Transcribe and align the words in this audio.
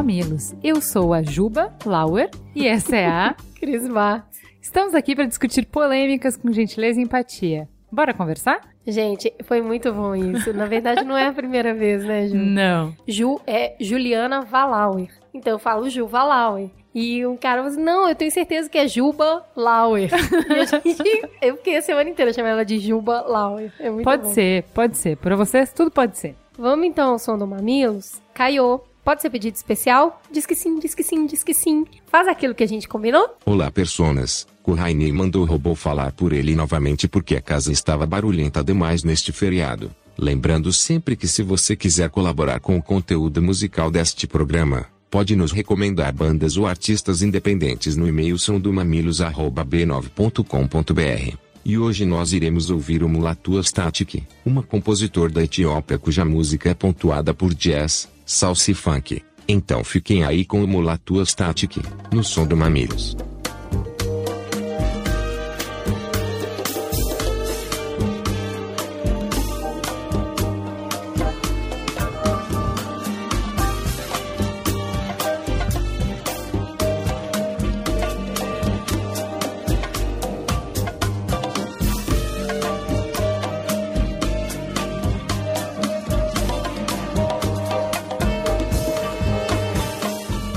Mamilos. 0.00 0.54
Eu 0.64 0.80
sou 0.80 1.12
a 1.12 1.22
Juba 1.22 1.76
Lauer 1.84 2.30
e 2.56 2.66
essa 2.66 2.96
é 2.96 3.06
a 3.06 3.36
Cris 3.60 3.86
Mar. 3.86 4.26
Estamos 4.58 4.94
aqui 4.94 5.14
para 5.14 5.26
discutir 5.26 5.66
polêmicas 5.66 6.38
com 6.38 6.50
gentileza 6.50 6.98
e 6.98 7.02
empatia. 7.02 7.68
Bora 7.92 8.14
conversar? 8.14 8.60
Gente, 8.86 9.30
foi 9.44 9.60
muito 9.60 9.92
bom 9.92 10.16
isso. 10.16 10.54
Na 10.54 10.64
verdade, 10.64 11.04
não 11.04 11.18
é 11.18 11.26
a 11.26 11.32
primeira 11.34 11.74
vez, 11.74 12.02
né, 12.02 12.28
Ju? 12.28 12.34
Não. 12.34 12.96
Ju 13.06 13.42
é 13.46 13.76
Juliana 13.78 14.40
Valauer. 14.40 15.10
Então 15.34 15.52
eu 15.52 15.58
falo 15.58 15.90
Ju 15.90 16.06
Valauer. 16.06 16.70
E 16.94 17.26
um 17.26 17.36
cara 17.36 17.58
falou 17.58 17.70
assim, 17.70 17.84
não, 17.84 18.08
eu 18.08 18.14
tenho 18.14 18.30
certeza 18.30 18.70
que 18.70 18.78
é 18.78 18.88
Juba 18.88 19.44
Lauer. 19.54 20.08
e 20.48 20.52
a 20.54 20.64
gente, 20.64 21.28
eu 21.42 21.58
fiquei 21.58 21.76
a 21.76 21.82
semana 21.82 22.08
inteira 22.08 22.32
chamando 22.32 22.52
ela 22.52 22.64
de 22.64 22.78
Juba 22.78 23.20
Lauer. 23.20 23.70
É 23.78 23.90
muito 23.90 24.04
Pode 24.04 24.22
bom. 24.22 24.32
ser, 24.32 24.62
pode 24.72 24.96
ser. 24.96 25.18
Para 25.18 25.36
vocês, 25.36 25.74
tudo 25.74 25.90
pode 25.90 26.16
ser. 26.16 26.34
Vamos 26.58 26.86
então 26.86 27.10
ao 27.10 27.18
som 27.18 27.36
do 27.36 27.46
Mamilos? 27.46 28.18
Caiô. 28.32 28.80
Pode 29.04 29.22
ser 29.22 29.30
pedido 29.30 29.54
especial? 29.54 30.20
Diz 30.30 30.44
que 30.44 30.54
sim, 30.54 30.78
diz 30.78 30.94
que 30.94 31.02
sim, 31.02 31.26
diz 31.26 31.42
que 31.42 31.54
sim. 31.54 31.86
Faz 32.06 32.28
aquilo 32.28 32.54
que 32.54 32.62
a 32.62 32.68
gente 32.68 32.86
combinou? 32.86 33.36
Olá, 33.46 33.70
personas. 33.70 34.46
Kurraine 34.62 35.10
mandou 35.10 35.42
o 35.42 35.46
robô 35.46 35.74
falar 35.74 36.12
por 36.12 36.34
ele 36.34 36.54
novamente 36.54 37.08
porque 37.08 37.34
a 37.34 37.40
casa 37.40 37.72
estava 37.72 38.04
barulhenta 38.06 38.62
demais 38.62 39.02
neste 39.02 39.32
feriado. 39.32 39.90
Lembrando 40.18 40.70
sempre 40.70 41.16
que 41.16 41.26
se 41.26 41.42
você 41.42 41.74
quiser 41.74 42.10
colaborar 42.10 42.60
com 42.60 42.76
o 42.76 42.82
conteúdo 42.82 43.40
musical 43.40 43.90
deste 43.90 44.26
programa, 44.26 44.84
pode 45.10 45.34
nos 45.34 45.50
recomendar 45.50 46.12
bandas 46.12 46.58
ou 46.58 46.66
artistas 46.66 47.22
independentes 47.22 47.96
no 47.96 48.06
e-mail 48.06 48.38
somdomamilos@b9.com.br. 48.38 51.36
E 51.64 51.78
hoje 51.78 52.04
nós 52.04 52.34
iremos 52.34 52.68
ouvir 52.70 53.02
o 53.02 53.08
Mulatu 53.08 53.58
Static, 53.62 54.24
uma 54.44 54.62
compositor 54.62 55.30
da 55.30 55.42
Etiópia 55.42 55.98
cuja 55.98 56.22
música 56.24 56.70
é 56.70 56.74
pontuada 56.74 57.34
por 57.34 57.52
jazz, 57.54 58.08
salsa 58.30 58.70
e 58.70 58.74
funk. 58.74 59.22
Então 59.48 59.82
fiquem 59.82 60.24
aí 60.24 60.44
com 60.44 60.62
o 60.62 60.68
Mulatu 60.68 61.24
Static, 61.26 61.78
no 62.12 62.22
som 62.22 62.46
do 62.46 62.56
Mamilos. 62.56 63.16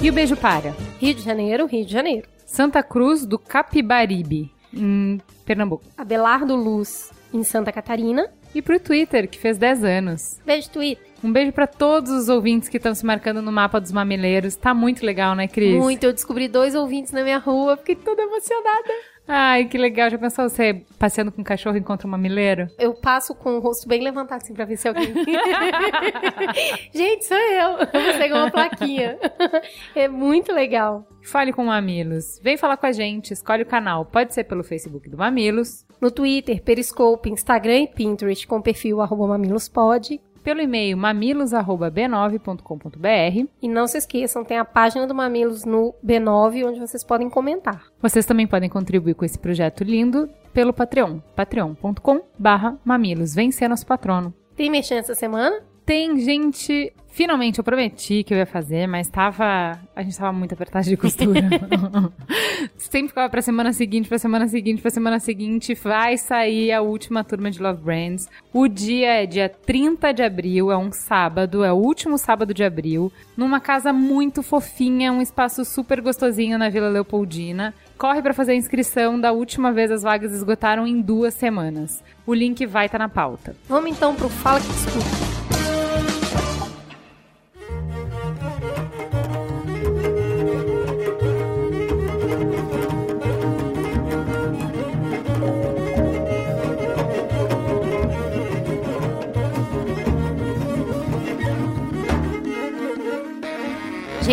E 0.03 0.09
o 0.09 0.11
beijo 0.11 0.35
para 0.35 0.75
Rio 0.99 1.13
de 1.13 1.21
Janeiro, 1.21 1.65
Rio 1.65 1.85
de 1.85 1.93
Janeiro. 1.93 2.27
Santa 2.45 2.83
Cruz 2.83 3.25
do 3.25 3.39
Capibaribe, 3.39 4.51
em 4.73 5.21
Pernambuco. 5.45 5.85
Abelardo 5.97 6.57
Luz, 6.57 7.09
em 7.33 7.41
Santa 7.41 7.71
Catarina. 7.71 8.29
E 8.53 8.61
pro 8.61 8.77
Twitter, 8.81 9.29
que 9.29 9.39
fez 9.39 9.57
10 9.57 9.83
anos. 9.85 10.41
Beijo, 10.45 10.69
Twitter. 10.71 11.07
Um 11.23 11.31
beijo 11.31 11.53
para 11.53 11.65
todos 11.65 12.11
os 12.11 12.27
ouvintes 12.27 12.67
que 12.67 12.75
estão 12.75 12.93
se 12.93 13.05
marcando 13.05 13.41
no 13.41 13.49
mapa 13.49 13.79
dos 13.79 13.93
mamileiros. 13.93 14.57
Tá 14.57 14.73
muito 14.73 15.05
legal, 15.05 15.35
né, 15.35 15.47
Cris? 15.47 15.81
Muito. 15.81 16.03
Eu 16.03 16.11
descobri 16.11 16.49
dois 16.49 16.75
ouvintes 16.75 17.13
na 17.13 17.23
minha 17.23 17.37
rua. 17.37 17.77
Fiquei 17.77 17.95
toda 17.95 18.21
emocionada. 18.23 18.89
Ai, 19.27 19.65
que 19.65 19.77
legal. 19.77 20.09
Já 20.09 20.17
pensou 20.17 20.49
você 20.49 20.83
passeando 20.99 21.31
com 21.31 21.41
um 21.41 21.43
cachorro 21.43 21.77
e 21.77 21.79
encontra 21.79 22.07
um 22.07 22.11
mamileiro? 22.11 22.67
Eu 22.77 22.93
passo 22.93 23.33
com 23.33 23.57
o 23.57 23.59
rosto 23.59 23.87
bem 23.87 24.01
levantado 24.01 24.41
assim 24.41 24.53
pra 24.53 24.65
ver 24.65 24.77
se 24.77 24.87
alguém. 24.87 25.13
Gente, 26.93 27.25
sou 27.25 27.37
eu. 27.37 27.69
Eu 27.79 28.17
pego 28.17 28.35
uma 28.35 28.51
plaquinha. 28.51 29.17
É 29.95 30.07
muito 30.07 30.51
legal. 30.51 31.07
Fale 31.21 31.53
com 31.53 31.63
o 31.63 31.67
Mamilos. 31.67 32.39
Vem 32.43 32.57
falar 32.57 32.75
com 32.75 32.85
a 32.85 32.91
gente, 32.91 33.31
escolhe 33.31 33.63
o 33.63 33.65
canal. 33.65 34.05
Pode 34.05 34.33
ser 34.33 34.43
pelo 34.43 34.63
Facebook 34.63 35.09
do 35.09 35.17
Mamilos, 35.17 35.85
No 36.01 36.11
Twitter, 36.11 36.61
Periscope, 36.61 37.29
Instagram 37.29 37.79
e 37.79 37.87
Pinterest 37.87 38.45
com 38.45 38.57
o 38.57 38.61
perfil 38.61 38.99
arroba 38.99 39.27
mamilospod. 39.27 40.19
Pelo 40.43 40.61
e-mail 40.61 40.97
mamilos@b9.com.br. 40.97 43.47
E 43.61 43.67
não 43.67 43.87
se 43.87 43.97
esqueçam, 43.97 44.43
tem 44.43 44.57
a 44.57 44.65
página 44.65 45.07
do 45.07 45.15
Mamilos 45.15 45.65
no 45.65 45.95
B9, 46.05 46.67
onde 46.67 46.79
vocês 46.79 47.03
podem 47.03 47.29
comentar. 47.29 47.85
Vocês 48.01 48.25
também 48.25 48.45
podem 48.45 48.69
contribuir 48.69 49.15
com 49.15 49.25
esse 49.25 49.39
projeto 49.39 49.83
lindo 49.83 50.29
pelo 50.53 50.73
Patreon, 50.73 51.19
patreon.com/mamilos. 51.35 53.33
Vem 53.33 53.51
ser 53.51 53.67
nosso 53.67 53.85
patrono. 53.85 54.33
Tem 54.55 54.69
mexendo 54.69 54.99
essa 54.99 55.15
semana? 55.15 55.63
Tem 55.85 56.19
gente. 56.19 56.93
Finalmente 57.09 57.59
eu 57.59 57.63
prometi 57.63 58.23
que 58.23 58.33
eu 58.33 58.37
ia 58.39 58.45
fazer, 58.45 58.87
mas 58.87 59.07
tava. 59.07 59.79
A 59.95 60.01
gente 60.01 60.17
tava 60.17 60.33
muito 60.33 60.53
apertado 60.53 60.85
de 60.85 60.97
costura. 60.97 61.41
Sempre 62.75 63.09
ficava 63.09 63.29
pra 63.29 63.41
semana 63.41 63.71
seguinte, 63.71 64.09
pra 64.09 64.17
semana 64.17 64.47
seguinte, 64.47 64.81
pra 64.81 64.89
semana 64.89 65.19
seguinte. 65.19 65.75
Vai 65.75 66.17
sair 66.17 66.71
a 66.71 66.81
última 66.81 67.23
turma 67.23 67.51
de 67.51 67.61
Love 67.61 67.83
Brands. 67.83 68.27
O 68.51 68.67
dia 68.67 69.23
é 69.23 69.25
dia 69.27 69.47
30 69.47 70.11
de 70.11 70.23
abril, 70.23 70.71
é 70.71 70.77
um 70.77 70.91
sábado, 70.91 71.63
é 71.63 71.71
o 71.71 71.75
último 71.75 72.17
sábado 72.17 72.53
de 72.53 72.63
abril, 72.63 73.11
numa 73.37 73.59
casa 73.59 73.93
muito 73.93 74.41
fofinha, 74.41 75.11
um 75.11 75.21
espaço 75.21 75.63
super 75.65 76.01
gostosinho 76.01 76.57
na 76.57 76.69
Vila 76.69 76.89
Leopoldina. 76.89 77.75
Corre 77.97 78.21
pra 78.21 78.33
fazer 78.33 78.53
a 78.53 78.55
inscrição, 78.55 79.19
da 79.19 79.31
última 79.31 79.71
vez 79.71 79.91
as 79.91 80.01
vagas 80.01 80.33
esgotaram 80.33 80.87
em 80.87 80.99
duas 80.99 81.33
semanas. 81.33 82.03
O 82.25 82.33
link 82.33 82.65
vai 82.65 82.87
estar 82.87 82.97
na 82.97 83.09
pauta. 83.09 83.55
Vamos 83.67 83.91
então 83.91 84.15
pro 84.15 84.29
Fala 84.29 84.59
que 84.59 84.67
Escuta. 84.67 85.32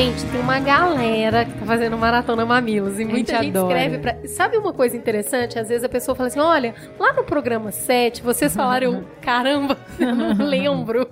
Gente, 0.01 0.25
tem 0.31 0.41
uma 0.41 0.59
galera 0.59 1.45
que 1.45 1.53
tá 1.59 1.67
fazendo 1.67 1.99
maratona 1.99 2.47
mamilos 2.47 2.99
e 2.99 3.05
muita 3.05 3.35
gente 3.35 3.45
gente, 3.45 3.59
adora. 3.59 3.85
escreve 3.85 3.99
pra. 3.99 4.29
Sabe 4.29 4.57
uma 4.57 4.73
coisa 4.73 4.97
interessante? 4.97 5.59
Às 5.59 5.69
vezes 5.69 5.85
a 5.85 5.91
pessoa 5.91 6.15
fala 6.15 6.29
assim: 6.29 6.41
olha, 6.41 6.75
lá 6.99 7.13
no 7.13 7.23
programa 7.23 7.71
7, 7.71 8.23
vocês 8.23 8.57
falaram, 8.57 9.05
caramba, 9.21 9.77
eu 9.99 10.15
não 10.15 10.33
lembro. 10.43 11.07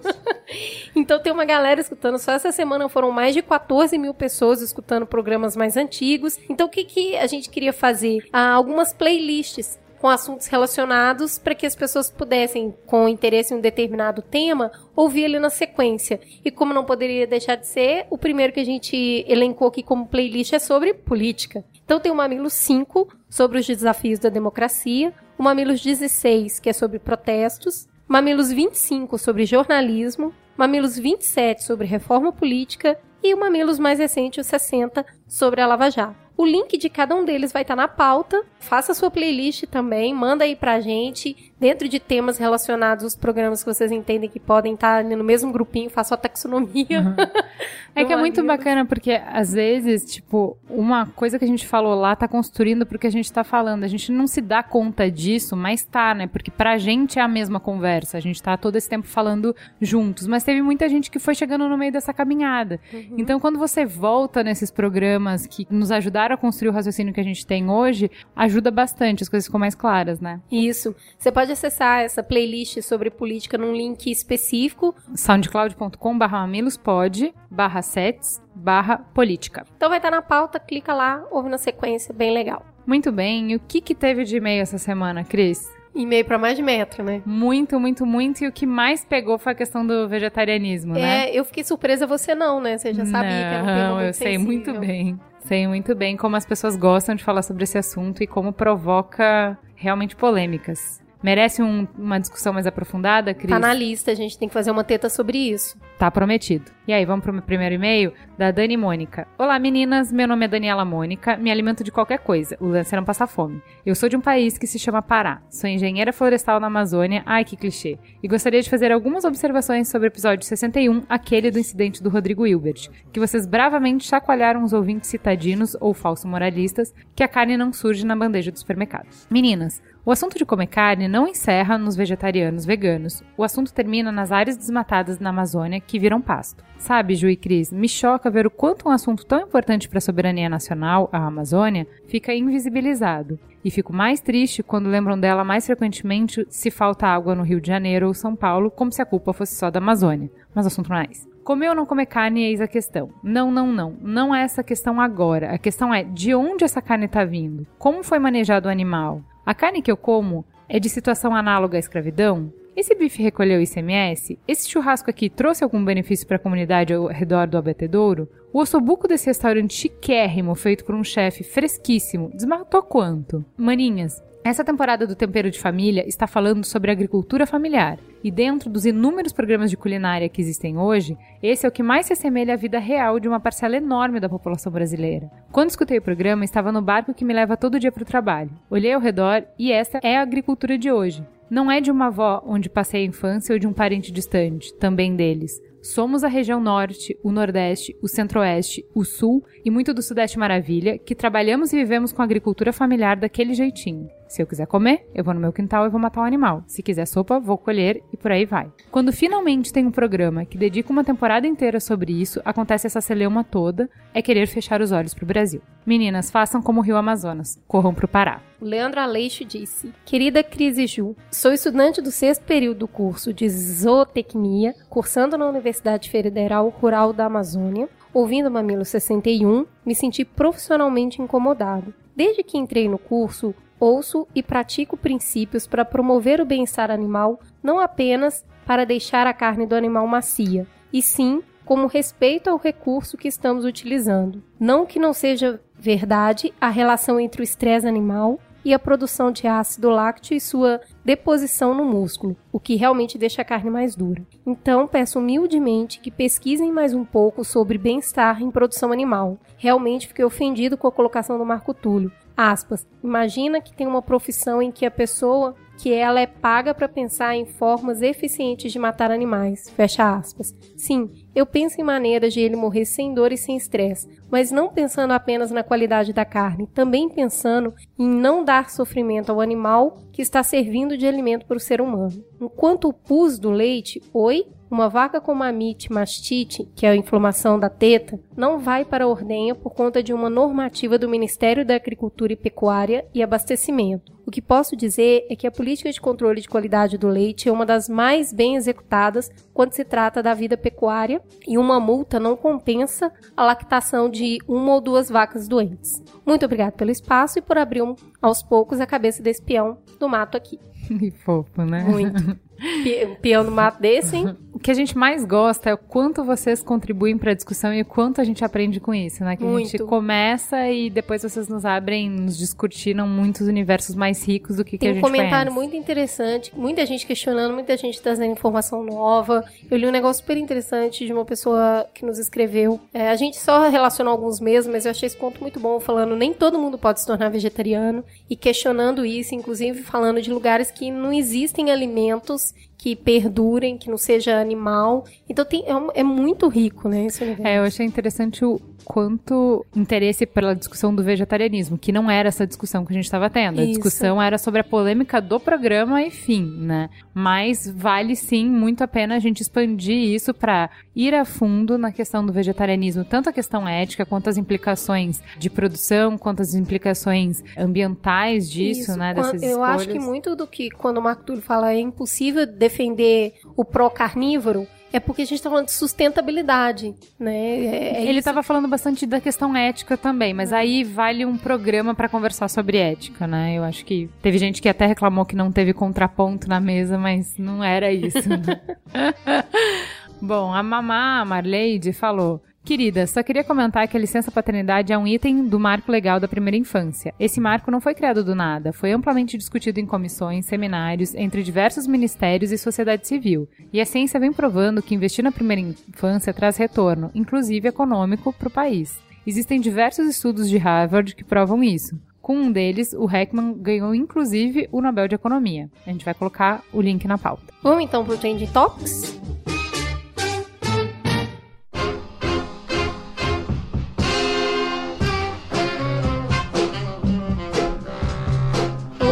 então 0.96 1.20
tem 1.20 1.30
uma 1.30 1.44
galera 1.44 1.78
escutando. 1.78 2.16
Só 2.18 2.32
essa 2.32 2.50
semana 2.50 2.88
foram 2.88 3.10
mais 3.10 3.34
de 3.34 3.42
14 3.42 3.98
mil 3.98 4.14
pessoas 4.14 4.62
escutando 4.62 5.04
programas 5.04 5.54
mais 5.54 5.76
antigos. 5.76 6.38
Então 6.48 6.66
o 6.66 6.70
que, 6.70 6.82
que 6.82 7.14
a 7.14 7.26
gente 7.26 7.50
queria 7.50 7.74
fazer? 7.74 8.26
Ah, 8.32 8.52
algumas 8.52 8.94
playlists 8.94 9.78
com 10.00 10.08
assuntos 10.08 10.46
relacionados 10.46 11.38
para 11.38 11.54
que 11.54 11.66
as 11.66 11.74
pessoas 11.74 12.10
pudessem, 12.10 12.74
com 12.86 13.08
interesse 13.08 13.52
em 13.52 13.58
um 13.58 13.60
determinado 13.60 14.22
tema, 14.22 14.70
ouvir 14.94 15.24
ele 15.24 15.38
na 15.38 15.50
sequência. 15.50 16.20
E 16.44 16.50
como 16.50 16.72
não 16.74 16.84
poderia 16.84 17.26
deixar 17.26 17.56
de 17.56 17.66
ser, 17.66 18.06
o 18.10 18.18
primeiro 18.18 18.52
que 18.52 18.60
a 18.60 18.64
gente 18.64 19.24
elencou 19.28 19.68
aqui 19.68 19.82
como 19.82 20.06
playlist 20.06 20.52
é 20.52 20.58
sobre 20.58 20.94
política. 20.94 21.64
Então 21.84 22.00
tem 22.00 22.12
o 22.12 22.14
Mamilos 22.14 22.52
5, 22.52 23.08
sobre 23.28 23.58
os 23.58 23.66
desafios 23.66 24.18
da 24.18 24.28
democracia, 24.28 25.12
o 25.38 25.42
Mamilos 25.42 25.80
16, 25.80 26.60
que 26.60 26.70
é 26.70 26.72
sobre 26.72 26.98
protestos, 26.98 27.88
Mamilos 28.06 28.50
25, 28.50 29.18
sobre 29.18 29.44
jornalismo, 29.44 30.32
Mamilos 30.56 30.98
27, 30.98 31.62
sobre 31.62 31.86
reforma 31.86 32.32
política, 32.32 32.98
e 33.22 33.34
o 33.34 33.38
Mamilos 33.38 33.78
mais 33.78 33.98
recente, 33.98 34.40
o 34.40 34.44
60, 34.44 35.04
sobre 35.26 35.60
a 35.60 35.66
Lava 35.66 35.90
Jato. 35.90 36.27
O 36.38 36.46
link 36.46 36.78
de 36.78 36.88
cada 36.88 37.16
um 37.16 37.24
deles 37.24 37.50
vai 37.50 37.62
estar 37.62 37.74
na 37.74 37.88
pauta. 37.88 38.44
Faça 38.60 38.92
a 38.92 38.94
sua 38.94 39.10
playlist 39.10 39.64
também, 39.64 40.14
manda 40.14 40.44
aí 40.44 40.54
pra 40.54 40.78
gente, 40.78 41.52
dentro 41.58 41.88
de 41.88 41.98
temas 41.98 42.38
relacionados 42.38 43.02
aos 43.02 43.16
programas 43.16 43.64
que 43.64 43.74
vocês 43.74 43.90
entendem 43.90 44.30
que 44.30 44.38
podem 44.38 44.74
estar 44.74 44.98
ali 44.98 45.16
no 45.16 45.24
mesmo 45.24 45.50
grupinho, 45.50 45.90
faça 45.90 46.14
a 46.14 46.16
taxonomia. 46.16 47.00
Uhum. 47.00 47.16
é 48.02 48.04
que 48.04 48.12
é 48.12 48.16
muito 48.16 48.44
bacana, 48.44 48.84
porque 48.84 49.12
às 49.12 49.52
vezes, 49.52 50.04
tipo, 50.04 50.56
uma 50.68 51.06
coisa 51.06 51.38
que 51.38 51.44
a 51.44 51.48
gente 51.48 51.66
falou 51.66 51.94
lá 51.94 52.14
tá 52.14 52.28
construindo 52.28 52.86
porque 52.86 53.06
a 53.06 53.10
gente 53.10 53.32
tá 53.32 53.44
falando. 53.44 53.84
A 53.84 53.88
gente 53.88 54.12
não 54.12 54.26
se 54.26 54.40
dá 54.40 54.62
conta 54.62 55.10
disso, 55.10 55.56
mas 55.56 55.84
tá, 55.84 56.14
né? 56.14 56.26
Porque 56.26 56.50
pra 56.50 56.78
gente 56.78 57.18
é 57.18 57.22
a 57.22 57.28
mesma 57.28 57.60
conversa. 57.60 58.16
A 58.16 58.20
gente 58.20 58.42
tá 58.42 58.56
todo 58.56 58.76
esse 58.76 58.88
tempo 58.88 59.06
falando 59.06 59.54
juntos. 59.80 60.26
Mas 60.26 60.44
teve 60.44 60.62
muita 60.62 60.88
gente 60.88 61.10
que 61.10 61.18
foi 61.18 61.34
chegando 61.34 61.68
no 61.68 61.76
meio 61.76 61.92
dessa 61.92 62.12
caminhada. 62.12 62.80
Uhum. 62.92 63.14
Então, 63.18 63.40
quando 63.40 63.58
você 63.58 63.84
volta 63.84 64.42
nesses 64.42 64.70
programas 64.70 65.46
que 65.46 65.66
nos 65.70 65.90
ajudaram 65.90 66.34
a 66.34 66.38
construir 66.38 66.68
o 66.68 66.72
raciocínio 66.72 67.12
que 67.12 67.20
a 67.20 67.24
gente 67.24 67.46
tem 67.46 67.70
hoje, 67.70 68.10
ajuda 68.34 68.70
bastante, 68.70 69.22
as 69.22 69.28
coisas 69.28 69.46
ficam 69.46 69.60
mais 69.60 69.74
claras, 69.74 70.20
né? 70.20 70.40
Isso. 70.50 70.94
Você 71.18 71.32
pode 71.32 71.52
acessar 71.52 72.00
essa 72.00 72.22
playlist 72.22 72.80
sobre 72.82 73.10
política 73.10 73.58
num 73.58 73.72
link 73.72 74.10
específico. 74.10 74.94
soundcloud.com 75.14 76.18
barra 76.18 76.40
mamilospod 76.40 77.32
barra 77.50 77.82
sets 77.88 78.42
barra 78.54 78.98
política. 78.98 79.64
Então 79.76 79.88
vai 79.88 79.98
estar 79.98 80.10
na 80.10 80.22
pauta, 80.22 80.58
clica 80.60 80.94
lá, 80.94 81.24
ouve 81.30 81.48
na 81.48 81.58
sequência, 81.58 82.14
bem 82.14 82.32
legal. 82.32 82.64
Muito 82.86 83.12
bem. 83.12 83.52
E 83.52 83.56
o 83.56 83.60
que, 83.60 83.80
que 83.80 83.94
teve 83.94 84.24
de 84.24 84.36
e-mail 84.36 84.62
essa 84.62 84.78
semana, 84.78 85.22
Cris? 85.22 85.68
E-mail 85.94 86.24
para 86.24 86.38
mais 86.38 86.56
de 86.56 86.62
metro, 86.62 87.02
né? 87.02 87.22
Muito, 87.26 87.78
muito, 87.80 88.06
muito. 88.06 88.44
E 88.44 88.46
o 88.46 88.52
que 88.52 88.64
mais 88.66 89.04
pegou 89.04 89.38
foi 89.38 89.52
a 89.52 89.54
questão 89.54 89.86
do 89.86 90.08
vegetarianismo, 90.08 90.96
é, 90.96 91.00
né? 91.00 91.30
É, 91.30 91.38
eu 91.38 91.44
fiquei 91.44 91.64
surpresa, 91.64 92.06
você 92.06 92.34
não, 92.34 92.60
né? 92.60 92.78
Você 92.78 92.94
já 92.94 93.04
sabia 93.04 93.30
não, 93.30 93.48
que 93.48 93.54
era 93.54 93.62
um 93.62 93.66
tema 93.66 93.94
muito 93.94 94.06
eu 94.06 94.14
sei 94.14 94.32
sensível. 94.38 94.46
muito 94.46 94.80
bem. 94.80 95.20
Sei 95.40 95.66
muito 95.66 95.94
bem 95.94 96.16
como 96.16 96.36
as 96.36 96.46
pessoas 96.46 96.76
gostam 96.76 97.14
de 97.14 97.24
falar 97.24 97.42
sobre 97.42 97.64
esse 97.64 97.78
assunto 97.78 98.22
e 98.22 98.26
como 98.26 98.52
provoca 98.52 99.58
realmente 99.74 100.14
polêmicas. 100.14 101.00
Merece 101.22 101.62
um, 101.62 101.86
uma 101.98 102.20
discussão 102.20 102.52
mais 102.52 102.66
aprofundada, 102.66 103.34
Cris? 103.34 103.50
Tá 103.50 103.58
na 103.58 103.74
lista, 103.74 104.12
a 104.12 104.14
gente 104.14 104.38
tem 104.38 104.48
que 104.48 104.54
fazer 104.54 104.70
uma 104.70 104.84
teta 104.84 105.08
sobre 105.08 105.36
isso. 105.36 105.76
Tá 105.98 106.10
prometido. 106.10 106.70
E 106.86 106.92
aí, 106.92 107.04
vamos 107.04 107.24
pro 107.24 107.32
meu 107.32 107.42
primeiro 107.42 107.74
e-mail 107.74 108.12
da 108.38 108.52
Dani 108.52 108.76
Mônica. 108.76 109.26
Olá, 109.36 109.58
meninas. 109.58 110.12
Meu 110.12 110.28
nome 110.28 110.44
é 110.44 110.48
Daniela 110.48 110.84
Mônica. 110.84 111.36
Me 111.36 111.50
alimento 111.50 111.82
de 111.82 111.90
qualquer 111.90 112.20
coisa. 112.20 112.56
O 112.60 112.66
lance 112.66 112.94
é 112.94 112.96
não 112.96 113.04
passar 113.04 113.26
fome. 113.26 113.60
Eu 113.84 113.96
sou 113.96 114.08
de 114.08 114.16
um 114.16 114.20
país 114.20 114.56
que 114.56 114.66
se 114.66 114.78
chama 114.78 115.02
Pará. 115.02 115.42
Sou 115.50 115.68
engenheira 115.68 116.12
florestal 116.12 116.60
na 116.60 116.68
Amazônia. 116.68 117.22
Ai, 117.26 117.44
que 117.44 117.56
clichê. 117.56 117.98
E 118.22 118.28
gostaria 118.28 118.62
de 118.62 118.70
fazer 118.70 118.92
algumas 118.92 119.24
observações 119.24 119.88
sobre 119.88 120.06
o 120.06 120.10
episódio 120.10 120.46
61, 120.46 121.02
aquele 121.08 121.50
do 121.50 121.58
incidente 121.58 122.02
do 122.02 122.08
Rodrigo 122.08 122.46
Hilbert, 122.46 122.88
que 123.12 123.20
vocês 123.20 123.44
bravamente 123.44 124.06
chacoalharam 124.06 124.62
os 124.62 124.72
ouvintes 124.72 125.10
citadinos 125.10 125.76
ou 125.80 125.92
falso 125.92 126.28
moralistas 126.28 126.94
que 127.14 127.24
a 127.24 127.28
carne 127.28 127.56
não 127.56 127.72
surge 127.72 128.06
na 128.06 128.14
bandeja 128.14 128.52
do 128.52 128.58
supermercado. 128.58 129.08
Meninas, 129.28 129.82
o 130.08 130.10
assunto 130.10 130.38
de 130.38 130.46
comer 130.46 130.68
carne 130.68 131.06
não 131.06 131.28
encerra 131.28 131.76
nos 131.76 131.94
vegetarianos 131.94 132.64
veganos. 132.64 133.22
O 133.36 133.44
assunto 133.44 133.74
termina 133.74 134.10
nas 134.10 134.32
áreas 134.32 134.56
desmatadas 134.56 135.18
na 135.18 135.28
Amazônia 135.28 135.82
que 135.82 135.98
viram 135.98 136.18
pasto. 136.18 136.64
Sabe, 136.78 137.14
Ju 137.14 137.28
e 137.28 137.36
Cris, 137.36 137.70
me 137.70 137.86
choca 137.86 138.30
ver 138.30 138.46
o 138.46 138.50
quanto 138.50 138.88
um 138.88 138.90
assunto 138.90 139.26
tão 139.26 139.42
importante 139.42 139.86
para 139.86 139.98
a 139.98 140.00
soberania 140.00 140.48
nacional, 140.48 141.10
a 141.12 141.26
Amazônia, 141.26 141.86
fica 142.06 142.32
invisibilizado. 142.32 143.38
E 143.62 143.70
fico 143.70 143.92
mais 143.92 144.18
triste 144.18 144.62
quando 144.62 144.88
lembram 144.88 145.20
dela 145.20 145.44
mais 145.44 145.66
frequentemente 145.66 146.46
se 146.48 146.70
falta 146.70 147.06
água 147.06 147.34
no 147.34 147.42
Rio 147.42 147.60
de 147.60 147.68
Janeiro 147.68 148.06
ou 148.06 148.14
São 148.14 148.34
Paulo, 148.34 148.70
como 148.70 148.90
se 148.90 149.02
a 149.02 149.04
culpa 149.04 149.34
fosse 149.34 149.56
só 149.56 149.70
da 149.70 149.78
Amazônia. 149.78 150.30
Mas 150.54 150.66
assunto 150.66 150.90
esse. 151.10 151.28
Comer 151.44 151.68
ou 151.68 151.74
não 151.74 151.84
comer 151.84 152.06
carne, 152.06 152.44
eis 152.44 152.62
a 152.62 152.66
questão. 152.66 153.10
Não, 153.22 153.50
não, 153.50 153.70
não. 153.70 153.94
Não 154.00 154.34
é 154.34 154.40
essa 154.40 154.62
questão 154.62 155.02
agora. 155.02 155.52
A 155.52 155.58
questão 155.58 155.92
é 155.92 156.02
de 156.02 156.34
onde 156.34 156.64
essa 156.64 156.80
carne 156.80 157.04
está 157.04 157.26
vindo? 157.26 157.66
Como 157.78 158.02
foi 158.02 158.18
manejado 158.18 158.68
o 158.68 158.72
animal? 158.72 159.22
A 159.48 159.54
carne 159.54 159.80
que 159.80 159.90
eu 159.90 159.96
como 159.96 160.44
é 160.68 160.78
de 160.78 160.90
situação 160.90 161.34
análoga 161.34 161.78
à 161.78 161.80
escravidão? 161.80 162.52
Esse 162.76 162.94
bife 162.94 163.22
recolheu 163.22 163.62
ICMS? 163.62 164.38
Esse 164.46 164.68
churrasco 164.68 165.08
aqui 165.08 165.30
trouxe 165.30 165.64
algum 165.64 165.82
benefício 165.82 166.26
para 166.26 166.36
a 166.36 166.38
comunidade 166.38 166.92
ao 166.92 167.06
redor 167.06 167.46
do 167.46 167.56
abatedouro? 167.56 168.28
O 168.52 168.60
ossobuco 168.60 169.08
desse 169.08 169.24
restaurante 169.24 169.72
chiquérrimo, 169.72 170.54
feito 170.54 170.84
por 170.84 170.94
um 170.94 171.02
chefe 171.02 171.42
fresquíssimo, 171.42 172.30
desmatou 172.34 172.82
quanto? 172.82 173.42
Maninhas, 173.56 174.22
essa 174.48 174.64
temporada 174.64 175.06
do 175.06 175.14
Tempero 175.14 175.50
de 175.50 175.60
Família 175.60 176.08
está 176.08 176.26
falando 176.26 176.64
sobre 176.64 176.90
agricultura 176.90 177.46
familiar. 177.46 177.98
E 178.24 178.30
dentro 178.30 178.70
dos 178.70 178.86
inúmeros 178.86 179.30
programas 179.30 179.68
de 179.68 179.76
culinária 179.76 180.28
que 180.28 180.40
existem 180.40 180.78
hoje, 180.78 181.18
esse 181.42 181.66
é 181.66 181.68
o 181.68 181.72
que 181.72 181.82
mais 181.82 182.06
se 182.06 182.14
assemelha 182.14 182.54
à 182.54 182.56
vida 182.56 182.78
real 182.78 183.20
de 183.20 183.28
uma 183.28 183.38
parcela 183.38 183.76
enorme 183.76 184.18
da 184.18 184.28
população 184.28 184.72
brasileira. 184.72 185.30
Quando 185.52 185.68
escutei 185.68 185.98
o 185.98 186.02
programa, 186.02 186.46
estava 186.46 186.72
no 186.72 186.80
barco 186.80 187.12
que 187.12 187.26
me 187.26 187.34
leva 187.34 187.58
todo 187.58 187.78
dia 187.78 187.92
para 187.92 188.02
o 188.02 188.06
trabalho. 188.06 188.50
Olhei 188.70 188.92
ao 188.94 189.00
redor 189.00 189.44
e 189.58 189.70
essa 189.70 190.00
é 190.02 190.16
a 190.16 190.22
agricultura 190.22 190.78
de 190.78 190.90
hoje. 190.90 191.22
Não 191.50 191.70
é 191.70 191.78
de 191.78 191.90
uma 191.90 192.06
avó 192.06 192.42
onde 192.46 192.70
passei 192.70 193.02
a 193.02 193.06
infância 193.06 193.52
ou 193.52 193.58
de 193.58 193.66
um 193.66 193.72
parente 193.72 194.10
distante, 194.10 194.74
também 194.76 195.14
deles. 195.14 195.60
Somos 195.82 196.24
a 196.24 196.28
região 196.28 196.60
norte, 196.60 197.16
o 197.22 197.30
nordeste, 197.30 197.94
o 198.02 198.08
centro-oeste, 198.08 198.84
o 198.94 199.04
sul 199.04 199.44
e 199.64 199.70
muito 199.70 199.92
do 199.92 200.02
sudeste 200.02 200.38
maravilha, 200.38 200.98
que 200.98 201.14
trabalhamos 201.14 201.72
e 201.72 201.76
vivemos 201.76 202.12
com 202.12 202.22
a 202.22 202.24
agricultura 202.24 202.72
familiar 202.72 203.16
daquele 203.16 203.52
jeitinho. 203.52 204.08
Se 204.28 204.42
eu 204.42 204.46
quiser 204.46 204.66
comer, 204.66 205.08
eu 205.14 205.24
vou 205.24 205.32
no 205.32 205.40
meu 205.40 205.52
quintal 205.52 205.86
e 205.86 205.88
vou 205.88 205.98
matar 205.98 206.20
um 206.20 206.24
animal. 206.24 206.62
Se 206.66 206.82
quiser 206.82 207.06
sopa, 207.06 207.40
vou 207.40 207.56
colher 207.56 208.02
e 208.12 208.16
por 208.16 208.30
aí 208.30 208.44
vai. 208.44 208.70
Quando 208.90 209.12
finalmente 209.12 209.72
tem 209.72 209.86
um 209.86 209.90
programa 209.90 210.44
que 210.44 210.58
dedica 210.58 210.92
uma 210.92 211.02
temporada 211.02 211.46
inteira 211.46 211.80
sobre 211.80 212.12
isso, 212.12 212.40
acontece 212.44 212.86
essa 212.86 213.00
celeuma 213.00 213.42
toda, 213.42 213.88
é 214.12 214.20
querer 214.20 214.46
fechar 214.46 214.82
os 214.82 214.92
olhos 214.92 215.14
pro 215.14 215.26
Brasil. 215.26 215.62
Meninas, 215.86 216.30
façam 216.30 216.60
como 216.60 216.80
o 216.80 216.82
Rio 216.82 216.96
Amazonas, 216.96 217.58
corram 217.66 217.94
Pará. 217.94 218.42
O 218.60 218.64
Leandro 218.64 219.00
Aleixo 219.00 219.44
disse: 219.44 219.92
Querida 220.04 220.42
Cris 220.42 220.76
e 220.76 220.86
Ju, 220.86 221.16
sou 221.30 221.52
estudante 221.52 222.02
do 222.02 222.10
sexto 222.10 222.44
período 222.44 222.80
do 222.80 222.88
curso 222.88 223.32
de 223.32 223.48
zootecnia, 223.48 224.74
cursando 224.88 225.38
na 225.38 225.48
Universidade 225.48 226.10
Federal 226.10 226.68
Rural 226.68 227.12
da 227.12 227.24
Amazônia. 227.24 227.88
Ouvindo 228.12 228.50
Mamilo 228.50 228.84
61, 228.84 229.66
me 229.84 229.94
senti 229.94 230.24
profissionalmente 230.24 231.20
incomodado. 231.20 231.94
Desde 232.16 232.42
que 232.42 232.58
entrei 232.58 232.88
no 232.88 232.98
curso, 232.98 233.54
ouço 233.78 234.26
e 234.34 234.42
pratico 234.42 234.96
princípios 234.96 235.66
para 235.66 235.84
promover 235.84 236.40
o 236.40 236.46
bem-estar 236.46 236.90
animal, 236.90 237.40
não 237.62 237.78
apenas 237.78 238.44
para 238.66 238.84
deixar 238.84 239.26
a 239.26 239.32
carne 239.32 239.66
do 239.66 239.74
animal 239.74 240.06
macia, 240.06 240.66
e 240.92 241.02
sim 241.02 241.42
como 241.64 241.86
respeito 241.86 242.48
ao 242.48 242.56
recurso 242.56 243.16
que 243.16 243.28
estamos 243.28 243.64
utilizando. 243.64 244.42
Não 244.58 244.86
que 244.86 244.98
não 244.98 245.12
seja 245.12 245.60
verdade 245.78 246.52
a 246.60 246.70
relação 246.70 247.20
entre 247.20 247.42
o 247.42 247.44
estresse 247.44 247.86
animal 247.86 248.40
e 248.64 248.74
a 248.74 248.78
produção 248.78 249.30
de 249.30 249.46
ácido 249.46 249.88
lácteo 249.88 250.36
e 250.36 250.40
sua 250.40 250.80
deposição 251.04 251.74
no 251.74 251.84
músculo, 251.84 252.36
o 252.52 252.58
que 252.58 252.74
realmente 252.74 253.16
deixa 253.16 253.42
a 253.42 253.44
carne 253.44 253.70
mais 253.70 253.94
dura. 253.94 254.26
Então, 254.46 254.86
peço 254.86 255.18
humildemente 255.18 256.00
que 256.00 256.10
pesquisem 256.10 256.72
mais 256.72 256.92
um 256.92 257.04
pouco 257.04 257.44
sobre 257.44 257.78
bem-estar 257.78 258.42
em 258.42 258.50
produção 258.50 258.92
animal. 258.92 259.38
Realmente 259.56 260.08
fiquei 260.08 260.24
ofendido 260.24 260.76
com 260.76 260.86
a 260.86 260.92
colocação 260.92 261.38
do 261.38 261.46
Marco 261.46 261.72
Túlio. 261.72 262.12
Aspas. 262.38 262.86
Imagina 263.02 263.60
que 263.60 263.74
tem 263.74 263.84
uma 263.84 264.00
profissão 264.00 264.62
em 264.62 264.70
que 264.70 264.86
a 264.86 264.90
pessoa 264.92 265.56
que 265.76 265.92
ela 265.92 266.20
é 266.20 266.26
paga 266.26 266.72
para 266.72 266.88
pensar 266.88 267.34
em 267.34 267.44
formas 267.44 268.00
eficientes 268.00 268.70
de 268.70 268.78
matar 268.78 269.10
animais. 269.10 269.68
Fecha 269.70 270.16
aspas. 270.16 270.54
Sim, 270.76 271.10
eu 271.34 271.44
penso 271.44 271.80
em 271.80 271.84
maneiras 271.84 272.32
de 272.32 272.40
ele 272.40 272.54
morrer 272.54 272.84
sem 272.84 273.12
dor 273.12 273.32
e 273.32 273.36
sem 273.36 273.56
estresse, 273.56 274.08
mas 274.30 274.52
não 274.52 274.68
pensando 274.68 275.12
apenas 275.12 275.50
na 275.50 275.64
qualidade 275.64 276.12
da 276.12 276.24
carne, 276.24 276.68
também 276.68 277.08
pensando 277.08 277.74
em 277.98 278.08
não 278.08 278.44
dar 278.44 278.70
sofrimento 278.70 279.32
ao 279.32 279.40
animal 279.40 279.98
que 280.12 280.22
está 280.22 280.42
servindo 280.44 280.96
de 280.96 281.08
alimento 281.08 281.44
para 281.44 281.56
o 281.56 281.60
ser 281.60 281.80
humano. 281.80 282.24
Enquanto 282.40 282.88
o 282.88 282.92
pus 282.92 283.36
do 283.36 283.50
leite, 283.50 284.00
oi, 284.12 284.46
uma 284.70 284.88
vaca 284.88 285.20
com 285.20 285.34
mamite, 285.34 285.92
mastite, 285.92 286.68
que 286.74 286.86
é 286.86 286.90
a 286.90 286.96
inflamação 286.96 287.58
da 287.58 287.68
teta, 287.68 288.18
não 288.36 288.58
vai 288.58 288.84
para 288.84 289.04
a 289.04 289.08
ordenha 289.08 289.54
por 289.54 289.74
conta 289.74 290.02
de 290.02 290.12
uma 290.12 290.28
normativa 290.30 290.98
do 290.98 291.08
Ministério 291.08 291.64
da 291.64 291.74
Agricultura 291.74 292.32
e 292.32 292.36
Pecuária 292.36 293.06
e 293.14 293.22
Abastecimento. 293.22 294.18
O 294.28 294.30
que 294.30 294.42
posso 294.42 294.76
dizer 294.76 295.26
é 295.30 295.34
que 295.34 295.46
a 295.46 295.50
política 295.50 295.90
de 295.90 295.98
controle 295.98 296.42
de 296.42 296.48
qualidade 296.50 296.98
do 296.98 297.08
leite 297.08 297.48
é 297.48 297.52
uma 297.52 297.64
das 297.64 297.88
mais 297.88 298.30
bem 298.30 298.56
executadas 298.56 299.30
quando 299.54 299.72
se 299.72 299.86
trata 299.86 300.22
da 300.22 300.34
vida 300.34 300.54
pecuária 300.54 301.22
e 301.46 301.56
uma 301.56 301.80
multa 301.80 302.20
não 302.20 302.36
compensa 302.36 303.10
a 303.34 303.42
lactação 303.42 304.10
de 304.10 304.36
uma 304.46 304.74
ou 304.74 304.82
duas 304.82 305.08
vacas 305.08 305.48
doentes. 305.48 306.02
Muito 306.26 306.44
obrigado 306.44 306.74
pelo 306.74 306.90
espaço 306.90 307.38
e 307.38 307.42
por 307.42 307.56
abrir 307.56 307.80
um, 307.80 307.96
aos 308.20 308.42
poucos 308.42 308.82
a 308.82 308.86
cabeça 308.86 309.22
desse 309.22 309.42
peão 309.42 309.78
do 309.98 310.06
mato 310.06 310.36
aqui. 310.36 310.60
Que 310.98 311.10
fofo, 311.10 311.62
né? 311.62 311.84
Muito. 311.84 312.22
um 313.08 313.14
peão 313.16 313.44
do 313.44 313.50
mato 313.50 313.80
desse, 313.80 314.16
hein? 314.16 314.36
o 314.58 314.60
que 314.60 314.72
a 314.72 314.74
gente 314.74 314.98
mais 314.98 315.24
gosta 315.24 315.70
é 315.70 315.74
o 315.74 315.78
quanto 315.78 316.24
vocês 316.24 316.64
contribuem 316.64 317.16
para 317.16 317.30
a 317.30 317.34
discussão 317.34 317.72
e 317.72 317.80
o 317.80 317.84
quanto 317.84 318.20
a 318.20 318.24
gente 318.24 318.44
aprende 318.44 318.80
com 318.80 318.92
isso, 318.92 319.22
né? 319.22 319.36
Que 319.36 319.44
a 319.44 319.46
gente 319.46 319.78
Muito. 319.78 319.86
começa 319.86 320.68
e 320.68 320.90
depois 320.90 321.22
vocês 321.22 321.48
nos 321.48 321.64
abrem, 321.64 322.10
nos 322.10 322.36
descortinam 322.36 323.06
muitos 323.06 323.46
universos 323.46 323.94
mais 323.94 324.26
ricos 324.26 324.56
do 324.56 324.64
que, 324.64 324.72
que 324.72 324.78
Tem 324.78 324.88
a 324.88 324.92
um 324.92 324.94
gente 324.96 325.04
comentário 325.04 325.52
conhece. 325.52 325.54
muito 325.54 325.76
interessante, 325.76 326.52
muita 326.56 326.84
gente 326.84 327.06
questionando, 327.06 327.54
muita 327.54 327.76
gente 327.76 328.02
trazendo 328.02 328.32
informação 328.32 328.82
nova. 328.82 329.44
Eu 329.70 329.78
li 329.78 329.86
um 329.86 329.92
negócio 329.92 330.22
super 330.22 330.36
interessante 330.36 331.06
de 331.06 331.12
uma 331.12 331.24
pessoa 331.24 331.86
que 331.94 332.04
nos 332.04 332.18
escreveu. 332.18 332.80
É, 332.92 333.10
a 333.10 333.16
gente 333.16 333.36
só 333.36 333.68
relacionou 333.68 334.12
alguns 334.12 334.40
meses, 334.40 334.68
mas 334.68 334.84
eu 334.84 334.90
achei 334.90 335.06
esse 335.06 335.16
ponto 335.16 335.40
muito 335.40 335.60
bom, 335.60 335.78
falando 335.78 336.16
nem 336.16 336.34
todo 336.34 336.58
mundo 336.58 336.76
pode 336.76 336.98
se 337.00 337.06
tornar 337.06 337.28
vegetariano 337.28 338.02
e 338.28 338.34
questionando 338.34 339.06
isso, 339.06 339.36
inclusive 339.36 339.84
falando 339.84 340.20
de 340.20 340.32
lugares 340.32 340.72
que 340.72 340.90
não 340.90 341.12
existem 341.12 341.70
alimentos 341.70 342.52
que 342.78 342.94
perdurem, 342.94 343.76
que 343.76 343.90
não 343.90 343.98
seja 343.98 344.40
animal. 344.40 345.04
Então 345.28 345.44
tem, 345.44 345.64
é, 345.66 346.00
é 346.00 346.02
muito 346.04 346.46
rico, 346.48 346.88
né, 346.88 347.06
esse. 347.06 347.24
É, 347.42 347.58
eu 347.58 347.64
achei 347.64 347.84
interessante 347.84 348.44
o 348.44 348.60
quanto 348.90 349.66
interesse 349.76 350.24
pela 350.24 350.54
discussão 350.54 350.94
do 350.94 351.04
vegetarianismo, 351.04 351.76
que 351.76 351.92
não 351.92 352.10
era 352.10 352.28
essa 352.28 352.46
discussão 352.46 352.86
que 352.86 352.92
a 352.92 352.96
gente 352.96 353.04
estava 353.04 353.28
tendo. 353.28 353.60
A 353.60 353.62
Isso. 353.62 353.74
discussão 353.74 354.20
era 354.20 354.38
sobre 354.38 354.62
a 354.62 354.64
polêmica 354.64 355.20
do 355.20 355.38
programa 355.38 356.02
e 356.02 356.10
fim, 356.10 356.42
né? 356.58 356.88
Mas 357.12 357.70
vale 357.70 358.16
sim 358.16 358.48
muito 358.48 358.82
a 358.82 358.88
pena 358.88 359.16
a 359.16 359.18
gente 359.18 359.42
expandir 359.42 359.94
isso 359.94 360.32
para 360.32 360.70
ir 360.96 361.14
a 361.14 361.26
fundo 361.26 361.76
na 361.76 361.92
questão 361.92 362.24
do 362.24 362.32
vegetarianismo, 362.32 363.04
tanto 363.04 363.28
a 363.28 363.32
questão 363.32 363.68
ética 363.68 364.06
quanto 364.06 364.30
as 364.30 364.38
implicações 364.38 365.22
de 365.38 365.50
produção, 365.50 366.16
quanto 366.16 366.40
as 366.40 366.54
implicações 366.54 367.42
ambientais 367.56 368.50
disso, 368.50 368.96
né? 368.96 369.12
Quan- 369.14 369.32
Dessas 369.32 369.42
eu 369.42 369.62
acho 369.62 369.84
que 369.84 369.90
escolhas. 369.92 370.04
muito 370.06 370.34
do 370.34 370.46
que 370.46 370.70
quando 370.70 370.96
o 370.96 371.02
Marco 371.02 371.24
Túlio 371.24 371.42
fala 371.42 371.72
é 371.74 371.78
impossível 371.80 372.46
defender 372.46 373.34
o 373.54 373.64
pró-carnívoro, 373.64 374.66
é 374.92 375.00
porque 375.00 375.22
a 375.22 375.24
gente 375.24 375.42
tá 375.42 375.50
falando 375.50 375.66
de 375.66 375.72
sustentabilidade, 375.72 376.94
né? 377.18 377.36
É, 377.36 377.96
é 377.96 378.06
Ele 378.06 378.18
estava 378.18 378.42
falando 378.42 378.68
bastante 378.68 379.06
da 379.06 379.20
questão 379.20 379.56
ética 379.56 379.96
também, 379.96 380.32
mas 380.32 380.52
aí 380.52 380.84
vale 380.84 381.24
um 381.24 381.36
programa 381.36 381.94
para 381.94 382.08
conversar 382.08 382.48
sobre 382.48 382.78
ética, 382.78 383.26
né? 383.26 383.54
Eu 383.54 383.64
acho 383.64 383.84
que 383.84 384.08
teve 384.22 384.38
gente 384.38 384.62
que 384.62 384.68
até 384.68 384.86
reclamou 384.86 385.24
que 385.24 385.36
não 385.36 385.52
teve 385.52 385.72
contraponto 385.72 386.48
na 386.48 386.60
mesa, 386.60 386.98
mas 386.98 387.36
não 387.38 387.62
era 387.62 387.92
isso. 387.92 388.28
né? 388.28 388.60
Bom, 390.20 390.52
a 390.52 390.62
mamá, 390.62 391.20
a 391.20 391.24
Marleide, 391.24 391.92
falou. 391.92 392.42
Querida, 392.68 393.06
só 393.06 393.22
queria 393.22 393.42
comentar 393.42 393.88
que 393.88 393.96
a 393.96 394.00
licença 394.00 394.30
paternidade 394.30 394.92
é 394.92 394.98
um 394.98 395.06
item 395.06 395.48
do 395.48 395.58
marco 395.58 395.90
legal 395.90 396.20
da 396.20 396.28
primeira 396.28 396.54
infância. 396.54 397.14
Esse 397.18 397.40
marco 397.40 397.70
não 397.70 397.80
foi 397.80 397.94
criado 397.94 398.22
do 398.22 398.34
nada, 398.34 398.74
foi 398.74 398.92
amplamente 398.92 399.38
discutido 399.38 399.80
em 399.80 399.86
comissões, 399.86 400.44
seminários, 400.44 401.14
entre 401.14 401.42
diversos 401.42 401.86
ministérios 401.86 402.52
e 402.52 402.58
sociedade 402.58 403.08
civil. 403.08 403.48
E 403.72 403.80
a 403.80 403.86
ciência 403.86 404.20
vem 404.20 404.34
provando 404.34 404.82
que 404.82 404.94
investir 404.94 405.24
na 405.24 405.32
primeira 405.32 405.62
infância 405.62 406.34
traz 406.34 406.58
retorno, 406.58 407.10
inclusive 407.14 407.66
econômico, 407.66 408.34
para 408.34 408.48
o 408.48 408.52
país. 408.52 409.00
Existem 409.26 409.62
diversos 409.62 410.06
estudos 410.06 410.46
de 410.46 410.58
Harvard 410.58 411.14
que 411.14 411.24
provam 411.24 411.64
isso. 411.64 411.98
Com 412.20 412.36
um 412.36 412.52
deles, 412.52 412.92
o 412.92 413.08
Heckman 413.10 413.54
ganhou 413.54 413.94
inclusive 413.94 414.68
o 414.70 414.82
Nobel 414.82 415.08
de 415.08 415.14
Economia. 415.14 415.70
A 415.86 415.90
gente 415.90 416.04
vai 416.04 416.12
colocar 416.12 416.62
o 416.70 416.82
link 416.82 417.08
na 417.08 417.16
pauta. 417.16 417.44
Vamos 417.62 417.82
então 417.82 418.04
pro 418.04 418.18
Trending 418.18 418.48
Topics? 418.48 419.18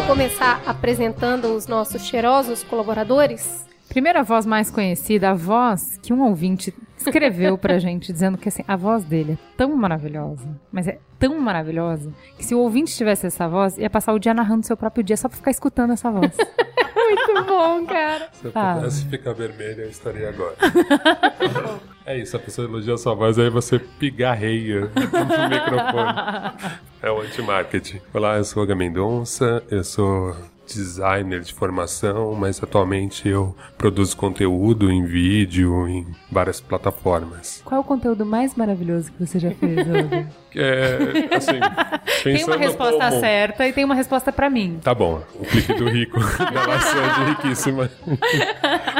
Começar 0.07 0.63
apresentando 0.65 1.53
os 1.53 1.67
nossos 1.67 2.05
cheirosos 2.05 2.63
colaboradores. 2.63 3.65
Primeira 3.89 4.23
voz 4.23 4.45
mais 4.45 4.71
conhecida, 4.71 5.31
a 5.31 5.33
voz 5.33 5.97
que 6.01 6.13
um 6.13 6.21
ouvinte 6.21 6.73
escreveu 7.09 7.57
pra 7.57 7.79
gente 7.79 8.11
dizendo 8.11 8.37
que 8.37 8.49
assim, 8.49 8.63
a 8.67 8.75
voz 8.75 9.03
dele 9.03 9.33
é 9.33 9.57
tão 9.57 9.75
maravilhosa, 9.75 10.47
mas 10.71 10.87
é 10.87 10.99
tão 11.19 11.39
maravilhosa, 11.39 12.11
que 12.37 12.45
se 12.45 12.53
o 12.53 12.59
ouvinte 12.59 12.95
tivesse 12.95 13.27
essa 13.27 13.47
voz, 13.47 13.77
ia 13.77 13.89
passar 13.89 14.13
o 14.13 14.19
dia 14.19 14.33
narrando 14.33 14.65
seu 14.65 14.77
próprio 14.77 15.03
dia 15.03 15.17
só 15.17 15.27
pra 15.27 15.37
ficar 15.37 15.51
escutando 15.51 15.93
essa 15.93 16.11
voz. 16.11 16.35
Muito 16.95 17.45
bom, 17.45 17.85
cara. 17.85 18.27
Se 18.33 18.45
eu 18.45 18.51
Fala. 18.51 18.81
pudesse 18.81 19.05
ficar 19.05 19.31
vermelho, 19.31 19.83
eu 19.83 19.89
estaria 19.89 20.27
agora. 20.27 20.55
é 22.05 22.17
isso, 22.17 22.35
a 22.35 22.39
pessoa 22.39 22.67
elogia 22.67 22.95
a 22.95 22.97
sua 22.97 23.13
voz, 23.13 23.39
aí 23.39 23.49
você 23.49 23.79
pigarreia 23.79 24.81
no 24.81 25.49
microfone. 25.49 26.81
É 27.01 27.09
o 27.09 27.21
anti-marketing. 27.21 28.01
Olá, 28.13 28.37
eu 28.37 28.43
sou 28.43 28.63
a. 28.63 28.75
Mendonça, 28.75 29.63
eu 29.71 29.83
sou 29.83 30.35
designer 30.67 31.41
de 31.41 31.53
formação, 31.53 32.33
mas 32.35 32.61
atualmente 32.61 33.27
eu 33.27 33.55
produzo 33.77 34.15
conteúdo 34.17 34.91
em 34.91 35.05
vídeo, 35.05 35.87
em 35.87 36.05
várias 36.31 36.59
plataformas. 36.59 37.61
Qual 37.63 37.77
é 37.77 37.81
o 37.81 37.83
conteúdo 37.83 38.25
mais 38.25 38.55
maravilhoso 38.55 39.11
que 39.11 39.25
você 39.25 39.39
já 39.39 39.51
fez, 39.51 39.77
Olga? 39.87 40.27
É, 40.55 41.35
assim, 41.35 41.59
Tem 42.23 42.43
uma 42.43 42.57
resposta 42.57 43.09
como... 43.09 43.19
certa 43.19 43.67
e 43.67 43.73
tem 43.73 43.85
uma 43.85 43.95
resposta 43.95 44.31
pra 44.31 44.49
mim. 44.49 44.79
Tá 44.83 44.93
bom, 44.93 45.21
o 45.35 45.45
clique 45.45 45.73
do 45.73 45.87
rico 45.87 46.19
da 46.53 46.65
laçante 46.65 47.19
riquíssima. 47.29 47.89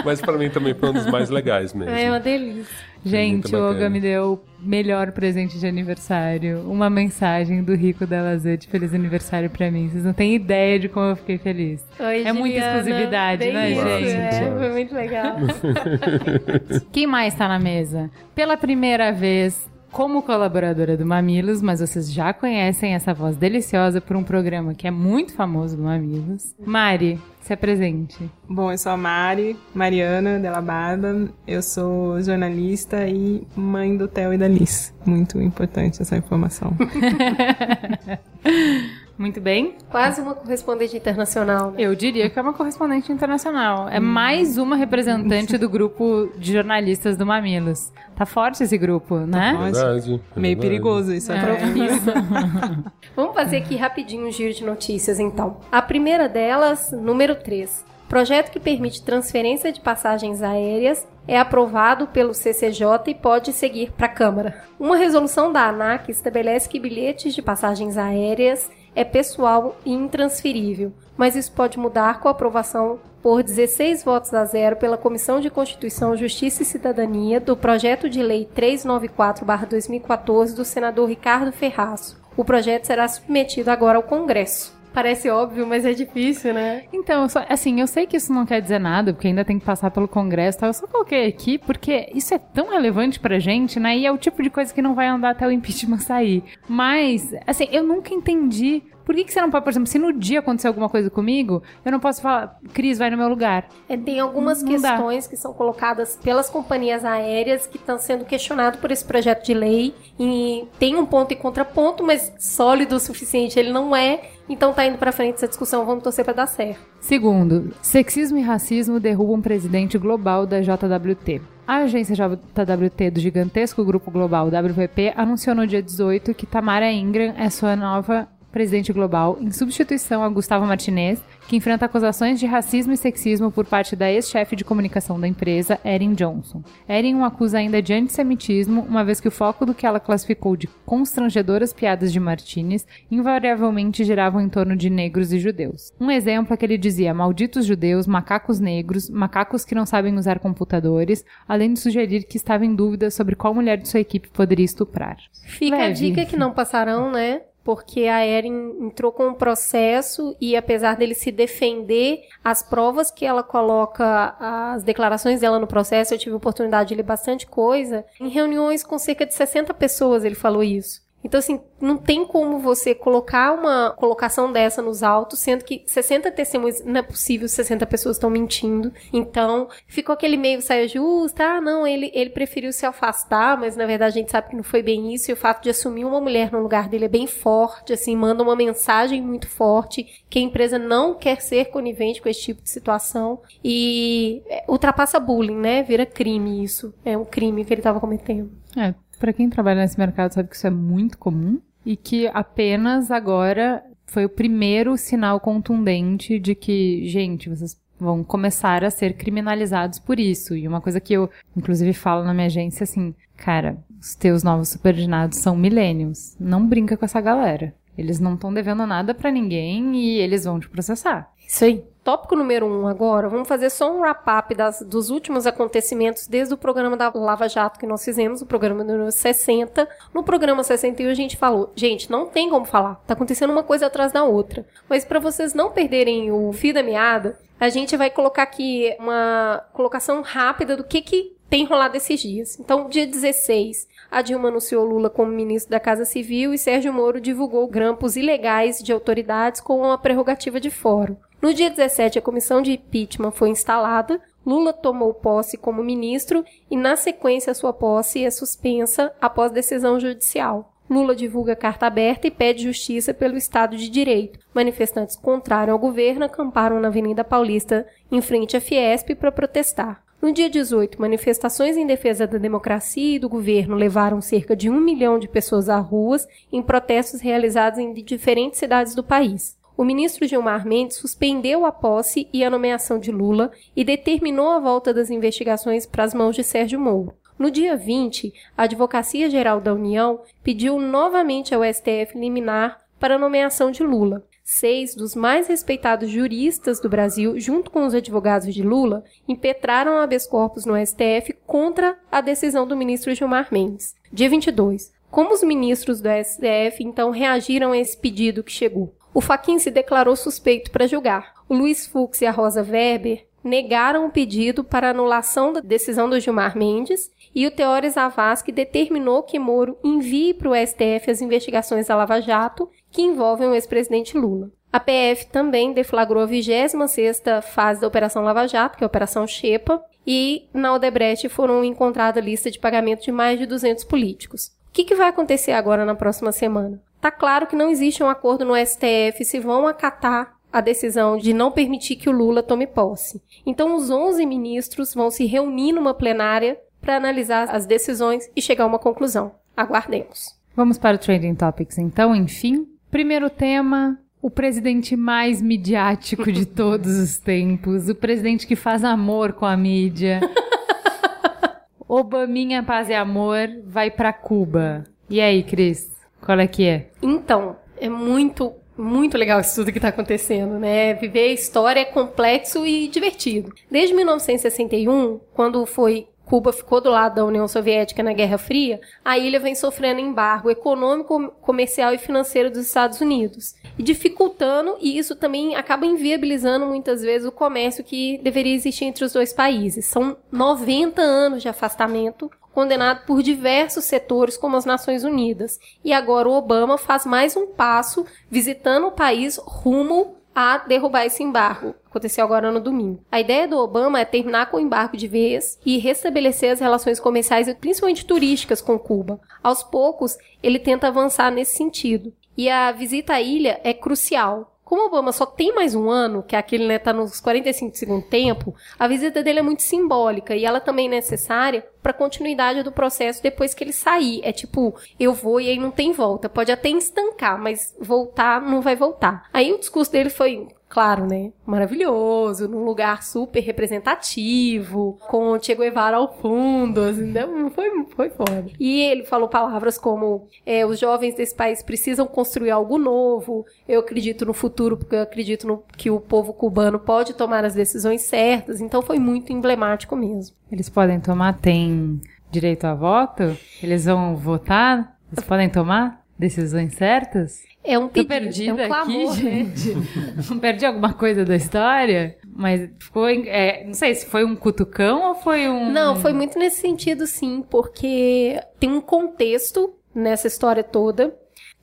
Mas 0.06 0.22
pra 0.22 0.34
mim 0.34 0.50
também 0.50 0.74
foi 0.74 0.90
um 0.90 0.94
dos 0.94 1.08
mais 1.08 1.30
legais 1.30 1.74
mesmo. 1.74 1.94
É 1.94 2.10
uma 2.10 2.20
delícia. 2.20 2.87
Gente, 3.06 3.56
o. 3.56 3.60
Olga 3.62 3.90
me 3.90 4.00
deu 4.00 4.34
o 4.34 4.68
melhor 4.68 5.12
presente 5.12 5.58
de 5.60 5.66
aniversário. 5.68 6.62
Uma 6.70 6.90
mensagem 6.90 7.64
do 7.64 7.74
Rico 7.76 8.06
da 8.06 8.22
Lazê 8.22 8.58
de 8.58 8.68
feliz 8.68 8.94
aniversário 8.94 9.50
pra 9.50 9.70
mim. 9.72 9.90
Vocês 9.90 10.04
não 10.04 10.14
têm 10.14 10.36
ideia 10.36 10.78
de 10.80 10.90
como 10.90 11.08
eu 11.08 11.16
fiquei 11.16 11.38
feliz. 11.38 11.82
Oi, 12.00 12.24
É 12.24 12.34
muita 12.34 12.56
Juliana. 12.60 12.78
exclusividade, 12.80 13.40
Bem 13.46 13.54
né, 13.54 13.72
isso, 13.72 13.82
gente? 13.82 14.36
É, 14.44 14.56
foi 14.58 14.70
muito 14.72 14.96
legal. 14.96 15.36
Quem 16.92 17.08
mais 17.08 17.34
tá 17.34 17.48
na 17.48 17.60
mesa? 17.60 18.10
Pela 18.36 18.58
primeira 18.58 19.12
vez, 19.12 19.70
como 19.92 20.22
colaboradora 20.22 20.98
do 20.98 21.06
Mamilos, 21.06 21.62
mas 21.62 21.80
vocês 21.80 22.12
já 22.12 22.34
conhecem 22.34 22.94
essa 22.94 23.14
voz 23.14 23.36
deliciosa 23.36 24.02
por 24.02 24.16
um 24.16 24.24
programa 24.24 24.74
que 24.74 24.88
é 24.88 24.92
muito 24.92 25.34
famoso 25.34 25.78
do 25.78 25.84
Mamilos. 25.84 26.56
Mari, 26.60 27.20
se 27.42 27.54
apresente. 27.54 28.30
Bom, 28.48 28.72
eu 28.72 28.78
sou 28.78 28.92
a 28.92 28.98
Mari, 28.98 29.58
Mariana 29.74 30.40
Della 30.40 30.62
Barba. 30.62 31.30
Eu 31.48 31.62
sou 31.62 32.22
jornalista 32.22 33.08
e 33.08 33.46
mãe 33.56 33.96
do 33.96 34.08
Theo 34.08 34.34
e 34.34 34.38
da 34.38 34.48
Liz. 34.48 34.94
Muito 35.06 35.42
importante 35.42 36.02
essa 36.02 36.18
informação. 36.18 36.76
Muito 39.18 39.42
bem. 39.42 39.76
Quase 39.90 40.22
uma 40.22 40.36
correspondente 40.36 40.96
internacional, 40.96 41.72
né? 41.72 41.78
Eu 41.82 41.96
diria 41.96 42.30
que 42.30 42.38
é 42.38 42.42
uma 42.42 42.54
correspondente 42.54 43.12
internacional. 43.12 43.90
É 43.90 44.00
mais 44.00 44.58
uma 44.58 44.76
representante 44.76 45.58
do 45.58 45.68
grupo 45.68 46.30
de 46.38 46.54
jornalistas 46.54 47.18
do 47.18 47.26
Mamilos. 47.26 47.92
Tá 48.16 48.26
forte 48.26 48.64
esse 48.64 48.78
grupo, 48.78 49.18
né? 49.18 49.54
forte. 49.58 49.74
Verdade. 49.74 50.22
é 50.36 50.40
Meio 50.40 50.56
verdade. 50.56 50.60
perigoso 50.60 51.14
isso 51.14 51.32
É. 51.32 51.40
até. 51.40 51.58
Vamos 53.16 53.34
fazer 53.34 53.58
aqui 53.58 53.76
rapidinho 53.76 54.28
um 54.28 54.32
giro 54.32 54.54
de 54.54 54.64
notícias, 54.64 55.20
então. 55.20 55.58
A 55.72 55.82
primeira 55.82 56.30
delas, 56.30 56.92
número 56.92 57.36
3. 57.36 57.86
Projeto 58.08 58.52
que 58.52 58.60
permite 58.60 59.04
transferência 59.04 59.72
de 59.74 59.82
passagens 59.82 60.42
aéreas 60.42 61.06
é 61.28 61.38
aprovado 61.38 62.08
pelo 62.08 62.34
CCJ 62.34 62.86
e 63.08 63.14
pode 63.16 63.52
seguir 63.52 63.92
para 63.92 64.06
a 64.06 64.10
Câmara. 64.10 64.64
Uma 64.80 64.96
resolução 64.96 65.52
da 65.52 65.68
ANAC 65.68 66.10
estabelece 66.10 66.70
que 66.70 66.80
bilhetes 66.80 67.36
de 67.36 67.42
passagens 67.42 67.98
aéreas 67.98 68.70
é 68.98 69.04
pessoal 69.04 69.78
e 69.86 69.94
intransferível, 69.94 70.92
mas 71.16 71.36
isso 71.36 71.52
pode 71.52 71.78
mudar 71.78 72.20
com 72.20 72.28
a 72.28 72.32
aprovação 72.32 73.00
por 73.22 73.44
16 73.44 74.04
votos 74.04 74.34
a 74.34 74.44
zero 74.44 74.76
pela 74.76 74.98
Comissão 74.98 75.40
de 75.40 75.52
Constituição, 75.52 76.18
Justiça 76.18 76.64
e 76.64 76.66
Cidadania 76.66 77.40
do 77.40 77.56
projeto 77.56 78.10
de 78.10 78.24
lei 78.24 78.50
394/2014 78.56 80.56
do 80.56 80.66
senador 80.66 81.08
Ricardo 81.08 81.52
Ferraço. 81.52 82.20
O 82.36 82.44
projeto 82.44 82.86
será 82.86 83.08
submetido 83.08 83.70
agora 83.70 83.98
ao 83.98 84.04
Congresso. 84.04 84.76
Parece 84.98 85.30
óbvio, 85.30 85.68
mas 85.68 85.86
é 85.86 85.94
difícil, 85.94 86.56
né? 86.56 86.86
Então, 86.92 87.22
eu 87.22 87.30
só- 87.30 87.46
assim, 87.48 87.80
eu 87.80 87.86
sei 87.86 88.08
que 88.08 88.18
isso 88.18 88.34
não 88.34 88.48
quer 88.48 88.60
dizer 88.60 88.80
nada, 88.80 89.14
porque 89.14 89.28
ainda 89.28 89.46
tem 89.46 89.60
que 89.60 89.64
passar 89.64 89.92
pelo 89.92 90.08
Congresso 90.08 90.58
e 90.58 90.62
tal. 90.62 90.70
Eu 90.70 90.74
só 90.74 90.88
coloquei 90.88 91.28
aqui 91.28 91.60
porque 91.60 92.10
isso 92.16 92.34
é 92.34 92.40
tão 92.40 92.70
relevante 92.72 93.20
pra 93.20 93.38
gente, 93.38 93.80
né? 93.80 93.96
E 93.96 94.08
é 94.08 94.12
o 94.12 94.18
tipo 94.18 94.42
de 94.42 94.50
coisa 94.50 94.74
que 94.74 94.82
não 94.82 94.96
vai 94.96 95.06
andar 95.06 95.30
até 95.30 95.46
o 95.46 95.52
impeachment 95.52 96.00
sair. 96.00 96.44
Mas, 96.68 97.32
assim, 97.46 97.68
eu 97.72 97.84
nunca 97.84 98.12
entendi. 98.12 98.82
Por 99.06 99.14
que, 99.16 99.24
que 99.24 99.32
você 99.32 99.40
não 99.40 99.52
pode, 99.52 99.64
por 99.64 99.70
exemplo, 99.70 99.88
se 99.88 100.00
no 100.00 100.12
dia 100.12 100.40
acontecer 100.40 100.68
alguma 100.68 100.90
coisa 100.90 101.10
comigo, 101.12 101.62
eu 101.86 101.92
não 101.92 102.00
posso 102.00 102.20
falar, 102.22 102.58
Cris, 102.74 102.98
vai 102.98 103.10
no 103.12 103.18
meu 103.18 103.30
lugar. 103.30 103.68
É, 103.88 103.96
tem 103.96 104.20
algumas 104.20 104.62
Não 104.64 104.82
dá. 104.82 104.94
questões 104.94 105.28
que 105.28 105.38
são 105.38 105.54
colocadas 105.54 106.18
pelas 106.22 106.50
companhias 106.50 107.06
aéreas 107.06 107.68
que 107.68 107.78
estão 107.78 107.98
sendo 108.00 108.26
questionadas 108.26 108.80
por 108.80 108.92
esse 108.92 109.06
projeto 109.06 109.46
de 109.46 109.54
lei. 109.54 109.94
E 110.20 110.68
tem 110.80 110.96
um 110.98 111.06
ponto 111.06 111.32
e 111.32 111.36
contraponto, 111.38 112.04
mas 112.04 112.34
sólido 112.40 112.96
o 112.96 113.00
suficiente 113.00 113.58
ele 113.60 113.72
não 113.72 113.96
é. 113.96 114.22
Então 114.50 114.74
tá 114.74 114.86
indo 114.86 114.98
pra 114.98 115.12
frente 115.12 115.36
essa 115.36 115.48
discussão, 115.48 115.86
vamos 115.86 116.04
torcer 116.04 116.24
pra 116.24 116.34
dar 116.34 116.48
certo. 116.48 116.80
Segundo, 117.00 117.74
sexismo 117.82 118.38
e 118.38 118.42
racismo 118.42 119.00
derrubam 119.00 119.42
presidente 119.42 119.98
global 119.98 120.46
da 120.46 120.62
JWT. 120.62 121.42
A 121.68 121.80
agência 121.80 122.16
JWT 122.16 123.12
do 123.12 123.20
gigantesco 123.20 123.84
grupo 123.84 124.10
global 124.10 124.48
WPP 124.48 125.14
anunciou 125.18 125.54
no 125.54 125.68
dia 125.68 125.84
18 125.84 126.34
que 126.34 126.46
Tamara 126.46 126.90
Ingram 126.90 127.34
é 127.38 127.50
sua 127.50 127.76
nova 127.76 128.28
presidente 128.52 128.92
global, 128.92 129.38
em 129.40 129.52
substituição 129.52 130.24
a 130.24 130.30
Gustavo 130.30 130.66
Martinez, 130.66 131.22
que 131.48 131.56
enfrenta 131.56 131.86
acusações 131.86 132.40
de 132.40 132.46
racismo 132.46 132.94
e 132.94 132.98
sexismo 132.98 133.52
por 133.52 133.66
parte 133.66 133.96
da 133.96 134.12
ex-chefe 134.12 134.56
de 134.56 134.66
comunicação 134.66 135.20
da 135.20 135.28
empresa, 135.28 135.80
Erin 135.84 136.14
Johnson. 136.14 136.62
Erin 136.88 137.16
o 137.16 137.24
acusa 137.24 137.58
ainda 137.58 137.82
de 137.82 137.94
antissemitismo, 137.94 138.82
uma 138.82 139.04
vez 139.04 139.22
que 139.22 139.28
o 139.28 139.32
foco 139.32 139.66
do 139.66 139.74
que 139.74 139.86
ela 139.86 140.00
classificou 140.00 140.56
de 140.56 140.68
constrangedoras 140.86 141.72
piadas 141.74 142.12
de 142.12 142.20
Martinez 142.20 142.86
invariavelmente 143.10 144.04
giravam 144.04 144.42
em 144.42 144.50
torno 144.50 144.76
de 144.76 144.90
negros 144.90 145.32
e 145.32 145.40
judeus. 145.40 145.92
Um 146.00 146.12
exemplo 146.12 146.54
é 146.54 146.58
que 146.58 146.66
ele 146.66 146.78
dizia 146.78 147.14
malditos 147.14 147.66
judeus, 147.66 148.08
macacos 148.08 148.60
negros, 148.60 149.10
macacos 149.10 149.64
que 149.64 149.76
não 149.76 149.86
sabem 149.86 150.16
usar 150.16 150.40
computadores, 150.40 151.24
além 151.48 151.74
de 151.74 151.80
sugerir 151.80 152.24
que 152.24 152.38
estava 152.38 152.66
em 152.66 152.76
dúvida 152.76 153.10
sobre 153.10 153.36
qual 153.36 153.54
mulher 153.54 153.78
de 153.78 153.88
sua 153.88 154.00
equipe 154.00 154.30
poderia 154.30 154.66
estuprar. 154.66 155.18
Fica 155.46 155.76
a 155.76 155.80
Leve. 155.80 155.94
dica 155.94 156.26
que 156.26 156.36
não 156.36 156.52
passarão, 156.52 157.12
né? 157.12 157.42
Porque 157.68 158.04
a 158.04 158.26
Erin 158.26 158.78
entrou 158.80 159.12
com 159.12 159.28
um 159.28 159.34
processo 159.34 160.34
e 160.40 160.56
apesar 160.56 160.96
dele 160.96 161.14
se 161.14 161.34
defender, 161.34 162.22
as 162.42 162.64
provas 162.64 163.12
que 163.12 163.26
ela 163.26 163.44
coloca, 163.44 164.38
as 164.40 164.84
declarações 164.84 165.42
dela 165.42 165.60
no 165.60 165.68
processo, 165.68 166.14
eu 166.14 166.18
tive 166.18 166.34
oportunidade 166.34 166.88
de 166.88 166.96
ler 166.96 167.04
bastante 167.04 167.46
coisa. 167.46 168.06
Em 168.22 168.30
reuniões 168.30 168.86
com 168.86 168.98
cerca 168.98 169.26
de 169.26 169.34
60 169.34 169.74
pessoas 169.74 170.24
ele 170.24 170.34
falou 170.34 170.64
isso. 170.64 171.06
Então, 171.24 171.40
assim, 171.40 171.60
não 171.82 171.98
tem 171.98 172.26
como 172.26 172.60
você 172.60 172.94
colocar 172.96 173.52
uma 173.54 173.92
colocação 173.92 174.52
dessa 174.52 174.82
nos 174.82 175.04
autos, 175.04 175.40
sendo 175.40 175.64
que 175.64 175.84
60 175.86 176.32
testemunhas, 176.32 176.84
não 176.86 177.00
é 177.00 177.02
possível, 177.02 177.48
60 177.48 177.86
pessoas 177.86 178.16
estão 178.16 178.30
mentindo. 178.30 178.94
Então, 179.12 179.68
ficou 179.88 180.14
aquele 180.14 180.38
meio 180.38 180.62
saia 180.62 180.88
justa, 180.88 181.44
ah, 181.44 181.62
não, 181.62 181.86
ele, 181.86 182.12
ele 182.14 182.30
preferiu 182.30 182.72
se 182.72 182.86
afastar, 182.86 183.58
mas 183.58 183.76
na 183.76 183.86
verdade 183.86 184.18
a 184.18 184.22
gente 184.22 184.32
sabe 184.32 184.50
que 184.50 184.56
não 184.56 184.64
foi 184.64 184.82
bem 184.82 185.14
isso, 185.14 185.30
e 185.30 185.34
o 185.34 185.38
fato 185.38 185.64
de 185.64 185.70
assumir 185.70 186.06
uma 186.06 186.22
mulher 186.22 186.52
no 186.52 186.62
lugar 186.62 186.88
dele 186.88 187.06
é 187.06 187.10
bem 187.10 187.28
forte, 187.28 187.94
assim, 187.94 188.16
manda 188.16 188.44
uma 188.44 188.56
mensagem 188.56 189.22
muito 189.22 189.48
forte, 189.48 190.24
que 190.30 190.40
a 190.40 190.42
empresa 190.42 190.78
não 190.80 191.14
quer 191.14 191.42
ser 191.42 191.66
conivente 191.66 192.22
com 192.22 192.30
esse 192.30 192.42
tipo 192.42 192.62
de 192.62 192.70
situação, 192.70 193.42
e 193.64 194.42
é, 194.48 194.64
ultrapassa 194.68 195.20
bullying, 195.20 195.58
né? 195.58 195.84
Vira 195.84 196.06
crime 196.06 196.64
isso, 196.64 196.94
é 197.04 197.18
um 197.18 197.26
crime 197.26 197.66
que 197.66 197.74
ele 197.74 197.82
estava 197.82 198.00
cometendo. 198.00 198.52
É, 198.78 198.94
pra 199.18 199.34
quem 199.34 199.50
trabalha 199.50 199.82
nesse 199.82 199.98
mercado 199.98 200.34
sabe 200.34 200.50
que 200.50 200.56
isso 200.56 200.68
é 200.68 200.72
muito 200.72 201.18
comum 201.18 201.60
e 201.86 201.96
que 201.96 202.28
apenas 202.28 203.12
agora 203.12 203.84
foi 204.06 204.26
o 204.26 204.30
primeiro 204.30 204.98
sinal 204.98 205.40
contundente 205.40 206.40
de 206.40 206.56
que, 206.56 207.08
gente, 207.08 207.50
vocês 207.50 207.80
vão 208.00 208.24
começar 208.24 208.84
a 208.84 208.92
ser 208.92 209.14
criminalizados 209.14 210.00
por 210.00 210.20
isso. 210.20 210.56
E 210.56 210.68
uma 210.68 210.82
coisa 210.82 211.00
que 211.00 211.14
eu, 211.14 211.30
inclusive, 211.56 211.94
falo 211.94 212.24
na 212.24 212.34
minha 212.34 212.48
agência 212.48 212.84
assim, 212.84 213.14
cara, 213.36 213.78
os 214.00 214.16
teus 214.16 214.44
novos 214.44 214.70
subordinados 214.70 215.40
são 215.40 215.56
milênios. 215.56 216.36
Não 216.40 216.66
brinca 216.66 216.96
com 216.96 217.06
essa 217.06 217.20
galera. 217.20 217.74
Eles 217.98 218.20
não 218.20 218.36
estão 218.36 218.54
devendo 218.54 218.86
nada 218.86 219.14
pra 219.14 219.32
ninguém 219.32 219.96
e 219.96 220.20
eles 220.20 220.46
vão 220.46 220.60
te 220.60 220.70
processar. 220.70 221.32
Isso 221.48 221.66
aí. 221.66 221.84
Tópico 222.08 222.38
número 222.38 222.66
um 222.66 222.88
agora, 222.88 223.28
vamos 223.28 223.50
fazer 223.50 223.70
só 223.70 223.92
um 223.92 224.00
wrap-up 224.00 224.56
dos 224.86 225.10
últimos 225.10 225.46
acontecimentos 225.46 226.26
desde 226.26 226.54
o 226.54 226.58
programa 226.58 226.96
da 226.96 227.12
Lava 227.14 227.50
Jato 227.50 227.78
que 227.78 227.86
nós 227.86 228.02
fizemos, 228.06 228.42
o 228.42 228.46
programa 228.46 228.82
número 228.82 229.12
60. 229.12 229.86
No 230.14 230.24
programa 230.24 230.64
61 230.64 231.10
a 231.10 231.14
gente 231.14 231.36
falou, 231.36 231.70
gente, 231.76 232.10
não 232.10 232.26
tem 232.26 232.50
como 232.50 232.64
falar, 232.64 232.96
tá 233.06 233.14
acontecendo 233.14 233.52
uma 233.52 233.62
coisa 233.62 233.88
atrás 233.88 234.14
da 234.14 234.24
outra. 234.24 234.66
Mas 234.88 235.04
para 235.04 235.20
vocês 235.20 235.54
não 235.54 235.70
perderem 235.70 236.32
o 236.32 236.54
fio 236.54 236.74
da 236.74 236.82
meada, 236.82 237.38
a 237.60 237.68
gente 237.68 237.98
vai 237.98 238.10
colocar 238.10 238.44
aqui 238.44 238.96
uma 239.00 239.62
colocação 239.74 240.22
rápida 240.22 240.78
do 240.78 240.86
que 240.86 241.02
que 241.02 241.36
tem 241.50 241.66
rolado 241.66 241.98
esses 241.98 242.22
dias. 242.22 242.58
Então, 242.58 242.88
dia 242.88 243.06
16, 243.06 243.86
a 244.10 244.22
Dilma 244.22 244.48
anunciou 244.48 244.86
Lula 244.86 245.10
como 245.10 245.32
ministro 245.32 245.72
da 245.72 245.80
Casa 245.80 246.06
Civil 246.06 246.54
e 246.54 246.58
Sérgio 246.58 246.94
Moro 246.94 247.20
divulgou 247.20 247.68
grampos 247.68 248.16
ilegais 248.16 248.80
de 248.80 248.94
autoridades 248.94 249.60
com 249.60 249.92
a 249.92 249.98
prerrogativa 249.98 250.58
de 250.58 250.70
fórum. 250.70 251.18
No 251.42 251.54
dia 251.54 251.70
17, 251.70 252.18
a 252.18 252.22
comissão 252.22 252.62
de 252.62 252.74
impeachment 252.74 253.32
foi 253.32 253.50
instalada, 253.50 254.20
Lula 254.46 254.72
tomou 254.72 255.14
posse 255.14 255.58
como 255.58 255.84
ministro 255.84 256.44
e, 256.72 256.78
na 256.78 256.96
sequência, 256.96 257.54
sua 257.54 257.74
posse 257.74 258.24
é 258.24 258.32
suspensa 258.32 259.14
após 259.20 259.52
decisão 259.52 260.00
judicial. 260.00 260.74
Lula 260.90 261.14
divulga 261.14 261.54
carta 261.54 261.86
aberta 261.86 262.28
e 262.28 262.32
pede 262.32 262.64
justiça 262.64 263.14
pelo 263.14 263.36
Estado 263.36 263.76
de 263.76 263.90
Direito. 263.90 264.40
Manifestantes 264.54 265.18
contrários 265.18 265.74
ao 265.74 265.80
governo 265.80 266.24
acamparam 266.24 266.80
na 266.80 266.88
Avenida 266.88 267.26
Paulista, 267.26 267.86
em 268.10 268.22
frente 268.22 268.56
à 268.56 268.62
Fiesp, 268.62 269.14
para 269.16 269.32
protestar. 269.32 270.02
No 270.22 270.32
dia 270.32 270.50
18, 270.50 271.00
manifestações 271.00 271.78
em 271.78 271.86
defesa 271.86 272.26
da 272.26 272.38
democracia 272.38 273.18
e 273.18 273.20
do 273.20 273.30
governo 273.30 273.76
levaram 273.76 274.22
cerca 274.22 274.56
de 274.56 274.70
um 274.70 274.80
milhão 274.80 275.20
de 275.20 275.28
pessoas 275.28 275.70
às 275.70 275.86
ruas 275.86 276.28
em 276.52 276.64
protestos 276.64 277.22
realizados 277.22 277.80
em 277.80 277.94
diferentes 277.94 278.60
cidades 278.60 278.96
do 278.96 279.04
país. 279.04 279.58
O 279.78 279.86
ministro 279.86 280.28
Gilmar 280.28 280.66
Mendes 280.66 280.98
suspendeu 280.98 281.64
a 281.64 281.72
posse 281.72 282.28
e 282.34 282.44
a 282.44 282.50
nomeação 282.50 282.98
de 282.98 283.12
Lula 283.12 283.52
e 283.76 283.84
determinou 283.84 284.50
a 284.50 284.60
volta 284.60 284.92
das 284.92 285.12
investigações 285.12 285.86
para 285.86 286.04
as 286.04 286.16
mãos 286.16 286.36
de 286.36 286.44
Sérgio 286.44 286.80
Moro. 286.80 287.14
No 287.38 287.52
dia 287.52 287.78
20, 287.78 288.34
a 288.58 288.64
Advocacia 288.64 289.30
Geral 289.30 289.62
da 289.62 289.72
União 289.72 290.22
pediu 290.44 290.80
novamente 290.80 291.54
ao 291.54 291.62
STF 291.64 292.18
liminar 292.18 292.80
para 293.00 293.16
a 293.16 293.20
nomeação 293.20 293.70
de 293.70 293.84
Lula. 293.84 294.26
Seis 294.44 294.96
dos 294.96 295.14
mais 295.14 295.48
respeitados 295.48 296.10
juristas 296.10 296.80
do 296.80 296.90
Brasil, 296.90 297.40
junto 297.40 297.70
com 297.70 297.86
os 297.86 297.94
advogados 297.94 298.52
de 298.52 298.64
Lula, 298.64 299.04
impetraram 299.28 300.00
habeas 300.00 300.26
corpus 300.26 300.66
no 300.66 300.74
STF 300.84 301.34
contra 301.46 302.00
a 302.12 302.20
decisão 302.20 302.68
do 302.68 302.76
ministro 302.76 303.14
Gilmar 303.14 303.50
Mendes. 303.52 303.94
Dia 304.12 304.28
22. 304.28 304.92
Como 305.12 305.34
os 305.34 305.44
ministros 305.44 306.02
do 306.02 306.10
STF 306.10 306.84
então 306.84 307.12
reagiram 307.12 307.74
a 307.74 307.78
esse 307.78 307.96
pedido 307.96 308.44
que 308.44 308.52
chegou? 308.52 308.96
O 309.18 309.22
Faquin 309.22 309.58
se 309.58 309.72
declarou 309.72 310.16
suspeito 310.16 310.70
para 310.70 310.86
julgar. 310.86 311.34
O 311.50 311.56
Luiz 311.56 311.88
Fux 311.88 312.22
e 312.22 312.28
a 312.28 312.32
Rosa 312.32 312.62
Weber 312.62 313.26
negaram 313.44 314.06
o 314.06 314.12
pedido 314.12 314.64
para 314.64 314.92
anulação 314.92 315.52
da 315.52 315.60
decisão 315.60 316.08
do 316.08 316.20
Gilmar 316.20 316.56
Mendes 316.56 317.10
e 317.34 317.48
o 317.48 317.50
Teores 317.50 317.96
Zavascki 317.96 318.52
determinou 318.52 319.24
que 319.24 319.40
Moro 319.40 319.76
envie 319.84 320.36
para 320.36 320.52
o 320.52 320.56
STF 320.56 321.10
as 321.10 321.20
investigações 321.20 321.88
da 321.88 321.96
Lava 321.96 322.22
Jato 322.22 322.70
que 322.92 323.02
envolvem 323.02 323.48
o 323.50 323.56
ex-presidente 323.56 324.16
Lula. 324.16 324.52
A 324.72 324.80
PF 324.80 325.26
também 325.32 325.74
deflagrou 325.74 326.22
a 326.22 326.28
26ª 326.28 327.42
fase 327.42 327.82
da 327.82 327.88
Operação 327.88 328.24
Lava 328.24 328.46
Jato, 328.48 328.78
que 328.78 328.84
é 328.84 328.86
a 328.86 328.88
Operação 328.88 329.26
Xepa, 329.26 329.84
e 330.06 330.48
na 330.54 330.76
Odebrecht 330.76 331.28
foram 331.28 331.66
encontrada 331.66 332.22
lista 332.22 332.52
de 332.52 332.60
pagamento 332.60 333.04
de 333.04 333.12
mais 333.12 333.40
de 333.40 333.48
200 333.48 333.84
políticos. 333.84 334.56
O 334.70 334.74
que, 334.74 334.84
que 334.84 334.94
vai 334.94 335.10
acontecer 335.10 335.54
agora 335.54 335.86
na 335.86 335.96
próxima 335.96 336.32
semana? 336.32 336.80
Tá 337.00 337.12
claro 337.12 337.48
que 337.48 337.56
não 337.56 337.70
existe 337.70 338.04
um 338.04 338.10
acordo 338.10 338.44
no 338.44 338.56
STF 338.56 339.24
se 339.24 339.40
vão 339.40 339.68
acatar 339.68 340.36
a 340.52 340.62
decisão 340.62 341.18
de 341.18 341.34
não 341.34 341.52
permitir 341.52 341.96
que 341.96 342.10
o 342.10 342.12
Lula 342.12 342.42
tome 342.42 342.66
posse. 342.66 343.22
Então, 343.46 343.76
os 343.76 343.90
11 343.90 344.26
ministros 344.26 344.94
vão 344.94 345.12
se 345.12 345.26
reunir 345.26 345.74
numa 345.74 345.94
plenária 345.94 346.58
para 346.82 346.98
analisar 346.98 347.50
as 347.50 347.66
decisões 347.66 348.30
e 348.36 348.42
chegar 348.42 348.64
a 348.64 348.68
uma 348.68 348.80
conclusão. 348.80 349.34
Aguardemos. 349.56 350.36
Vamos 350.56 350.78
para 350.78 350.96
o 350.96 351.00
Trending 351.00 351.36
Topics, 351.36 351.78
então, 351.78 352.16
enfim. 352.16 352.68
Primeiro 352.90 353.30
tema, 353.30 354.00
o 354.22 354.30
presidente 354.30 354.96
mais 354.96 355.42
midiático 355.42 356.32
de 356.32 356.46
todos 356.48 356.98
os 356.98 357.18
tempos, 357.20 357.90
o 357.90 357.96
presidente 357.96 358.48
que 358.48 358.56
faz 358.56 358.84
amor 358.84 359.34
com 359.34 359.46
a 359.46 359.56
mídia. 359.56 360.22
Obaminha 361.88 362.64
Paz 362.64 362.90
e 362.90 362.94
Amor 362.94 363.48
vai 363.66 363.90
para 363.90 364.12
Cuba. 364.12 364.84
E 365.10 365.22
aí, 365.22 365.42
Cris? 365.42 365.97
Qual 366.22 366.40
é 366.40 366.48
que 366.48 366.68
é? 366.68 366.90
Então, 367.02 367.56
é 367.80 367.90
muito, 367.90 368.54
muito 368.78 369.18
legal 369.18 369.40
isso 369.40 369.56
tudo 369.56 369.72
que 369.72 369.78
está 369.78 369.90
acontecendo, 369.90 370.60
né? 370.60 370.94
Viver 370.96 371.30
a 371.30 371.34
história 371.34 371.80
é 371.80 371.86
complexo 371.86 372.66
e 372.66 372.88
divertido. 372.88 373.54
Desde 373.70 373.94
1961, 373.94 375.20
quando 375.34 375.66
foi 375.66 376.08
Cuba 376.28 376.52
ficou 376.52 376.82
do 376.82 376.90
lado 376.90 377.16
da 377.16 377.26
União 377.26 377.48
Soviética 377.48 378.04
na 378.04 378.12
Guerra 378.12 378.38
Fria, 378.38 378.82
a 379.04 379.18
ilha 379.18 379.40
vem 379.40 379.56
sofrendo 379.56 380.02
embargo 380.02 380.50
econômico, 380.50 381.30
comercial 381.42 381.94
e 381.94 381.98
financeiro 381.98 382.52
dos 382.52 382.68
Estados 382.68 383.00
Unidos, 383.00 383.56
e 383.80 383.84
dificultando, 383.84 384.76
e 384.82 384.98
isso 384.98 385.16
também 385.16 385.56
acaba 385.56 385.86
inviabilizando 385.86 386.66
muitas 386.66 387.02
vezes 387.02 387.26
o 387.26 387.32
comércio 387.32 387.82
que 387.82 388.20
deveria 388.22 388.54
existir 388.54 388.84
entre 388.84 389.06
os 389.06 389.14
dois 389.14 389.32
países. 389.32 389.86
São 389.86 390.18
90 390.30 391.02
anos 391.02 391.42
de 391.42 391.48
afastamento, 391.48 392.30
condenado 392.58 393.06
por 393.06 393.22
diversos 393.22 393.86
setores, 393.86 394.36
como 394.36 394.58
as 394.58 394.66
Nações 394.66 395.04
Unidas. 395.04 395.60
E 395.86 395.94
agora 395.94 396.28
o 396.28 396.34
Obama 396.34 396.76
faz 396.76 397.06
mais 397.06 397.38
um 397.38 397.46
passo, 397.46 398.04
visitando 398.32 398.88
o 398.88 398.92
país 398.92 399.38
rumo 399.38 400.16
a 400.34 400.58
derrubar 400.58 401.06
esse 401.06 401.22
embargo. 401.22 401.76
Aconteceu 401.86 402.26
agora 402.26 402.52
no 402.52 402.60
domingo. 402.60 403.04
A 403.12 403.20
ideia 403.20 403.48
do 403.48 403.60
Obama 403.60 404.00
é 404.00 404.06
terminar 404.06 404.50
com 404.50 404.58
o 404.58 404.60
embargo 404.60 404.98
de 404.98 405.08
vez 405.08 405.60
e 405.64 405.78
restabelecer 405.78 406.52
as 406.52 406.60
relações 406.60 407.00
comerciais, 407.00 407.48
principalmente 407.62 408.04
turísticas, 408.04 408.60
com 408.60 408.80
Cuba. 408.80 409.20
Aos 409.44 409.62
poucos, 409.62 410.18
ele 410.42 410.58
tenta 410.58 410.88
avançar 410.88 411.30
nesse 411.30 411.56
sentido. 411.56 412.12
E 412.36 412.50
a 412.50 412.72
visita 412.72 413.14
à 413.14 413.22
ilha 413.22 413.62
é 413.64 413.72
crucial. 413.72 414.57
Como 414.68 414.82
o 414.82 414.88
Obama 414.88 415.14
só 415.14 415.26
tem 415.26 415.56
mais 415.56 415.74
um 415.74 415.90
ano, 415.90 416.22
que 416.22 416.36
é 416.36 416.40
aquele, 416.40 416.68
né, 416.68 416.78
tá 416.78 416.92
nos 416.92 417.22
45 417.22 417.72
de 417.72 417.78
segundo 417.78 418.04
tempo, 418.06 418.54
a 418.78 418.86
visita 418.86 419.24
dele 419.24 419.40
é 419.40 419.42
muito 419.42 419.64
simbólica 419.64 420.36
e 420.36 420.44
ela 420.44 420.60
também 420.60 420.88
é 420.88 420.90
necessária 420.90 421.66
para 421.82 421.94
continuidade 421.94 422.64
do 422.64 422.72
processo 422.74 423.24
depois 423.24 423.54
que 423.54 423.64
ele 423.64 423.72
sair. 423.72 424.20
É 424.26 424.34
tipo, 424.34 424.76
eu 425.00 425.14
vou 425.14 425.40
e 425.40 425.50
aí 425.50 425.58
não 425.58 425.72
tem 425.72 425.94
volta. 425.94 426.28
Pode 426.28 426.52
até 426.52 426.68
estancar, 426.68 427.42
mas 427.42 427.74
voltar 427.80 428.42
não 428.42 428.62
vai 428.62 428.76
voltar. 428.76 429.30
Aí 429.32 429.54
o 429.54 429.58
discurso 429.58 429.90
dele 429.90 430.10
foi 430.10 430.50
claro, 430.70 431.06
né? 431.06 431.32
Maravilhoso, 431.46 432.48
num 432.48 432.64
lugar 432.64 433.04
super 433.04 433.40
representativo, 433.42 434.98
com 435.08 435.40
Che 435.40 435.56
Guevara 435.56 435.98
ao 435.98 436.14
fundo, 436.20 436.82
assim, 436.82 437.06
né? 437.06 437.26
foi, 437.54 437.86
foi 437.96 438.10
foda. 438.10 438.46
E 438.60 438.82
ele 438.82 439.04
falou 439.04 439.28
palavras 439.28 439.78
como: 439.78 440.28
é, 440.46 440.66
os 440.66 440.80
jovens 440.80 441.16
desse 441.16 441.36
país 441.36 441.62
precisam 441.62 442.06
construir 442.06 442.52
algo 442.52 442.78
novo, 442.78 443.46
eu 443.68 443.80
acredito 443.80 444.26
no 444.26 444.34
futuro, 444.34 444.78
porque 444.78 444.96
eu 444.96 445.02
acredito 445.02 445.48
no, 445.48 445.64
que 445.78 445.90
o 445.90 446.00
povo 446.00 446.34
cubano 446.34 446.80
pode 446.80 447.14
tomar 447.14 447.46
as 447.46 447.54
decisões 447.54 448.02
certas, 448.02 448.62
então 448.62 448.82
foi 448.82 449.00
muito 449.00 449.32
emblemático 449.32 449.96
mesmo. 449.96 450.36
Eles 450.52 450.70
podem 450.70 451.00
tomar, 451.00 451.34
tem 451.40 452.02
direito 452.30 452.66
a 452.66 452.76
voto? 452.76 453.38
Eles 453.62 453.86
vão 453.86 454.16
votar? 454.16 454.98
Eles 455.12 455.26
podem 455.26 455.50
tomar 455.50 456.06
decisões 456.18 456.74
certas? 456.74 457.44
É 457.68 457.78
um 457.78 457.90
pedido, 457.90 458.08
Tô 458.08 458.20
perdida 458.20 458.62
é 458.62 458.66
um 458.66 458.68
clamor, 458.70 459.12
aqui, 459.12 459.22
gente. 459.22 459.78
Não 460.30 460.40
perdi 460.40 460.66
alguma 460.66 460.94
coisa 460.94 461.26
da 461.26 461.36
história? 461.36 462.18
Mas 462.34 462.70
ficou. 462.80 463.10
é, 463.10 463.66
não 463.66 463.74
sei 463.74 463.96
se 463.96 464.06
foi 464.06 464.24
um 464.24 464.36
cutucão 464.36 465.10
ou 465.10 465.16
foi 465.16 465.50
um. 465.50 465.72
Não, 465.72 465.96
foi 465.96 466.14
muito 466.14 466.38
nesse 466.38 466.62
sentido, 466.62 467.08
sim, 467.08 467.44
porque 467.50 468.40
tem 468.60 468.72
um 468.72 468.80
contexto 468.80 469.74
nessa 469.94 470.28
história 470.28 470.64
toda 470.64 471.14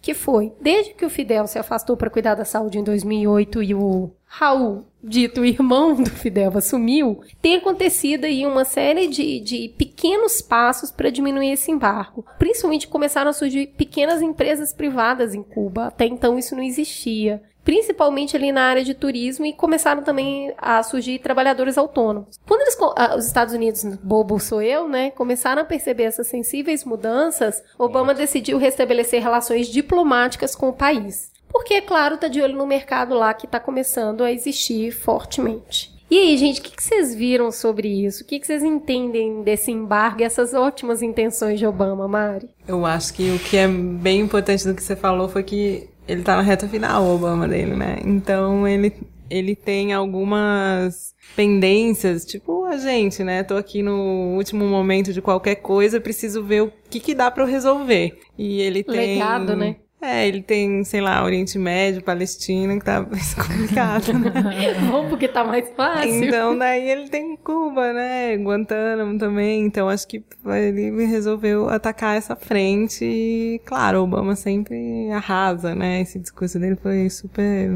que 0.05 0.12
foi 0.12 0.53
desde 0.61 0.93
que 0.93 1.07
o 1.07 1.09
Fidel 1.09 1.47
se 1.47 1.59
afastou 1.59 1.97
para 1.97 2.11
cuidar 2.11 2.35
da 2.35 2.45
saúde 2.45 2.79
em 2.79 2.85
2008 2.85 3.62
e 3.62 3.75
o 3.75 4.11
Raul, 4.27 4.85
dito 5.03 5.43
irmão 5.43 5.95
do 5.95 6.11
Fidel, 6.11 6.59
assumiu, 6.59 7.23
tem 7.40 7.57
acontecido 7.57 8.27
aí 8.27 8.45
uma 8.45 8.67
série 8.67 9.07
de, 9.09 9.40
de 9.40 9.75
pequenos 9.79 10.43
passos 10.43 10.90
para 10.90 11.09
diminuir 11.09 11.53
esse 11.53 11.71
embargo. 11.71 12.23
Principalmente 12.38 12.87
começaram 12.87 13.31
a 13.31 13.33
surgir 13.33 13.69
pequenas 13.79 14.21
empresas 14.21 14.75
privadas 14.75 15.35
em 15.35 15.43
Cuba. 15.43 15.87
Até 15.87 16.05
então 16.05 16.38
isso 16.38 16.55
não 16.55 16.62
existia 16.62 17.43
principalmente 17.64 18.37
ali 18.37 18.53
na 18.53 18.62
área 18.62 18.85
de 18.85 18.94
turismo, 18.94 19.46
e 19.46 19.53
começaram 19.53 20.03
também 20.03 20.53
a 20.59 20.83
surgir 20.83 21.18
trabalhadores 21.18 21.79
autônomos. 21.79 22.38
Quando 22.46 22.61
eles, 22.61 22.77
ah, 22.96 23.16
os 23.16 23.27
Estados 23.27 23.55
Unidos, 23.55 23.83
bobo 24.03 24.38
sou 24.38 24.61
eu, 24.61 24.88
né, 24.88 25.11
começaram 25.11 25.62
a 25.62 25.64
perceber 25.64 26.05
essas 26.05 26.27
sensíveis 26.27 26.85
mudanças, 26.85 27.62
Obama 27.79 28.14
decidiu 28.14 28.59
restabelecer 28.59 29.22
relações 29.22 29.68
diplomáticas 29.68 30.55
com 30.55 30.68
o 30.68 30.72
país. 30.72 31.33
Porque, 31.48 31.74
é 31.74 31.81
claro, 31.81 32.18
tá 32.18 32.29
de 32.29 32.42
olho 32.42 32.57
no 32.57 32.66
mercado 32.66 33.14
lá 33.14 33.33
que 33.33 33.46
está 33.46 33.61
começando 33.61 34.22
a 34.22 34.33
existir 34.33 34.90
fortemente. 34.90 35.94
E 36.11 36.18
aí, 36.18 36.37
gente, 36.37 36.61
o 36.61 36.62
que, 36.62 36.77
que 36.77 36.83
vocês 36.83 37.14
viram 37.14 37.50
sobre 37.50 37.88
isso? 37.88 38.22
O 38.22 38.27
que, 38.27 38.38
que 38.38 38.46
vocês 38.46 38.62
entendem 38.62 39.42
desse 39.42 39.70
embargo 39.70 40.20
e 40.20 40.24
essas 40.24 40.53
ótimas 40.53 41.03
intenções 41.03 41.59
de 41.59 41.66
Obama, 41.66 42.07
Mari? 42.07 42.50
Eu 42.68 42.85
acho 42.85 43.14
que 43.14 43.31
o 43.31 43.38
que 43.38 43.57
é 43.57 43.66
bem 43.66 44.20
importante 44.20 44.66
do 44.66 44.74
que 44.74 44.83
você 44.83 44.94
falou 44.94 45.29
foi 45.29 45.42
que 45.42 45.88
ele 46.07 46.23
tá 46.23 46.37
na 46.37 46.43
reta 46.43 46.69
final, 46.69 47.05
o 47.05 47.14
Obama 47.14 47.49
dele, 47.49 47.75
né? 47.75 47.99
Então 48.05 48.67
ele, 48.67 48.93
ele 49.31 49.57
tem 49.57 49.93
algumas 49.93 51.14
pendências, 51.35 52.25
tipo 52.25 52.64
a 52.64 52.77
gente, 52.77 53.25
né? 53.25 53.43
Tô 53.43 53.57
aqui 53.57 53.83
no 53.83 54.35
último 54.37 54.67
momento 54.67 55.12
de 55.12 55.23
qualquer 55.23 55.57
coisa, 55.57 56.01
preciso 56.01 56.43
ver 56.43 56.62
o 56.62 56.73
que 56.90 57.01
que 57.01 57.14
dá 57.14 57.31
para 57.31 57.43
eu 57.43 57.49
resolver. 57.49 58.19
E 58.37 58.61
ele 58.61 58.83
tem 58.83 59.14
Legado, 59.14 59.57
né? 59.57 59.77
É, 60.05 60.29
ele 60.29 60.43
tem, 60.43 60.85
sei 60.85 61.01
lá, 61.01 61.25
Oriente 61.25 61.59
Médio, 61.59 62.03
Palestina, 62.03 62.79
que 62.79 62.85
tá 62.85 63.01
mais 63.11 63.33
complicado, 63.33 64.12
né? 64.12 64.75
Bom, 64.90 65.09
porque 65.09 65.27
tá 65.27 65.43
mais 65.43 65.67
fácil. 65.75 66.25
Então, 66.25 66.59
daí 66.59 66.90
ele 66.90 67.09
tem 67.09 67.35
Cuba, 67.37 67.90
né? 67.95 68.37
Guantánamo 68.37 69.19
também. 69.19 69.64
Então, 69.64 69.88
acho 69.88 70.07
que 70.07 70.23
ele 70.45 71.07
resolveu 71.07 71.71
atacar 71.71 72.19
essa 72.19 72.37
frente 72.37 73.03
e, 73.03 73.62
claro, 73.64 74.03
Obama 74.03 74.37
sempre 74.37 75.11
arrasa, 75.11 75.75
né? 75.75 76.03
Esse 76.03 76.19
discurso 76.19 76.59
dele 76.59 76.77
foi 76.77 77.09
super 77.09 77.71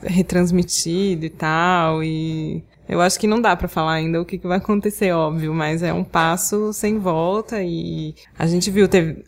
retransmitido 0.00 1.26
e 1.26 1.30
tal. 1.30 2.04
E 2.04 2.62
eu 2.88 3.00
acho 3.00 3.18
que 3.18 3.26
não 3.26 3.40
dá 3.40 3.56
para 3.56 3.66
falar 3.66 3.94
ainda 3.94 4.20
o 4.20 4.24
que, 4.24 4.38
que 4.38 4.46
vai 4.46 4.58
acontecer, 4.58 5.10
óbvio, 5.12 5.52
mas 5.52 5.82
é 5.82 5.92
um 5.92 6.04
passo 6.04 6.72
sem 6.72 6.98
volta 6.98 7.60
e 7.60 8.14
a 8.38 8.46
gente 8.46 8.70
viu, 8.70 8.86
teve 8.86 9.24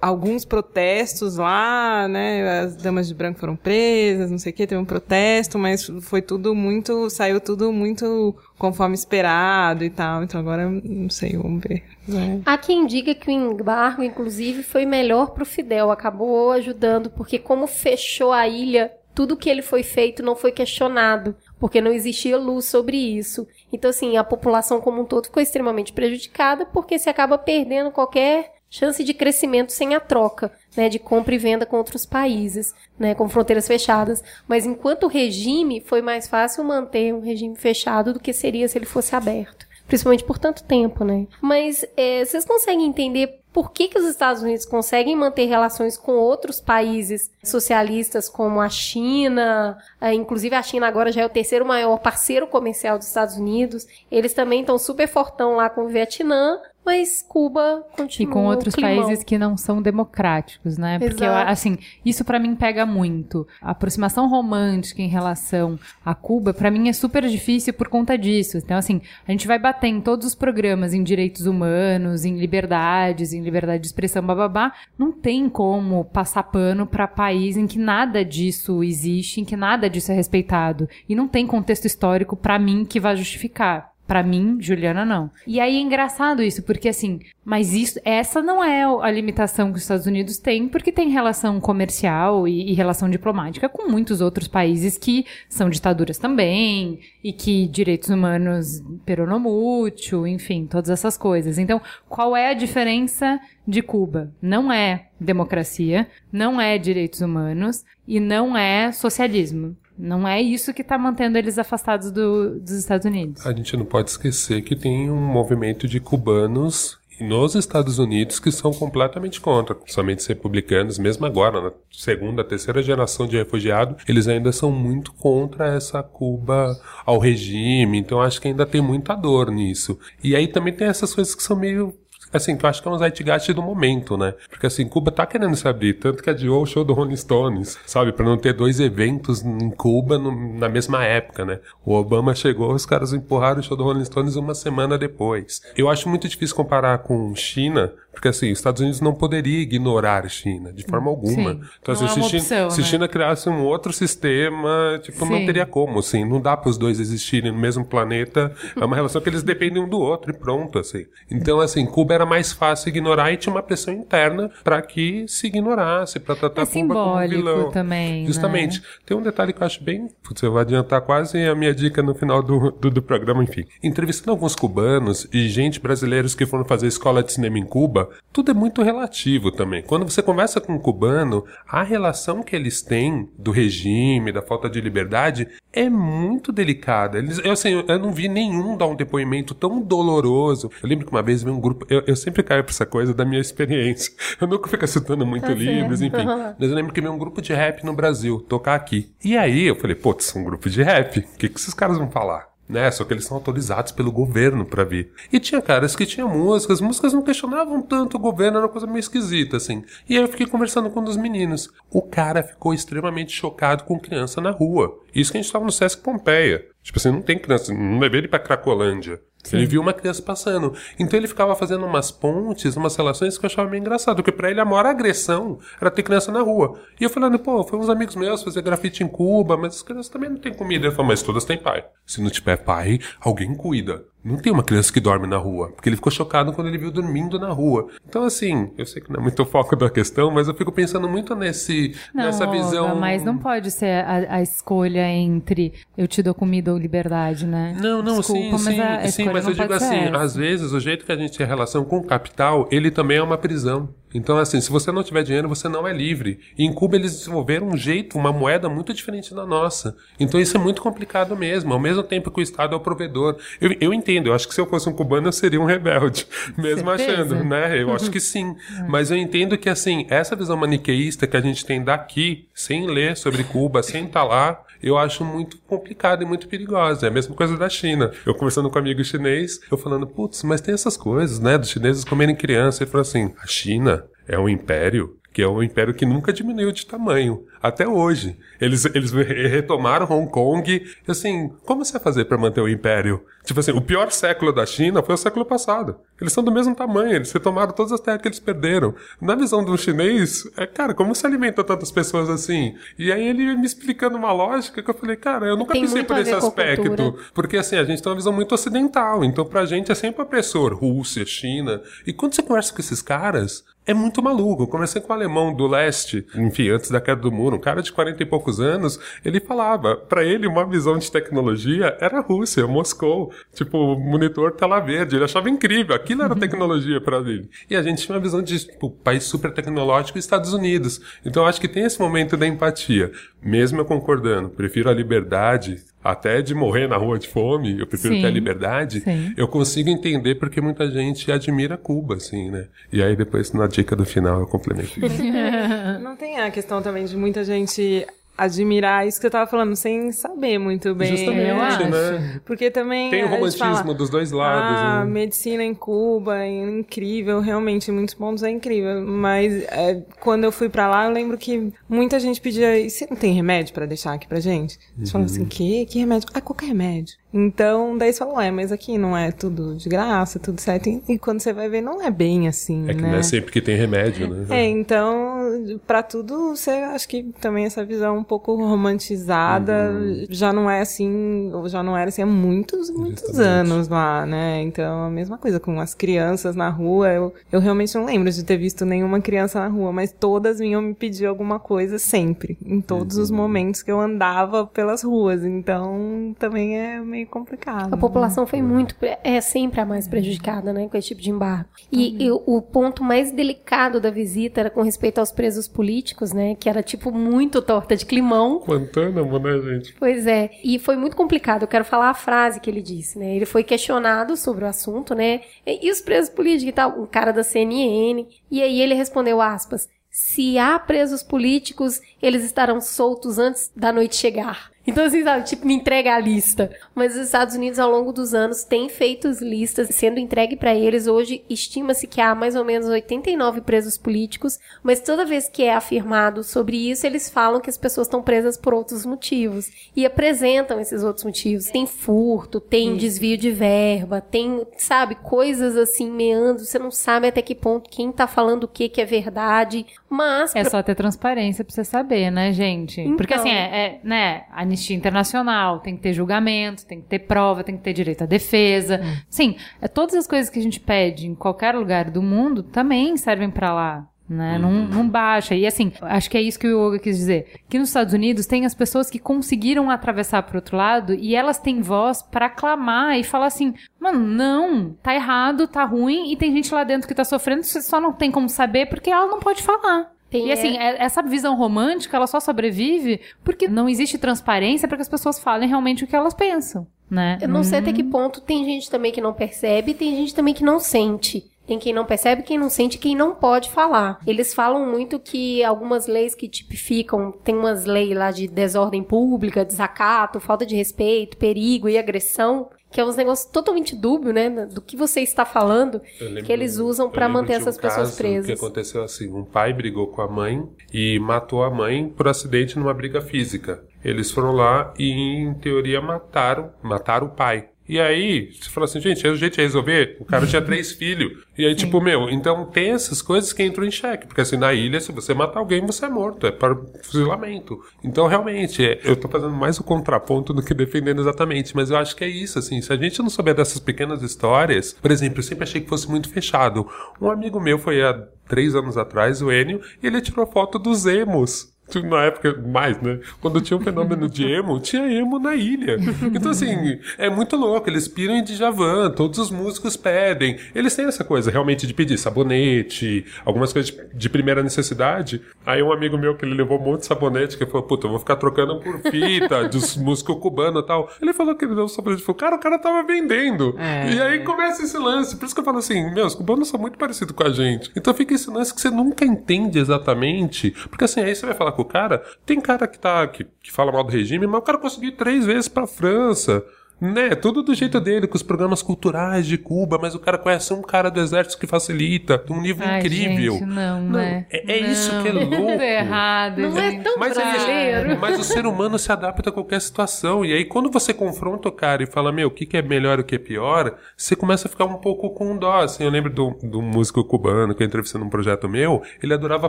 alguns 0.00 0.44
protestos 0.44 1.36
lá, 1.36 2.06
né? 2.08 2.60
As 2.60 2.76
damas 2.76 3.08
de 3.08 3.14
branco 3.14 3.38
foram 3.38 3.56
presas, 3.56 4.30
não 4.30 4.38
sei 4.38 4.52
o 4.52 4.54
que, 4.54 4.66
teve 4.66 4.80
um 4.80 4.84
protesto, 4.84 5.58
mas 5.58 5.90
foi 6.02 6.20
tudo 6.20 6.54
muito, 6.54 7.08
saiu 7.10 7.40
tudo 7.40 7.72
muito 7.72 8.34
conforme 8.58 8.94
esperado 8.94 9.84
e 9.84 9.90
tal. 9.90 10.22
Então 10.22 10.40
agora 10.40 10.68
não 10.68 11.08
sei, 11.08 11.36
vamos 11.36 11.62
ver. 11.62 11.82
Né? 12.06 12.40
Há 12.44 12.58
quem 12.58 12.86
diga 12.86 13.14
que 13.14 13.28
o 13.28 13.30
embargo, 13.30 14.02
inclusive, 14.02 14.62
foi 14.62 14.84
melhor 14.84 15.30
pro 15.30 15.46
Fidel, 15.46 15.90
acabou 15.90 16.52
ajudando, 16.52 17.10
porque 17.10 17.38
como 17.38 17.66
fechou 17.66 18.32
a 18.32 18.46
ilha, 18.46 18.92
tudo 19.14 19.36
que 19.36 19.48
ele 19.48 19.62
foi 19.62 19.82
feito 19.82 20.22
não 20.22 20.34
foi 20.34 20.52
questionado 20.52 21.34
porque 21.58 21.80
não 21.80 21.92
existia 21.92 22.36
luz 22.36 22.66
sobre 22.66 22.96
isso. 22.96 23.46
Então, 23.72 23.88
assim, 23.88 24.18
a 24.18 24.24
população 24.24 24.82
como 24.82 25.00
um 25.00 25.04
todo 25.04 25.24
ficou 25.24 25.42
extremamente 25.42 25.94
prejudicada, 25.94 26.66
porque 26.66 26.98
se 26.98 27.08
acaba 27.08 27.38
perdendo 27.38 27.90
qualquer 27.90 28.52
chance 28.74 29.04
de 29.04 29.14
crescimento 29.14 29.70
sem 29.70 29.94
a 29.94 30.00
troca, 30.00 30.50
né, 30.76 30.88
de 30.88 30.98
compra 30.98 31.32
e 31.32 31.38
venda 31.38 31.64
com 31.64 31.76
outros 31.76 32.04
países, 32.04 32.74
né, 32.98 33.14
com 33.14 33.28
fronteiras 33.28 33.68
fechadas. 33.68 34.22
Mas 34.48 34.66
enquanto 34.66 35.06
regime, 35.06 35.80
foi 35.80 36.02
mais 36.02 36.26
fácil 36.26 36.64
manter 36.64 37.14
um 37.14 37.20
regime 37.20 37.54
fechado 37.54 38.12
do 38.12 38.18
que 38.18 38.32
seria 38.32 38.66
se 38.66 38.76
ele 38.76 38.84
fosse 38.84 39.14
aberto. 39.14 39.64
Principalmente 39.86 40.24
por 40.24 40.38
tanto 40.38 40.64
tempo, 40.64 41.04
né? 41.04 41.26
Mas 41.40 41.84
é, 41.96 42.24
vocês 42.24 42.44
conseguem 42.44 42.86
entender 42.86 43.43
por 43.54 43.70
que, 43.70 43.86
que 43.86 43.96
os 43.96 44.04
Estados 44.04 44.42
Unidos 44.42 44.66
conseguem 44.66 45.14
manter 45.14 45.44
relações 45.44 45.96
com 45.96 46.10
outros 46.16 46.60
países 46.60 47.30
socialistas, 47.42 48.28
como 48.28 48.60
a 48.60 48.68
China, 48.68 49.78
é, 50.00 50.12
inclusive 50.12 50.56
a 50.56 50.62
China 50.62 50.88
agora 50.88 51.12
já 51.12 51.22
é 51.22 51.26
o 51.26 51.30
terceiro 51.30 51.64
maior 51.64 51.98
parceiro 51.98 52.48
comercial 52.48 52.98
dos 52.98 53.06
Estados 53.06 53.36
Unidos. 53.36 53.86
Eles 54.10 54.34
também 54.34 54.62
estão 54.62 54.76
super 54.76 55.06
fortão 55.06 55.54
lá 55.54 55.70
com 55.70 55.82
o 55.82 55.88
Vietnã, 55.88 56.58
mas 56.84 57.24
Cuba 57.26 57.84
continua. 57.96 58.30
E 58.30 58.32
com 58.32 58.44
outros 58.44 58.76
países 58.76 59.24
que 59.24 59.38
não 59.38 59.56
são 59.56 59.80
democráticos, 59.80 60.76
né? 60.76 60.98
Porque, 60.98 61.24
Exato. 61.24 61.50
assim, 61.50 61.78
isso 62.04 62.24
pra 62.24 62.38
mim 62.38 62.54
pega 62.54 62.84
muito. 62.84 63.46
A 63.62 63.70
aproximação 63.70 64.28
romântica 64.28 65.00
em 65.00 65.08
relação 65.08 65.78
a 66.04 66.14
Cuba, 66.14 66.52
pra 66.52 66.70
mim 66.70 66.88
é 66.88 66.92
super 66.92 67.26
difícil 67.26 67.72
por 67.72 67.88
conta 67.88 68.18
disso. 68.18 68.58
Então, 68.58 68.76
assim, 68.76 69.00
a 69.26 69.30
gente 69.30 69.46
vai 69.46 69.58
bater 69.58 69.86
em 69.86 70.00
todos 70.00 70.26
os 70.26 70.34
programas 70.34 70.92
em 70.92 71.02
direitos 71.02 71.46
humanos, 71.46 72.24
em 72.24 72.36
liberdades, 72.36 73.32
em 73.32 73.42
liberdade 73.44 73.80
de 73.80 73.86
expressão, 73.86 74.24
bababá. 74.24 74.72
Não 74.98 75.12
tem 75.12 75.48
como 75.48 76.04
passar 76.04 76.42
pano 76.44 76.86
pra 76.86 77.06
país 77.06 77.56
em 77.56 77.66
que 77.66 77.78
nada 77.78 78.24
disso 78.24 78.82
existe, 78.82 79.40
em 79.40 79.44
que 79.44 79.56
nada 79.56 79.88
disso 79.88 80.10
é 80.10 80.14
respeitado. 80.14 80.88
E 81.08 81.14
não 81.14 81.28
tem 81.28 81.46
contexto 81.46 81.84
histórico 81.84 82.36
pra 82.36 82.58
mim 82.58 82.84
que 82.84 82.98
vá 82.98 83.14
justificar. 83.14 83.93
Pra 84.06 84.22
mim, 84.22 84.58
Juliana, 84.60 85.04
não. 85.04 85.30
E 85.46 85.58
aí 85.58 85.76
é 85.76 85.80
engraçado 85.80 86.42
isso, 86.42 86.62
porque 86.62 86.90
assim, 86.90 87.20
mas 87.44 87.72
isso, 87.72 87.98
essa 88.04 88.42
não 88.42 88.62
é 88.62 88.84
a 88.84 89.10
limitação 89.10 89.70
que 89.70 89.76
os 89.76 89.82
Estados 89.82 90.06
Unidos 90.06 90.38
têm, 90.38 90.68
porque 90.68 90.92
tem 90.92 91.08
relação 91.08 91.58
comercial 91.58 92.46
e, 92.46 92.70
e 92.70 92.74
relação 92.74 93.08
diplomática 93.08 93.68
com 93.68 93.90
muitos 93.90 94.20
outros 94.20 94.46
países 94.46 94.98
que 94.98 95.24
são 95.48 95.70
ditaduras 95.70 96.18
também, 96.18 97.00
e 97.22 97.32
que 97.32 97.66
direitos 97.66 98.10
humanos 98.10 98.82
peronomútil, 99.06 100.26
enfim, 100.26 100.66
todas 100.66 100.90
essas 100.90 101.16
coisas. 101.16 101.58
Então, 101.58 101.80
qual 102.08 102.36
é 102.36 102.50
a 102.50 102.54
diferença 102.54 103.40
de 103.66 103.80
Cuba? 103.80 104.30
Não 104.40 104.70
é 104.70 105.06
democracia, 105.18 106.06
não 106.30 106.60
é 106.60 106.76
direitos 106.76 107.20
humanos 107.20 107.84
e 108.06 108.20
não 108.20 108.56
é 108.56 108.92
socialismo. 108.92 109.76
Não 109.96 110.26
é 110.26 110.40
isso 110.42 110.74
que 110.74 110.82
está 110.82 110.98
mantendo 110.98 111.38
eles 111.38 111.58
afastados 111.58 112.10
do- 112.10 112.58
dos 112.58 112.72
Estados 112.72 113.06
Unidos. 113.06 113.46
A 113.46 113.52
gente 113.52 113.76
não 113.76 113.84
pode 113.84 114.10
esquecer 114.10 114.62
que 114.62 114.74
tem 114.74 115.10
um 115.10 115.20
movimento 115.20 115.86
de 115.86 116.00
cubanos 116.00 116.98
nos 117.20 117.54
Estados 117.54 118.00
Unidos 118.00 118.40
que 118.40 118.50
são 118.50 118.72
completamente 118.72 119.40
contra, 119.40 119.76
somente 119.86 120.18
os 120.18 120.26
republicanos, 120.26 120.98
mesmo 120.98 121.24
agora, 121.24 121.60
na 121.60 121.72
segunda, 121.92 122.42
terceira 122.42 122.82
geração 122.82 123.24
de 123.28 123.36
refugiados, 123.36 124.02
eles 124.08 124.26
ainda 124.26 124.50
são 124.50 124.72
muito 124.72 125.12
contra 125.12 125.68
essa 125.76 126.02
Cuba 126.02 126.76
ao 127.06 127.20
regime, 127.20 127.98
então 127.98 128.20
acho 128.20 128.40
que 128.40 128.48
ainda 128.48 128.66
tem 128.66 128.80
muita 128.80 129.14
dor 129.14 129.52
nisso. 129.52 129.96
E 130.24 130.34
aí 130.34 130.48
também 130.48 130.72
tem 130.74 130.88
essas 130.88 131.14
coisas 131.14 131.36
que 131.36 131.42
são 131.44 131.56
meio 131.56 131.94
assim, 132.36 132.56
que 132.56 132.64
eu 132.64 132.70
acho 132.70 132.82
que 132.82 132.88
é 132.88 132.90
um 132.90 132.98
zeitgeist 132.98 133.52
do 133.52 133.62
momento, 133.62 134.16
né? 134.16 134.34
Porque 134.48 134.66
assim, 134.66 134.86
Cuba 134.88 135.10
tá 135.10 135.24
querendo 135.26 135.54
se 135.56 135.66
abrir, 135.68 135.94
tanto 135.94 136.22
que 136.22 136.30
adiou 136.30 136.62
o 136.62 136.66
show 136.66 136.84
do 136.84 136.92
Rolling 136.92 137.16
Stones, 137.16 137.78
sabe? 137.86 138.12
Pra 138.12 138.24
não 138.24 138.36
ter 138.36 138.52
dois 138.52 138.80
eventos 138.80 139.42
em 139.44 139.70
Cuba 139.70 140.18
no- 140.18 140.58
na 140.58 140.68
mesma 140.68 141.04
época, 141.04 141.44
né? 141.44 141.60
O 141.84 141.94
Obama 141.94 142.34
chegou, 142.34 142.72
os 142.72 142.86
caras 142.86 143.12
empurraram 143.12 143.60
o 143.60 143.62
show 143.62 143.76
do 143.76 143.84
Rolling 143.84 144.04
Stones 144.04 144.36
uma 144.36 144.54
semana 144.54 144.96
depois. 144.98 145.60
Eu 145.76 145.88
acho 145.88 146.08
muito 146.08 146.28
difícil 146.28 146.56
comparar 146.56 146.98
com 146.98 147.34
China, 147.34 147.92
Porque 148.14 148.28
assim, 148.28 148.50
os 148.52 148.58
Estados 148.58 148.80
Unidos 148.80 149.00
não 149.00 149.12
poderia 149.12 149.60
ignorar 149.60 150.24
a 150.24 150.28
China 150.28 150.72
de 150.72 150.84
forma 150.84 151.10
alguma. 151.10 151.54
Sim. 151.54 151.60
Então, 151.80 151.94
assim, 151.94 152.04
Não 152.04 152.10
é 152.10 152.14
se, 152.14 152.20
uma 152.20 152.28
China, 152.28 152.42
opção, 152.42 152.70
se 152.70 152.80
né? 152.80 152.86
China 152.86 153.08
criasse 153.08 153.48
um 153.48 153.62
outro 153.64 153.92
sistema, 153.92 154.98
tipo, 155.02 155.24
não 155.26 155.38
Sim. 155.38 155.46
teria 155.46 155.66
como, 155.66 155.98
assim. 155.98 156.24
Não 156.24 156.40
dá 156.40 156.56
para 156.56 156.70
os 156.70 156.78
dois 156.78 157.00
existirem 157.00 157.52
no 157.52 157.58
mesmo 157.58 157.84
planeta. 157.84 158.54
É 158.80 158.84
uma 158.84 158.94
relação 158.96 159.20
que 159.20 159.28
eles 159.28 159.42
dependem 159.42 159.82
um 159.82 159.88
do 159.88 159.98
outro 159.98 160.30
e 160.30 160.34
pronto, 160.34 160.78
assim. 160.78 161.04
Então, 161.30 161.60
assim, 161.60 161.84
Cuba 161.86 162.14
era 162.14 162.26
mais 162.26 162.52
fácil 162.52 162.88
ignorar 162.88 163.32
e 163.32 163.36
tinha 163.36 163.52
uma 163.52 163.62
pressão 163.62 163.92
interna 163.92 164.50
para 164.62 164.80
que 164.80 165.26
se 165.28 165.46
ignorasse, 165.48 166.18
para 166.20 166.36
tratar 166.36 166.62
É 166.62 166.66
Cuba 166.66 166.94
como 166.94 166.94
simbólico 166.94 167.36
vilão. 167.42 167.70
também, 167.70 168.20
né? 168.22 168.26
Justamente. 168.26 168.82
Tem 169.04 169.16
um 169.16 169.22
detalhe 169.22 169.52
que 169.52 169.62
eu 169.62 169.66
acho 169.66 169.82
bem. 169.82 170.08
Putz, 170.22 170.42
eu 170.42 170.50
vou 170.52 170.60
adiantar 170.60 171.00
quase 171.02 171.38
a 171.44 171.54
minha 171.54 171.74
dica 171.74 172.02
no 172.02 172.14
final 172.14 172.42
do, 172.42 172.70
do, 172.70 172.90
do 172.90 173.02
programa, 173.02 173.42
enfim. 173.42 173.64
Entrevistando 173.82 174.30
alguns 174.32 174.54
cubanos 174.54 175.26
e 175.32 175.48
gente 175.48 175.80
brasileiros 175.80 176.34
que 176.34 176.46
foram 176.46 176.64
fazer 176.64 176.86
escola 176.86 177.22
de 177.22 177.32
cinema 177.32 177.58
em 177.58 177.64
Cuba, 177.64 178.03
tudo 178.32 178.50
é 178.50 178.54
muito 178.54 178.82
relativo 178.82 179.50
também. 179.50 179.82
Quando 179.82 180.08
você 180.08 180.22
conversa 180.22 180.60
com 180.60 180.74
um 180.74 180.78
cubano, 180.78 181.44
a 181.68 181.82
relação 181.82 182.42
que 182.42 182.54
eles 182.56 182.82
têm 182.82 183.28
do 183.38 183.50
regime, 183.50 184.32
da 184.32 184.42
falta 184.42 184.68
de 184.68 184.80
liberdade, 184.80 185.48
é 185.72 185.88
muito 185.88 186.52
delicada. 186.52 187.18
Eles, 187.18 187.38
eu, 187.44 187.52
assim, 187.52 187.84
eu 187.86 187.98
não 187.98 188.12
vi 188.12 188.28
nenhum 188.28 188.76
dar 188.76 188.86
um 188.86 188.94
depoimento 188.96 189.54
tão 189.54 189.80
doloroso. 189.80 190.70
Eu 190.82 190.88
lembro 190.88 191.06
que 191.06 191.12
uma 191.12 191.22
vez 191.22 191.42
veio 191.42 191.56
um 191.56 191.60
grupo. 191.60 191.86
Eu, 191.88 192.02
eu 192.06 192.16
sempre 192.16 192.42
caio 192.42 192.62
pra 192.64 192.72
essa 192.72 192.86
coisa 192.86 193.12
da 193.12 193.24
minha 193.24 193.40
experiência. 193.40 194.12
Eu 194.40 194.48
nunca 194.48 194.68
fico 194.68 194.86
citando 194.86 195.24
muito 195.24 195.46
Tá 195.46 195.52
livros, 195.54 195.98
certo. 196.00 196.16
enfim. 196.16 196.26
Mas 196.58 196.70
eu 196.70 196.74
lembro 196.74 196.92
que 196.92 197.00
veio 197.00 197.12
um 197.12 197.18
grupo 197.18 197.40
de 197.40 197.52
rap 197.52 197.84
no 197.84 197.94
Brasil 197.94 198.40
tocar 198.40 198.74
aqui. 198.74 199.12
E 199.24 199.36
aí 199.36 199.66
eu 199.66 199.76
falei, 199.76 199.94
putz, 199.96 200.34
um 200.36 200.44
grupo 200.44 200.68
de 200.68 200.82
rap. 200.82 201.20
O 201.20 201.38
que, 201.38 201.48
que 201.48 201.58
esses 201.58 201.74
caras 201.74 201.98
vão 201.98 202.10
falar? 202.10 202.53
Né? 202.68 202.90
Só 202.90 203.04
que 203.04 203.12
eles 203.12 203.24
são 203.24 203.36
autorizados 203.36 203.92
pelo 203.92 204.10
governo 204.10 204.64
pra 204.64 204.84
vir. 204.84 205.12
E 205.32 205.38
tinha 205.38 205.60
caras 205.60 205.94
que 205.94 206.06
tinham 206.06 206.28
músicas, 206.28 206.80
músicas 206.80 207.12
não 207.12 207.22
questionavam 207.22 207.82
tanto 207.82 208.16
o 208.16 208.20
governo, 208.20 208.56
era 208.56 208.66
uma 208.66 208.72
coisa 208.72 208.86
meio 208.86 209.00
esquisita, 209.00 209.58
assim. 209.58 209.84
E 210.08 210.16
aí 210.16 210.22
eu 210.22 210.28
fiquei 210.28 210.46
conversando 210.46 210.90
com 210.90 211.00
um 211.00 211.04
dos 211.04 211.16
meninos. 211.16 211.68
O 211.90 212.00
cara 212.00 212.42
ficou 212.42 212.72
extremamente 212.72 213.32
chocado 213.32 213.84
com 213.84 213.98
criança 213.98 214.40
na 214.40 214.50
rua. 214.50 214.98
Isso 215.14 215.30
que 215.30 215.38
a 215.38 215.42
gente 215.42 215.52
tava 215.52 215.64
no 215.64 215.72
Sesc 215.72 216.02
Pompeia. 216.02 216.66
Tipo 216.82 216.98
assim, 216.98 217.10
não 217.10 217.22
tem 217.22 217.38
criança, 217.38 217.72
não 217.72 217.98
levei 217.98 218.20
ele 218.20 218.28
pra 218.28 218.38
Cracolândia. 218.38 219.20
Ele 219.52 219.66
viu 219.66 219.80
uma 219.80 219.92
criança 219.92 220.22
passando. 220.22 220.74
Então 220.98 221.18
ele 221.18 221.28
ficava 221.28 221.54
fazendo 221.54 221.84
umas 221.84 222.10
pontes, 222.10 222.76
umas 222.76 222.96
relações 222.96 223.36
que 223.36 223.44
eu 223.44 223.48
achava 223.48 223.68
meio 223.68 223.80
engraçado. 223.80 224.16
Porque 224.16 224.32
pra 224.32 224.50
ele 224.50 224.60
a 224.60 224.64
maior 224.64 224.86
agressão 224.86 225.58
era 225.80 225.90
ter 225.90 226.02
criança 226.02 226.32
na 226.32 226.40
rua. 226.40 226.78
E 227.00 227.04
eu 227.04 227.10
falando, 227.10 227.38
pô, 227.38 227.62
foi 227.64 227.78
uns 227.78 227.88
amigos 227.88 228.16
meus 228.16 228.42
fazer 228.42 228.62
grafite 228.62 229.02
em 229.02 229.08
Cuba, 229.08 229.56
mas 229.56 229.76
as 229.76 229.82
crianças 229.82 230.08
também 230.08 230.30
não 230.30 230.38
têm 230.38 230.54
comida. 230.54 230.86
Ele 230.86 230.94
falou, 230.94 231.08
mas 231.08 231.22
todas 231.22 231.44
têm 231.44 231.58
pai. 231.58 231.84
Se 232.06 232.22
não 232.22 232.30
tiver 232.30 232.56
pai, 232.56 232.98
alguém 233.20 233.54
cuida. 233.54 234.04
Não 234.24 234.36
tem 234.36 234.52
uma 234.52 234.62
criança 234.62 234.92
que 234.92 235.00
dorme 235.00 235.26
na 235.26 235.36
rua. 235.36 235.70
Porque 235.74 235.88
ele 235.88 235.96
ficou 235.96 236.10
chocado 236.10 236.52
quando 236.52 236.68
ele 236.68 236.78
viu 236.78 236.90
dormindo 236.90 237.38
na 237.38 237.50
rua. 237.50 237.88
Então, 238.08 238.24
assim, 238.24 238.70
eu 238.78 238.86
sei 238.86 239.02
que 239.02 239.12
não 239.12 239.20
é 239.20 239.22
muito 239.22 239.42
o 239.42 239.44
foco 239.46 239.76
da 239.76 239.90
questão, 239.90 240.30
mas 240.30 240.48
eu 240.48 240.54
fico 240.54 240.72
pensando 240.72 241.08
muito 241.08 241.34
nesse, 241.34 241.94
Não, 242.14 242.24
nessa 242.24 242.46
visão. 242.46 242.86
Olga, 242.86 243.00
mas 243.00 243.22
não 243.22 243.36
pode 243.36 243.70
ser 243.70 244.04
a, 244.04 244.36
a 244.36 244.42
escolha 244.42 245.06
entre 245.08 245.74
eu 245.96 246.08
te 246.08 246.22
dou 246.22 246.34
comida 246.34 246.72
ou 246.72 246.78
liberdade, 246.78 247.46
né? 247.46 247.76
Não, 247.78 248.02
não, 248.02 248.18
Desculpa, 248.18 248.58
sim, 248.58 248.64
mas 248.64 249.14
sim, 249.14 249.24
sim, 249.24 249.30
mas 249.30 249.44
não 249.44 249.52
eu 249.52 249.56
digo 249.56 249.72
assim, 249.72 249.96
essa. 249.96 250.16
às 250.16 250.34
vezes 250.34 250.72
o 250.72 250.80
jeito 250.80 251.04
que 251.04 251.12
a 251.12 251.16
gente 251.16 251.36
tem 251.36 251.46
relação 251.46 251.84
com 251.84 251.98
o 251.98 252.04
capital, 252.04 252.66
ele 252.70 252.90
também 252.90 253.18
é 253.18 253.22
uma 253.22 253.36
prisão. 253.36 253.88
Então, 254.14 254.38
assim, 254.38 254.60
se 254.60 254.70
você 254.70 254.92
não 254.92 255.02
tiver 255.02 255.24
dinheiro, 255.24 255.48
você 255.48 255.68
não 255.68 255.86
é 255.86 255.92
livre. 255.92 256.38
E 256.56 256.64
em 256.64 256.72
Cuba 256.72 256.94
eles 256.94 257.18
desenvolveram 257.18 257.68
um 257.68 257.76
jeito, 257.76 258.16
uma 258.16 258.32
moeda 258.32 258.68
muito 258.68 258.94
diferente 258.94 259.34
da 259.34 259.44
nossa. 259.44 259.96
Então 260.18 260.40
isso 260.40 260.56
é 260.56 260.60
muito 260.60 260.80
complicado 260.80 261.36
mesmo. 261.36 261.72
Ao 261.72 261.80
mesmo 261.80 262.02
tempo 262.02 262.30
que 262.30 262.40
o 262.40 262.42
Estado 262.42 262.74
é 262.74 262.76
o 262.76 262.80
provedor. 262.80 263.36
Eu, 263.60 263.74
eu 263.80 263.92
entendo, 263.92 264.28
eu 264.28 264.34
acho 264.34 264.46
que 264.46 264.54
se 264.54 264.60
eu 264.60 264.66
fosse 264.66 264.88
um 264.88 264.92
cubano, 264.92 265.28
eu 265.28 265.32
seria 265.32 265.60
um 265.60 265.64
rebelde. 265.64 266.26
Mesmo 266.56 266.88
Certeza. 266.96 267.22
achando, 267.22 267.44
né? 267.44 267.82
Eu 267.82 267.92
acho 267.92 268.10
que 268.10 268.20
sim. 268.20 268.54
Mas 268.88 269.10
eu 269.10 269.16
entendo 269.16 269.58
que, 269.58 269.68
assim, 269.68 270.06
essa 270.08 270.36
visão 270.36 270.56
maniqueísta 270.56 271.26
que 271.26 271.36
a 271.36 271.40
gente 271.40 271.64
tem 271.64 271.82
daqui, 271.82 272.46
sem 272.54 272.86
ler 272.86 273.16
sobre 273.16 273.42
Cuba, 273.42 273.82
sem 273.82 274.04
estar 274.04 274.22
lá, 274.22 274.62
eu 274.86 274.98
acho 274.98 275.24
muito 275.24 275.58
complicada 275.66 276.22
e 276.22 276.26
muito 276.26 276.48
perigosa. 276.48 277.06
É 277.06 277.08
a 277.08 277.12
mesma 277.12 277.34
coisa 277.34 277.56
da 277.56 277.68
China. 277.68 278.12
Eu 278.26 278.34
conversando 278.34 278.68
com 278.70 278.78
um 278.78 278.82
amigo 278.82 279.02
chinês, 279.02 279.60
eu 279.70 279.78
falando, 279.78 280.06
putz, 280.06 280.42
mas 280.42 280.60
tem 280.60 280.74
essas 280.74 280.96
coisas, 280.96 281.38
né? 281.40 281.56
Dos 281.56 281.70
chineses 281.70 282.04
comerem 282.04 282.36
criança. 282.36 282.82
Ele 282.82 282.90
falou 282.90 283.02
assim, 283.02 283.32
a 283.42 283.46
China 283.46 284.04
é 284.28 284.38
um 284.38 284.48
império 284.48 285.16
que 285.34 285.42
é 285.42 285.48
um 285.48 285.60
império 285.64 285.92
que 285.92 286.06
nunca 286.06 286.32
diminuiu 286.32 286.70
de 286.70 286.86
tamanho, 286.86 287.44
até 287.60 287.88
hoje. 287.88 288.38
Eles, 288.60 288.84
eles 288.84 289.10
retomaram 289.10 290.06
Hong 290.08 290.30
Kong, 290.30 290.80
assim, 291.08 291.52
como 291.66 291.84
você 291.84 291.94
vai 291.94 292.02
fazer 292.02 292.26
para 292.26 292.38
manter 292.38 292.60
o 292.60 292.68
império? 292.68 293.20
Tipo 293.44 293.58
assim, 293.58 293.72
o 293.72 293.80
pior 293.80 294.12
século 294.12 294.52
da 294.52 294.64
China 294.64 295.02
foi 295.02 295.16
o 295.16 295.18
século 295.18 295.44
passado. 295.44 295.96
Eles 296.20 296.32
são 296.32 296.44
do 296.44 296.52
mesmo 296.52 296.72
tamanho, 296.72 297.16
eles 297.16 297.32
retomaram 297.32 297.72
todas 297.72 297.90
as 297.90 297.98
terras 297.98 298.22
que 298.22 298.28
eles 298.28 298.38
perderam. 298.38 298.94
Na 299.20 299.34
visão 299.34 299.64
do 299.64 299.76
chinês, 299.76 300.48
é, 300.56 300.66
cara, 300.68 300.94
como 300.94 301.12
se 301.16 301.26
alimenta 301.26 301.64
tantas 301.64 301.90
pessoas 301.90 302.30
assim? 302.30 302.76
E 302.96 303.10
aí 303.10 303.26
ele 303.26 303.56
me 303.56 303.66
explicando 303.66 304.16
uma 304.16 304.32
lógica 304.32 304.80
que 304.84 304.88
eu 304.88 304.94
falei, 304.94 305.16
cara, 305.16 305.46
eu 305.46 305.56
nunca 305.56 305.72
Tem 305.72 305.82
pensei 305.82 306.04
por 306.04 306.16
esse 306.16 306.32
aspecto. 306.32 307.18
Porque 307.34 307.56
assim, 307.56 307.76
a 307.76 307.82
gente 307.82 308.00
tem 308.00 308.08
uma 308.08 308.16
visão 308.16 308.32
muito 308.32 308.54
ocidental, 308.54 309.24
então 309.24 309.44
pra 309.44 309.66
gente 309.66 309.90
é 309.90 309.96
sempre 309.96 310.22
opressor, 310.22 310.74
Rússia, 310.74 311.26
China. 311.26 311.82
E 312.06 312.12
quando 312.12 312.34
você 312.34 312.42
conversa 312.42 312.72
com 312.72 312.80
esses 312.80 313.02
caras, 313.02 313.64
é 313.86 313.92
muito 313.92 314.22
maluco. 314.22 314.66
Conversei 314.66 315.00
com 315.00 315.12
um 315.12 315.16
alemão 315.16 315.54
do 315.54 315.66
leste, 315.66 316.26
enfim, 316.34 316.70
antes 316.70 316.90
da 316.90 317.00
queda 317.00 317.20
do 317.20 317.32
muro, 317.32 317.56
um 317.56 317.60
cara 317.60 317.82
de 317.82 317.92
40 317.92 318.22
e 318.22 318.26
poucos 318.26 318.60
anos, 318.60 318.98
ele 319.24 319.40
falava, 319.40 319.96
pra 319.96 320.24
ele 320.24 320.46
uma 320.46 320.64
visão 320.64 320.98
de 320.98 321.10
tecnologia 321.10 321.96
era 322.00 322.18
a 322.18 322.20
Rússia, 322.20 322.66
Moscou, 322.66 323.32
tipo, 323.54 323.96
monitor 323.98 324.52
tela 324.52 324.80
verde, 324.80 325.16
ele 325.16 325.24
achava 325.24 325.50
incrível, 325.50 325.94
aquilo 325.94 326.22
era 326.22 326.34
tecnologia 326.34 327.00
pra 327.00 327.18
ele. 327.18 327.48
E 327.68 327.76
a 327.76 327.82
gente 327.82 328.04
tinha 328.04 328.16
uma 328.16 328.22
visão 328.22 328.42
de, 328.42 328.58
tipo, 328.58 328.90
país 328.90 329.24
super 329.24 329.52
tecnológico, 329.52 330.18
Estados 330.18 330.52
Unidos. 330.52 331.00
Então 331.24 331.42
eu 331.42 331.48
acho 331.48 331.60
que 331.60 331.68
tem 331.68 331.84
esse 331.84 332.00
momento 332.00 332.36
da 332.36 332.46
empatia. 332.46 333.12
Mesmo 333.42 333.80
eu 333.80 333.84
concordando, 333.84 334.48
prefiro 334.48 334.88
a 334.88 334.94
liberdade 334.94 335.84
até 336.04 336.42
de 336.42 336.54
morrer 336.54 336.86
na 336.86 336.98
rua 336.98 337.18
de 337.18 337.26
fome, 337.26 337.80
eu 337.80 337.86
prefiro 337.86 338.14
Sim. 338.14 338.20
ter 338.20 338.26
a 338.26 338.30
liberdade, 338.30 339.00
Sim. 339.00 339.32
eu 339.36 339.48
consigo 339.48 339.88
entender 339.88 340.34
porque 340.34 340.60
muita 340.60 340.90
gente 340.90 341.32
admira 341.32 341.78
Cuba, 341.78 342.16
assim, 342.16 342.50
né? 342.50 342.66
E 342.92 343.02
aí 343.02 343.16
depois, 343.16 343.52
na 343.52 343.66
dica 343.66 343.96
do 343.96 344.04
final, 344.04 344.40
eu 344.40 344.46
complemento. 344.46 344.92
Não 346.02 346.14
tem 346.14 346.38
a 346.38 346.50
questão 346.50 346.82
também 346.82 347.06
de 347.06 347.16
muita 347.16 347.42
gente 347.42 348.06
admirar 348.36 349.06
isso 349.06 349.20
que 349.20 349.26
eu 349.26 349.30
tava 349.30 349.48
falando 349.48 349.76
sem 349.76 350.10
saber 350.12 350.58
muito 350.58 350.94
bem. 350.94 351.08
Justamente, 351.16 351.48
eu 351.48 351.60
acho. 351.60 351.84
né? 351.88 352.40
Porque 352.44 352.70
também 352.70 353.10
Tem 353.10 353.24
o 353.24 353.28
romantismo 353.28 353.76
fala, 353.76 353.94
dos 353.94 354.10
dois 354.10 354.30
lados, 354.32 354.80
Ah, 354.80 355.04
né? 355.04 355.10
medicina 355.10 355.62
em 355.62 355.74
Cuba 355.74 356.38
é 356.44 356.48
incrível, 356.48 357.40
realmente, 357.40 357.90
em 357.90 357.94
muitos 357.94 358.14
pontos 358.14 358.42
é 358.42 358.50
incrível. 358.50 359.02
Mas 359.06 359.62
é, 359.64 360.02
quando 360.20 360.44
eu 360.44 360.52
fui 360.52 360.68
pra 360.68 360.88
lá, 360.88 361.04
eu 361.06 361.12
lembro 361.12 361.38
que 361.38 361.72
muita 361.88 362.18
gente 362.18 362.40
pedia, 362.40 362.78
e 362.78 362.90
você 362.90 363.06
não 363.08 363.16
tem 363.16 363.32
remédio 363.32 363.72
pra 363.72 363.86
deixar 363.86 364.12
aqui 364.14 364.26
pra 364.26 364.40
gente? 364.40 364.78
Eles 364.96 365.10
falavam 365.10 365.32
Uhum. 365.32 365.42
assim, 365.42 365.48
que? 365.48 365.86
Que 365.86 365.98
remédio? 366.00 366.28
Ah, 366.34 366.40
qualquer 366.40 366.66
remédio. 366.66 367.14
Então, 367.36 367.98
daí 367.98 368.12
você 368.12 368.20
falou, 368.20 368.40
é, 368.40 368.50
mas 368.52 368.70
aqui 368.70 368.96
não 368.96 369.16
é 369.16 369.32
tudo 369.32 369.74
de 369.76 369.88
graça, 369.88 370.38
tudo 370.38 370.60
certo. 370.60 370.88
E, 371.08 371.18
quando 371.18 371.40
você 371.40 371.52
vai 371.52 371.68
ver, 371.68 371.80
não 371.80 372.00
é 372.00 372.08
bem 372.10 372.46
assim, 372.46 372.84
É 372.88 372.94
que 372.94 373.02
né? 373.02 373.10
não 373.10 373.18
é 373.18 373.22
sempre 373.24 373.50
que 373.50 373.60
tem 373.60 373.76
remédio, 373.76 374.28
né? 374.28 374.46
É, 374.50 374.64
então, 374.68 375.80
pra 375.86 376.00
tudo, 376.02 376.50
você 376.54 376.70
acho 376.70 377.08
que 377.08 377.24
também 377.40 377.64
essa 377.64 377.84
visão 377.84 378.18
um 378.18 378.22
pouco 378.24 378.54
romantizada 378.54 379.74
Uhum. 379.92 380.26
já 380.30 380.52
não 380.52 380.70
é 380.70 380.80
assim, 380.80 381.50
ou 381.52 381.68
já 381.68 381.82
não 381.82 381.96
era 381.96 382.08
assim 382.08 382.22
há 382.22 382.26
muitos, 382.26 382.88
muitos 382.90 383.22
Justamente. 383.22 383.48
anos 383.48 383.88
lá, 383.88 384.24
né? 384.24 384.62
Então, 384.62 385.04
a 385.04 385.10
mesma 385.10 385.36
coisa 385.36 385.58
com 385.58 385.80
as 385.80 385.92
crianças 385.94 386.54
na 386.54 386.68
rua. 386.70 387.08
Eu, 387.12 387.34
eu 387.50 387.58
realmente 387.60 387.94
não 387.96 388.04
lembro 388.04 388.30
de 388.30 388.44
ter 388.44 388.56
visto 388.56 388.84
nenhuma 388.86 389.20
criança 389.20 389.58
na 389.58 389.66
rua, 389.68 389.90
mas 389.92 390.12
todas 390.12 390.58
vinham 390.60 390.80
me 390.80 390.94
pedir 390.94 391.26
alguma 391.26 391.58
coisa 391.58 391.98
sempre, 391.98 392.56
em 392.64 392.80
todos 392.80 393.16
Uhum. 393.16 393.22
os 393.24 393.30
momentos 393.30 393.82
que 393.82 393.90
eu 393.90 394.00
andava 394.00 394.66
pelas 394.66 395.02
ruas. 395.02 395.42
Então, 395.44 396.34
também 396.38 396.78
é 396.78 397.00
meio 397.00 397.23
complicado. 397.26 397.92
A 397.92 397.96
população 397.96 398.46
foi 398.46 398.62
muito, 398.62 398.94
é 399.22 399.40
sempre 399.40 399.80
a 399.80 399.86
mais 399.86 400.08
prejudicada, 400.08 400.72
né, 400.72 400.88
com 400.88 400.96
esse 400.96 401.08
tipo 401.08 401.20
de 401.20 401.30
embargo. 401.30 401.68
E, 401.90 402.24
e 402.24 402.30
o 402.30 402.60
ponto 402.60 403.02
mais 403.02 403.30
delicado 403.30 404.00
da 404.00 404.10
visita 404.10 404.60
era 404.60 404.70
com 404.70 404.82
respeito 404.82 405.18
aos 405.18 405.32
presos 405.32 405.68
políticos, 405.68 406.32
né, 406.32 406.54
que 406.54 406.68
era 406.68 406.82
tipo 406.82 407.12
muito 407.12 407.60
torta 407.62 407.96
de 407.96 408.06
climão. 408.06 408.62
Guantánamo, 408.66 409.38
né, 409.38 409.60
gente? 409.60 409.94
Pois 409.98 410.26
é, 410.26 410.50
e 410.62 410.78
foi 410.78 410.96
muito 410.96 411.16
complicado. 411.16 411.62
Eu 411.62 411.68
quero 411.68 411.84
falar 411.84 412.10
a 412.10 412.14
frase 412.14 412.60
que 412.60 412.70
ele 412.70 412.82
disse, 412.82 413.18
né? 413.18 413.34
Ele 413.34 413.46
foi 413.46 413.62
questionado 413.64 414.36
sobre 414.36 414.64
o 414.64 414.68
assunto, 414.68 415.14
né? 415.14 415.40
E, 415.66 415.86
e 415.86 415.90
os 415.90 416.00
presos 416.00 416.30
políticos 416.30 416.68
e 416.68 416.72
tal, 416.72 417.00
um 417.00 417.06
cara 417.06 417.32
da 417.32 417.42
CNN. 417.42 418.26
E 418.50 418.62
aí 418.62 418.80
ele 418.80 418.94
respondeu, 418.94 419.40
aspas, 419.40 419.88
se 420.10 420.58
há 420.58 420.78
presos 420.78 421.24
políticos, 421.24 422.00
eles 422.22 422.44
estarão 422.44 422.80
soltos 422.80 423.36
antes 423.36 423.72
da 423.74 423.92
noite 423.92 424.14
chegar. 424.14 424.70
Então, 424.86 425.04
assim, 425.04 425.22
sabe, 425.24 425.44
tipo, 425.44 425.66
me 425.66 425.74
entrega 425.74 426.14
a 426.14 426.18
lista. 426.18 426.70
Mas 426.94 427.14
os 427.14 427.22
Estados 427.26 427.54
Unidos, 427.54 427.78
ao 427.78 427.90
longo 427.90 428.12
dos 428.12 428.34
anos, 428.34 428.64
têm 428.64 428.88
feito 428.88 429.28
listas 429.40 429.88
sendo 429.90 430.18
entregue 430.20 430.56
para 430.56 430.74
eles. 430.74 431.06
Hoje, 431.06 431.42
estima-se 431.48 432.06
que 432.06 432.20
há 432.20 432.34
mais 432.34 432.54
ou 432.54 432.64
menos 432.64 432.86
89 432.88 433.62
presos 433.62 433.96
políticos, 433.96 434.58
mas 434.82 435.00
toda 435.00 435.24
vez 435.24 435.48
que 435.48 435.62
é 435.62 435.74
afirmado 435.74 436.42
sobre 436.44 436.90
isso, 436.90 437.06
eles 437.06 437.30
falam 437.30 437.60
que 437.60 437.70
as 437.70 437.78
pessoas 437.78 438.06
estão 438.06 438.22
presas 438.22 438.56
por 438.56 438.74
outros 438.74 439.06
motivos. 439.06 439.66
E 439.96 440.04
apresentam 440.04 440.78
esses 440.80 441.02
outros 441.02 441.24
motivos. 441.24 441.66
Tem 441.70 441.86
furto, 441.86 442.60
tem 442.60 442.96
desvio 442.96 443.38
de 443.38 443.50
verba, 443.50 444.20
tem, 444.20 444.66
sabe, 444.76 445.14
coisas 445.16 445.76
assim, 445.76 446.10
meandros. 446.10 446.68
Você 446.68 446.78
não 446.78 446.90
sabe 446.90 447.28
até 447.28 447.40
que 447.42 447.54
ponto 447.54 447.88
quem 447.88 448.12
tá 448.12 448.26
falando 448.26 448.64
o 448.64 448.68
que 448.68 448.88
que 448.88 449.00
é 449.00 449.04
verdade. 449.04 449.86
Mas... 450.08 450.54
É 450.54 450.60
pra- 450.60 450.70
só 450.70 450.82
ter 450.82 450.94
transparência 450.94 451.64
pra 451.64 451.74
você 451.74 451.84
saber, 451.84 452.30
né, 452.30 452.52
gente? 452.52 453.02
Porque 453.16 453.32
Então. 453.34 453.44
assim, 453.44 453.54
é, 453.54 453.86
é, 453.86 454.00
né, 454.04 454.44
Anistia 454.74 454.96
Internacional, 454.96 455.78
tem 455.78 455.96
que 455.96 456.02
ter 456.02 456.12
julgamento, 456.12 456.84
tem 456.84 457.00
que 457.00 457.06
ter 457.06 457.20
prova, 457.20 457.62
tem 457.62 457.76
que 457.76 457.82
ter 457.82 457.92
direito 457.92 458.24
à 458.24 458.26
defesa. 458.26 459.00
Sim, 459.30 459.56
é, 459.80 459.88
todas 459.88 460.14
as 460.14 460.26
coisas 460.26 460.50
que 460.50 460.58
a 460.58 460.62
gente 460.62 460.80
pede 460.80 461.26
em 461.26 461.34
qualquer 461.34 461.74
lugar 461.74 462.10
do 462.10 462.20
mundo 462.20 462.62
também 462.62 463.16
servem 463.16 463.50
pra 463.50 463.72
lá. 463.72 464.08
Né? 464.26 464.58
Não, 464.58 464.72
não 464.72 465.06
baixa. 465.06 465.54
E 465.54 465.66
assim, 465.66 465.92
acho 466.00 466.30
que 466.30 466.38
é 466.38 466.40
isso 466.40 466.58
que 466.58 466.66
o 466.66 466.88
Yoga 466.88 466.98
quis 466.98 467.16
dizer. 467.16 467.60
Que 467.68 467.78
nos 467.78 467.88
Estados 467.88 468.14
Unidos 468.14 468.46
tem 468.46 468.64
as 468.64 468.74
pessoas 468.74 469.10
que 469.10 469.18
conseguiram 469.18 469.90
atravessar 469.90 470.42
pro 470.44 470.56
outro 470.56 470.78
lado 470.78 471.12
e 471.12 471.36
elas 471.36 471.58
têm 471.58 471.82
voz 471.82 472.22
pra 472.22 472.48
clamar 472.48 473.18
e 473.18 473.22
falar 473.22 473.46
assim: 473.46 473.74
mano, 474.00 474.20
não, 474.20 474.94
tá 475.02 475.14
errado, 475.14 475.68
tá 475.68 475.84
ruim, 475.84 476.32
e 476.32 476.36
tem 476.36 476.52
gente 476.52 476.72
lá 476.72 476.84
dentro 476.84 477.06
que 477.06 477.14
tá 477.14 477.24
sofrendo, 477.24 477.62
você 477.62 477.82
só 477.82 478.00
não 478.00 478.14
tem 478.14 478.30
como 478.30 478.48
saber 478.48 478.86
porque 478.86 479.10
ela 479.10 479.26
não 479.26 479.40
pode 479.40 479.62
falar. 479.62 480.13
Tem, 480.34 480.48
E 480.48 480.52
assim, 480.52 480.76
é- 480.76 481.00
essa 481.00 481.22
visão 481.22 481.54
romântica, 481.56 482.16
ela 482.16 482.26
só 482.26 482.40
sobrevive 482.40 483.20
porque 483.44 483.68
não 483.68 483.88
existe 483.88 484.18
transparência 484.18 484.88
para 484.88 484.96
que 484.96 485.02
as 485.02 485.08
pessoas 485.08 485.38
falem 485.38 485.68
realmente 485.68 486.02
o 486.02 486.08
que 486.08 486.16
elas 486.16 486.34
pensam, 486.34 486.88
né? 487.08 487.38
Eu 487.40 487.48
não 487.48 487.62
sei 487.62 487.78
até 487.78 487.92
que 487.92 488.02
ponto 488.02 488.40
tem 488.40 488.64
gente 488.64 488.90
também 488.90 489.12
que 489.12 489.20
não 489.20 489.32
percebe, 489.32 489.94
tem 489.94 490.16
gente 490.16 490.34
também 490.34 490.52
que 490.52 490.64
não 490.64 490.80
sente. 490.80 491.44
Tem 491.68 491.78
quem 491.78 491.92
não 491.94 492.04
percebe, 492.04 492.42
quem 492.42 492.58
não 492.58 492.68
sente, 492.68 492.98
quem 492.98 493.14
não 493.14 493.32
pode 493.36 493.70
falar. 493.70 494.18
Eles 494.26 494.52
falam 494.52 494.84
muito 494.90 495.20
que 495.20 495.62
algumas 495.62 496.08
leis 496.08 496.34
que 496.34 496.48
tipificam, 496.48 497.32
tem 497.44 497.56
umas 497.56 497.84
leis 497.86 498.14
lá 498.14 498.32
de 498.32 498.48
desordem 498.48 499.04
pública, 499.04 499.64
desacato, 499.64 500.40
falta 500.40 500.66
de 500.66 500.74
respeito, 500.74 501.36
perigo 501.36 501.88
e 501.88 501.96
agressão, 501.96 502.68
que 502.94 503.00
é 503.00 503.04
uns 503.04 503.16
negócios 503.16 503.50
totalmente 503.50 503.96
dúbio, 503.96 504.32
né, 504.32 504.48
do 504.66 504.80
que 504.80 504.96
você 504.96 505.20
está 505.20 505.44
falando, 505.44 506.00
que 506.46 506.52
eles 506.52 506.78
usam 506.78 507.10
lembro 507.26 507.40
manter 507.40 507.54
um 507.54 507.56
essas 507.56 507.76
pessoas 507.76 508.14
presas. 508.14 508.46
que 508.46 508.52
aconteceu 508.52 509.02
assim, 509.02 509.28
um 509.32 509.42
pai 509.44 509.72
brigou 509.72 510.06
com 510.06 510.22
a 510.22 510.28
mãe 510.28 510.62
e 510.92 511.18
matou 511.18 511.64
a 511.64 511.70
mãe 511.70 512.08
por 512.08 512.28
acidente 512.28 512.78
numa 512.78 512.94
briga 512.94 513.20
física. 513.20 513.82
Eles 514.04 514.30
foram 514.30 514.52
lá 514.52 514.94
e, 514.96 515.10
em 515.10 515.54
teoria, 515.54 516.00
mataram, 516.00 516.72
mataram 516.84 517.26
o 517.26 517.30
pai. 517.30 517.68
E 517.86 518.00
aí, 518.00 518.50
você 518.52 518.70
fala 518.70 518.86
assim, 518.86 519.00
gente, 519.00 519.26
é 519.26 519.30
o 519.30 519.36
jeito 519.36 519.56
de 519.56 519.62
resolver? 519.62 520.16
O 520.18 520.24
cara 520.24 520.46
tinha 520.46 520.62
três 520.62 520.92
filhos. 520.92 521.44
E 521.56 521.66
aí, 521.66 521.74
tipo, 521.74 522.00
meu, 522.00 522.30
então 522.30 522.64
tem 522.64 522.90
essas 522.90 523.20
coisas 523.20 523.52
que 523.52 523.62
entram 523.62 523.84
em 523.84 523.90
xeque. 523.90 524.26
Porque 524.26 524.40
assim, 524.40 524.56
na 524.56 524.72
ilha, 524.72 525.00
se 525.00 525.12
você 525.12 525.34
matar 525.34 525.60
alguém, 525.60 525.84
você 525.84 526.06
é 526.06 526.08
morto. 526.08 526.46
É 526.46 526.50
para 526.50 526.74
fuzilamento. 527.02 527.78
Então, 528.02 528.26
realmente, 528.26 528.84
é- 528.84 529.00
eu 529.04 529.14
tô 529.16 529.28
fazendo 529.28 529.52
mais 529.52 529.78
o 529.78 529.84
contraponto 529.84 530.54
do 530.54 530.62
que 530.62 530.72
defendendo 530.72 531.20
exatamente. 531.20 531.76
Mas 531.76 531.90
eu 531.90 531.96
acho 531.96 532.16
que 532.16 532.24
é 532.24 532.28
isso, 532.28 532.58
assim. 532.58 532.80
Se 532.80 532.92
a 532.92 532.96
gente 532.96 533.20
não 533.20 533.28
souber 533.28 533.54
dessas 533.54 533.78
pequenas 533.78 534.22
histórias... 534.22 534.94
Por 534.94 535.10
exemplo, 535.10 535.40
eu 535.40 535.42
sempre 535.42 535.64
achei 535.64 535.80
que 535.80 535.88
fosse 535.88 536.10
muito 536.10 536.28
fechado. 536.30 536.88
Um 537.20 537.30
amigo 537.30 537.60
meu 537.60 537.78
foi 537.78 538.02
há 538.02 538.14
três 538.48 538.74
anos 538.74 538.96
atrás, 538.96 539.42
o 539.42 539.52
Enio, 539.52 539.80
e 540.02 540.06
ele 540.06 540.20
tirou 540.20 540.46
foto 540.46 540.78
dos 540.78 541.06
emos. 541.06 541.73
Na 542.02 542.24
época, 542.24 542.60
mais, 542.66 543.00
né? 543.00 543.20
Quando 543.40 543.60
tinha 543.60 543.76
o 543.76 543.80
fenômeno 543.80 544.28
de 544.28 544.44
emo, 544.44 544.80
tinha 544.80 545.06
emo 545.06 545.38
na 545.38 545.54
ilha. 545.54 545.96
Então, 546.34 546.50
assim, 546.50 546.98
é 547.18 547.28
muito 547.28 547.56
louco. 547.56 547.88
Eles 547.88 548.08
piram 548.08 548.34
em 548.34 548.42
Djavan, 548.42 549.10
todos 549.10 549.38
os 549.38 549.50
músicos 549.50 549.96
pedem. 549.96 550.58
Eles 550.74 550.96
têm 550.96 551.06
essa 551.06 551.22
coisa, 551.22 551.50
realmente, 551.50 551.86
de 551.86 551.94
pedir 551.94 552.18
sabonete, 552.18 553.24
algumas 553.44 553.72
coisas 553.72 553.94
de, 554.12 554.28
primeira 554.28 554.62
necessidade. 554.62 555.42
Aí 555.64 555.82
um 555.82 555.92
amigo 555.92 556.18
meu, 556.18 556.34
que 556.34 556.44
ele 556.44 556.54
levou 556.54 556.80
um 556.80 556.82
monte 556.82 557.00
de 557.00 557.06
sabonete, 557.06 557.56
que 557.56 557.66
falou, 557.66 557.82
puta, 557.82 558.06
eu 558.06 558.10
vou 558.10 558.18
ficar 558.18 558.36
trocando 558.36 558.80
por 558.80 559.00
fita, 559.10 559.68
dos 559.68 559.94
músicos 559.98 560.36
cubanos 560.40 560.82
e 560.82 560.86
tal. 560.86 561.10
Ele 561.20 561.32
falou 561.32 561.54
que 561.54 561.64
ele 561.64 561.74
deu 561.74 561.84
um 561.84 561.88
sabonete. 561.88 562.22
Falou, 562.22 562.36
cara, 562.36 562.56
o 562.56 562.58
cara 562.58 562.78
tava 562.78 563.06
vendendo. 563.06 563.76
E 563.78 564.20
aí 564.20 564.40
começa 564.40 564.82
esse 564.82 564.98
lance. 564.98 565.36
Por 565.36 565.44
isso 565.44 565.54
que 565.54 565.60
eu 565.60 565.64
falo 565.64 565.78
assim, 565.78 566.12
meu, 566.12 566.26
os 566.26 566.34
cubanos 566.34 566.68
são 566.68 566.80
muito 566.80 566.98
parecidos 566.98 567.34
com 567.34 567.44
a 567.44 567.50
gente. 567.50 567.92
Então 567.94 568.12
fica 568.14 568.34
esse 568.34 568.50
lance 568.50 568.74
que 568.74 568.80
você 568.80 568.90
nunca 568.90 569.24
entende 569.24 569.78
exatamente. 569.78 570.70
Porque 570.88 571.04
assim, 571.04 571.20
aí 571.20 571.34
você 571.34 571.46
vai 571.46 571.54
falar 571.54 571.73
com 571.74 571.82
o 571.82 571.84
cara, 571.84 572.22
tem 572.46 572.60
cara 572.60 572.86
que 572.86 572.98
tá, 572.98 573.26
que, 573.26 573.44
que 573.44 573.72
fala 573.72 573.92
mal 573.92 574.04
do 574.04 574.12
regime, 574.12 574.46
mas 574.46 574.60
o 574.60 574.64
cara 574.64 574.78
conseguiu 574.78 575.10
ir 575.10 575.16
três 575.16 575.44
vezes 575.44 575.68
pra 575.68 575.86
França. 575.86 576.64
Né, 577.00 577.34
tudo 577.34 577.62
do 577.62 577.74
jeito 577.74 578.00
dele, 578.00 578.26
com 578.26 578.36
os 578.36 578.42
programas 578.42 578.80
culturais 578.80 579.46
de 579.46 579.58
Cuba, 579.58 579.98
mas 580.00 580.14
o 580.14 580.18
cara 580.18 580.38
conhece 580.38 580.72
um 580.72 580.80
cara 580.80 581.10
do 581.10 581.20
exército 581.20 581.58
que 581.58 581.66
facilita, 581.66 582.38
de 582.38 582.52
um 582.52 582.60
nível 582.60 582.86
Ai, 582.86 583.00
incrível. 583.00 583.54
gente, 583.54 583.66
não, 583.66 584.00
né? 584.00 584.46
É, 584.50 584.72
é 584.72 584.78
isso 584.78 585.10
que 585.20 585.28
é 585.28 585.32
Não, 585.32 585.40
louco. 585.42 585.56
Tudo 585.56 585.82
errado, 585.82 586.60
Não 586.60 586.78
é 586.78 587.00
tão 587.02 587.18
Mas, 587.18 587.36
aí, 587.36 587.44
brasileiro. 587.44 588.18
mas 588.20 588.38
o 588.38 588.44
ser 588.44 588.64
humano 588.64 588.98
se 588.98 589.10
adapta 589.10 589.50
a 589.50 589.52
qualquer 589.52 589.80
situação. 589.80 590.44
E 590.44 590.52
aí, 590.52 590.64
quando 590.64 590.90
você 590.90 591.12
confronta 591.12 591.68
o 591.68 591.72
cara 591.72 592.02
e 592.02 592.06
fala, 592.06 592.32
meu, 592.32 592.48
o 592.48 592.50
que, 592.50 592.64
que 592.64 592.76
é 592.76 592.82
melhor 592.82 593.18
e 593.18 593.22
o 593.22 593.24
que 593.24 593.34
é 593.34 593.38
pior, 593.38 593.96
você 594.16 594.36
começa 594.36 594.68
a 594.68 594.70
ficar 594.70 594.84
um 594.84 594.98
pouco 594.98 595.30
com 595.30 595.56
dó. 595.56 595.80
Assim, 595.80 596.04
eu 596.04 596.10
lembro 596.10 596.32
do, 596.32 596.56
do 596.62 596.80
músico 596.80 597.24
cubano 597.24 597.74
que 597.74 597.82
eu 597.82 597.86
entrevistei 597.86 598.20
num 598.20 598.30
projeto 598.30 598.68
meu, 598.68 599.02
ele 599.22 599.34
adorava 599.34 599.68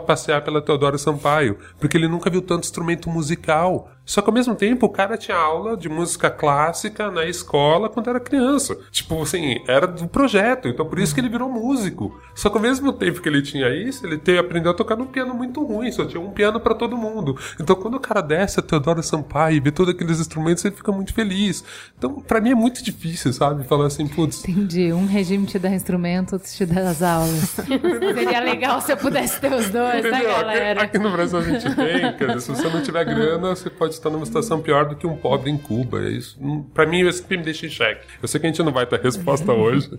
passear 0.00 0.42
pela 0.42 0.62
Teodoro 0.62 0.98
Sampaio, 0.98 1.58
porque 1.78 1.96
ele 1.96 2.08
nunca 2.08 2.30
viu 2.30 2.40
tanto 2.40 2.64
instrumento 2.64 3.10
musical. 3.10 3.90
Só 4.06 4.22
que 4.22 4.30
ao 4.30 4.34
mesmo 4.34 4.54
tempo, 4.54 4.86
o 4.86 4.88
cara 4.88 5.18
tinha 5.18 5.36
aula 5.36 5.76
de 5.76 5.88
música 5.88 6.30
clássica 6.30 7.10
na 7.10 7.26
escola 7.26 7.88
quando 7.88 8.08
era 8.08 8.20
criança. 8.20 8.78
Tipo, 8.90 9.20
assim, 9.20 9.62
era 9.66 9.86
do 9.86 10.08
projeto. 10.08 10.68
Então 10.68 10.86
por 10.86 10.98
isso 10.98 11.12
que 11.12 11.20
ele 11.20 11.28
virou 11.28 11.50
músico. 11.50 12.18
Só 12.34 12.48
que 12.48 12.56
ao 12.56 12.62
mesmo 12.62 12.92
tempo 12.92 13.20
que 13.20 13.28
ele 13.28 13.42
tinha 13.42 13.68
isso, 13.68 14.06
ele 14.06 14.16
teve, 14.16 14.38
aprendeu 14.38 14.70
a 14.70 14.74
tocar 14.74 14.96
num 14.96 15.06
piano 15.06 15.34
muito 15.34 15.62
ruim. 15.64 15.90
Só 15.90 16.04
tinha 16.04 16.20
um 16.20 16.30
piano 16.30 16.60
pra 16.60 16.74
todo 16.74 16.96
mundo. 16.96 17.36
Então 17.60 17.74
quando 17.74 17.94
o 17.94 18.00
cara 18.00 18.20
desce 18.20 18.60
a 18.60 18.62
Teodoro 18.62 19.02
Sampaio 19.02 19.56
e 19.56 19.60
vê 19.60 19.72
todos 19.72 19.92
aqueles 19.92 20.20
instrumentos, 20.20 20.64
ele 20.64 20.76
fica 20.76 20.92
muito 20.92 21.12
feliz. 21.12 21.64
Então, 21.98 22.20
pra 22.20 22.40
mim 22.40 22.50
é 22.50 22.54
muito 22.54 22.82
difícil, 22.84 23.32
sabe? 23.32 23.64
Falar 23.64 23.86
assim, 23.86 24.06
putz, 24.06 24.46
Entendi. 24.48 24.92
Um 24.92 25.06
regime 25.06 25.46
te 25.46 25.58
dá 25.58 25.70
instrumento, 25.70 26.34
outro 26.34 26.48
te 26.48 26.64
dá 26.64 26.88
as 26.88 27.02
aulas. 27.02 27.56
Seria 28.14 28.40
legal 28.40 28.80
se 28.80 28.92
eu 28.92 28.96
pudesse 28.96 29.40
ter 29.40 29.52
os 29.52 29.68
dois, 29.70 30.02
tá, 30.02 30.08
Entendeu? 30.08 30.30
Aqui, 30.30 30.40
galera? 30.40 30.82
aqui 30.82 30.98
no 30.98 31.10
Brasil 31.10 31.38
a 31.38 31.42
gente 31.42 31.74
tem, 31.74 32.12
quer 32.16 32.26
dizer, 32.28 32.40
se 32.40 32.48
você 32.50 32.68
não 32.68 32.82
tiver 32.82 33.04
grana, 33.04 33.54
você 33.54 33.68
pode 33.70 33.95
estar 33.98 34.10
numa 34.10 34.26
situação 34.26 34.60
pior 34.60 34.86
do 34.86 34.96
que 34.96 35.06
um 35.06 35.16
pobre 35.16 35.50
em 35.50 35.58
Cuba. 35.58 36.00
É 36.00 36.10
Isso, 36.10 36.38
hum, 36.40 36.62
pra 36.74 36.86
mim, 36.86 37.00
isso 37.00 37.18
sempre 37.18 37.38
me 37.38 37.44
deixa 37.44 37.66
em 37.66 37.70
xeque. 37.70 38.06
Eu 38.20 38.28
sei 38.28 38.40
que 38.40 38.46
a 38.46 38.50
gente 38.50 38.62
não 38.62 38.72
vai 38.72 38.86
ter 38.86 39.00
resposta 39.00 39.52
hoje. 39.54 39.90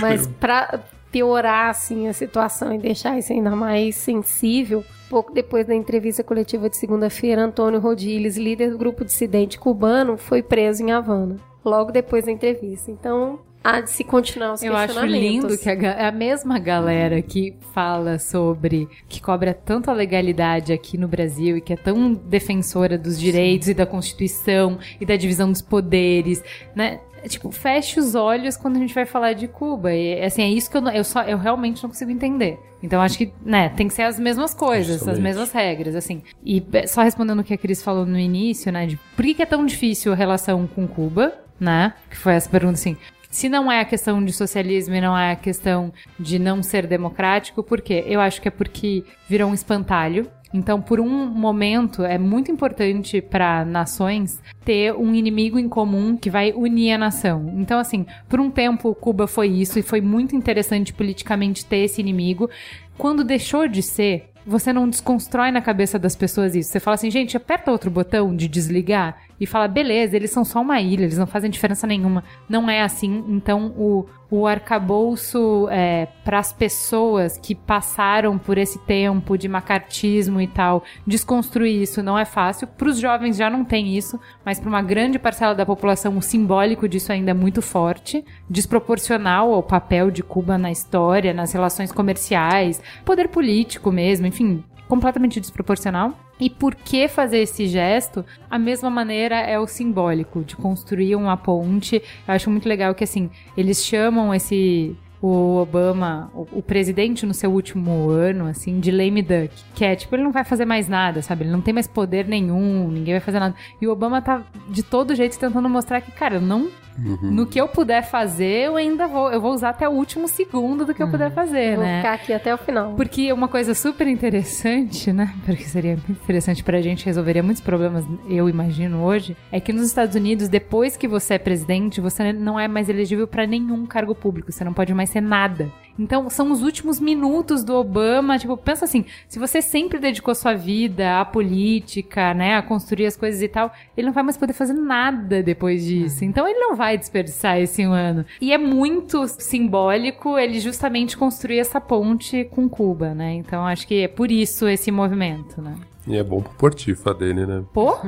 Mas 0.00 0.26
pra 0.26 0.80
piorar 1.10 1.70
assim 1.70 2.08
a 2.08 2.12
situação 2.12 2.74
e 2.74 2.78
deixar 2.78 3.18
isso 3.18 3.32
ainda 3.32 3.54
mais 3.56 3.96
sensível, 3.96 4.84
pouco 5.08 5.32
depois 5.32 5.66
da 5.66 5.74
entrevista 5.74 6.22
coletiva 6.22 6.68
de 6.68 6.76
segunda-feira, 6.76 7.42
Antônio 7.42 7.80
Rodiles, 7.80 8.36
líder 8.36 8.70
do 8.70 8.78
grupo 8.78 9.04
dissidente 9.04 9.58
cubano, 9.58 10.16
foi 10.16 10.42
preso 10.42 10.82
em 10.82 10.92
Havana. 10.92 11.36
Logo 11.64 11.90
depois 11.90 12.24
da 12.24 12.32
entrevista. 12.32 12.90
Então, 12.90 13.40
há 13.66 13.80
de 13.80 13.90
se 13.90 14.04
continuar 14.04 14.52
os 14.54 14.62
Eu 14.62 14.76
acho 14.76 15.04
lindo 15.04 15.56
que 15.58 15.68
a, 15.68 15.74
ga- 15.74 16.08
a 16.08 16.12
mesma 16.12 16.58
galera 16.58 17.20
que 17.22 17.54
fala 17.72 18.18
sobre 18.18 18.88
que 19.08 19.20
cobra 19.20 19.52
tanta 19.52 19.92
legalidade 19.92 20.72
aqui 20.72 20.96
no 20.96 21.08
Brasil 21.08 21.56
e 21.56 21.60
que 21.60 21.72
é 21.72 21.76
tão 21.76 22.12
defensora 22.14 22.96
dos 22.96 23.18
direitos 23.18 23.68
e 23.68 23.74
da 23.74 23.84
Constituição 23.86 24.78
e 25.00 25.04
da 25.06 25.16
divisão 25.16 25.50
dos 25.50 25.62
poderes, 25.62 26.42
né? 26.74 27.00
É, 27.22 27.28
Tipo, 27.28 27.50
feche 27.50 27.98
os 27.98 28.14
olhos 28.14 28.56
quando 28.56 28.76
a 28.76 28.78
gente 28.78 28.94
vai 28.94 29.04
falar 29.04 29.32
de 29.32 29.48
Cuba. 29.48 29.92
E 29.92 30.22
assim, 30.22 30.42
é 30.42 30.48
isso 30.48 30.70
que 30.70 30.76
eu, 30.76 30.80
não- 30.80 30.92
eu 30.92 31.02
só 31.02 31.22
eu 31.22 31.38
realmente 31.38 31.82
não 31.82 31.90
consigo 31.90 32.10
entender. 32.10 32.56
Então 32.82 33.00
acho 33.02 33.18
que, 33.18 33.32
né, 33.44 33.70
tem 33.70 33.88
que 33.88 33.94
ser 33.94 34.02
as 34.02 34.16
mesmas 34.18 34.54
coisas, 34.54 34.90
as 34.96 34.98
Justamente. 35.00 35.22
mesmas 35.22 35.50
regras, 35.50 35.96
assim. 35.96 36.22
E 36.44 36.64
é, 36.72 36.86
só 36.86 37.02
respondendo 37.02 37.40
o 37.40 37.44
que 37.44 37.54
a 37.54 37.58
Cris 37.58 37.82
falou 37.82 38.06
no 38.06 38.18
início, 38.18 38.70
né, 38.70 38.86
de 38.86 38.96
por 39.16 39.24
que, 39.24 39.34
que 39.34 39.42
é 39.42 39.46
tão 39.46 39.66
difícil 39.66 40.12
a 40.12 40.14
relação 40.14 40.68
com 40.68 40.86
Cuba, 40.86 41.32
né? 41.58 41.94
Que 42.10 42.16
foi 42.16 42.34
essa 42.34 42.48
pergunta 42.50 42.74
assim. 42.74 42.96
Se 43.36 43.50
não 43.50 43.70
é 43.70 43.80
a 43.80 43.84
questão 43.84 44.24
de 44.24 44.32
socialismo 44.32 44.94
e 44.94 45.00
não 45.02 45.14
é 45.16 45.32
a 45.32 45.36
questão 45.36 45.92
de 46.18 46.38
não 46.38 46.62
ser 46.62 46.86
democrático, 46.86 47.62
por 47.62 47.82
quê? 47.82 48.02
Eu 48.06 48.18
acho 48.18 48.40
que 48.40 48.48
é 48.48 48.50
porque 48.50 49.04
virou 49.28 49.50
um 49.50 49.52
espantalho. 49.52 50.26
Então, 50.54 50.80
por 50.80 51.00
um 51.00 51.26
momento, 51.26 52.02
é 52.02 52.16
muito 52.16 52.50
importante 52.50 53.20
para 53.20 53.62
nações 53.62 54.40
ter 54.64 54.94
um 54.94 55.14
inimigo 55.14 55.58
em 55.58 55.68
comum 55.68 56.16
que 56.16 56.30
vai 56.30 56.50
unir 56.54 56.92
a 56.92 56.98
nação. 56.98 57.52
Então, 57.58 57.78
assim, 57.78 58.06
por 58.26 58.40
um 58.40 58.50
tempo, 58.50 58.94
Cuba 58.94 59.26
foi 59.26 59.48
isso 59.48 59.78
e 59.78 59.82
foi 59.82 60.00
muito 60.00 60.34
interessante 60.34 60.94
politicamente 60.94 61.62
ter 61.62 61.80
esse 61.80 62.00
inimigo. 62.00 62.48
Quando 62.96 63.22
deixou 63.22 63.68
de 63.68 63.82
ser, 63.82 64.30
você 64.46 64.72
não 64.72 64.88
desconstrói 64.88 65.50
na 65.50 65.60
cabeça 65.60 65.98
das 65.98 66.16
pessoas 66.16 66.54
isso. 66.54 66.70
Você 66.70 66.80
fala 66.80 66.94
assim, 66.94 67.10
gente, 67.10 67.36
aperta 67.36 67.70
outro 67.70 67.90
botão 67.90 68.34
de 68.34 68.48
desligar 68.48 69.25
e 69.40 69.46
fala, 69.46 69.68
beleza, 69.68 70.16
eles 70.16 70.30
são 70.30 70.44
só 70.44 70.60
uma 70.60 70.80
ilha, 70.80 71.04
eles 71.04 71.18
não 71.18 71.26
fazem 71.26 71.50
diferença 71.50 71.86
nenhuma. 71.86 72.24
Não 72.48 72.70
é 72.70 72.82
assim. 72.82 73.24
Então, 73.28 73.68
o, 73.76 74.06
o 74.30 74.46
arcabouço 74.46 75.68
é, 75.70 76.06
para 76.24 76.38
as 76.38 76.52
pessoas 76.52 77.38
que 77.38 77.54
passaram 77.54 78.38
por 78.38 78.58
esse 78.58 78.78
tempo 78.80 79.36
de 79.36 79.48
macartismo 79.48 80.40
e 80.40 80.46
tal, 80.46 80.82
desconstruir 81.06 81.82
isso 81.82 82.02
não 82.02 82.18
é 82.18 82.24
fácil. 82.24 82.66
Para 82.66 82.88
os 82.88 82.98
jovens 82.98 83.36
já 83.36 83.48
não 83.50 83.64
tem 83.64 83.96
isso, 83.96 84.18
mas 84.44 84.58
para 84.58 84.68
uma 84.68 84.82
grande 84.82 85.18
parcela 85.18 85.54
da 85.54 85.66
população 85.66 86.16
o 86.16 86.22
simbólico 86.22 86.88
disso 86.88 87.12
ainda 87.12 87.30
é 87.30 87.34
muito 87.34 87.62
forte, 87.62 88.24
desproporcional 88.48 89.52
ao 89.52 89.62
papel 89.62 90.10
de 90.10 90.22
Cuba 90.22 90.58
na 90.58 90.70
história, 90.70 91.32
nas 91.34 91.52
relações 91.52 91.92
comerciais, 91.92 92.82
poder 93.04 93.28
político 93.28 93.92
mesmo, 93.92 94.26
enfim, 94.26 94.64
completamente 94.88 95.40
desproporcional. 95.40 96.12
E 96.38 96.50
por 96.50 96.74
que 96.74 97.08
fazer 97.08 97.38
esse 97.38 97.66
gesto? 97.66 98.24
A 98.50 98.58
mesma 98.58 98.90
maneira 98.90 99.36
é 99.36 99.58
o 99.58 99.66
simbólico, 99.66 100.44
de 100.44 100.54
construir 100.56 101.16
uma 101.16 101.36
ponte. 101.36 101.96
Eu 101.96 102.34
acho 102.34 102.50
muito 102.50 102.68
legal 102.68 102.94
que, 102.94 103.04
assim, 103.04 103.30
eles 103.56 103.84
chamam 103.84 104.34
esse 104.34 104.96
o 105.20 105.56
Obama, 105.56 106.30
o, 106.34 106.46
o, 106.58 106.62
presidente 106.62 107.24
no 107.24 107.32
seu 107.32 107.50
último 107.50 108.10
ano, 108.10 108.46
assim, 108.46 108.78
de 108.78 108.90
lame 108.90 109.22
duck. 109.22 109.50
Que 109.74 109.84
é, 109.84 109.96
tipo, 109.96 110.14
ele 110.14 110.22
não 110.22 110.30
vai 110.30 110.44
fazer 110.44 110.64
mais 110.64 110.88
nada, 110.88 111.22
sabe? 111.22 111.44
Ele 111.44 111.50
não 111.50 111.60
tem 111.60 111.72
mais 111.72 111.88
poder 111.88 112.28
nenhum, 112.28 112.88
ninguém 112.88 113.14
vai 113.14 113.20
fazer 113.20 113.40
nada. 113.40 113.54
E 113.80 113.86
o 113.86 113.92
Obama 113.92 114.20
tá, 114.20 114.44
de 114.68 114.82
todo 114.82 115.14
jeito, 115.14 115.38
tentando 115.38 115.68
mostrar 115.68 116.00
que, 116.00 116.12
cara, 116.12 116.36
eu 116.36 116.40
não 116.40 116.70
Uhum. 116.98 117.30
No 117.30 117.46
que 117.46 117.60
eu 117.60 117.68
puder 117.68 118.02
fazer, 118.02 118.66
eu 118.66 118.76
ainda 118.76 119.06
vou. 119.06 119.30
Eu 119.30 119.40
vou 119.40 119.52
usar 119.52 119.70
até 119.70 119.88
o 119.88 119.92
último 119.92 120.28
segundo 120.28 120.84
do 120.84 120.94
que 120.94 121.02
eu 121.02 121.10
puder 121.10 121.28
uhum. 121.28 121.34
fazer, 121.34 121.76
vou 121.76 121.84
né? 121.84 121.92
Vou 121.92 122.02
ficar 122.02 122.14
aqui 122.14 122.32
até 122.32 122.54
o 122.54 122.58
final. 122.58 122.94
Porque 122.94 123.32
uma 123.32 123.48
coisa 123.48 123.74
super 123.74 124.06
interessante, 124.06 125.12
né? 125.12 125.34
Porque 125.44 125.64
seria 125.64 125.92
muito 125.92 126.12
interessante 126.12 126.62
pra 126.62 126.80
gente, 126.80 127.04
resolveria 127.04 127.42
muitos 127.42 127.62
problemas, 127.62 128.04
eu 128.28 128.48
imagino 128.48 129.02
hoje, 129.02 129.36
é 129.50 129.60
que 129.60 129.72
nos 129.72 129.86
Estados 129.86 130.14
Unidos, 130.14 130.48
depois 130.48 130.96
que 130.96 131.08
você 131.08 131.34
é 131.34 131.38
presidente, 131.38 132.00
você 132.00 132.32
não 132.32 132.58
é 132.58 132.68
mais 132.68 132.88
elegível 132.88 133.26
para 133.26 133.46
nenhum 133.46 133.86
cargo 133.86 134.14
público. 134.14 134.50
Você 134.50 134.64
não 134.64 134.72
pode 134.72 134.92
mais 134.94 135.10
ser 135.10 135.20
nada. 135.20 135.70
Então, 135.98 136.28
são 136.28 136.52
os 136.52 136.62
últimos 136.62 137.00
minutos 137.00 137.64
do 137.64 137.74
Obama. 137.74 138.38
Tipo, 138.38 138.56
pensa 138.56 138.84
assim: 138.84 139.04
se 139.28 139.38
você 139.38 139.62
sempre 139.62 139.98
dedicou 139.98 140.34
sua 140.34 140.54
vida 140.54 141.20
à 141.20 141.24
política, 141.24 142.34
né, 142.34 142.56
a 142.56 142.62
construir 142.62 143.06
as 143.06 143.16
coisas 143.16 143.42
e 143.42 143.48
tal, 143.48 143.72
ele 143.96 144.06
não 144.06 144.14
vai 144.14 144.22
mais 144.22 144.36
poder 144.36 144.52
fazer 144.52 144.74
nada 144.74 145.42
depois 145.42 145.84
disso. 145.84 146.22
Uhum. 146.22 146.30
Então, 146.30 146.46
ele 146.46 146.58
não 146.58 146.76
vai 146.76 146.98
desperdiçar 146.98 147.58
esse 147.58 147.82
ano. 147.82 148.24
E 148.40 148.52
é 148.52 148.58
muito 148.58 149.26
simbólico 149.28 150.38
ele 150.38 150.60
justamente 150.60 151.16
construir 151.16 151.58
essa 151.58 151.80
ponte 151.80 152.44
com 152.44 152.68
Cuba, 152.68 153.14
né? 153.14 153.34
Então, 153.34 153.66
acho 153.66 153.86
que 153.86 154.02
é 154.02 154.08
por 154.08 154.30
isso 154.30 154.68
esse 154.68 154.90
movimento, 154.90 155.60
né? 155.60 155.74
E 156.06 156.16
é 156.16 156.22
bom 156.22 156.40
pro 156.40 156.52
Portifa 156.54 157.12
dele, 157.12 157.44
né? 157.46 157.64
Pô? 157.72 157.98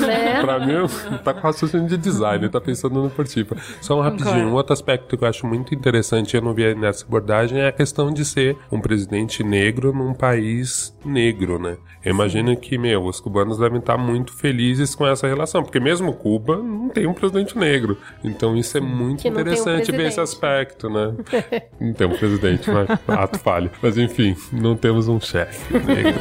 né? 0.00 0.40
pra 0.40 0.64
mim, 0.64 0.74
tá 1.22 1.34
com 1.34 1.40
raciocínio 1.40 1.86
de 1.86 1.96
design, 1.98 2.48
tá 2.48 2.60
pensando 2.60 3.02
no 3.02 3.10
Portifa. 3.10 3.56
Só 3.80 3.98
um 3.98 4.02
rapidinho, 4.02 4.48
um 4.48 4.54
outro 4.54 4.72
aspecto 4.72 5.16
que 5.16 5.24
eu 5.24 5.28
acho 5.28 5.46
muito 5.46 5.74
interessante, 5.74 6.34
eu 6.34 6.42
não 6.42 6.54
vi 6.54 6.74
nessa 6.74 7.04
abordagem, 7.04 7.60
é 7.60 7.68
a 7.68 7.72
questão 7.72 8.10
de 8.10 8.24
ser 8.24 8.56
um 8.72 8.80
presidente 8.80 9.44
negro 9.44 9.92
num 9.92 10.14
país 10.14 10.96
negro, 11.04 11.58
né? 11.58 11.76
Eu 12.08 12.14
imagino 12.14 12.56
que, 12.56 12.78
meu, 12.78 13.04
os 13.04 13.20
cubanos 13.20 13.58
devem 13.58 13.78
estar 13.78 13.98
muito 13.98 14.32
felizes 14.32 14.94
com 14.94 15.06
essa 15.06 15.26
relação, 15.28 15.62
porque 15.62 15.78
mesmo 15.78 16.14
Cuba 16.14 16.56
não 16.56 16.88
tem 16.88 17.06
um 17.06 17.12
presidente 17.12 17.56
negro. 17.58 17.98
Então 18.24 18.56
isso 18.56 18.78
é 18.78 18.80
muito 18.80 19.20
que 19.20 19.28
interessante 19.28 19.92
um 19.92 19.94
ver 19.94 20.06
esse 20.06 20.18
aspecto, 20.18 20.88
né? 20.88 21.12
não 21.78 21.92
tem 21.92 22.06
um 22.06 22.16
presidente, 22.16 22.70
mas 22.70 22.88
ato 23.06 23.38
falho. 23.38 23.70
Mas 23.82 23.98
enfim, 23.98 24.34
não 24.50 24.74
temos 24.74 25.06
um 25.06 25.20
chefe 25.20 25.74
negro. 25.74 26.14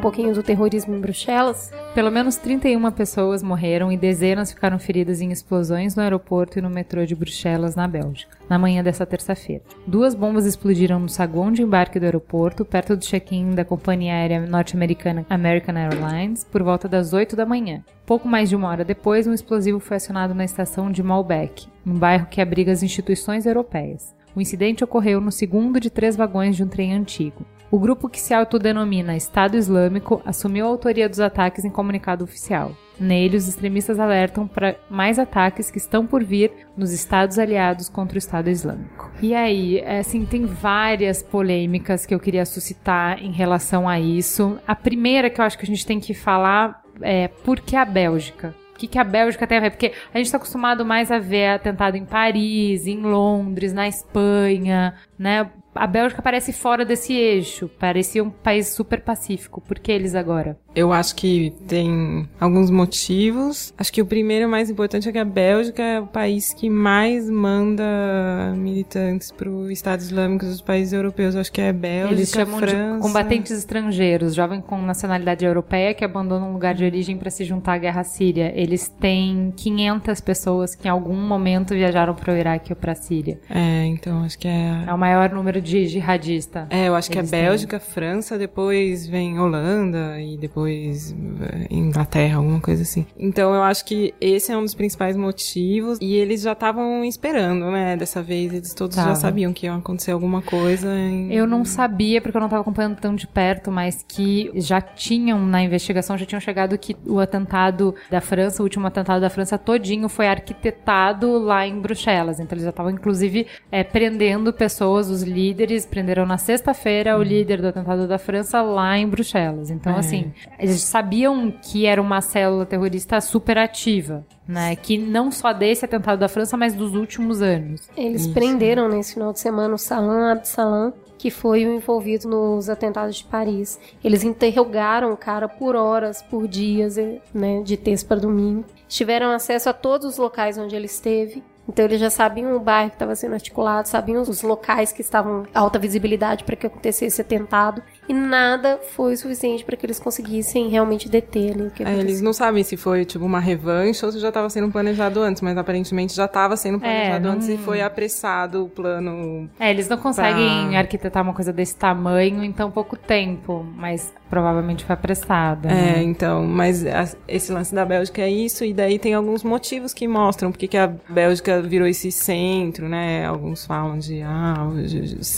pouquinho 0.06 0.32
do 0.32 0.40
terrorismo 0.40 0.94
em 0.94 1.00
Bruxelas. 1.00 1.72
Pelo 1.92 2.12
menos 2.12 2.36
31 2.36 2.92
pessoas 2.92 3.42
morreram 3.42 3.90
e 3.90 3.96
dezenas 3.96 4.52
ficaram 4.52 4.78
feridas 4.78 5.20
em 5.20 5.32
explosões 5.32 5.96
no 5.96 6.02
aeroporto 6.02 6.60
e 6.60 6.62
no 6.62 6.70
metrô 6.70 7.04
de 7.04 7.16
Bruxelas, 7.16 7.74
na 7.74 7.88
Bélgica, 7.88 8.38
na 8.48 8.56
manhã 8.56 8.84
dessa 8.84 9.04
terça-feira. 9.04 9.64
Duas 9.84 10.14
bombas 10.14 10.46
explodiram 10.46 11.00
no 11.00 11.08
saguão 11.08 11.50
de 11.50 11.60
embarque 11.60 11.98
do 11.98 12.04
aeroporto, 12.04 12.64
perto 12.64 12.94
do 12.94 13.04
check-in 13.04 13.50
da 13.50 13.64
companhia 13.64 14.12
aérea 14.12 14.46
norte-americana 14.46 15.26
American 15.28 15.74
Airlines, 15.76 16.44
por 16.44 16.62
volta 16.62 16.86
das 16.86 17.12
8 17.12 17.34
da 17.34 17.44
manhã. 17.44 17.82
Pouco 18.06 18.28
mais 18.28 18.48
de 18.48 18.54
uma 18.54 18.68
hora 18.68 18.84
depois, 18.84 19.26
um 19.26 19.34
explosivo 19.34 19.80
foi 19.80 19.96
acionado 19.96 20.34
na 20.34 20.44
estação 20.44 20.88
de 20.88 21.02
Malbec, 21.02 21.66
um 21.84 21.94
bairro 21.94 22.28
que 22.30 22.40
abriga 22.40 22.70
as 22.70 22.84
instituições 22.84 23.44
europeias. 23.44 24.14
O 24.36 24.40
incidente 24.40 24.84
ocorreu 24.84 25.20
no 25.20 25.32
segundo 25.32 25.80
de 25.80 25.90
três 25.90 26.14
vagões 26.14 26.54
de 26.54 26.62
um 26.62 26.68
trem 26.68 26.94
antigo. 26.94 27.44
O 27.70 27.78
grupo 27.78 28.08
que 28.08 28.20
se 28.20 28.32
autodenomina 28.32 29.16
Estado 29.16 29.56
Islâmico 29.56 30.22
assumiu 30.24 30.66
a 30.66 30.68
autoria 30.68 31.08
dos 31.08 31.18
ataques 31.18 31.64
em 31.64 31.70
comunicado 31.70 32.22
oficial. 32.22 32.72
Nele, 32.98 33.36
os 33.36 33.48
extremistas 33.48 33.98
alertam 33.98 34.46
para 34.46 34.76
mais 34.88 35.18
ataques 35.18 35.70
que 35.70 35.76
estão 35.76 36.06
por 36.06 36.24
vir 36.24 36.50
nos 36.76 36.92
estados 36.92 37.38
aliados 37.38 37.88
contra 37.88 38.14
o 38.14 38.18
Estado 38.18 38.48
Islâmico. 38.48 39.10
E 39.20 39.34
aí, 39.34 39.80
é, 39.80 39.98
assim, 39.98 40.24
tem 40.24 40.46
várias 40.46 41.22
polêmicas 41.22 42.06
que 42.06 42.14
eu 42.14 42.20
queria 42.20 42.46
suscitar 42.46 43.22
em 43.22 43.32
relação 43.32 43.88
a 43.88 44.00
isso. 44.00 44.58
A 44.66 44.74
primeira 44.74 45.28
que 45.28 45.40
eu 45.40 45.44
acho 45.44 45.58
que 45.58 45.64
a 45.64 45.68
gente 45.68 45.84
tem 45.84 46.00
que 46.00 46.14
falar 46.14 46.82
é 47.02 47.28
por 47.28 47.60
que 47.60 47.76
a 47.76 47.84
Bélgica? 47.84 48.54
O 48.74 48.78
que, 48.78 48.86
que 48.86 48.98
a 48.98 49.04
Bélgica 49.04 49.46
tem 49.46 49.58
a 49.58 49.60
ver? 49.62 49.70
Porque 49.70 49.92
a 50.12 50.18
gente 50.18 50.26
está 50.26 50.36
acostumado 50.36 50.84
mais 50.84 51.10
a 51.10 51.18
ver 51.18 51.48
atentado 51.48 51.96
em 51.96 52.04
Paris, 52.04 52.86
em 52.86 53.00
Londres, 53.00 53.72
na 53.72 53.88
Espanha, 53.88 54.94
né? 55.18 55.50
A 55.76 55.86
Bélgica 55.86 56.22
parece 56.22 56.52
fora 56.52 56.84
desse 56.84 57.12
eixo. 57.14 57.68
Parecia 57.78 58.22
um 58.22 58.30
país 58.30 58.68
super 58.68 59.00
pacífico. 59.00 59.60
Por 59.60 59.78
que 59.78 59.92
eles 59.92 60.14
agora? 60.14 60.56
Eu 60.74 60.92
acho 60.92 61.14
que 61.16 61.54
tem 61.66 62.28
alguns 62.38 62.70
motivos. 62.70 63.72
Acho 63.78 63.92
que 63.92 64.02
o 64.02 64.06
primeiro 64.06 64.48
mais 64.48 64.68
importante 64.68 65.08
é 65.08 65.12
que 65.12 65.18
a 65.18 65.24
Bélgica 65.24 65.82
é 65.82 66.00
o 66.00 66.06
país 66.06 66.52
que 66.52 66.68
mais 66.68 67.30
manda 67.30 68.52
militantes 68.56 69.30
para 69.30 69.48
o 69.48 69.70
Estado 69.70 70.00
Islâmico 70.00 70.44
dos 70.44 70.60
países 70.60 70.92
europeus. 70.92 71.34
Eu 71.34 71.40
acho 71.40 71.52
que 71.52 71.60
é 71.60 71.70
a 71.70 71.72
Bélgica, 71.72 72.14
Eles 72.14 72.30
chamam 72.30 72.58
França. 72.58 72.96
de 72.96 73.00
combatentes 73.02 73.52
estrangeiros, 73.52 74.34
jovens 74.34 74.62
com 74.66 74.80
nacionalidade 74.82 75.44
europeia 75.44 75.94
que 75.94 76.04
abandonam 76.04 76.50
um 76.50 76.52
lugar 76.52 76.74
de 76.74 76.84
origem 76.84 77.16
para 77.16 77.30
se 77.30 77.44
juntar 77.44 77.74
à 77.74 77.78
guerra 77.78 78.04
síria. 78.04 78.52
Eles 78.54 78.88
têm 78.88 79.52
500 79.56 80.20
pessoas 80.20 80.74
que 80.74 80.88
em 80.88 80.90
algum 80.90 81.16
momento 81.16 81.74
viajaram 81.74 82.14
para 82.14 82.32
o 82.32 82.36
Iraque 82.36 82.72
ou 82.72 82.76
para 82.76 82.92
a 82.92 82.94
Síria. 82.94 83.38
É, 83.48 83.84
então 83.86 84.22
acho 84.24 84.38
que 84.38 84.48
é... 84.48 84.84
É 84.86 84.92
o 84.92 84.98
maior 84.98 85.30
número 85.30 85.60
de 85.60 85.65
jihadista. 85.66 86.66
É, 86.70 86.88
eu 86.88 86.94
acho 86.94 87.10
que 87.10 87.18
é 87.18 87.22
Bélgica, 87.22 87.78
têm. 87.78 87.88
França, 87.88 88.38
depois 88.38 89.06
vem 89.06 89.38
Holanda 89.38 90.20
e 90.20 90.36
depois 90.36 91.14
eh, 91.40 91.66
Inglaterra, 91.70 92.36
alguma 92.36 92.60
coisa 92.60 92.82
assim. 92.82 93.06
Então 93.18 93.54
eu 93.54 93.62
acho 93.62 93.84
que 93.84 94.14
esse 94.20 94.52
é 94.52 94.56
um 94.56 94.62
dos 94.62 94.74
principais 94.74 95.16
motivos 95.16 95.98
e 96.00 96.14
eles 96.14 96.42
já 96.42 96.52
estavam 96.52 97.04
esperando, 97.04 97.70
né? 97.70 97.96
Dessa 97.96 98.22
vez 98.22 98.52
eles 98.52 98.74
todos 98.74 98.96
Tava. 98.96 99.10
já 99.10 99.14
sabiam 99.14 99.52
que 99.52 99.66
ia 99.66 99.74
acontecer 99.74 100.12
alguma 100.12 100.42
coisa. 100.42 100.88
Em... 100.94 101.32
Eu 101.32 101.46
não 101.46 101.64
sabia 101.64 102.20
porque 102.20 102.36
eu 102.36 102.40
não 102.40 102.46
estava 102.46 102.62
acompanhando 102.62 102.96
tão 102.96 103.14
de 103.14 103.26
perto, 103.26 103.70
mas 103.70 104.04
que 104.06 104.50
já 104.54 104.80
tinham 104.80 105.44
na 105.44 105.62
investigação 105.62 106.16
já 106.16 106.26
tinham 106.26 106.40
chegado 106.40 106.78
que 106.78 106.96
o 107.06 107.18
atentado 107.18 107.94
da 108.10 108.20
França, 108.20 108.62
o 108.62 108.64
último 108.64 108.86
atentado 108.86 109.20
da 109.20 109.30
França 109.30 109.58
todinho 109.58 110.08
foi 110.08 110.28
arquitetado 110.28 111.38
lá 111.38 111.66
em 111.66 111.80
Bruxelas. 111.80 112.38
Então 112.40 112.54
eles 112.54 112.64
já 112.64 112.70
estavam 112.70 112.92
inclusive 112.92 113.46
é, 113.70 113.82
prendendo 113.82 114.52
pessoas, 114.52 115.08
os 115.08 115.22
líderes 115.22 115.55
líderes 115.56 115.86
prenderam 115.86 116.26
na 116.26 116.36
sexta-feira 116.36 117.16
o 117.16 117.18
uhum. 117.18 117.24
líder 117.24 117.62
do 117.62 117.68
atentado 117.68 118.06
da 118.06 118.18
França 118.18 118.60
lá 118.60 118.98
em 118.98 119.08
Bruxelas. 119.08 119.70
Então, 119.70 119.94
é. 119.94 119.98
assim, 119.98 120.32
eles 120.58 120.82
sabiam 120.82 121.50
que 121.50 121.86
era 121.86 122.00
uma 122.00 122.20
célula 122.20 122.66
terrorista 122.66 123.20
super 123.22 123.56
ativa. 123.56 124.24
Né, 124.46 124.76
que 124.76 124.96
não 124.96 125.32
só 125.32 125.52
desse 125.52 125.84
atentado 125.84 126.20
da 126.20 126.28
França, 126.28 126.56
mas 126.56 126.72
dos 126.72 126.94
últimos 126.94 127.42
anos. 127.42 127.90
Eles 127.96 128.26
Isso. 128.26 128.32
prenderam 128.32 128.88
nesse 128.88 129.14
final 129.14 129.32
de 129.32 129.40
semana 129.40 129.74
o 129.74 129.78
Salam 129.78 130.30
Absalam, 130.30 130.92
que 131.18 131.32
foi 131.32 131.66
o 131.66 131.74
envolvido 131.74 132.28
nos 132.28 132.70
atentados 132.70 133.16
de 133.16 133.24
Paris. 133.24 133.80
Eles 134.04 134.22
interrogaram 134.22 135.12
o 135.12 135.16
cara 135.16 135.48
por 135.48 135.74
horas, 135.74 136.22
por 136.22 136.46
dias, 136.46 136.94
né, 137.34 137.60
de 137.64 137.76
terça 137.76 138.06
para 138.06 138.20
domingo. 138.20 138.64
Tiveram 138.86 139.32
acesso 139.32 139.68
a 139.68 139.72
todos 139.72 140.06
os 140.06 140.16
locais 140.16 140.56
onde 140.56 140.76
ele 140.76 140.86
esteve 140.86 141.42
Então 141.68 141.84
eles 141.84 142.00
já 142.00 142.10
sabiam 142.10 142.54
o 142.56 142.60
bairro 142.60 142.90
que 142.90 142.96
estava 142.96 143.14
sendo 143.16 143.34
articulado, 143.34 143.88
sabiam 143.88 144.22
os 144.22 144.42
locais 144.42 144.92
que 144.92 145.00
estavam 145.00 145.44
alta 145.54 145.78
visibilidade 145.78 146.44
para 146.44 146.54
que 146.56 146.66
acontecesse 146.66 147.20
atentado 147.20 147.82
e 148.08 148.12
nada 148.14 148.78
foi 148.94 149.16
suficiente 149.16 149.64
para 149.64 149.76
que 149.76 149.84
eles 149.84 149.98
conseguissem 149.98 150.68
realmente 150.68 151.08
deter 151.08 151.52
ali 151.52 151.66
o 151.66 151.70
que 151.70 151.82
É, 151.82 151.92
eles 151.98 152.20
não 152.20 152.32
sabem 152.32 152.62
se 152.62 152.76
foi 152.76 153.04
tipo 153.04 153.24
uma 153.24 153.40
revanche 153.40 154.04
ou 154.06 154.12
se 154.12 154.18
já 154.20 154.28
estava 154.28 154.48
sendo 154.48 154.70
planejado 154.70 155.20
antes, 155.20 155.42
mas 155.42 155.56
aparentemente 155.58 156.14
já 156.14 156.26
estava 156.26 156.56
sendo 156.56 156.78
planejado 156.78 157.24
não- 157.26 157.32
antes 157.34 157.48
e 157.48 157.56
foi 157.58 157.80
apressado 157.80 158.64
o 158.64 158.68
plano. 158.68 159.50
É, 159.58 159.70
eles 159.70 159.88
não 159.88 159.96
conseguem 159.98 160.68
Pra- 160.68 160.78
arquitetar 160.78 161.22
uma 161.22 161.34
coisa 161.34 161.52
desse 161.52 161.76
tamanho 161.76 162.44
em 162.44 162.52
tão 162.52 162.70
pouco 162.70 162.96
tempo, 162.96 163.66
mas 163.76 164.12
provavelmente 164.28 164.84
foi 164.84 164.94
apressada. 164.94 165.68
É, 165.68 165.72
né? 165.96 166.02
então, 166.02 166.44
mas 166.44 166.84
a- 166.86 167.08
esse 167.28 167.52
lance 167.52 167.74
da 167.74 167.84
Bélgica 167.84 168.22
é 168.22 168.30
isso, 168.30 168.64
e 168.64 168.72
daí 168.74 168.98
tem 168.98 169.14
alguns 169.14 169.42
motivos 169.42 169.92
que 169.94 170.06
mostram 170.08 170.50
porque 170.50 170.66
que 170.68 170.76
a 170.76 170.86
Bélgica 171.08 171.62
virou 171.62 171.86
esse 171.86 172.10
centro, 172.10 172.88
né? 172.88 173.24
Alguns 173.26 173.64
falam 173.64 173.98
de, 173.98 174.22
ah, 174.22 174.68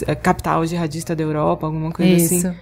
a 0.07 0.15
capital 0.15 0.65
jihadista 0.67 1.15
da 1.15 1.23
Europa, 1.23 1.67
alguma 1.67 1.91
coisa 1.93 2.13
Isso. 2.13 2.47
assim. 2.49 2.57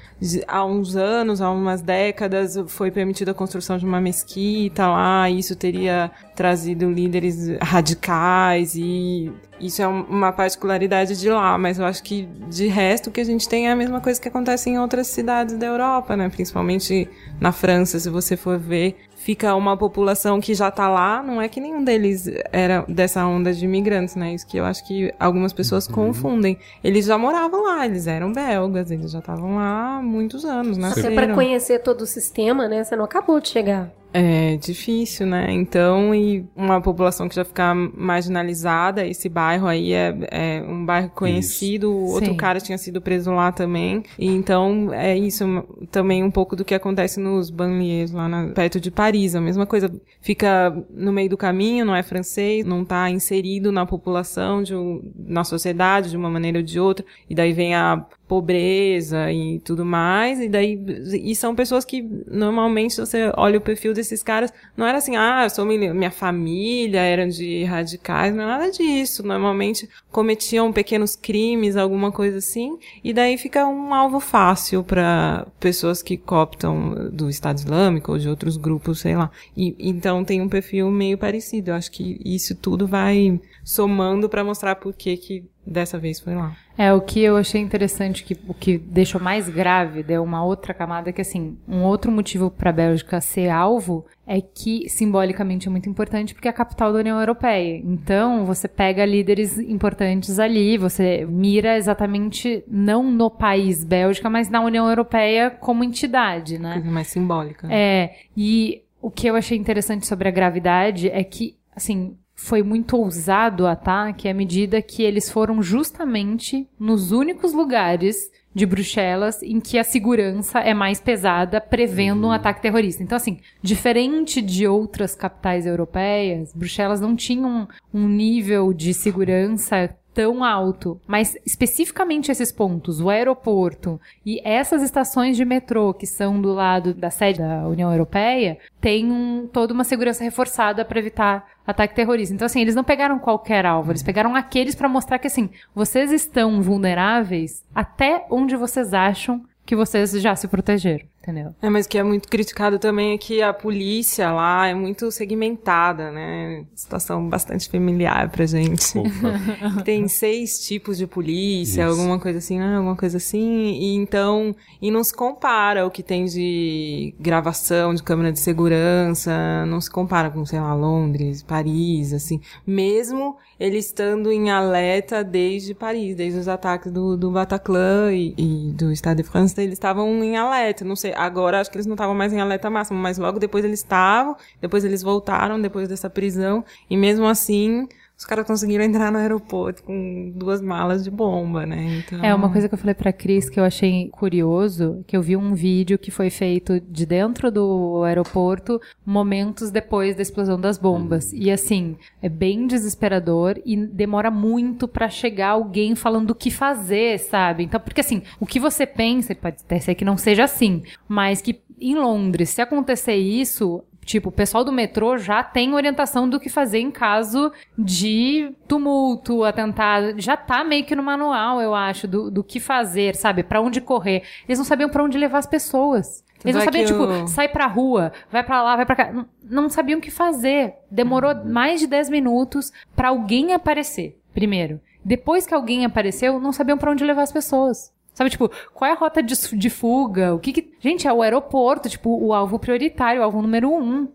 Há 0.48 0.64
uns 0.64 0.96
anos, 0.96 1.42
há 1.42 1.50
umas 1.50 1.82
décadas, 1.82 2.58
foi 2.68 2.90
permitida 2.90 3.32
a 3.32 3.34
construção 3.34 3.76
de 3.76 3.84
uma 3.84 4.00
mesquita 4.00 4.88
lá, 4.88 5.28
e 5.28 5.38
isso 5.38 5.54
teria 5.54 6.10
trazido 6.34 6.90
líderes 6.90 7.56
radicais, 7.60 8.74
e 8.74 9.30
isso 9.60 9.80
é 9.82 9.88
um- 9.88 10.02
uma 10.04 10.32
particularidade 10.32 11.18
de 11.18 11.28
lá, 11.30 11.56
mas 11.58 11.78
eu 11.78 11.84
acho 11.84 12.02
que 12.02 12.28
de 12.48 12.66
resto 12.66 13.08
o 13.08 13.10
que 13.10 13.20
a 13.20 13.24
gente 13.24 13.48
tem 13.48 13.68
é 13.68 13.72
a 13.72 13.76
mesma 13.76 14.00
coisa 14.00 14.20
que 14.20 14.28
acontece 14.28 14.70
em 14.70 14.78
outras 14.78 15.06
cidades 15.06 15.56
da 15.56 15.66
Europa, 15.66 16.16
né? 16.16 16.28
Principalmente 16.28 17.08
na 17.40 17.52
França, 17.52 17.98
se 17.98 18.08
você 18.10 18.36
for 18.36 18.58
ver, 18.58 18.96
fica 19.16 19.54
uma 19.56 19.76
população 19.76 20.40
que 20.40 20.54
já 20.54 20.70
tá 20.70 20.88
lá, 20.88 21.22
não 21.22 21.42
é 21.42 21.48
que 21.48 21.60
nenhum 21.60 21.82
deles 21.82 22.28
era 22.52 22.84
dessa 22.88 23.26
onda 23.26 23.52
de 23.52 23.64
imigrantes, 23.64 24.14
né? 24.14 24.34
Isso 24.34 24.46
que 24.46 24.56
eu 24.56 24.64
acho 24.64 24.86
que 24.86 25.12
algumas 25.18 25.52
pessoas 25.52 25.88
confundem. 25.88 26.58
Eles 26.84 27.06
já 27.06 27.18
moravam 27.18 27.62
lá, 27.64 27.84
eles 27.86 28.06
eram 28.06 28.32
belgas, 28.32 28.90
eles 28.90 29.10
já 29.10 29.18
estavam 29.18 29.56
lá 29.56 29.98
há 29.98 30.02
muitos 30.02 30.44
anos, 30.44 30.76
né? 30.78 30.88
Até 30.92 31.10
para 31.14 31.34
conhecer 31.34 31.80
todo 31.80 32.02
o 32.02 32.06
sistema, 32.06 32.68
né? 32.68 32.84
Você 32.84 32.94
não 32.94 33.04
acabou 33.04 33.40
de 33.40 33.48
chegar. 33.48 33.90
É 34.18 34.56
difícil, 34.56 35.26
né? 35.26 35.52
Então, 35.52 36.14
e 36.14 36.46
uma 36.56 36.80
população 36.80 37.28
que 37.28 37.34
já 37.34 37.44
fica 37.44 37.74
marginalizada, 37.74 39.06
esse 39.06 39.28
bairro 39.28 39.66
aí 39.66 39.92
é, 39.92 40.16
é 40.30 40.62
um 40.66 40.86
bairro 40.86 41.10
conhecido, 41.10 41.90
o 41.92 42.12
outro 42.12 42.30
Sim. 42.30 42.36
cara 42.36 42.58
tinha 42.58 42.78
sido 42.78 42.98
preso 42.98 43.30
lá 43.30 43.52
também. 43.52 44.02
E 44.18 44.26
então, 44.26 44.90
é 44.94 45.14
isso 45.18 45.44
também 45.90 46.24
um 46.24 46.30
pouco 46.30 46.56
do 46.56 46.64
que 46.64 46.74
acontece 46.74 47.20
nos 47.20 47.50
banlieues 47.50 48.10
lá 48.10 48.26
na- 48.26 48.48
perto 48.54 48.80
de 48.80 48.90
Paris. 48.90 49.34
A 49.34 49.40
mesma 49.40 49.66
coisa, 49.66 49.92
fica 50.22 50.74
no 50.90 51.12
meio 51.12 51.28
do 51.28 51.36
caminho, 51.36 51.84
não 51.84 51.94
é 51.94 52.02
francês, 52.02 52.64
não 52.64 52.86
tá 52.86 53.10
inserido 53.10 53.70
na 53.70 53.84
população, 53.84 54.62
de 54.62 54.72
na 55.14 55.44
sociedade, 55.44 56.08
de 56.08 56.16
uma 56.16 56.30
maneira 56.30 56.58
ou 56.58 56.64
de 56.64 56.80
outra. 56.80 57.04
E 57.28 57.34
daí 57.34 57.52
vem 57.52 57.74
a 57.74 58.02
pobreza 58.28 59.30
e 59.32 59.60
tudo 59.60 59.84
mais, 59.84 60.40
e 60.40 60.48
daí 60.48 60.78
e 61.22 61.34
são 61.34 61.54
pessoas 61.54 61.84
que 61.84 62.02
normalmente 62.26 62.94
se 62.94 63.00
você 63.00 63.32
olha 63.36 63.58
o 63.58 63.60
perfil 63.60 63.94
desses 63.94 64.22
caras, 64.22 64.52
não 64.76 64.86
era 64.86 64.98
assim, 64.98 65.16
ah, 65.16 65.48
sou 65.48 65.64
minha, 65.64 65.94
minha 65.94 66.10
família 66.10 67.00
eram 67.00 67.28
de 67.28 67.64
radicais, 67.64 68.34
não 68.34 68.44
é 68.44 68.46
nada 68.46 68.70
disso. 68.70 69.22
Normalmente 69.22 69.88
cometiam 70.10 70.72
pequenos 70.72 71.14
crimes, 71.14 71.76
alguma 71.76 72.10
coisa 72.10 72.38
assim, 72.38 72.78
e 73.02 73.12
daí 73.12 73.38
fica 73.38 73.66
um 73.66 73.94
alvo 73.94 74.20
fácil 74.20 74.82
para 74.82 75.46
pessoas 75.60 76.02
que 76.02 76.16
cooptam 76.16 77.10
do 77.12 77.28
Estado 77.28 77.58
Islâmico 77.58 78.12
ou 78.12 78.18
de 78.18 78.28
outros 78.28 78.56
grupos, 78.56 79.00
sei 79.00 79.16
lá. 79.16 79.30
E 79.56 79.76
então 79.78 80.24
tem 80.24 80.40
um 80.40 80.48
perfil 80.48 80.90
meio 80.90 81.16
parecido. 81.16 81.70
Eu 81.70 81.74
acho 81.74 81.90
que 81.90 82.20
isso 82.24 82.54
tudo 82.54 82.86
vai 82.86 83.40
somando 83.64 84.28
para 84.28 84.44
mostrar 84.44 84.76
por 84.76 84.92
que 84.94 85.16
que 85.16 85.44
dessa 85.66 85.98
vez 85.98 86.20
foi 86.20 86.34
lá. 86.34 86.56
É, 86.78 86.92
o 86.92 87.00
que 87.00 87.20
eu 87.20 87.36
achei 87.36 87.60
interessante, 87.60 88.22
que 88.22 88.36
o 88.46 88.54
que 88.54 88.76
deixou 88.78 89.20
mais 89.20 89.48
grave, 89.48 90.02
deu 90.02 90.22
uma 90.22 90.44
outra 90.44 90.74
camada, 90.74 91.12
que 91.12 91.20
assim, 91.20 91.56
um 91.66 91.82
outro 91.82 92.12
motivo 92.12 92.50
para 92.50 92.70
a 92.70 92.72
Bélgica 92.72 93.20
ser 93.20 93.48
alvo 93.48 94.04
é 94.26 94.40
que 94.40 94.88
simbolicamente 94.88 95.68
é 95.68 95.70
muito 95.70 95.88
importante 95.88 96.34
porque 96.34 96.48
é 96.48 96.50
a 96.50 96.54
capital 96.54 96.92
da 96.92 96.98
União 96.98 97.18
Europeia. 97.18 97.80
Então, 97.84 98.44
você 98.44 98.68
pega 98.68 99.06
líderes 99.06 99.58
importantes 99.58 100.38
ali, 100.38 100.76
você 100.76 101.26
mira 101.28 101.76
exatamente 101.76 102.62
não 102.68 103.02
no 103.02 103.30
país 103.30 103.82
Bélgica, 103.82 104.28
mas 104.28 104.50
na 104.50 104.60
União 104.60 104.88
Europeia 104.88 105.50
como 105.50 105.82
entidade, 105.82 106.58
né? 106.58 106.74
Coisa 106.74 106.90
mais 106.90 107.06
simbólica. 107.08 107.68
É, 107.70 108.16
e 108.36 108.82
o 109.00 109.10
que 109.10 109.26
eu 109.26 109.36
achei 109.36 109.56
interessante 109.56 110.06
sobre 110.06 110.28
a 110.28 110.32
gravidade 110.32 111.08
é 111.08 111.22
que, 111.24 111.56
assim, 111.74 112.16
foi 112.36 112.62
muito 112.62 112.96
ousado 112.98 113.64
o 113.64 113.66
ataque 113.66 114.28
à 114.28 114.34
medida 114.34 114.82
que 114.82 115.02
eles 115.02 115.30
foram 115.30 115.62
justamente 115.62 116.68
nos 116.78 117.10
únicos 117.10 117.54
lugares 117.54 118.30
de 118.54 118.64
Bruxelas 118.64 119.42
em 119.42 119.58
que 119.58 119.78
a 119.78 119.84
segurança 119.84 120.60
é 120.60 120.72
mais 120.72 121.00
pesada, 121.00 121.60
prevendo 121.60 122.26
um 122.26 122.30
ataque 122.30 122.62
terrorista. 122.62 123.02
Então, 123.02 123.16
assim, 123.16 123.38
diferente 123.62 124.40
de 124.40 124.66
outras 124.66 125.14
capitais 125.14 125.66
europeias, 125.66 126.52
Bruxelas 126.54 127.00
não 127.00 127.16
tinha 127.16 127.46
um, 127.46 127.66
um 127.92 128.08
nível 128.08 128.72
de 128.72 128.94
segurança 128.94 129.94
tão 130.16 130.42
alto, 130.42 130.98
mas 131.06 131.36
especificamente 131.44 132.32
esses 132.32 132.50
pontos, 132.50 133.02
o 133.02 133.10
aeroporto 133.10 134.00
e 134.24 134.40
essas 134.42 134.82
estações 134.82 135.36
de 135.36 135.44
metrô 135.44 135.92
que 135.92 136.06
são 136.06 136.40
do 136.40 136.54
lado 136.54 136.94
da 136.94 137.10
sede 137.10 137.40
da 137.40 137.68
União 137.68 137.92
Europeia, 137.92 138.56
tem 138.80 139.12
um, 139.12 139.46
toda 139.46 139.74
uma 139.74 139.84
segurança 139.84 140.24
reforçada 140.24 140.86
para 140.86 140.98
evitar 140.98 141.46
ataque 141.66 141.94
terrorista. 141.94 142.34
Então 142.34 142.46
assim, 142.46 142.62
eles 142.62 142.74
não 142.74 142.82
pegaram 142.82 143.18
qualquer 143.18 143.66
alvo, 143.66 143.92
eles 143.92 144.02
pegaram 144.02 144.34
aqueles 144.34 144.74
para 144.74 144.88
mostrar 144.88 145.18
que 145.18 145.26
assim, 145.26 145.50
vocês 145.74 146.10
estão 146.10 146.62
vulneráveis 146.62 147.62
até 147.74 148.24
onde 148.30 148.56
vocês 148.56 148.94
acham 148.94 149.44
que 149.66 149.76
vocês 149.76 150.12
já 150.12 150.34
se 150.34 150.48
protegeram, 150.48 151.04
entendeu? 151.26 151.54
É, 151.60 151.68
mas 151.68 151.86
o 151.86 151.88
que 151.88 151.98
é 151.98 152.02
muito 152.04 152.28
criticado 152.28 152.78
também 152.78 153.14
é 153.14 153.18
que 153.18 153.42
a 153.42 153.52
polícia 153.52 154.30
lá 154.30 154.68
é 154.68 154.74
muito 154.74 155.10
segmentada, 155.10 156.10
né? 156.12 156.64
Situação 156.74 157.28
bastante 157.28 157.68
familiar 157.68 158.30
pra 158.30 158.46
gente. 158.46 158.96
Opa. 158.96 159.82
Tem 159.84 160.06
seis 160.06 160.60
tipos 160.60 160.96
de 160.96 161.06
polícia, 161.06 161.82
Isso. 161.82 161.90
alguma 161.90 162.18
coisa 162.20 162.38
assim, 162.38 162.58
né? 162.58 162.76
alguma 162.76 162.96
coisa 162.96 163.16
assim. 163.16 163.72
E 163.72 163.94
então, 163.96 164.54
e 164.80 164.90
não 164.90 165.02
se 165.02 165.14
compara 165.14 165.84
o 165.84 165.90
que 165.90 166.02
tem 166.02 166.26
de 166.26 167.14
gravação 167.18 167.92
de 167.92 168.02
câmera 168.02 168.32
de 168.32 168.38
segurança, 168.38 169.66
não 169.66 169.80
se 169.80 169.90
compara 169.90 170.30
com, 170.30 170.44
sei 170.44 170.60
lá, 170.60 170.74
Londres, 170.74 171.42
Paris, 171.42 172.12
assim. 172.12 172.40
Mesmo 172.66 173.36
ele 173.58 173.78
estando 173.78 174.30
em 174.30 174.50
alerta 174.50 175.24
desde 175.24 175.74
Paris, 175.74 176.14
desde 176.14 176.38
os 176.38 176.48
ataques 176.48 176.92
do, 176.92 177.16
do 177.16 177.30
Bataclan 177.30 178.12
e, 178.12 178.34
e 178.36 178.72
do 178.72 178.92
Stade 178.92 179.22
de 179.22 179.28
France, 179.28 179.58
eles 179.58 179.74
estavam 179.74 180.22
em 180.22 180.36
alerta. 180.36 180.84
Não 180.84 180.94
sei, 180.94 181.14
agora 181.16 181.60
acho 181.60 181.70
que 181.70 181.76
eles 181.76 181.86
não 181.86 181.94
estavam 181.94 182.14
mais 182.14 182.32
em 182.32 182.40
alerta 182.40 182.70
máximo, 182.70 182.98
mas 182.98 183.18
logo 183.18 183.38
depois 183.38 183.64
eles 183.64 183.80
estavam, 183.80 184.36
depois 184.60 184.84
eles 184.84 185.02
voltaram, 185.02 185.60
depois 185.60 185.88
dessa 185.88 186.08
prisão, 186.10 186.64
e 186.88 186.96
mesmo 186.96 187.26
assim, 187.26 187.88
os 188.18 188.24
caras 188.24 188.46
conseguiram 188.46 188.82
entrar 188.82 189.12
no 189.12 189.18
aeroporto 189.18 189.82
com 189.82 190.32
duas 190.34 190.62
malas 190.62 191.04
de 191.04 191.10
bomba, 191.10 191.66
né? 191.66 192.02
Então... 192.06 192.24
É, 192.24 192.34
uma 192.34 192.50
coisa 192.50 192.66
que 192.66 192.74
eu 192.74 192.78
falei 192.78 192.94
pra 192.94 193.12
Cris 193.12 193.50
que 193.50 193.60
eu 193.60 193.64
achei 193.64 194.08
curioso, 194.10 195.04
que 195.06 195.14
eu 195.16 195.20
vi 195.20 195.36
um 195.36 195.54
vídeo 195.54 195.98
que 195.98 196.10
foi 196.10 196.30
feito 196.30 196.80
de 196.80 197.04
dentro 197.04 197.50
do 197.50 198.02
aeroporto, 198.04 198.80
momentos 199.04 199.70
depois 199.70 200.16
da 200.16 200.22
explosão 200.22 200.58
das 200.58 200.78
bombas. 200.78 201.30
E 201.32 201.50
assim, 201.50 201.96
é 202.22 202.28
bem 202.28 202.66
desesperador 202.66 203.60
e 203.66 203.76
demora 203.76 204.30
muito 204.30 204.88
pra 204.88 205.10
chegar 205.10 205.50
alguém 205.50 205.94
falando 205.94 206.30
o 206.30 206.34
que 206.34 206.50
fazer, 206.50 207.18
sabe? 207.18 207.64
Então, 207.64 207.78
porque 207.78 208.00
assim, 208.00 208.22
o 208.40 208.46
que 208.46 208.58
você 208.58 208.86
pensa, 208.86 209.34
pode 209.34 209.56
até 209.62 209.78
ser 209.78 209.94
que 209.94 210.04
não 210.04 210.16
seja 210.16 210.44
assim, 210.44 210.82
mas 211.06 211.42
que 211.42 211.60
em 211.78 211.94
Londres, 211.94 212.50
se 212.50 212.62
acontecer 212.62 213.16
isso, 213.16 213.84
Tipo, 214.06 214.28
o 214.28 214.32
pessoal 214.32 214.62
do 214.64 214.70
metrô 214.72 215.18
já 215.18 215.42
tem 215.42 215.74
orientação 215.74 216.28
do 216.28 216.38
que 216.40 216.48
fazer 216.48 216.78
em 216.78 216.92
caso 216.92 217.52
de 217.76 218.52
tumulto, 218.68 219.42
atentado. 219.42 220.14
Já 220.20 220.36
tá 220.36 220.62
meio 220.62 220.84
que 220.84 220.94
no 220.94 221.02
manual, 221.02 221.60
eu 221.60 221.74
acho, 221.74 222.06
do, 222.06 222.30
do 222.30 222.44
que 222.44 222.60
fazer, 222.60 223.16
sabe? 223.16 223.42
Pra 223.42 223.60
onde 223.60 223.80
correr. 223.80 224.22
Eles 224.48 224.58
não 224.58 224.64
sabiam 224.64 224.88
pra 224.88 225.02
onde 225.02 225.18
levar 225.18 225.38
as 225.38 225.46
pessoas. 225.46 226.24
Eles 226.44 226.54
não 226.54 226.62
é 226.62 226.64
sabiam, 226.66 226.84
tipo, 226.86 227.02
o- 227.02 227.26
sai 227.26 227.48
pra 227.48 227.66
rua, 227.66 228.12
vai 228.30 228.44
pra 228.44 228.62
lá, 228.62 228.76
vai 228.76 228.86
pra 228.86 228.94
cá. 228.94 229.12
Não, 229.12 229.26
não 229.42 229.68
sabiam 229.68 229.98
o 229.98 230.02
que 230.02 230.10
fazer. 230.10 230.74
Demorou 230.88 231.32
Uhum. 231.34 231.52
mais 231.52 231.80
de 231.80 231.88
10 231.88 232.08
minutos 232.08 232.72
pra 232.94 233.08
alguém 233.08 233.54
aparecer, 233.54 234.16
primeiro. 234.32 234.80
Depois 235.04 235.46
que 235.46 235.54
alguém 235.54 235.84
apareceu, 235.84 236.38
não 236.38 236.52
sabiam 236.52 236.78
pra 236.78 236.92
onde 236.92 237.04
levar 237.04 237.22
as 237.22 237.32
pessoas. 237.32 237.92
Sabe, 238.16 238.30
tipo, 238.30 238.50
qual 238.72 238.90
é 238.90 238.94
a 238.94 238.96
rota 238.96 239.22
de, 239.22 239.34
de 239.34 239.68
fuga? 239.68 240.34
O 240.34 240.38
que 240.38 240.50
que... 240.50 240.72
Gente, 240.80 241.06
é 241.06 241.12
o 241.12 241.20
aeroporto, 241.20 241.86
tipo, 241.86 242.08
o 242.18 242.32
alvo 242.32 242.58
prioritário, 242.58 243.20
o 243.20 243.24
alvo 243.24 243.42
número 243.42 243.70
um. 243.70 244.08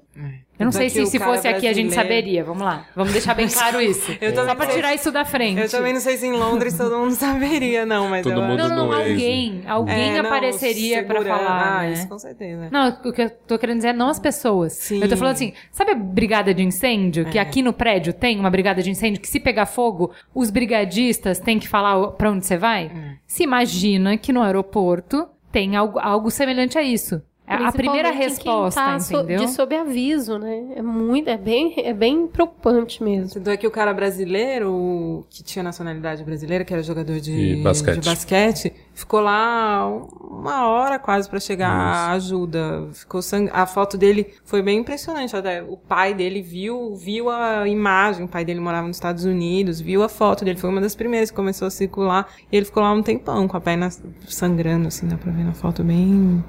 Eu 0.62 0.66
não 0.66 0.72
sei 0.72 0.88
é 0.88 0.90
que 0.90 1.06
se 1.06 1.12
se 1.12 1.20
fosse 1.20 1.48
aqui 1.48 1.68
a 1.68 1.74
gente 1.74 1.94
saberia. 1.94 2.44
Vamos 2.44 2.64
lá. 2.64 2.86
Vamos 2.96 3.12
deixar 3.14 3.34
bem 3.34 3.48
claro 3.48 3.80
isso. 3.82 4.12
Só 4.36 4.56
pra 4.56 4.66
sei. 4.68 4.76
tirar 4.76 4.94
isso 4.96 5.12
da 5.12 5.26
frente. 5.26 5.60
Eu 5.62 5.70
também 5.70 5.94
não 5.94 6.00
sei 6.00 6.18
se 6.18 6.26
em 6.28 6.32
Londres 6.34 6.78
todo 6.78 6.98
mundo 6.98 7.12
saberia, 7.16 7.86
não, 7.86 8.08
mas 8.10 8.24
Todo 8.24 8.36
eu 8.40 8.42
mundo 8.42 8.58
Não, 8.58 8.70
não, 8.70 8.88
Waze. 8.90 9.12
alguém. 9.12 9.64
Alguém 9.68 10.10
É, 10.18 10.22
não, 10.22 10.30
apareceria 10.30 11.04
pra 11.04 11.18
segurando- 11.22 11.38
falar, 11.40 11.80
Ah, 11.80 11.82
né? 11.84 11.94
isso 11.94 12.08
com 12.08 12.18
certeza. 12.20 12.70
Não, 12.72 12.90
o 13.06 13.12
que 13.12 13.22
eu 13.22 13.30
tô 13.30 13.58
querendo 13.60 13.78
dizer 13.78 13.90
é 13.90 13.94
não 13.94 14.08
as 14.10 14.20
pessoas. 14.20 14.74
Sim. 14.74 15.02
Eu 15.02 15.10
tô 15.10 15.18
falando 15.18 15.34
assim, 15.34 15.54
sabe 15.72 15.92
a 15.92 15.96
brigada 15.96 16.54
de 16.54 16.64
incêndio? 16.64 17.26
Que 17.26 17.38
É. 17.38 17.42
aqui 17.42 17.62
no 17.62 17.74
prédio 17.74 18.14
tem 18.14 18.40
uma 18.40 18.50
brigada 18.50 18.82
de 18.84 18.90
incêndio 18.90 19.22
que 19.22 19.28
se 19.28 19.40
pegar 19.40 19.66
fogo, 19.66 20.12
os 20.34 20.50
brigadistas 20.50 21.40
têm 21.40 21.60
que 21.60 21.68
falar 21.68 22.08
pra 22.12 22.30
onde 22.32 22.46
você 22.46 22.58
vai? 22.58 22.86
É. 22.86 23.16
Se 23.26 23.44
imagina 23.44 24.18
que 24.18 24.32
no 24.32 24.42
aeroporto 24.42 25.28
tem 25.52 25.76
algo, 25.76 26.00
algo 26.00 26.30
semelhante 26.32 26.78
a 26.78 26.84
isso. 26.84 27.22
A 27.52 27.72
primeira 27.72 28.12
resposta, 28.12 28.80
tá 28.82 28.98
entendeu? 28.98 29.40
De 29.40 29.50
sob 29.50 29.76
aviso, 29.76 30.38
né? 30.38 30.74
É 30.76 30.82
muito, 30.82 31.30
é 31.30 31.38
bem, 31.38 31.74
é 31.78 31.94
bem 31.94 32.28
preocupante 32.28 33.04
mesmo. 33.04 33.34
Tanto 33.34 33.50
é 33.50 33.58
que 33.58 33.68
o 33.68 33.72
cara 33.72 33.94
brasileiro, 33.94 35.26
que 35.30 35.44
tinha 35.44 35.62
nacionalidade 35.64 36.24
brasileira, 36.24 36.64
que 36.64 36.74
era 36.74 36.82
jogador 36.82 37.20
de, 37.20 37.56
De 37.56 37.62
basquete. 37.62 38.00
de 38.00 38.10
basquete, 38.10 38.74
ficou 38.94 39.20
lá 39.20 39.88
uma 40.22 40.68
hora 40.68 40.98
quase 41.00 41.30
pra 41.30 41.40
chegar 41.40 41.70
a 41.70 42.12
ajuda. 42.12 42.88
Ficou 42.94 43.22
sang... 43.22 43.50
A 43.52 43.66
foto 43.66 43.98
dele 43.98 44.34
foi 44.44 44.62
bem 44.62 44.80
impressionante. 44.80 45.36
Até 45.36 45.62
o 45.62 45.78
pai 45.78 46.14
dele 46.14 46.42
viu, 46.42 46.96
viu 46.96 47.30
a 47.30 47.68
imagem. 47.68 48.26
O 48.26 48.28
pai 48.28 48.46
dele 48.46 48.60
morava 48.60 48.88
nos 48.88 48.98
Estados 48.98 49.26
Unidos, 49.26 49.82
viu 49.82 50.04
a 50.04 50.10
foto 50.10 50.46
dele. 50.46 50.58
Foi 50.60 50.70
uma 50.70 50.82
das 50.82 50.96
primeiras 50.96 51.30
que 51.30 51.36
começou 51.36 51.68
a 51.68 51.72
circular. 51.72 52.28
E 52.52 52.58
ele 52.58 52.66
ficou 52.66 52.82
lá 52.84 52.92
um 52.92 53.02
tempão, 53.02 53.48
com 53.48 53.58
a 53.58 53.62
perna 53.62 53.90
sangrando, 54.28 54.88
assim, 54.88 55.08
dá 55.08 55.18
pra 55.18 55.32
ver 55.32 55.44
na 55.44 55.54
foto 55.54 55.84
bem 55.84 56.44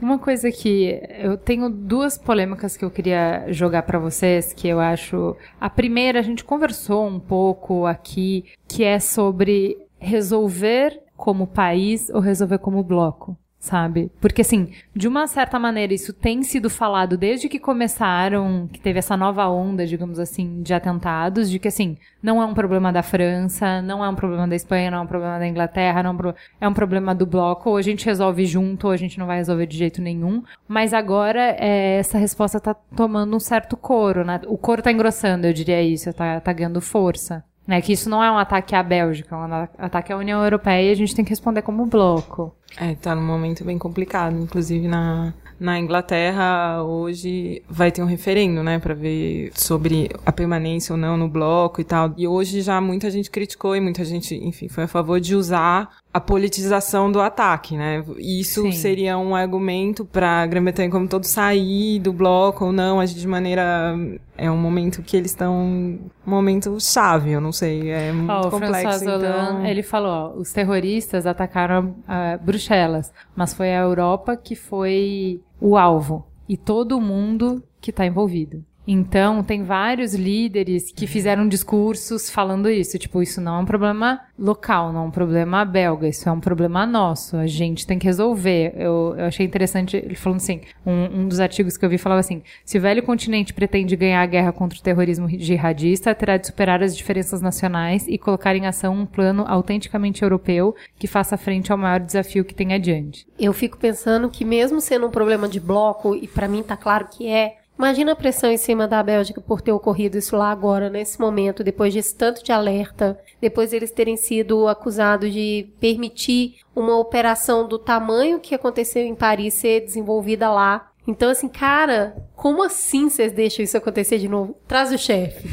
Uma 0.00 0.18
coisa 0.18 0.50
que 0.50 1.00
eu 1.18 1.36
tenho 1.36 1.70
duas 1.70 2.18
polêmicas 2.18 2.76
que 2.76 2.84
eu 2.84 2.90
queria 2.90 3.44
jogar 3.48 3.82
pra 3.82 3.98
vocês, 3.98 4.52
que 4.52 4.68
eu 4.68 4.80
acho. 4.80 5.36
A 5.60 5.70
primeira, 5.70 6.18
a 6.18 6.22
gente 6.22 6.44
conversou 6.44 7.06
um 7.06 7.20
pouco 7.20 7.86
aqui, 7.86 8.44
que 8.68 8.84
é 8.84 8.98
sobre 8.98 9.76
resolver 9.98 11.00
como 11.16 11.46
país 11.46 12.10
ou 12.10 12.20
resolver 12.20 12.58
como 12.58 12.82
bloco. 12.82 13.36
Sabe? 13.66 14.12
Porque, 14.20 14.42
assim, 14.42 14.70
de 14.94 15.08
uma 15.08 15.26
certa 15.26 15.58
maneira, 15.58 15.92
isso 15.92 16.12
tem 16.12 16.40
sido 16.44 16.70
falado 16.70 17.16
desde 17.16 17.48
que 17.48 17.58
começaram, 17.58 18.68
que 18.72 18.78
teve 18.80 19.00
essa 19.00 19.16
nova 19.16 19.48
onda, 19.48 19.84
digamos 19.84 20.20
assim, 20.20 20.62
de 20.62 20.72
atentados, 20.72 21.50
de 21.50 21.58
que, 21.58 21.66
assim, 21.66 21.96
não 22.22 22.40
é 22.40 22.46
um 22.46 22.54
problema 22.54 22.92
da 22.92 23.02
França, 23.02 23.82
não 23.82 24.04
é 24.04 24.08
um 24.08 24.14
problema 24.14 24.46
da 24.46 24.54
Espanha, 24.54 24.88
não 24.92 24.98
é 24.98 25.00
um 25.00 25.06
problema 25.06 25.38
da 25.40 25.48
Inglaterra, 25.48 26.00
não 26.00 26.10
é 26.10 26.12
um, 26.12 26.16
pro- 26.16 26.34
é 26.60 26.68
um 26.68 26.72
problema 26.72 27.12
do 27.12 27.26
bloco, 27.26 27.70
ou 27.70 27.76
a 27.76 27.82
gente 27.82 28.06
resolve 28.06 28.46
junto, 28.46 28.86
ou 28.86 28.92
a 28.92 28.96
gente 28.96 29.18
não 29.18 29.26
vai 29.26 29.38
resolver 29.38 29.66
de 29.66 29.76
jeito 29.76 30.00
nenhum. 30.00 30.44
Mas 30.68 30.94
agora, 30.94 31.56
é, 31.58 31.96
essa 31.98 32.18
resposta 32.18 32.60
tá 32.60 32.72
tomando 32.72 33.34
um 33.34 33.40
certo 33.40 33.76
coro, 33.76 34.24
né? 34.24 34.40
O 34.46 34.56
coro 34.56 34.80
tá 34.80 34.92
engrossando, 34.92 35.44
eu 35.48 35.52
diria 35.52 35.82
isso, 35.82 36.12
tá, 36.12 36.38
tá 36.40 36.52
ganhando 36.52 36.80
força. 36.80 37.42
Né, 37.66 37.80
que 37.80 37.92
isso 37.92 38.08
não 38.08 38.22
é 38.22 38.30
um 38.30 38.38
ataque 38.38 38.76
à 38.76 38.82
Bélgica, 38.82 39.34
é 39.34 39.38
um 39.38 39.84
ataque 39.84 40.12
à 40.12 40.16
União 40.16 40.42
Europeia 40.44 40.88
e 40.88 40.92
a 40.92 40.94
gente 40.94 41.14
tem 41.16 41.24
que 41.24 41.30
responder 41.30 41.62
como 41.62 41.84
bloco. 41.84 42.54
É, 42.76 42.94
tá 42.94 43.14
num 43.14 43.26
momento 43.26 43.64
bem 43.64 43.76
complicado. 43.76 44.38
Inclusive 44.38 44.86
na, 44.86 45.34
na 45.58 45.78
Inglaterra, 45.78 46.82
hoje 46.82 47.62
vai 47.68 47.90
ter 47.90 48.02
um 48.02 48.06
referendo, 48.06 48.62
né, 48.62 48.78
pra 48.78 48.94
ver 48.94 49.50
sobre 49.54 50.10
a 50.24 50.30
permanência 50.30 50.92
ou 50.92 50.98
não 50.98 51.16
no 51.16 51.28
bloco 51.28 51.80
e 51.80 51.84
tal. 51.84 52.12
E 52.16 52.28
hoje 52.28 52.60
já 52.60 52.80
muita 52.80 53.10
gente 53.10 53.30
criticou 53.30 53.74
e 53.74 53.80
muita 53.80 54.04
gente, 54.04 54.34
enfim, 54.34 54.68
foi 54.68 54.84
a 54.84 54.88
favor 54.88 55.18
de 55.18 55.34
usar 55.34 55.88
a 56.16 56.20
politização 56.20 57.12
do 57.12 57.20
ataque, 57.20 57.76
né? 57.76 58.02
Isso 58.16 58.62
Sim. 58.62 58.72
seria 58.72 59.18
um 59.18 59.36
argumento 59.36 60.02
pra 60.02 60.46
Grã-Bretanha 60.46 60.90
como 60.90 61.06
todo 61.06 61.24
sair 61.24 61.98
do 61.98 62.10
bloco 62.10 62.64
ou 62.64 62.72
não, 62.72 62.98
agir 62.98 63.16
de 63.16 63.28
maneira. 63.28 63.94
É 64.34 64.50
um 64.50 64.56
momento 64.56 65.02
que 65.02 65.14
eles 65.14 65.32
estão. 65.32 65.54
Um 65.54 66.10
momento 66.24 66.80
chave, 66.80 67.32
eu 67.32 67.40
não 67.40 67.52
sei. 67.52 67.90
É 67.90 68.12
muito 68.12 68.30
Ó, 68.30 68.48
o 68.48 68.50
complexo. 68.50 68.80
François 68.80 69.02
Hollande, 69.02 69.26
então... 69.26 69.66
ele 69.66 69.82
falou, 69.82 70.10
ó, 70.10 70.40
os 70.40 70.54
terroristas 70.54 71.26
atacaram 71.26 71.96
ah, 72.08 72.38
Bruxelas, 72.42 73.12
mas 73.34 73.52
foi 73.52 73.74
a 73.74 73.80
Europa 73.80 74.38
que 74.38 74.56
foi 74.56 75.42
o 75.60 75.76
alvo 75.76 76.26
e 76.48 76.56
todo 76.56 76.98
mundo 76.98 77.62
que 77.78 77.90
está 77.90 78.06
envolvido. 78.06 78.64
Então, 78.86 79.42
tem 79.42 79.64
vários 79.64 80.14
líderes 80.14 80.92
que 80.92 81.06
fizeram 81.06 81.48
discursos 81.48 82.30
falando 82.30 82.70
isso. 82.70 82.98
Tipo, 82.98 83.22
isso 83.22 83.40
não 83.40 83.56
é 83.56 83.58
um 83.58 83.64
problema 83.64 84.20
local, 84.38 84.92
não 84.92 85.00
é 85.00 85.06
um 85.06 85.10
problema 85.10 85.64
belga, 85.64 86.08
isso 86.08 86.28
é 86.28 86.32
um 86.32 86.40
problema 86.40 86.86
nosso. 86.86 87.36
A 87.36 87.46
gente 87.46 87.86
tem 87.86 87.98
que 87.98 88.06
resolver. 88.06 88.72
Eu, 88.76 89.14
eu 89.18 89.24
achei 89.26 89.44
interessante, 89.44 89.96
ele 89.96 90.14
falando 90.14 90.38
assim, 90.38 90.60
um, 90.84 91.20
um 91.20 91.28
dos 91.28 91.40
artigos 91.40 91.76
que 91.76 91.84
eu 91.84 91.88
vi 91.88 91.98
falava 91.98 92.20
assim: 92.20 92.42
se 92.64 92.78
o 92.78 92.80
velho 92.80 93.02
continente 93.02 93.52
pretende 93.52 93.96
ganhar 93.96 94.22
a 94.22 94.26
guerra 94.26 94.52
contra 94.52 94.78
o 94.78 94.82
terrorismo 94.82 95.28
jihadista, 95.28 96.14
terá 96.14 96.36
de 96.36 96.46
superar 96.46 96.82
as 96.82 96.96
diferenças 96.96 97.40
nacionais 97.40 98.06
e 98.06 98.16
colocar 98.16 98.54
em 98.54 98.66
ação 98.66 98.94
um 98.94 99.06
plano 99.06 99.44
autenticamente 99.48 100.22
europeu 100.22 100.74
que 100.98 101.06
faça 101.06 101.36
frente 101.36 101.72
ao 101.72 101.78
maior 101.78 102.00
desafio 102.00 102.44
que 102.44 102.54
tem 102.54 102.72
adiante. 102.72 103.26
Eu 103.38 103.52
fico 103.52 103.76
pensando 103.76 104.30
que 104.30 104.44
mesmo 104.44 104.80
sendo 104.80 105.06
um 105.06 105.10
problema 105.10 105.48
de 105.48 105.58
bloco, 105.58 106.14
e 106.14 106.28
pra 106.28 106.48
mim 106.48 106.62
tá 106.62 106.76
claro 106.76 107.08
que 107.10 107.28
é, 107.28 107.56
imagina 107.78 108.12
a 108.12 108.16
pressão 108.16 108.50
em 108.50 108.56
cima 108.56 108.86
da 108.86 109.02
Bélgica 109.02 109.40
por 109.40 109.60
ter 109.60 109.72
ocorrido 109.72 110.18
isso 110.18 110.36
lá 110.36 110.50
agora, 110.50 110.90
nesse 110.90 111.20
momento, 111.20 111.64
depois 111.64 111.92
desse 111.92 112.14
tanto 112.14 112.42
de 112.42 112.52
alerta, 112.52 113.18
depois 113.40 113.72
eles 113.72 113.90
terem 113.90 114.16
sido 114.16 114.68
acusados 114.68 115.32
de 115.32 115.68
permitir 115.80 116.56
uma 116.74 116.96
operação 116.98 117.66
do 117.66 117.78
tamanho 117.78 118.40
que 118.40 118.54
aconteceu 118.54 119.02
em 119.02 119.14
Paris 119.14 119.54
ser 119.54 119.80
desenvolvida 119.80 120.50
lá. 120.50 120.90
Então, 121.06 121.30
assim, 121.30 121.48
cara, 121.48 122.16
como 122.34 122.64
assim 122.64 123.08
vocês 123.08 123.32
deixam 123.32 123.64
isso 123.64 123.76
acontecer 123.76 124.18
de 124.18 124.28
novo? 124.28 124.56
Traz 124.66 124.92
o 124.92 124.98
chefe. 124.98 125.46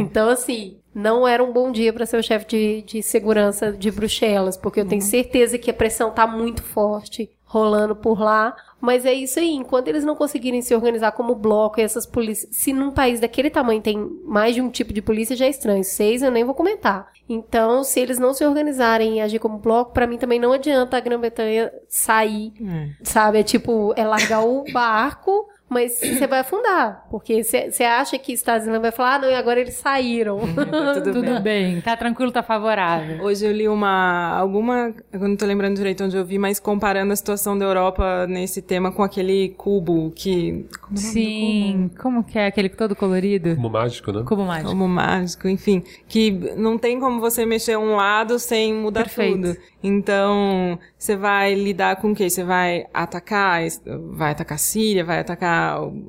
Então, 0.00 0.28
assim, 0.28 0.78
não 0.94 1.28
era 1.28 1.42
um 1.42 1.52
bom 1.52 1.70
dia 1.70 1.92
para 1.92 2.06
ser 2.06 2.16
o 2.18 2.22
chefe 2.22 2.46
de, 2.46 2.82
de 2.82 3.02
segurança 3.02 3.70
de 3.72 3.90
Bruxelas, 3.90 4.56
porque 4.56 4.80
eu 4.80 4.86
tenho 4.86 5.02
certeza 5.02 5.58
que 5.58 5.70
a 5.70 5.74
pressão 5.74 6.10
tá 6.10 6.26
muito 6.26 6.62
forte 6.62 7.30
rolando 7.48 7.96
por 7.96 8.20
lá. 8.20 8.54
Mas 8.80 9.04
é 9.04 9.12
isso 9.12 9.40
aí, 9.40 9.50
enquanto 9.50 9.88
eles 9.88 10.04
não 10.04 10.14
conseguirem 10.14 10.62
se 10.62 10.74
organizar 10.74 11.12
como 11.12 11.34
bloco 11.34 11.80
e 11.80 11.82
essas 11.82 12.06
polícias. 12.06 12.54
Se 12.54 12.72
num 12.72 12.92
país 12.92 13.18
daquele 13.18 13.50
tamanho 13.50 13.82
tem 13.82 13.98
mais 14.24 14.54
de 14.54 14.60
um 14.60 14.70
tipo 14.70 14.92
de 14.92 15.02
polícia, 15.02 15.34
já 15.34 15.46
é 15.46 15.50
estranho. 15.50 15.82
Seis 15.82 16.22
eu 16.22 16.30
nem 16.30 16.44
vou 16.44 16.54
comentar. 16.54 17.08
Então, 17.28 17.82
se 17.82 17.98
eles 17.98 18.18
não 18.18 18.32
se 18.32 18.44
organizarem 18.44 19.16
e 19.16 19.20
agir 19.20 19.38
como 19.38 19.58
bloco, 19.58 19.92
pra 19.92 20.06
mim 20.06 20.18
também 20.18 20.38
não 20.38 20.52
adianta 20.52 20.96
a 20.96 21.00
Grã-Bretanha 21.00 21.72
sair 21.88 22.52
É. 22.62 22.90
Sabe? 23.02 23.38
É 23.38 23.42
tipo, 23.42 23.92
é 23.96 24.04
largar 24.04 24.44
o 24.44 24.64
barco, 24.72 25.48
mas 25.68 25.98
você 26.00 26.26
vai 26.26 26.40
afundar. 26.40 27.06
Porque 27.10 27.42
você 27.42 27.84
acha 27.84 28.18
que 28.18 28.32
Estados 28.32 28.66
Unidos 28.66 28.82
vai 28.82 28.92
falar, 28.92 29.14
ah, 29.16 29.18
não, 29.20 29.30
e 29.30 29.34
agora 29.34 29.60
eles 29.60 29.74
saíram. 29.74 30.38
Tá 30.78 30.94
tudo, 30.94 31.12
Tudo 31.12 31.40
bem. 31.40 31.72
bem, 31.72 31.80
tá 31.80 31.96
tranquilo, 31.96 32.30
tá 32.30 32.42
favorável. 32.42 33.22
Hoje 33.22 33.44
eu 33.46 33.52
li 33.52 33.68
uma. 33.68 34.30
alguma. 34.38 34.94
Eu 35.12 35.20
não 35.20 35.36
tô 35.36 35.44
lembrando 35.46 35.76
direito 35.76 36.04
onde 36.04 36.16
eu 36.16 36.24
vi, 36.24 36.38
mas 36.38 36.58
comparando 36.60 37.12
a 37.12 37.16
situação 37.16 37.56
da 37.58 37.64
Europa 37.64 38.26
nesse 38.26 38.62
tema 38.62 38.92
com 38.92 39.02
aquele 39.02 39.50
cubo 39.50 40.10
que. 40.14 40.66
Como 40.80 40.96
é 40.96 41.00
Sim, 41.00 41.90
como 42.00 42.24
que 42.24 42.38
é 42.38 42.46
aquele 42.46 42.68
todo 42.68 42.94
colorido? 42.94 43.54
Como 43.56 43.70
mágico, 43.70 44.12
né? 44.12 44.22
Cubo 44.26 44.44
mágico. 44.44 44.68
Como 44.70 44.88
mágico, 44.88 45.48
enfim. 45.48 45.82
Que 46.06 46.30
não 46.56 46.78
tem 46.78 46.98
como 47.00 47.20
você 47.20 47.44
mexer 47.44 47.76
um 47.76 47.96
lado 47.96 48.38
sem 48.38 48.74
mudar 48.74 49.04
Perfeito. 49.04 49.54
tudo. 49.54 49.56
Então, 49.82 50.78
você 50.96 51.16
vai 51.16 51.54
lidar 51.54 51.96
com 51.96 52.12
o 52.12 52.14
quê? 52.14 52.28
Você 52.28 52.42
vai 52.44 52.86
atacar, 52.92 53.60
vai 54.10 54.32
atacar 54.32 54.56
a 54.56 54.58
Síria, 54.58 55.04
vai 55.04 55.20
atacar 55.20 55.57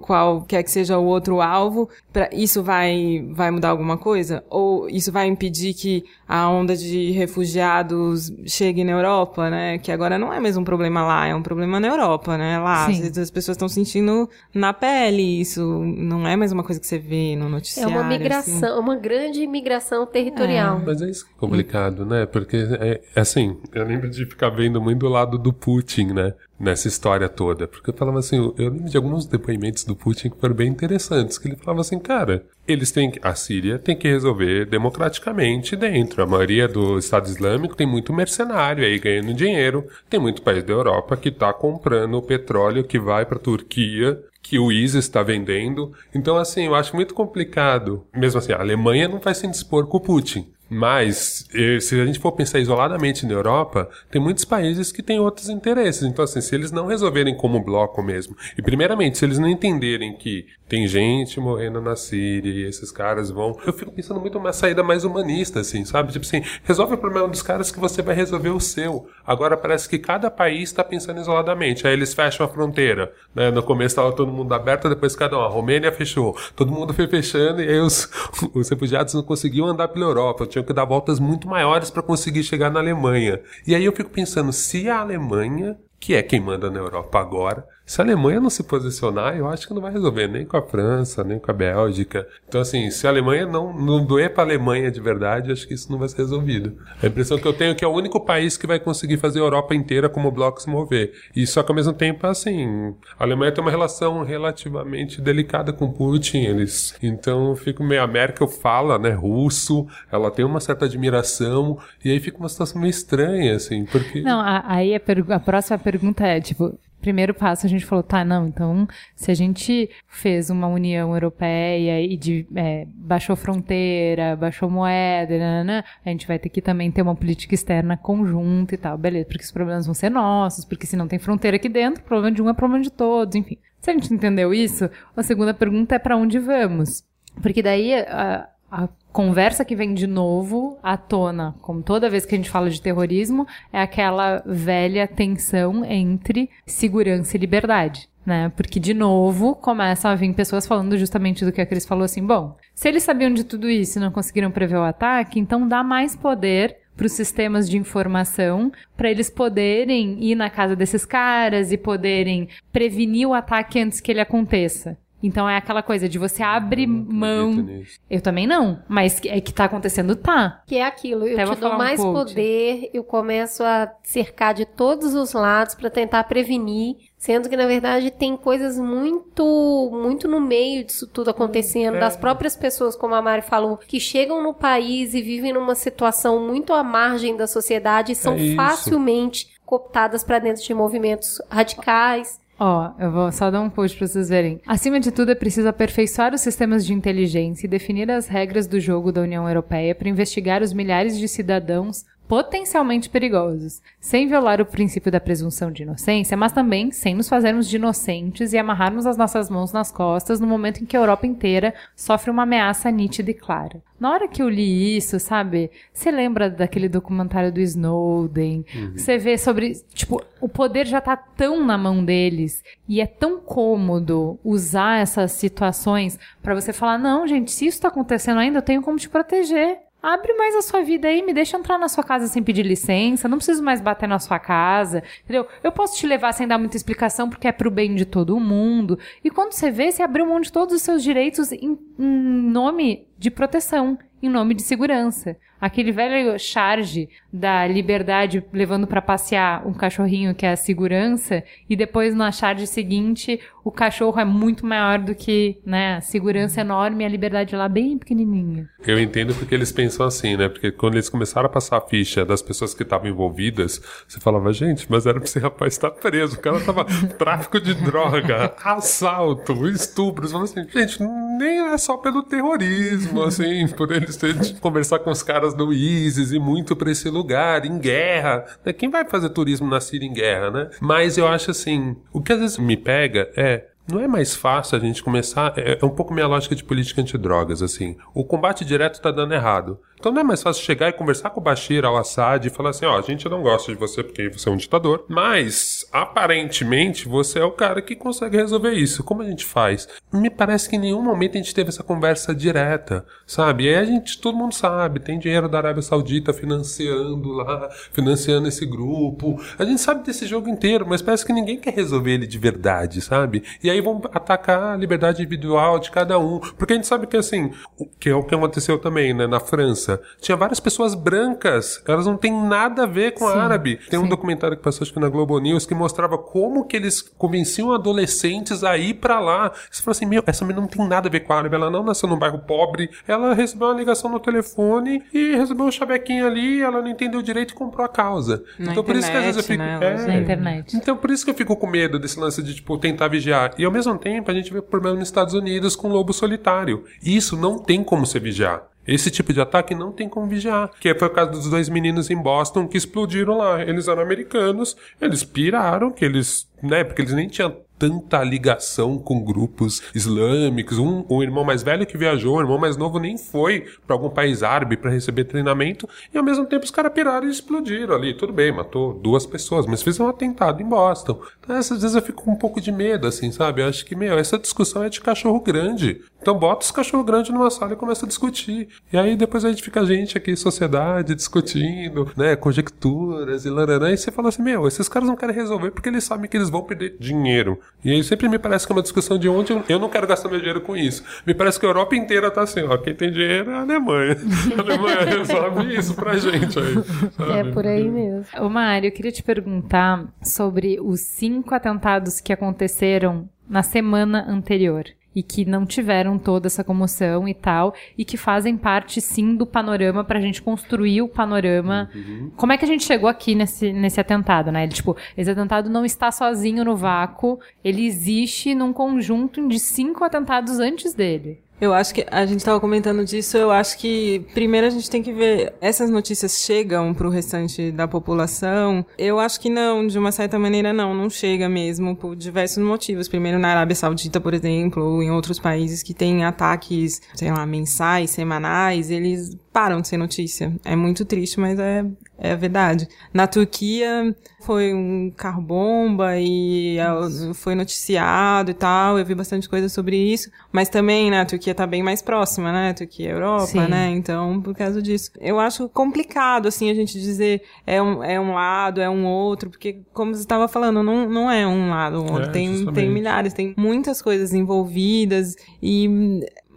qual 0.02 0.42
quer 0.42 0.64
que 0.64 0.72
seja 0.72 0.98
o 0.98 1.06
outro 1.06 1.42
alvo. 1.42 1.90
Pra, 2.12 2.30
isso 2.32 2.64
vai, 2.64 3.26
vai 3.32 3.52
mudar 3.52 3.70
alguma 3.70 3.98
coisa? 3.98 4.44
Ou 4.50 4.90
isso 4.90 5.12
vai 5.12 5.28
impedir 5.28 5.74
que 5.74 6.04
a 6.32 6.48
onda 6.48 6.78
de 6.78 7.10
refugiados 7.10 8.32
chegue 8.46 8.84
na 8.84 8.92
Europa, 8.92 9.50
né? 9.50 9.80
Que 9.80 9.92
agora 9.92 10.16
não 10.20 10.32
é 10.32 10.40
mais 10.40 10.56
um 10.56 10.64
problema 10.64 11.04
lá, 11.04 11.26
é 11.26 11.34
um 11.34 11.42
problema 11.42 11.80
na 11.80 11.88
Europa, 11.88 12.38
né? 12.38 12.60
Lá, 12.60 12.86
Sim. 12.86 12.92
às 12.92 13.00
vezes 13.00 13.18
as 13.18 13.32
pessoas 13.32 13.56
estão 13.56 13.68
sentindo 13.68 14.30
na 14.54 14.72
pele 14.72 15.42
isso. 15.42 15.62
Não 15.84 16.28
é 16.28 16.36
mais 16.36 16.52
uma 16.52 16.64
coisa 16.64 16.80
que 16.80 16.86
você 16.86 17.00
vê 17.00 17.36
no 17.36 17.48
É 17.48 17.50
noticiário. 17.50 17.92
uma 17.92 18.02
assim. 18.02 18.10
migração, 18.10 18.80
uma 18.80 18.96
grande 18.96 19.48
migração 19.48 20.06
territorial. 20.06 20.80
Mas 20.86 21.02
é 21.02 21.10
isso 21.10 21.26
que 21.26 21.32
é 21.32 21.36
complicado, 21.36 22.06
né? 22.06 22.28
Porque, 22.28 22.58
é, 22.80 23.02
é 23.16 23.20
assim, 23.20 23.58
eu 23.74 23.84
lembro 23.84 24.08
de 24.08 24.24
ficar 24.28 24.50
vendo 24.52 24.80
muito 24.80 25.00
do 25.00 25.10
lado 25.10 25.36
do 25.36 25.52
Putin, 25.52 26.14
né? 26.14 26.36
Nessa 26.60 26.88
história 26.90 27.28
toda. 27.28 27.68
Porque 27.68 27.90
eu 27.90 27.94
falava 27.94 28.20
assim, 28.20 28.36
eu, 28.36 28.54
eu 28.58 28.70
lembro 28.70 28.90
de 28.90 28.98
alguns 28.98 29.26
depoimentos 29.26 29.84
do 29.84 29.96
Putin 29.96 30.30
que 30.30 30.38
foram 30.38 30.54
bem 30.54 30.70
interessantes. 30.70 31.38
Que 31.40 31.48
ele 31.48 31.56
falava 31.56 31.82
assim, 31.82 31.98
cara, 31.98 32.44
eles 32.72 32.92
têm 32.92 33.12
a 33.22 33.36
Síria 33.36 33.80
tem 33.80 33.96
que 33.96 34.08
resolver 34.08 34.66
democraticamente 34.66 35.76
dentro. 35.76 36.22
A 36.22 36.26
maioria 36.26 36.68
do 36.68 36.98
Estado 36.98 37.28
Islâmico 37.28 37.76
tem 37.76 37.88
muito 37.88 38.14
mercenário 38.14 38.84
aí 38.84 38.98
ganhando 39.00 39.34
dinheiro. 39.34 39.88
Tem 40.10 40.20
muito 40.20 40.42
país 40.42 40.64
da 40.64 40.74
Europa 40.74 41.18
que 41.18 41.32
tá 41.32 41.54
comprando 41.54 42.16
o 42.16 42.22
petróleo 42.22 42.84
que 42.84 43.00
vai 43.00 43.26
pra 43.26 43.40
Turquia 43.40 44.20
que 44.42 44.58
o 44.58 44.72
ISIS 44.72 45.06
está 45.06 45.22
vendendo. 45.22 45.94
Então, 46.14 46.38
assim, 46.38 46.66
eu 46.66 46.76
acho 46.76 46.96
muito 46.96 47.14
complicado. 47.14 48.06
Mesmo 48.16 48.40
assim, 48.40 48.52
a 48.52 48.60
Alemanha 48.60 49.08
não 49.08 49.20
vai 49.20 49.36
se 49.36 49.46
indispor 49.46 49.86
com 49.88 49.98
o 49.98 50.02
Putin. 50.02 50.52
Mas, 50.70 51.48
eh, 51.54 51.80
se 51.80 52.00
a 52.00 52.06
gente 52.06 52.20
for 52.20 52.32
pensar 52.32 52.60
isoladamente 52.60 53.26
na 53.26 53.34
Europa, 53.34 53.90
tem 54.12 54.22
muitos 54.22 54.46
países 54.46 54.92
que 54.92 55.02
têm 55.02 55.20
outros 55.20 55.50
interesses. 55.50 56.04
Então, 56.04 56.24
assim, 56.24 56.42
se 56.42 56.54
eles 56.54 56.72
não 56.72 56.86
resolverem 56.86 57.36
como 57.36 57.64
bloco 57.64 58.04
mesmo, 58.04 58.36
e 58.56 58.62
primeiramente, 58.62 59.18
se 59.18 59.26
eles 59.26 59.40
não 59.40 59.48
entenderem 59.48 60.16
que 60.16 60.46
tem 60.70 60.88
gente 60.88 61.40
morrendo 61.40 61.82
na 61.82 61.96
Síria 61.96 62.52
e 62.52 62.64
esses 62.64 62.92
caras 62.92 63.32
vão. 63.32 63.58
Eu 63.66 63.74
fico 63.74 63.92
pensando 63.92 64.20
muito 64.20 64.38
uma 64.38 64.54
saída 64.54 64.84
mais 64.84 65.04
humanista, 65.04 65.62
assim, 65.62 65.84
sabe? 65.84 66.14
Tipo 66.14 66.24
assim, 66.24 66.44
resolve 66.64 66.94
o 66.94 66.98
problema 66.98 67.28
dos 67.28 67.42
caras 67.42 67.72
que 67.72 67.80
você 67.80 68.04
vai 68.04 68.14
resolver 68.14 68.50
o 68.50 68.60
seu. 68.60 69.10
Agora 69.26 69.58
parece 69.58 69.90
que 69.90 69.98
cada 69.98 70.30
país 70.30 70.70
está 70.70 70.84
pensando 70.84 71.20
isoladamente. 71.20 71.88
Aí 71.88 71.94
eles 71.94 72.14
fecham 72.14 72.46
a 72.46 72.50
fronteira. 72.50 73.12
Né? 73.34 73.50
No 73.50 73.64
começo 73.64 73.94
estava 73.94 74.14
todo 74.14 74.32
mundo 74.32 74.54
aberto, 74.54 74.88
depois 74.88 75.16
cada 75.16 75.40
um. 75.40 75.42
A 75.42 75.48
Romênia 75.48 75.92
fechou. 75.92 76.38
Todo 76.56 76.72
mundo 76.72 76.94
foi 76.94 77.08
fechando 77.08 77.64
e 77.64 77.68
aí 77.68 77.80
os, 77.80 78.08
os 78.54 78.70
refugiados 78.70 79.16
não 79.16 79.24
conseguiam 79.24 79.66
andar 79.66 79.88
pela 79.88 80.06
Europa. 80.06 80.46
Tinham 80.46 80.64
que 80.64 80.72
dar 80.72 80.86
voltas 80.86 81.20
muito 81.20 81.48
maiores 81.48 81.90
para 81.90 82.04
conseguir 82.04 82.44
chegar 82.44 82.70
na 82.70 82.80
Alemanha. 82.80 83.42
E 83.66 83.74
aí 83.74 83.86
eu 83.86 83.92
fico 83.92 84.12
pensando, 84.12 84.54
se 84.54 84.88
a 84.88 85.00
Alemanha 85.00 85.76
que 86.00 86.16
é 86.16 86.24
quem 86.24 86.40
manda 86.40 86.70
na 86.70 86.80
Europa 86.80 87.20
agora. 87.20 87.68
Se 87.90 88.00
a 88.00 88.04
Alemanha 88.04 88.40
não 88.40 88.52
se 88.52 88.62
posicionar, 88.62 89.36
eu 89.36 89.48
acho 89.48 89.68
que 89.68 89.74
não 89.74 89.82
vai 89.82 89.92
resolver 89.92 90.28
nem 90.28 90.46
com 90.46 90.56
a 90.56 90.62
França, 90.62 91.24
nem 91.24 91.40
com 91.40 91.50
a 91.50 91.54
Bélgica. 91.56 92.28
Então, 92.48 92.62
assim, 92.62 92.92
se 92.92 93.08
a 93.08 93.10
Alemanha 93.10 93.48
não, 93.48 93.74
não 93.74 94.06
doer 94.06 94.32
para 94.32 94.44
a 94.44 94.46
Alemanha 94.46 94.92
de 94.92 95.02
verdade, 95.02 95.52
acho 95.52 95.68
que 95.68 95.74
isso 95.74 95.92
não 95.92 95.98
vai 95.98 96.08
ser 96.08 96.18
resolvido. 96.18 96.78
A 97.02 97.08
impressão 97.08 97.40
que 97.40 97.48
eu 97.48 97.54
tenho 97.54 97.72
é 97.72 97.74
que 97.74 97.84
é 97.84 97.88
o 97.88 97.92
único 97.92 98.24
país 98.24 98.56
que 98.58 98.68
vai 98.68 98.80
conseguir 98.80 99.18
fazer 99.18 99.40
a 99.40 99.42
Europa 99.42 99.74
inteira 99.74 100.08
como 100.08 100.32
bloco 100.32 100.62
se 100.62 100.70
mover. 100.70 101.14
E 101.36 101.48
só 101.48 101.64
que 101.64 101.72
ao 101.72 101.76
mesmo 101.76 101.92
tempo, 101.92 102.28
assim, 102.28 102.94
a 103.18 103.24
Alemanha 103.24 103.52
tem 103.52 103.64
uma 103.64 103.72
relação 103.72 104.24
relativamente 104.24 105.20
delicada 105.20 105.74
com 105.74 105.92
Putin. 105.92 106.44
Eles, 106.44 106.96
então, 107.02 107.56
fico 107.56 107.84
meio. 107.84 108.04
A 108.04 108.08
Merkel 108.08 108.48
fala, 108.48 109.00
né, 109.00 109.10
russo, 109.10 109.88
ela 110.12 110.30
tem 110.30 110.46
uma 110.46 110.60
certa 110.60 110.86
admiração, 110.86 111.80
e 112.06 112.12
aí 112.12 112.20
fica 112.20 112.38
uma 112.38 112.50
situação 112.50 112.80
meio 112.80 112.92
estranha, 112.92 113.56
assim, 113.56 113.84
porque. 113.86 114.22
Não, 114.22 114.40
aí 114.46 114.94
a, 114.94 115.02
a 115.36 115.40
próxima 115.40 115.80
pergunta 115.80 115.89
é, 116.24 116.42
tipo, 116.42 116.78
primeiro 117.02 117.34
passo 117.34 117.66
a 117.66 117.70
gente 117.70 117.86
falou, 117.86 118.04
tá, 118.04 118.24
não, 118.24 118.48
então, 118.48 118.88
se 119.16 119.32
a 119.32 119.34
gente 119.34 119.90
fez 120.08 120.50
uma 120.50 120.68
União 120.68 121.14
Europeia 121.14 122.02
e 122.02 122.16
de, 122.18 122.48
é, 122.56 122.86
baixou 122.94 123.36
fronteira, 123.36 124.36
baixou 124.36 124.70
moeda, 124.70 125.38
nananã, 125.38 125.84
a 126.06 126.10
gente 126.10 126.28
vai 126.28 126.38
ter 126.38 126.50
que 126.50 126.62
também 126.62 126.92
ter 126.92 127.02
uma 127.02 127.16
política 127.16 127.56
externa 127.56 127.98
conjunta 127.98 128.76
e 128.76 128.78
tal, 128.78 128.98
beleza, 128.98 129.26
porque 129.26 129.44
os 129.44 129.52
problemas 129.52 129.86
vão 129.86 129.94
ser 129.94 130.10
nossos, 130.10 130.66
porque 130.66 130.86
se 130.86 130.98
não 130.98 131.08
tem 131.08 131.20
fronteira 131.20 131.58
aqui 131.58 131.70
dentro, 131.70 132.02
o 132.02 132.06
problema 132.06 132.36
de 132.36 132.42
um 132.42 132.50
é 132.50 132.54
problema 132.54 132.84
de 132.84 132.92
todos, 132.92 133.36
enfim. 133.36 133.58
Se 133.82 133.92
a 133.92 133.94
gente 133.94 134.14
entendeu 134.14 134.54
isso, 134.54 134.90
a 135.16 135.24
segunda 135.24 135.54
pergunta 135.54 135.96
é 135.96 136.00
para 136.00 136.18
onde 136.18 136.38
vamos? 136.38 137.04
Porque 137.42 137.62
daí 137.64 137.94
a, 137.94 138.50
a 138.72 138.88
conversa 139.12 139.66
que 139.66 139.76
vem 139.76 139.94
de 139.94 140.08
novo 140.08 140.78
à 140.84 140.96
tona, 140.96 141.56
como 141.62 141.82
toda 141.82 142.10
vez 142.10 142.26
que 142.26 142.36
a 142.36 142.38
gente 142.38 142.50
fala 142.50 142.70
de 142.70 142.82
terrorismo, 142.82 143.48
é 143.74 143.82
aquela 143.82 144.44
velha 144.46 145.08
tensão 145.08 145.84
entre 145.84 146.50
segurança 146.66 147.36
e 147.36 147.40
liberdade. 147.40 148.08
Né? 148.26 148.52
Porque, 148.56 148.80
de 148.80 148.94
novo, 148.94 149.56
começam 149.56 150.12
a 150.12 150.16
vir 150.16 150.34
pessoas 150.34 150.68
falando 150.68 150.98
justamente 150.98 151.44
do 151.44 151.52
que 151.52 151.62
a 151.62 151.66
Cris 151.66 151.86
falou 151.86 152.04
assim: 152.04 152.26
bom, 152.26 152.56
se 152.76 152.88
eles 152.88 153.02
sabiam 153.02 153.34
de 153.34 153.44
tudo 153.44 153.70
isso 153.70 153.98
e 153.98 154.02
não 154.02 154.12
conseguiram 154.12 154.52
prever 154.52 154.78
o 154.78 154.84
ataque, 154.84 155.40
então 155.40 155.68
dá 155.68 155.84
mais 155.84 156.16
poder 156.16 156.78
para 156.96 157.06
os 157.06 157.14
sistemas 157.14 157.70
de 157.70 157.78
informação, 157.78 158.72
para 158.98 159.10
eles 159.10 159.30
poderem 159.30 160.22
ir 160.22 160.36
na 160.36 160.50
casa 160.50 160.76
desses 160.76 161.06
caras 161.06 161.72
e 161.72 161.78
poderem 161.78 162.50
prevenir 162.74 163.26
o 163.26 163.34
ataque 163.34 163.80
antes 163.80 164.02
que 164.02 164.12
ele 164.12 164.20
aconteça. 164.20 164.98
Então 165.22 165.50
é 165.50 165.58
aquela 165.58 165.84
coisa 165.84 166.08
de 166.08 166.18
você 166.18 166.42
abre 166.42 166.88
mão. 166.88 167.50
acredito 167.52 167.72
nisso. 167.72 168.00
Eu 168.10 168.22
também 168.22 168.48
não, 168.48 168.82
mas 168.88 169.20
que- 169.20 169.28
é 169.30 169.42
que 169.42 169.54
tá 169.54 169.66
acontecendo, 169.66 170.16
tá. 170.16 170.62
Que 170.66 170.78
é 170.78 170.84
aquilo, 170.86 171.28
eu 171.28 171.34
Até 171.40 171.54
te 171.56 171.60
dou 171.60 171.74
um 171.74 171.78
mais 171.78 172.00
quote. 172.00 172.30
poder, 172.34 172.90
eu 172.94 173.04
começo 173.04 173.62
a 173.64 173.92
cercar 174.04 174.54
de 174.54 174.66
todos 174.66 175.14
os 175.16 175.34
lados 175.34 175.76
para 175.76 175.90
tentar 175.90 176.24
prevenir, 176.24 176.96
sendo 177.18 177.50
que 177.50 177.58
na 177.58 177.68
verdade 177.68 178.12
tem 178.12 178.38
coisas 178.38 178.80
muito 178.80 179.90
muito 179.92 180.28
no 180.28 180.40
meio 180.40 180.84
disso 180.86 181.06
tudo 181.08 181.30
acontecendo, 181.32 181.96
É. 181.98 182.00
das 182.00 182.16
próprias 182.16 182.56
pessoas, 182.56 182.96
como 182.96 183.14
a 183.16 183.22
Mari 183.22 183.42
falou, 183.42 183.78
que 183.78 184.00
chegam 184.00 184.42
no 184.42 184.54
país 184.54 185.14
e 185.14 185.22
vivem 185.22 185.52
numa 185.54 185.76
situação 185.76 186.46
muito 186.48 186.72
à 186.74 186.82
margem 186.84 187.36
da 187.36 187.48
sociedade 187.48 188.14
e 188.14 188.16
são 188.16 188.36
É 188.36 188.56
facilmente 188.56 189.50
cooptadas 189.66 190.24
para 190.24 190.40
dentro 190.40 190.64
de 190.64 190.74
movimentos 190.74 191.42
radicais. 191.50 192.40
Ó, 192.60 192.92
eu 193.00 193.10
vou 193.10 193.32
só 193.32 193.50
dar 193.50 193.62
um 193.62 193.70
post 193.70 193.98
pra 193.98 194.06
vocês 194.06 194.28
verem. 194.28 194.60
Acima 194.68 195.00
de 195.00 195.12
tudo, 195.12 195.32
é 195.32 195.36
preciso 195.36 195.70
aperfeiçoar 195.70 196.34
os 196.34 196.42
sistemas 196.42 196.86
de 196.86 196.94
inteligência 196.94 197.66
e 197.66 197.70
definir 197.70 198.12
as 198.12 198.28
regras 198.28 198.68
do 198.68 198.82
jogo 198.82 199.14
da 199.14 199.22
União 199.22 199.48
Europeia 199.48 199.96
para 199.96 200.10
investigar 200.10 200.62
os 200.62 200.74
milhares 200.74 201.18
de 201.18 201.28
cidadãos 201.28 202.04
potencialmente 202.30 203.10
perigosos, 203.10 203.82
sem 204.00 204.28
violar 204.28 204.62
o 204.62 204.66
princípio 204.66 205.12
da 205.12 205.20
presunção 205.20 205.72
de 205.72 205.82
inocência, 205.82 206.38
mas 206.38 206.52
também 206.52 206.92
sem 206.92 207.16
nos 207.16 207.28
fazermos 207.28 207.68
de 207.68 207.78
inocentes 207.78 208.54
e 208.54 208.58
amarrarmos 208.60 209.08
as 209.08 209.18
nossas 209.18 209.50
mãos 209.50 209.74
nas 209.74 209.92
costas 209.92 210.40
no 210.40 210.46
momento 210.46 210.84
em 210.84 210.86
que 210.86 210.96
a 210.96 211.00
Europa 211.00 211.26
inteira 211.26 211.74
sofre 211.96 212.30
uma 212.30 212.44
ameaça 212.44 212.92
nítida 212.92 213.32
e 213.32 213.34
clara. 213.34 213.82
Na 214.00 214.12
hora 214.12 214.28
que 214.28 214.44
eu 214.44 214.48
li 214.48 214.96
isso, 214.96 215.20
sabe, 215.20 215.72
você 215.92 216.12
lembra 216.12 216.52
daquele 216.52 216.88
documentário 216.88 217.52
do 217.52 217.60
Snowden? 217.62 218.64
Você 218.96 219.18
vê 219.18 219.36
sobre, 219.36 219.74
tipo, 219.96 220.24
o 220.40 220.48
poder 220.48 220.86
já 220.86 221.02
tá 221.02 221.18
tão 221.18 221.66
na 221.66 221.80
mão 221.80 222.06
deles 222.06 222.64
e 222.88 223.02
é 223.02 223.08
tão 223.08 223.40
cômodo 223.40 224.40
usar 224.44 225.00
essas 225.00 225.32
situações 225.32 226.20
pra 226.44 226.54
você 226.54 226.72
falar: 226.72 227.00
não, 227.00 227.28
gente, 227.28 227.52
se 227.52 227.66
isso 227.66 227.82
tá 227.82 227.88
acontecendo 227.88 228.38
ainda, 228.38 228.60
eu 228.60 228.64
tenho 228.64 228.84
como 228.84 229.00
te 229.00 229.10
proteger. 229.10 229.89
Abre 230.02 230.34
mais 230.34 230.56
a 230.56 230.62
sua 230.62 230.82
vida 230.82 231.10
aí, 231.10 231.22
me 231.22 231.34
deixa 231.34 231.58
entrar 231.58 231.78
na 231.78 231.90
sua 231.90 232.04
casa 232.04 232.28
sem 232.28 232.42
pedir 232.42 232.66
licença, 232.66 233.28
não 233.28 233.38
preciso 233.38 233.62
mais 233.62 233.82
bater 233.82 234.08
na 234.08 234.18
sua 234.18 234.40
casa, 234.40 235.04
entendeu? 235.24 235.46
Eu 235.62 235.74
posso 235.74 235.98
te 235.98 236.08
levar 236.08 236.32
sem 236.32 236.48
dar 236.48 236.58
muita 236.58 236.78
explicação 236.78 237.30
porque 237.30 237.50
é 237.50 237.52
pro 237.52 237.70
bem 237.70 237.94
de 237.96 238.06
todo 238.06 238.40
mundo. 238.40 238.98
E 239.22 239.30
quando 239.30 239.52
você 239.52 239.70
vê, 239.70 239.92
você 239.92 240.02
abriu 240.02 240.26
mão 240.26 240.40
de 240.40 240.54
todos 240.54 240.74
os 240.74 240.82
seus 240.82 241.04
direitos 241.04 241.52
em, 241.52 241.78
em 242.00 242.06
nome 242.50 243.08
de 243.18 243.30
proteção, 243.30 244.00
em 244.24 244.30
nome 244.30 244.54
de 244.54 244.62
segurança. 244.62 245.36
Aquele 245.60 245.92
velho 245.92 246.38
charge 246.40 247.10
da 247.32 247.68
liberdade 247.68 248.44
levando 248.52 248.88
pra 248.88 249.02
passear 249.02 249.66
um 249.68 249.74
cachorrinho 249.74 250.34
que 250.34 250.46
é 250.46 250.52
a 250.52 250.56
segurança 250.56 251.44
e 251.70 251.76
depois 251.76 252.16
na 252.16 252.32
charge 252.32 252.66
seguinte 252.66 253.40
o 253.64 253.72
cachorro 253.72 254.20
é 254.20 254.26
muito 254.26 254.66
maior 254.66 254.98
do 255.00 255.14
que, 255.14 255.60
né, 255.66 255.98
a 255.98 256.02
segurança 256.02 256.62
enorme 256.62 257.04
e 257.04 257.06
a 257.06 257.10
liberdade 257.10 257.56
lá 257.56 257.70
bem 257.70 257.98
pequenininha. 257.98 258.68
Eu 258.86 259.00
entendo 259.00 259.36
porque 259.36 259.54
eles 259.54 259.72
pensam 259.72 260.06
assim, 260.06 260.38
né? 260.38 260.48
Porque 260.50 260.72
quando 260.72 260.96
eles 260.96 261.10
começaram 261.10 261.46
a 261.48 261.50
passar 261.50 261.78
a 261.78 261.82
ficha 261.82 262.26
das 262.26 262.42
pessoas 262.42 262.74
que 262.74 262.84
estavam 262.84 263.08
envolvidas, 263.08 263.82
você 264.08 264.20
falava, 264.20 264.52
gente, 264.54 264.88
mas 264.90 265.06
era 265.06 265.20
pra 265.20 265.26
esse 265.26 265.38
rapaz 265.38 265.74
estar 265.74 265.92
preso. 265.92 266.38
O 266.38 266.40
cara 266.40 266.60
tava 266.62 266.86
tráfico 267.20 267.60
de 267.60 267.74
droga, 267.76 268.56
assalto, 268.64 269.68
estupro. 269.68 270.28
Você 270.28 270.32
fala 270.32 270.46
assim, 270.46 270.68
gente, 270.70 271.04
nem 271.38 271.72
é 271.72 271.78
só 271.78 271.98
pelo 271.98 272.24
terrorismo, 272.24 273.22
assim, 273.24 273.68
por 273.68 273.92
eles 273.92 274.16
terem 274.18 274.42
de 274.42 274.54
conversar 274.56 275.00
com 275.00 275.12
os 275.12 275.22
caras 275.22 275.49
do 275.54 275.74
ISIS 275.74 276.32
e 276.32 276.40
muito 276.40 276.76
pra 276.76 276.92
esse 276.92 277.10
lugar, 277.10 277.66
em 277.66 277.78
guerra. 277.78 278.46
né? 278.66 278.74
Quem 278.74 278.90
vai 278.90 279.06
fazer 279.06 279.30
turismo 279.30 279.68
na 279.68 279.80
Síria 279.80 280.08
em 280.08 280.14
guerra, 280.14 280.52
né? 280.52 280.70
Mas 280.80 281.18
eu 281.18 281.28
acho 281.28 281.52
assim, 281.52 281.96
o 282.12 282.22
que 282.22 282.34
às 282.34 282.40
vezes 282.40 282.58
me 282.58 282.78
pega 282.78 283.30
é 283.36 283.66
não 283.92 284.00
é 284.00 284.08
mais 284.08 284.36
fácil 284.36 284.78
a 284.78 284.80
gente 284.80 285.04
começar. 285.04 285.54
É, 285.58 285.80
é 285.82 285.86
um 285.86 285.90
pouco 285.90 286.14
minha 286.14 286.28
lógica 286.28 286.56
de 286.56 286.64
política 286.64 287.02
antidrogas, 287.02 287.62
assim. 287.62 287.98
O 288.14 288.24
combate 288.24 288.64
direto 288.64 289.02
tá 289.02 289.10
dando 289.12 289.34
errado. 289.34 289.80
Então 290.00 290.14
não 290.14 290.22
é 290.22 290.24
mais 290.24 290.42
fácil 290.42 290.64
chegar 290.64 290.88
e 290.88 290.94
conversar 290.94 291.30
com 291.30 291.42
o 291.42 291.44
Bashir 291.44 291.84
al-Assad 291.84 292.48
e 292.48 292.50
falar 292.50 292.70
assim: 292.70 292.86
ó, 292.86 292.98
a 292.98 293.02
gente 293.02 293.28
não 293.28 293.42
gosta 293.42 293.72
de 293.72 293.78
você 293.78 294.02
porque 294.02 294.30
você 294.30 294.48
é 294.48 294.52
um 294.52 294.58
ditador, 294.58 295.04
mas 295.10 295.86
aparentemente 295.92 297.08
você 297.08 297.40
é 297.40 297.44
o 297.44 297.52
cara 297.52 297.82
que 297.82 297.96
consegue 297.96 298.38
resolver 298.38 298.72
isso. 298.72 299.04
Como 299.04 299.22
a 299.22 299.26
gente 299.26 299.44
faz? 299.44 299.88
Me 300.12 300.30
parece 300.30 300.70
que 300.70 300.78
em 300.78 300.80
nenhum 300.80 301.02
momento 301.02 301.36
a 301.36 301.42
gente 301.42 301.54
teve 301.54 301.70
essa 301.70 301.84
conversa 301.84 302.34
direta, 302.34 303.06
sabe? 303.28 303.66
E 303.66 303.70
aí 303.70 303.76
a 303.76 303.84
gente, 303.84 304.20
todo 304.20 304.38
mundo 304.38 304.54
sabe, 304.54 305.00
tem 305.00 305.20
dinheiro 305.20 305.50
da 305.50 305.58
Arábia 305.58 305.82
Saudita 305.82 306.32
financiando 306.32 307.34
lá, 307.34 307.70
financiando 307.92 308.48
esse 308.48 308.66
grupo. 308.66 309.42
A 309.58 309.66
gente 309.66 309.82
sabe 309.82 310.06
desse 310.06 310.26
jogo 310.26 310.50
inteiro, 310.50 310.86
mas 310.88 311.02
parece 311.02 311.26
que 311.26 311.34
ninguém 311.34 311.58
quer 311.58 311.74
resolver 311.74 312.12
ele 312.12 312.28
de 312.28 312.38
verdade, 312.38 313.02
sabe? 313.02 313.44
E 313.62 313.70
aí 313.70 313.82
vão 313.82 314.02
atacar 314.14 314.74
a 314.74 314.78
liberdade 314.78 315.22
individual 315.22 315.80
de 315.80 315.92
cada 315.92 316.18
um. 316.18 316.40
Porque 316.40 316.74
a 316.74 316.76
gente 316.76 316.88
sabe 316.88 317.06
que 317.06 317.18
assim, 317.18 317.52
que 318.00 318.10
é 318.10 318.16
o 318.16 318.24
que 318.24 318.34
aconteceu 318.34 318.78
também, 318.80 319.14
né, 319.14 319.28
na 319.28 319.40
França, 319.40 319.89
tinha 320.20 320.36
várias 320.36 320.60
pessoas 320.60 320.96
brancas, 320.96 321.82
elas 321.88 322.06
não 322.06 322.18
têm 322.18 322.32
nada 322.32 322.84
a 322.84 322.86
ver 322.86 323.14
com 323.14 323.28
a 323.28 323.42
árabe. 323.42 323.80
Tem 323.90 324.00
um 324.00 324.08
documentário 324.08 324.58
que 324.58 324.64
passou 324.64 324.84
acho 324.84 324.94
que 324.94 325.00
na 325.00 325.10
Globo 325.10 325.40
News 325.40 325.66
que 325.66 325.74
mostrava 325.74 326.18
como 326.18 326.66
que 326.66 326.76
eles 326.76 327.02
convenciam 327.02 327.72
adolescentes 327.72 328.64
a 328.64 328.78
ir 328.78 328.96
pra 328.96 329.20
lá. 329.20 329.52
Você 329.70 329.82
falou 329.82 329.92
assim, 329.92 330.06
meu, 330.06 330.24
essa 330.26 330.44
menina 330.46 330.62
não 330.62 330.68
tem 330.68 330.88
nada 330.88 331.08
a 331.08 331.12
ver 331.12 331.22
com 331.22 331.34
a 331.34 331.38
árabe, 331.38 331.56
ela 331.56 331.70
não 331.70 331.84
nasceu 331.84 332.08
num 332.10 332.18
bairro 332.18 332.40
pobre, 332.40 332.90
ela 333.08 333.34
recebeu 333.34 333.68
uma 333.68 333.78
ligação 333.78 334.10
no 334.10 334.20
telefone 334.20 335.04
e 335.14 335.36
recebeu 335.36 335.66
um 335.66 335.72
chavequinho 335.72 336.26
ali, 336.26 336.62
ela 336.62 336.82
não 336.82 336.90
entendeu 336.90 337.22
direito 337.22 337.52
e 337.52 337.54
comprou 337.56 337.86
a 337.86 337.90
causa. 337.90 338.44
Na 338.58 338.72
então 338.72 338.84
por 338.84 338.96
isso 338.96 339.10
que 339.10 339.18
às 339.18 339.24
vezes 339.24 339.38
eu 339.38 339.44
fico... 339.44 339.64
internet, 339.64 339.80
né? 339.80 340.04
É. 340.04 340.08
Na 340.08 340.18
internet. 340.18 340.78
Então 340.78 340.98
por 340.98 341.12
isso 341.12 341.24
que 341.24 341.32
eu 341.32 341.36
fico 341.36 341.56
com 341.56 341.68
medo 341.68 342.00
desse 342.00 342.20
lance 342.20 342.42
de, 342.42 342.56
tipo, 342.56 342.78
tentar 342.78 343.08
vigiar. 343.08 343.54
E 343.58 343.66
ao 343.66 343.72
mesmo 343.72 343.98
tempo 343.98 344.30
a 344.30 344.34
gente 344.34 344.52
vê 344.52 344.62
problema 344.62 344.98
nos 344.98 345.08
Estados 345.08 345.34
Unidos 345.34 345.76
com 345.76 345.90
o 345.90 345.94
lobo 345.94 346.14
solitário. 346.14 346.84
Isso 347.04 347.38
não 347.38 347.58
tem 347.60 347.84
como 347.84 348.06
se 348.06 348.20
vigiar. 348.20 348.64
Esse 348.94 349.12
tipo 349.12 349.32
de 349.32 349.40
ataque 349.40 349.76
não 349.76 349.92
tem 349.92 350.10
como 350.10 350.28
vigiar. 350.28 350.72
Que 350.80 350.96
foi 350.96 351.08
o 351.08 351.12
caso 351.12 351.32
dos 351.32 351.50
dois 351.50 351.70
meninos 351.70 352.10
em 352.10 352.18
Boston 352.18 352.68
que 352.68 352.78
explodiram 352.78 353.38
lá. 353.38 353.62
Eles 353.62 353.88
eram 353.88 354.02
americanos, 354.02 354.76
eles 355.00 355.24
piraram, 355.24 355.92
que 355.92 356.04
eles, 356.04 356.49
né, 356.62 356.84
porque 356.84 357.02
eles 357.02 357.14
nem 357.14 357.28
tinham 357.28 357.56
tanta 357.80 358.22
ligação 358.22 359.00
com 359.00 359.24
grupos 359.24 359.82
islâmicos. 359.96 360.78
Um, 360.78 361.06
um 361.10 361.24
irmão 361.24 361.46
mais 361.46 361.64
velho 361.64 361.86
que 361.88 361.98
viajou, 361.98 362.38
um 362.38 362.42
irmão 362.42 362.58
mais 362.58 362.76
novo 362.76 363.00
nem 363.00 363.18
foi 363.18 363.66
para 363.88 363.96
algum 363.96 364.10
país 364.10 364.44
árabe 364.44 364.76
para 364.76 364.92
receber 364.92 365.24
treinamento. 365.24 365.88
E 366.14 366.18
ao 366.18 366.24
mesmo 366.24 366.46
tempo 366.46 366.66
os 366.66 366.72
caras 366.72 366.92
piraram 366.92 367.28
e 367.28 367.32
explodiram 367.32 367.96
ali. 367.96 368.14
Tudo 368.14 368.34
bem, 368.34 368.52
matou 368.52 368.94
duas 368.94 369.26
pessoas, 369.26 369.66
mas 369.66 369.82
fez 369.82 369.98
um 370.00 370.10
atentado 370.10 370.62
em 370.62 370.66
Boston. 370.66 371.22
Então, 371.40 371.56
essas 371.56 371.82
vezes 371.82 371.96
eu 371.96 372.02
fico 372.02 372.30
um 372.30 372.36
pouco 372.36 372.60
de 372.60 372.72
medo, 372.72 373.08
assim, 373.08 373.32
sabe? 373.32 373.62
Eu 373.62 373.70
acho 373.70 373.86
que, 373.86 373.96
meu, 373.96 374.20
essa 374.20 374.38
discussão 374.38 374.84
é 374.84 374.90
de 374.90 375.00
cachorro 375.00 375.40
grande. 375.40 376.02
Então 376.22 376.38
bota 376.38 376.66
os 376.66 376.72
cachorro 376.72 377.04
grande 377.04 377.32
numa 377.32 377.50
sala 377.50 377.74
e 377.74 377.76
começa 377.78 378.06
a 378.06 378.08
discutir. 378.08 378.68
E 378.92 378.98
aí 378.98 379.16
depois 379.16 379.46
a 379.46 379.50
gente 379.50 379.64
fica 379.64 379.80
a 379.80 379.86
gente 379.86 380.18
aqui, 380.18 380.36
sociedade, 380.36 381.16
discutindo, 381.16 382.12
né, 382.18 382.36
conjecturas 382.36 383.46
e 383.46 383.50
lararã, 383.50 383.92
e 383.92 383.98
você 383.98 384.12
fala 384.12 384.28
assim, 384.28 384.44
meu, 384.44 384.68
esses 384.68 384.90
caras 384.90 385.08
não 385.08 385.16
querem 385.16 385.34
resolver 385.34 385.72
porque 385.72 385.88
eles 385.88 386.04
sabem 386.04 386.30
que 386.30 386.36
eles 386.36 386.49
vão 386.50 386.62
perder 386.64 386.96
dinheiro. 387.00 387.60
E 387.84 387.92
aí 387.92 388.04
sempre 388.04 388.28
me 388.28 388.40
parece 388.40 388.66
que 388.66 388.72
é 388.72 388.76
uma 388.76 388.82
discussão 388.82 389.18
de 389.18 389.30
onde 389.30 389.54
eu 389.68 389.80
não 389.80 389.90
quero 389.90 390.08
gastar 390.08 390.30
meu 390.30 390.40
dinheiro 390.40 390.62
com 390.62 390.76
isso. 390.76 391.04
Me 391.26 391.34
parece 391.34 391.60
que 391.60 391.66
a 391.66 391.70
Europa 391.70 391.96
inteira 391.96 392.30
tá 392.32 392.42
assim, 392.42 392.62
ó, 392.64 392.78
quem 392.78 392.94
tem 392.94 393.12
dinheiro 393.12 393.52
é 393.52 393.56
a 393.56 393.62
Alemanha. 393.62 394.18
A 394.58 394.62
Alemanha 394.62 395.06
resolve 395.06 395.76
isso 395.76 395.94
pra 395.94 396.18
gente 396.18 396.60
aí. 396.60 396.74
sabe? 397.12 397.32
É 397.32 397.44
por 397.52 397.66
aí 397.66 397.90
mesmo. 397.90 398.26
Ô, 398.40 398.50
Mário, 398.50 398.88
eu 398.88 398.92
queria 398.92 399.12
te 399.12 399.24
perguntar 399.24 400.06
sobre 400.24 400.80
os 400.82 401.02
cinco 401.02 401.54
atentados 401.54 402.20
que 402.20 402.34
aconteceram 402.34 403.30
na 403.48 403.64
semana 403.64 404.26
anterior. 404.30 404.86
E 405.16 405.24
que 405.24 405.44
não 405.44 405.66
tiveram 405.66 406.20
toda 406.20 406.48
essa 406.48 406.64
comoção 406.64 407.28
e 407.28 407.34
tal, 407.34 407.74
e 407.98 408.06
que 408.06 408.16
fazem 408.16 408.56
parte 408.56 409.02
sim 409.02 409.36
do 409.36 409.46
panorama 409.46 410.04
pra 410.04 410.22
gente 410.22 410.42
construir 410.42 411.02
o 411.02 411.08
panorama. 411.08 411.90
Como 412.36 412.54
é 412.54 412.58
que 412.58 412.64
a 412.66 412.68
gente 412.68 412.84
chegou 412.84 413.10
aqui 413.10 413.34
nesse, 413.34 413.74
nesse 413.74 414.00
atentado, 414.00 414.52
né? 414.52 414.64
Ele, 414.64 414.74
tipo, 414.74 414.96
esse 415.18 415.30
atentado 415.30 415.70
não 415.70 415.84
está 415.84 416.12
sozinho 416.12 416.64
no 416.64 416.76
vácuo, 416.76 417.40
ele 417.64 417.86
existe 417.86 418.54
num 418.54 418.72
conjunto 418.72 419.48
de 419.48 419.60
cinco 419.60 420.04
atentados 420.04 420.60
antes 420.60 420.94
dele. 420.94 421.40
Eu 421.62 421.74
acho 421.74 421.94
que 421.94 422.06
a 422.10 422.26
gente 422.26 422.40
estava 422.40 422.60
comentando 422.60 423.04
disso. 423.04 423.38
Eu 423.38 423.52
acho 423.52 423.78
que 423.78 424.26
primeiro 424.34 424.68
a 424.68 424.70
gente 424.70 424.90
tem 424.90 425.04
que 425.04 425.12
ver 425.12 425.54
essas 425.60 425.90
notícias 425.90 426.40
chegam 426.40 426.94
para 426.94 427.08
o 427.08 427.10
restante 427.10 427.72
da 427.72 427.88
população. 427.88 428.86
Eu 428.98 429.20
acho 429.20 429.40
que 429.40 429.50
não, 429.50 429.86
de 429.86 430.00
uma 430.00 430.12
certa 430.12 430.40
maneira 430.40 430.72
não, 430.72 430.94
não 430.94 431.10
chega 431.10 431.50
mesmo 431.50 431.96
por 431.96 432.16
diversos 432.16 432.64
motivos. 432.64 433.08
Primeiro 433.08 433.38
na 433.38 433.50
Arábia 433.50 433.76
Saudita, 433.76 434.22
por 434.22 434.34
exemplo, 434.34 434.84
ou 434.84 435.04
em 435.04 435.12
outros 435.12 435.40
países 435.40 435.84
que 435.84 435.94
têm 435.94 436.24
ataques, 436.24 437.02
sei 437.14 437.30
lá, 437.32 437.46
mensais, 437.46 438.12
semanais, 438.12 438.90
eles 438.90 439.38
param 439.52 439.82
de 439.82 439.88
ser 439.88 439.98
notícia. 439.98 440.56
É 440.64 440.76
muito 440.76 441.06
triste, 441.06 441.40
mas 441.40 441.60
é 441.60 441.86
é 442.22 442.34
a 442.34 442.36
verdade. 442.36 442.88
Na 443.14 443.26
Turquia 443.28 444.14
foi 444.42 444.74
um 444.74 445.10
carro 445.16 445.42
bomba 445.42 446.20
e 446.20 446.78
ah, 446.80 447.08
foi 447.34 447.56
noticiado 447.56 448.52
e 448.52 448.54
tal. 448.54 449.00
Eu 449.00 449.06
vi 449.06 449.16
bastante 449.16 449.48
coisa 449.48 449.70
sobre 449.70 449.96
isso. 449.96 450.30
Mas 450.52 450.68
também, 450.68 451.10
né, 451.10 451.22
a 451.22 451.26
Turquia 451.26 451.56
tá 451.56 451.66
bem 451.66 451.82
mais 451.82 452.02
próxima, 452.02 452.52
né? 452.52 452.72
A 452.72 452.74
Turquia 452.74 453.10
é 453.10 453.14
Europa, 453.14 453.48
Sim. 453.48 453.68
né? 453.68 453.90
Então, 453.92 454.42
por 454.42 454.54
causa 454.54 454.82
disso. 454.82 455.12
Eu 455.20 455.40
acho 455.40 455.70
complicado, 455.70 456.48
assim, 456.48 456.70
a 456.70 456.74
gente 456.74 457.00
dizer 457.00 457.42
é 457.66 457.82
um, 457.82 458.04
é 458.04 458.20
um 458.20 458.34
lado, 458.34 458.82
é 458.82 458.90
um 458.90 459.06
outro, 459.06 459.50
porque, 459.50 459.82
como 459.94 460.14
você 460.14 460.22
estava 460.22 460.48
falando, 460.50 460.84
não, 460.84 461.10
não 461.10 461.32
é 461.32 461.48
um 461.48 461.70
lado, 461.70 462.02
um 462.02 462.12
outro. 462.12 462.30
É, 462.30 462.32
tem, 462.32 462.50
justamente. 462.50 462.76
tem 462.76 462.90
milhares, 462.90 463.34
tem 463.34 463.54
muitas 463.58 464.02
coisas 464.02 464.34
envolvidas 464.34 465.36
e 465.62 465.88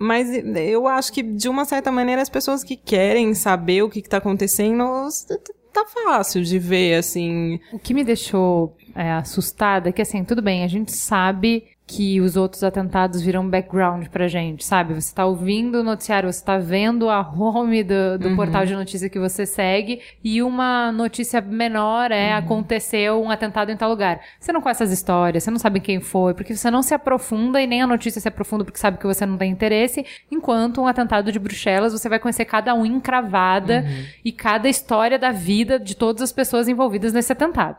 mas 0.02 0.28
eu 0.56 0.88
acho 0.88 1.12
que, 1.12 1.22
de 1.22 1.48
uma 1.48 1.64
certa 1.64 1.92
maneira, 1.92 2.20
as 2.20 2.28
pessoas 2.28 2.64
que 2.64 2.76
querem 2.76 3.34
saber 3.34 3.82
o 3.82 3.88
que 3.88 4.00
está 4.00 4.18
acontecendo, 4.18 4.84
tá 5.72 5.84
fácil 5.86 6.42
de 6.42 6.58
ver, 6.58 6.94
assim. 6.94 7.60
O 7.72 7.78
que 7.78 7.94
me 7.94 8.04
deixou 8.04 8.76
é, 8.94 9.12
assustada 9.12 9.88
é 9.88 9.92
que, 9.92 10.02
assim, 10.02 10.24
tudo 10.24 10.42
bem, 10.42 10.64
a 10.64 10.68
gente 10.68 10.92
sabe 10.92 11.64
que 11.94 12.22
os 12.22 12.36
outros 12.36 12.64
atentados 12.64 13.20
viram 13.20 13.46
background 13.46 14.06
pra 14.06 14.26
gente, 14.26 14.64
sabe? 14.64 14.94
Você 14.94 15.14
tá 15.14 15.26
ouvindo 15.26 15.80
o 15.80 15.82
noticiário, 15.82 16.32
você 16.32 16.42
tá 16.42 16.56
vendo 16.56 17.10
a 17.10 17.20
home 17.20 17.84
do, 17.84 18.18
do 18.18 18.34
portal 18.34 18.64
de 18.64 18.74
notícia 18.74 19.10
que 19.10 19.18
você 19.18 19.44
segue 19.44 20.00
e 20.24 20.42
uma 20.42 20.90
notícia 20.90 21.42
menor 21.42 22.10
é 22.10 22.32
aconteceu 22.32 23.22
um 23.22 23.30
atentado 23.30 23.70
em 23.70 23.76
tal 23.76 23.90
lugar. 23.90 24.20
Você 24.40 24.52
não 24.52 24.62
conhece 24.62 24.82
as 24.82 24.90
histórias, 24.90 25.44
você 25.44 25.50
não 25.50 25.58
sabe 25.58 25.80
quem 25.80 26.00
foi, 26.00 26.32
porque 26.32 26.56
você 26.56 26.70
não 26.70 26.82
se 26.82 26.94
aprofunda 26.94 27.60
e 27.60 27.66
nem 27.66 27.82
a 27.82 27.86
notícia 27.86 28.22
se 28.22 28.28
aprofunda 28.28 28.64
porque 28.64 28.78
sabe 28.78 28.96
que 28.96 29.06
você 29.06 29.26
não 29.26 29.36
tem 29.36 29.50
interesse, 29.50 30.06
enquanto 30.30 30.80
um 30.80 30.86
atentado 30.86 31.30
de 31.30 31.38
Bruxelas 31.38 31.92
você 31.92 32.08
vai 32.08 32.18
conhecer 32.18 32.46
cada 32.46 32.72
um 32.74 32.86
encravada 32.86 33.84
e 34.24 34.32
cada 34.32 34.66
história 34.66 35.18
da 35.18 35.30
vida 35.30 35.78
de 35.78 35.94
todas 35.94 36.22
as 36.22 36.32
pessoas 36.32 36.68
envolvidas 36.68 37.12
nesse 37.12 37.32
atentado, 37.32 37.76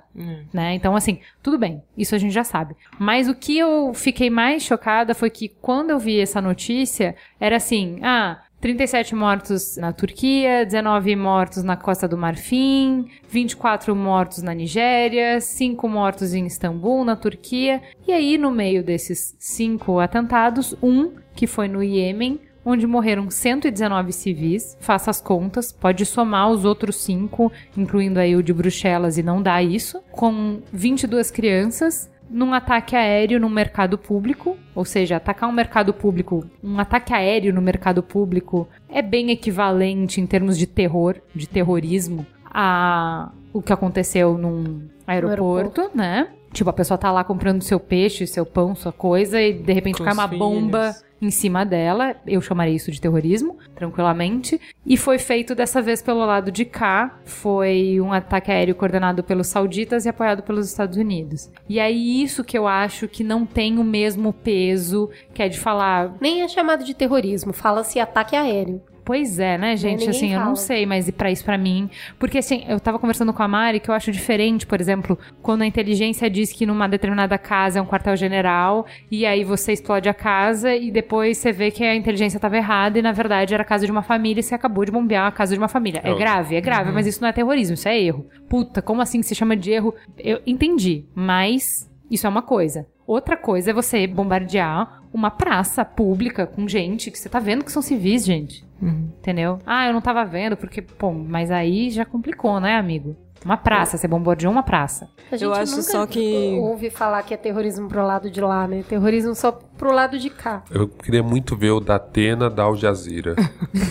né? 0.54 0.76
Então, 0.76 0.96
assim, 0.96 1.20
tudo 1.42 1.58
bem, 1.58 1.82
isso 1.98 2.14
a 2.14 2.20
gente 2.20 2.34
já 2.34 2.44
sabe. 2.44 2.76
Mas 3.00 3.28
o 3.28 3.34
que 3.34 3.58
eu 3.58 3.92
fiquei 4.04 4.30
mais 4.30 4.64
chocada 4.64 5.16
foi 5.16 5.30
que 5.30 5.48
quando 5.48 5.92
eu 5.92 5.98
vi 5.98 6.20
essa 6.20 6.42
notícia, 6.42 7.16
era 7.40 7.56
assim, 7.56 8.00
ah, 8.04 8.42
37 8.60 9.16
mortos 9.16 9.78
na 9.78 9.92
Turquia, 9.92 10.66
19 10.66 11.16
mortos 11.16 11.64
na 11.64 11.76
Costa 11.76 12.08
do 12.08 12.18
Marfim, 12.18 13.10
24 13.30 13.96
mortos 13.96 14.42
na 14.42 14.54
Nigéria, 14.54 15.40
5 15.40 15.88
mortos 15.88 16.34
em 16.34 16.46
Istambul, 16.46 17.04
na 17.04 17.16
Turquia. 17.16 17.82
E 18.08 18.12
aí, 18.12 18.38
no 18.38 18.52
meio 18.52 18.84
desses 18.84 19.36
cinco 19.40 20.00
atentados, 20.00 20.76
um 20.82 21.14
que 21.36 21.48
foi 21.48 21.68
no 21.68 21.84
Iêmen, 21.84 22.40
onde 22.66 22.88
morreram 22.88 23.30
119 23.30 24.14
civis. 24.14 24.78
Faça 24.80 25.12
as 25.12 25.20
contas, 25.20 25.72
pode 25.72 26.06
somar 26.06 26.50
os 26.50 26.64
outros 26.64 26.98
cinco, 26.98 27.52
incluindo 27.76 28.20
aí 28.20 28.36
o 28.36 28.44
de 28.44 28.54
Bruxelas, 28.54 29.18
e 29.18 29.24
não 29.24 29.42
dá 29.42 29.62
isso. 29.62 30.02
Com 30.12 30.62
22 30.72 31.32
crianças, 31.32 32.10
num 32.34 32.52
ataque 32.52 32.96
aéreo 32.96 33.40
no 33.40 33.48
mercado 33.48 33.98
público, 33.98 34.58
ou 34.74 34.84
seja, 34.84 35.18
atacar 35.18 35.48
um 35.48 35.54
mercado 35.54 35.94
público, 35.94 36.44
um 36.64 36.80
ataque 36.80 37.14
aéreo 37.14 37.54
no 37.54 37.62
mercado 37.62 38.02
público 38.02 38.68
é 38.90 39.04
bem 39.04 39.30
equivalente 39.30 40.20
em 40.20 40.26
termos 40.26 40.58
de 40.58 40.66
terror, 40.66 41.18
de 41.36 41.48
terrorismo, 41.48 42.26
a 42.46 43.32
o 43.54 43.62
que 43.62 43.72
aconteceu 43.72 44.36
num 44.36 44.90
aeroporto, 45.06 45.92
né? 45.94 46.28
Tipo, 46.54 46.70
a 46.70 46.74
pessoa 46.74 46.98
tá 46.98 47.12
lá 47.12 47.24
comprando 47.24 47.62
seu 47.64 47.80
peixe, 47.80 48.26
seu 48.28 48.46
pão, 48.46 48.76
sua 48.76 48.92
coisa, 48.94 49.42
e 49.42 49.52
de 49.52 49.74
repente 49.74 49.98
Com 49.98 50.04
cai 50.06 50.14
uma 50.14 50.28
bomba 50.28 50.94
filhos. 50.94 51.06
em 51.22 51.32
cima 51.32 51.66
dela. 51.66 52.16
Eu 52.28 52.40
chamaria 52.42 52.76
isso 52.76 52.92
de 52.92 53.02
terrorismo, 53.02 53.58
tranquilamente. 53.76 54.62
E 54.86 54.96
foi 54.96 55.18
feito 55.18 55.56
dessa 55.56 55.82
vez 55.82 56.02
pelo 56.02 56.20
lado 56.26 56.52
de 56.52 56.64
cá. 56.64 57.18
Foi 57.26 58.00
um 58.00 58.14
ataque 58.14 58.52
aéreo 58.52 58.76
coordenado 58.76 59.24
pelos 59.24 59.48
sauditas 59.48 60.06
e 60.06 60.10
apoiado 60.10 60.44
pelos 60.44 60.68
Estados 60.70 60.96
Unidos. 60.98 61.50
E 61.68 61.80
aí, 61.80 62.22
isso 62.22 62.44
que 62.44 62.58
eu 62.58 62.68
acho 62.68 63.08
que 63.08 63.24
não 63.24 63.46
tem 63.46 63.80
o 63.80 63.84
mesmo 63.84 64.32
peso, 64.32 65.10
que 65.34 65.42
é 65.42 65.50
de 65.50 65.60
falar. 65.60 66.14
Nem 66.22 66.44
é 66.44 66.48
chamado 66.48 66.84
de 66.84 66.94
terrorismo, 66.94 67.52
fala-se 67.52 68.00
ataque 68.00 68.36
aéreo. 68.36 68.80
Pois 69.06 69.38
é, 69.38 69.58
né, 69.58 69.76
gente? 69.76 70.10
Assim, 70.10 70.32
eu 70.34 70.40
não 70.40 70.46
fala. 70.46 70.56
sei, 70.56 70.86
mas 70.86 71.08
e 71.08 71.12
pra 71.12 71.30
isso 71.30 71.44
pra 71.44 71.58
mim. 71.58 71.90
Porque 72.18 72.38
assim, 72.38 72.64
eu 72.68 72.80
tava 72.80 72.98
conversando 72.98 73.34
com 73.34 73.44
a 73.44 73.48
Mari 73.48 73.80
que 73.80 73.90
eu 73.90 73.94
acho 73.94 74.12
diferente, 74.12 74.66
por 74.66 74.80
exemplo, 74.80 75.20
quando 75.42 75.62
a 75.62 75.66
inteligência 75.66 76.30
diz 76.30 76.54
que 76.54 76.66
numa 76.66 76.88
determinada 76.88 77.38
casa 77.38 77.80
é 77.80 77.82
um 77.82 77.86
quartel-general, 77.86 78.86
e 79.12 79.26
aí 79.26 79.44
você 79.44 79.74
explode 79.74 80.08
a 80.08 80.14
casa 80.14 80.74
e 80.76 80.90
depois 80.92 81.38
você 81.38 81.52
vê 81.52 81.70
que 81.72 81.84
a 81.84 81.96
inteligência 81.96 82.40
tava 82.40 82.58
errada 82.58 82.98
e 82.98 83.02
na 83.02 83.12
verdade 83.12 83.54
era 83.54 83.64
a 83.64 83.66
casa 83.66 83.86
de 83.86 83.92
uma 83.92 84.04
família 84.04 84.40
e 84.40 84.44
você 84.44 84.56
acabou 84.56 84.86
de 84.86 84.92
bombear 84.92 85.28
a 85.28 85.32
casa 85.32 85.54
de 85.54 85.60
uma 85.60 85.68
família. 85.68 86.02
É 86.04 86.12
É. 86.12 86.16
grave, 86.16 86.56
é 86.56 86.62
grave, 86.62 86.92
mas 86.92 87.06
isso 87.06 87.22
não 87.22 87.28
é 87.28 87.34
terrorismo, 87.34 87.74
isso 87.74 87.88
é 87.88 88.00
erro. 88.00 88.26
Puta, 88.50 88.82
como 88.82 89.02
assim 89.02 89.22
se 89.22 89.36
chama 89.36 89.56
de 89.56 89.72
erro? 89.72 89.94
Eu 90.18 90.40
entendi, 90.46 91.06
mas 91.14 91.90
isso 92.10 92.26
é 92.26 92.30
uma 92.30 92.42
coisa. 92.42 92.88
Outra 93.06 93.36
coisa 93.36 93.72
é 93.72 93.74
você 93.74 94.08
bombardear 94.08 95.02
uma 95.14 95.30
praça 95.30 95.84
pública 95.84 96.48
com 96.48 96.68
gente 96.68 97.12
que 97.12 97.20
você 97.20 97.28
tá 97.30 97.38
vendo 97.40 97.64
que 97.66 97.72
são 97.72 97.82
civis, 97.82 98.26
gente. 98.26 98.66
Entendeu? 98.90 99.60
Ah, 99.66 99.88
eu 99.88 99.94
não 99.94 100.02
tava 100.02 100.26
vendo, 100.26 100.58
porque, 100.58 100.82
pô, 100.82 101.12
mas 101.14 101.50
aí 101.52 101.90
já 101.90 102.06
complicou, 102.06 102.60
né, 102.60 102.76
amigo? 102.76 103.16
Uma 103.46 103.58
praça, 103.58 103.98
você 103.98 104.08
bombardeou 104.08 104.52
uma 104.52 104.64
praça. 104.64 105.10
A 105.32 105.36
gente 105.36 105.44
Eu 105.44 105.54
acho 105.54 105.72
nunca 105.72 105.84
só 105.84 106.06
que- 106.06 106.58
ouve 106.62 106.90
falar 106.90 107.24
que 107.24 107.34
é 107.34 107.38
terrorismo 107.38 107.88
pro 107.88 108.06
lado 108.06 108.30
de 108.32 108.40
lá, 108.40 108.68
né? 108.68 108.84
Terrorismo 108.88 109.36
só 109.36 109.52
pro 109.52 109.92
lado 109.92 110.18
de 110.18 110.30
cá. 110.30 110.64
Eu 110.72 110.88
queria 110.88 111.22
muito 111.24 111.56
ver 111.56 111.72
o 111.72 111.80
da 111.80 111.96
Atena 111.96 112.50
da 112.50 112.64
Al 112.64 112.76
Jazeera. 112.78 113.36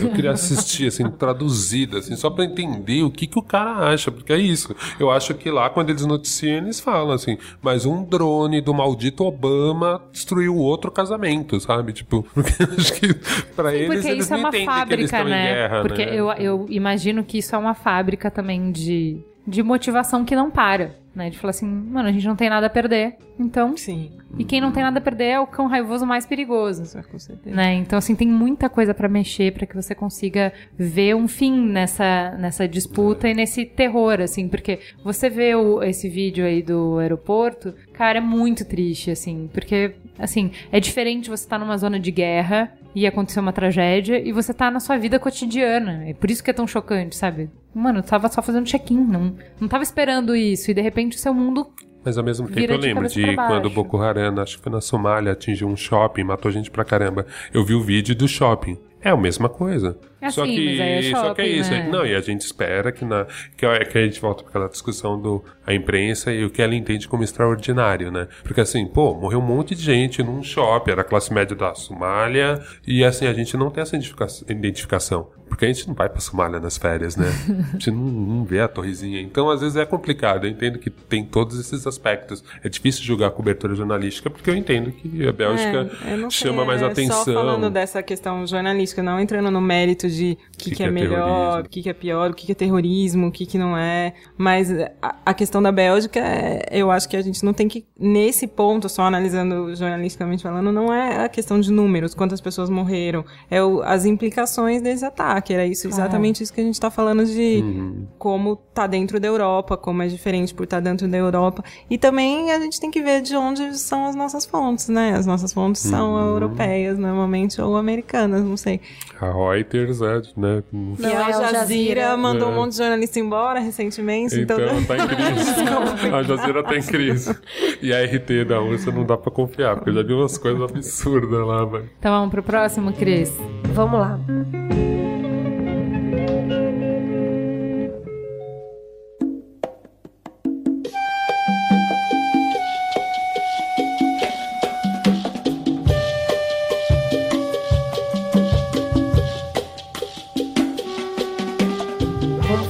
Eu 0.00 0.10
queria 0.12 0.30
assistir, 0.30 0.86
assim, 0.86 1.08
traduzido, 1.10 1.98
assim, 1.98 2.16
só 2.16 2.30
pra 2.30 2.44
entender 2.44 3.02
o 3.02 3.10
que, 3.10 3.26
que 3.26 3.38
o 3.38 3.42
cara 3.42 3.90
acha, 3.92 4.10
porque 4.10 4.32
é 4.32 4.38
isso. 4.38 4.74
Eu 4.98 5.10
acho 5.10 5.34
que 5.34 5.50
lá, 5.50 5.68
quando 5.68 5.90
eles 5.90 6.06
noticiam, 6.06 6.58
eles 6.58 6.80
falam 6.80 7.12
assim, 7.12 7.36
mas 7.60 7.84
um 7.84 8.04
drone 8.04 8.60
do 8.60 8.72
maldito 8.72 9.24
Obama 9.24 10.00
destruiu 10.12 10.56
outro 10.56 10.90
casamento, 10.90 11.60
sabe? 11.60 11.92
Tipo, 11.92 12.22
porque 12.32 12.62
eu 12.62 12.68
acho 12.78 12.92
que 12.94 13.14
pra 13.54 13.70
Sim, 13.70 13.76
eles, 13.76 13.88
porque 13.94 14.08
eles 14.08 14.24
isso 14.24 14.34
é 14.34 14.36
não 14.36 14.44
uma 14.44 14.48
entendem 14.48 14.66
que 14.66 14.94
eles 14.94 15.10
fábrica, 15.10 15.16
estão 15.16 15.24
né? 15.24 15.40
em 15.50 15.54
guerra, 15.54 15.82
porque 15.82 16.06
né? 16.06 16.14
eu, 16.14 16.30
eu 16.32 16.66
imagino 16.70 17.24
que 17.24 17.38
isso 17.38 17.54
é 17.54 17.58
uma 17.58 17.74
fábrica 17.74 18.30
também 18.30 18.70
de, 18.72 19.20
de 19.46 19.62
motivação 19.62 20.24
que 20.24 20.36
não 20.36 20.50
para. 20.50 20.94
né? 21.14 21.28
De 21.28 21.38
falar 21.38 21.50
assim, 21.50 21.66
mano, 21.66 22.08
a 22.08 22.12
gente 22.12 22.26
não 22.26 22.36
tem 22.36 22.48
nada 22.48 22.66
a 22.66 22.70
perder, 22.70 23.16
então... 23.38 23.76
Sim, 23.76 24.12
E 24.38 24.44
quem 24.44 24.60
não 24.60 24.72
tem 24.72 24.82
nada 24.82 24.98
a 24.98 25.02
perder 25.02 25.24
é 25.24 25.40
o 25.40 25.46
cão 25.46 25.66
raivoso 25.66 26.06
mais 26.06 26.24
perigoso. 26.24 26.84
isso 26.84 26.96
é 26.96 27.02
com 27.02 27.18
certeza. 27.18 27.54
Né? 27.54 27.74
Então, 27.74 27.98
assim, 27.98 28.14
tem 28.14 28.28
muita 28.28 28.68
coisa 28.68 28.94
pra 28.94 29.08
mexer 29.08 29.52
pra 29.52 29.66
que 29.66 29.74
você 29.74 29.94
consiga 29.94 30.52
ver 30.78 31.14
um 31.14 31.28
fim 31.28 31.66
nessa, 31.66 32.30
nessa 32.38 32.66
disputa 32.66 33.28
e 33.28 33.34
nesse 33.34 33.66
terror, 33.66 34.20
assim, 34.20 34.48
porque 34.48 34.78
você 35.04 35.28
vê 35.28 35.54
o, 35.54 35.82
esse 35.82 36.08
vídeo 36.08 36.46
aí 36.46 36.62
do 36.62 36.98
aeroporto, 36.98 37.74
cara, 37.92 38.18
é 38.18 38.22
muito 38.22 38.64
triste, 38.64 39.10
assim, 39.10 39.50
porque, 39.52 39.96
assim, 40.18 40.50
é 40.70 40.80
diferente 40.80 41.28
você 41.28 41.44
estar 41.44 41.58
numa 41.58 41.76
zona 41.76 42.00
de 42.00 42.10
guerra 42.10 42.72
e 42.94 43.06
acontecer 43.06 43.40
uma 43.40 43.52
tragédia 43.52 44.18
e 44.18 44.32
você 44.32 44.52
tá 44.52 44.70
na 44.70 44.80
sua 44.80 44.96
vida 44.96 45.18
cotidiana. 45.18 46.04
É 46.08 46.14
por 46.14 46.30
isso 46.30 46.42
que 46.42 46.50
é 46.50 46.54
tão 46.54 46.66
chocante, 46.66 47.16
sabe? 47.16 47.50
Mano, 47.74 48.00
eu 48.00 48.02
tava 48.02 48.28
só 48.28 48.42
fazendo 48.42 48.66
check-in, 48.66 48.98
não, 48.98 49.34
não 49.60 49.68
tava 49.68 49.82
esperando 49.82 50.36
isso 50.36 50.70
e 50.70 50.74
de 50.74 50.80
repente 50.82 51.16
o 51.16 51.20
seu 51.20 51.32
mundo 51.32 51.70
Mas 52.04 52.18
ao 52.18 52.24
mesmo 52.24 52.48
tempo 52.48 52.72
eu 52.72 52.78
de 52.78 52.86
lembro 52.86 53.08
de 53.08 53.34
pra 53.34 53.46
quando. 53.46 53.70
Boko 53.70 53.96
Haram, 53.98 54.40
acho 54.40 54.58
que 54.58 54.62
foi 54.62 54.72
na 54.72 54.80
Somália, 54.80 55.32
atingiu 55.32 55.68
um 55.68 55.76
shopping, 55.76 56.24
matou 56.24 56.50
gente 56.50 56.70
pra 56.70 56.84
caramba. 56.84 57.26
Eu 57.52 57.64
vi 57.64 57.74
o 57.74 57.80
vídeo 57.80 58.14
do 58.14 58.28
shopping. 58.28 58.78
É 59.00 59.10
a 59.10 59.16
mesma 59.16 59.48
coisa. 59.48 59.98
É 60.22 60.30
só 60.30 60.44
assim, 60.44 60.54
que, 60.54 60.66
mas 60.70 60.80
aí 60.80 60.92
é 60.92 61.02
só 61.02 61.34
que 61.34 61.42
é 61.42 61.44
shopping, 61.44 61.60
isso. 61.60 61.70
né? 61.72 61.88
Não, 61.90 62.06
e 62.06 62.14
a 62.14 62.20
gente 62.20 62.40
espera 62.42 62.92
que 62.92 63.04
na 63.04 63.26
que, 63.56 63.66
é- 63.66 63.84
que 63.84 63.98
a 63.98 64.04
gente 64.04 64.20
volta 64.20 64.42
para 64.42 64.50
aquela 64.50 64.68
discussão 64.68 65.20
do 65.20 65.44
a 65.66 65.74
imprensa 65.74 66.32
e 66.32 66.44
o 66.44 66.50
que 66.50 66.62
ela 66.62 66.74
entende 66.74 67.06
como 67.08 67.22
extraordinário, 67.24 68.10
né? 68.10 68.28
Porque 68.44 68.60
assim, 68.60 68.86
pô, 68.86 69.14
morreu 69.14 69.40
um 69.40 69.42
monte 69.42 69.74
de 69.74 69.82
gente 69.82 70.22
num 70.22 70.42
shopping, 70.42 70.92
era 70.92 71.00
a 71.02 71.04
classe 71.04 71.32
média 71.34 71.54
da 71.56 71.74
Somália, 71.74 72.62
e 72.86 73.04
assim, 73.04 73.26
a 73.26 73.32
gente 73.32 73.56
não 73.56 73.68
tem 73.70 73.82
essa 73.82 73.94
identifica- 73.96 74.26
identificação. 74.48 75.28
Porque 75.48 75.66
a 75.66 75.68
gente 75.68 75.86
não 75.86 75.94
vai 75.94 76.08
pra 76.08 76.18
Somália 76.18 76.58
nas 76.58 76.78
férias, 76.78 77.14
né? 77.14 77.26
A 77.68 77.72
gente 77.72 77.90
não, 77.90 77.98
não 78.00 78.42
vê 78.44 78.60
a 78.60 78.68
torrezinha. 78.68 79.20
Então, 79.20 79.50
às 79.50 79.60
vezes 79.60 79.76
é 79.76 79.84
complicado. 79.84 80.46
Eu 80.46 80.50
entendo 80.50 80.78
que 80.78 80.88
tem 80.88 81.22
todos 81.26 81.60
esses 81.60 81.86
aspectos. 81.86 82.42
É 82.64 82.70
difícil 82.70 83.04
julgar 83.04 83.26
a 83.26 83.30
cobertura 83.30 83.74
jornalística, 83.74 84.30
porque 84.30 84.48
eu 84.48 84.56
entendo 84.56 84.90
que 84.92 85.28
a 85.28 85.30
Bélgica 85.30 85.90
É, 86.06 86.16
não 86.16 86.30
sei, 86.30 86.48
chama 86.50 86.64
mais 86.64 86.80
é 86.80 86.86
atenção. 86.86 87.22
Só 87.22 87.34
falando 87.34 87.68
dessa 87.68 88.02
questão 88.02 88.46
jornalística, 88.46 89.02
não 89.02 89.20
entrando 89.20 89.50
no 89.50 89.60
mérito 89.60 90.08
de 90.14 90.38
o 90.54 90.58
que, 90.58 90.70
que, 90.72 90.82
é, 90.82 90.90
melhor, 90.90 91.24
terrorismo? 91.24 91.60
o 91.60 91.68
que, 91.68 91.82
que 91.82 91.88
é 91.88 91.92
pior, 91.92 92.30
o 92.30 92.34
que, 92.34 92.46
que 92.46 92.52
é 92.52 92.54
terrorismo, 92.54 93.26
o 93.26 93.32
que, 93.32 93.46
que 93.46 93.58
não 93.58 93.76
é. 93.76 94.12
Mas 94.36 94.70
a, 95.00 95.16
a 95.26 95.34
questão 95.34 95.62
da 95.62 95.72
Bélgica, 95.72 96.20
é, 96.20 96.68
eu 96.70 96.90
acho 96.90 97.08
que 97.08 97.16
a 97.16 97.22
gente 97.22 97.44
não 97.44 97.52
tem 97.52 97.68
que, 97.68 97.84
nesse 97.98 98.46
ponto, 98.46 98.88
só 98.88 99.02
analisando 99.02 99.74
jornalisticamente 99.74 100.42
falando, 100.42 100.70
não 100.72 100.92
é 100.92 101.24
a 101.24 101.28
questão 101.28 101.60
de 101.60 101.70
números, 101.72 102.14
quantas 102.14 102.40
pessoas 102.40 102.68
morreram, 102.70 103.24
é 103.50 103.62
o- 103.62 103.82
as 103.82 104.04
implicações 104.04 104.82
desse 104.82 105.04
ataque. 105.04 105.52
Era 105.54 105.66
isso, 105.66 105.86
exatamente 105.88 106.42
isso 106.42 106.52
que 106.52 106.60
a 106.60 106.64
gente 106.64 106.80
tá 106.80 106.90
falando 106.90 107.24
de 107.24 107.60
Uhum. 107.62 108.06
como 108.18 108.56
tá 108.56 108.86
dentro 108.86 109.18
da 109.18 109.28
Europa, 109.28 109.76
como 109.76 110.02
é 110.02 110.06
diferente 110.06 110.54
por 110.54 110.64
estar 110.64 110.80
dentro 110.80 111.08
da 111.08 111.16
Europa. 111.16 111.62
E 111.88 111.96
também 111.98 112.50
a 112.52 112.60
gente 112.60 112.78
tem 112.80 112.90
que 112.90 113.00
ver 113.02 113.22
de 113.22 113.34
onde 113.36 113.76
são 113.78 114.06
as 114.06 114.14
nossas 114.14 114.44
fontes, 114.44 114.88
né? 114.88 115.14
As 115.14 115.26
nossas 115.26 115.52
fontes 115.52 115.82
são 115.82 116.12
Uhum. 116.14 116.28
europeias, 116.34 116.98
normalmente, 116.98 117.60
ou 117.60 117.76
americanas, 117.76 118.42
não 118.44 118.56
sei. 118.56 118.80
A 119.20 119.30
Reuters, 119.32 120.01
é, 120.04 120.22
né? 120.36 120.62
Não, 120.72 120.96
e 120.98 121.06
a 121.06 121.08
é 121.28 121.32
Jazeera 121.32 121.52
Jazeera. 121.52 122.16
mandou 122.16 122.48
É. 122.48 122.52
um 122.52 122.54
monte 122.54 122.72
de 122.72 122.78
jornalista 122.78 123.18
embora 123.20 123.60
recentemente, 123.60 124.38
então... 124.38 124.58
Então, 124.60 124.84
tá 124.84 124.96
em 124.96 125.06
crise. 125.08 126.14
a 126.14 126.22
Jazeera 126.22 126.62
tá 126.62 126.76
em 126.76 126.82
crise. 126.82 127.36
E 127.80 127.92
a 127.92 128.04
RT 128.04 128.44
da 128.46 128.58
Rússia 128.58 128.92
não 128.92 129.04
dá 129.04 129.16
pra 129.16 129.30
confiar, 129.30 129.76
porque 129.76 129.90
eu 129.90 129.94
já 129.94 130.02
vi 130.02 130.12
umas 130.14 130.36
coisas 130.38 130.62
absurdas 130.62 131.46
lá, 131.46 131.64
velho. 131.64 131.90
Então 131.98 132.12
vamos 132.12 132.30
pro 132.30 132.42
próximo, 132.42 132.92
Cris. 132.92 133.32
Vamos 133.74 133.98
lá. 134.00 134.18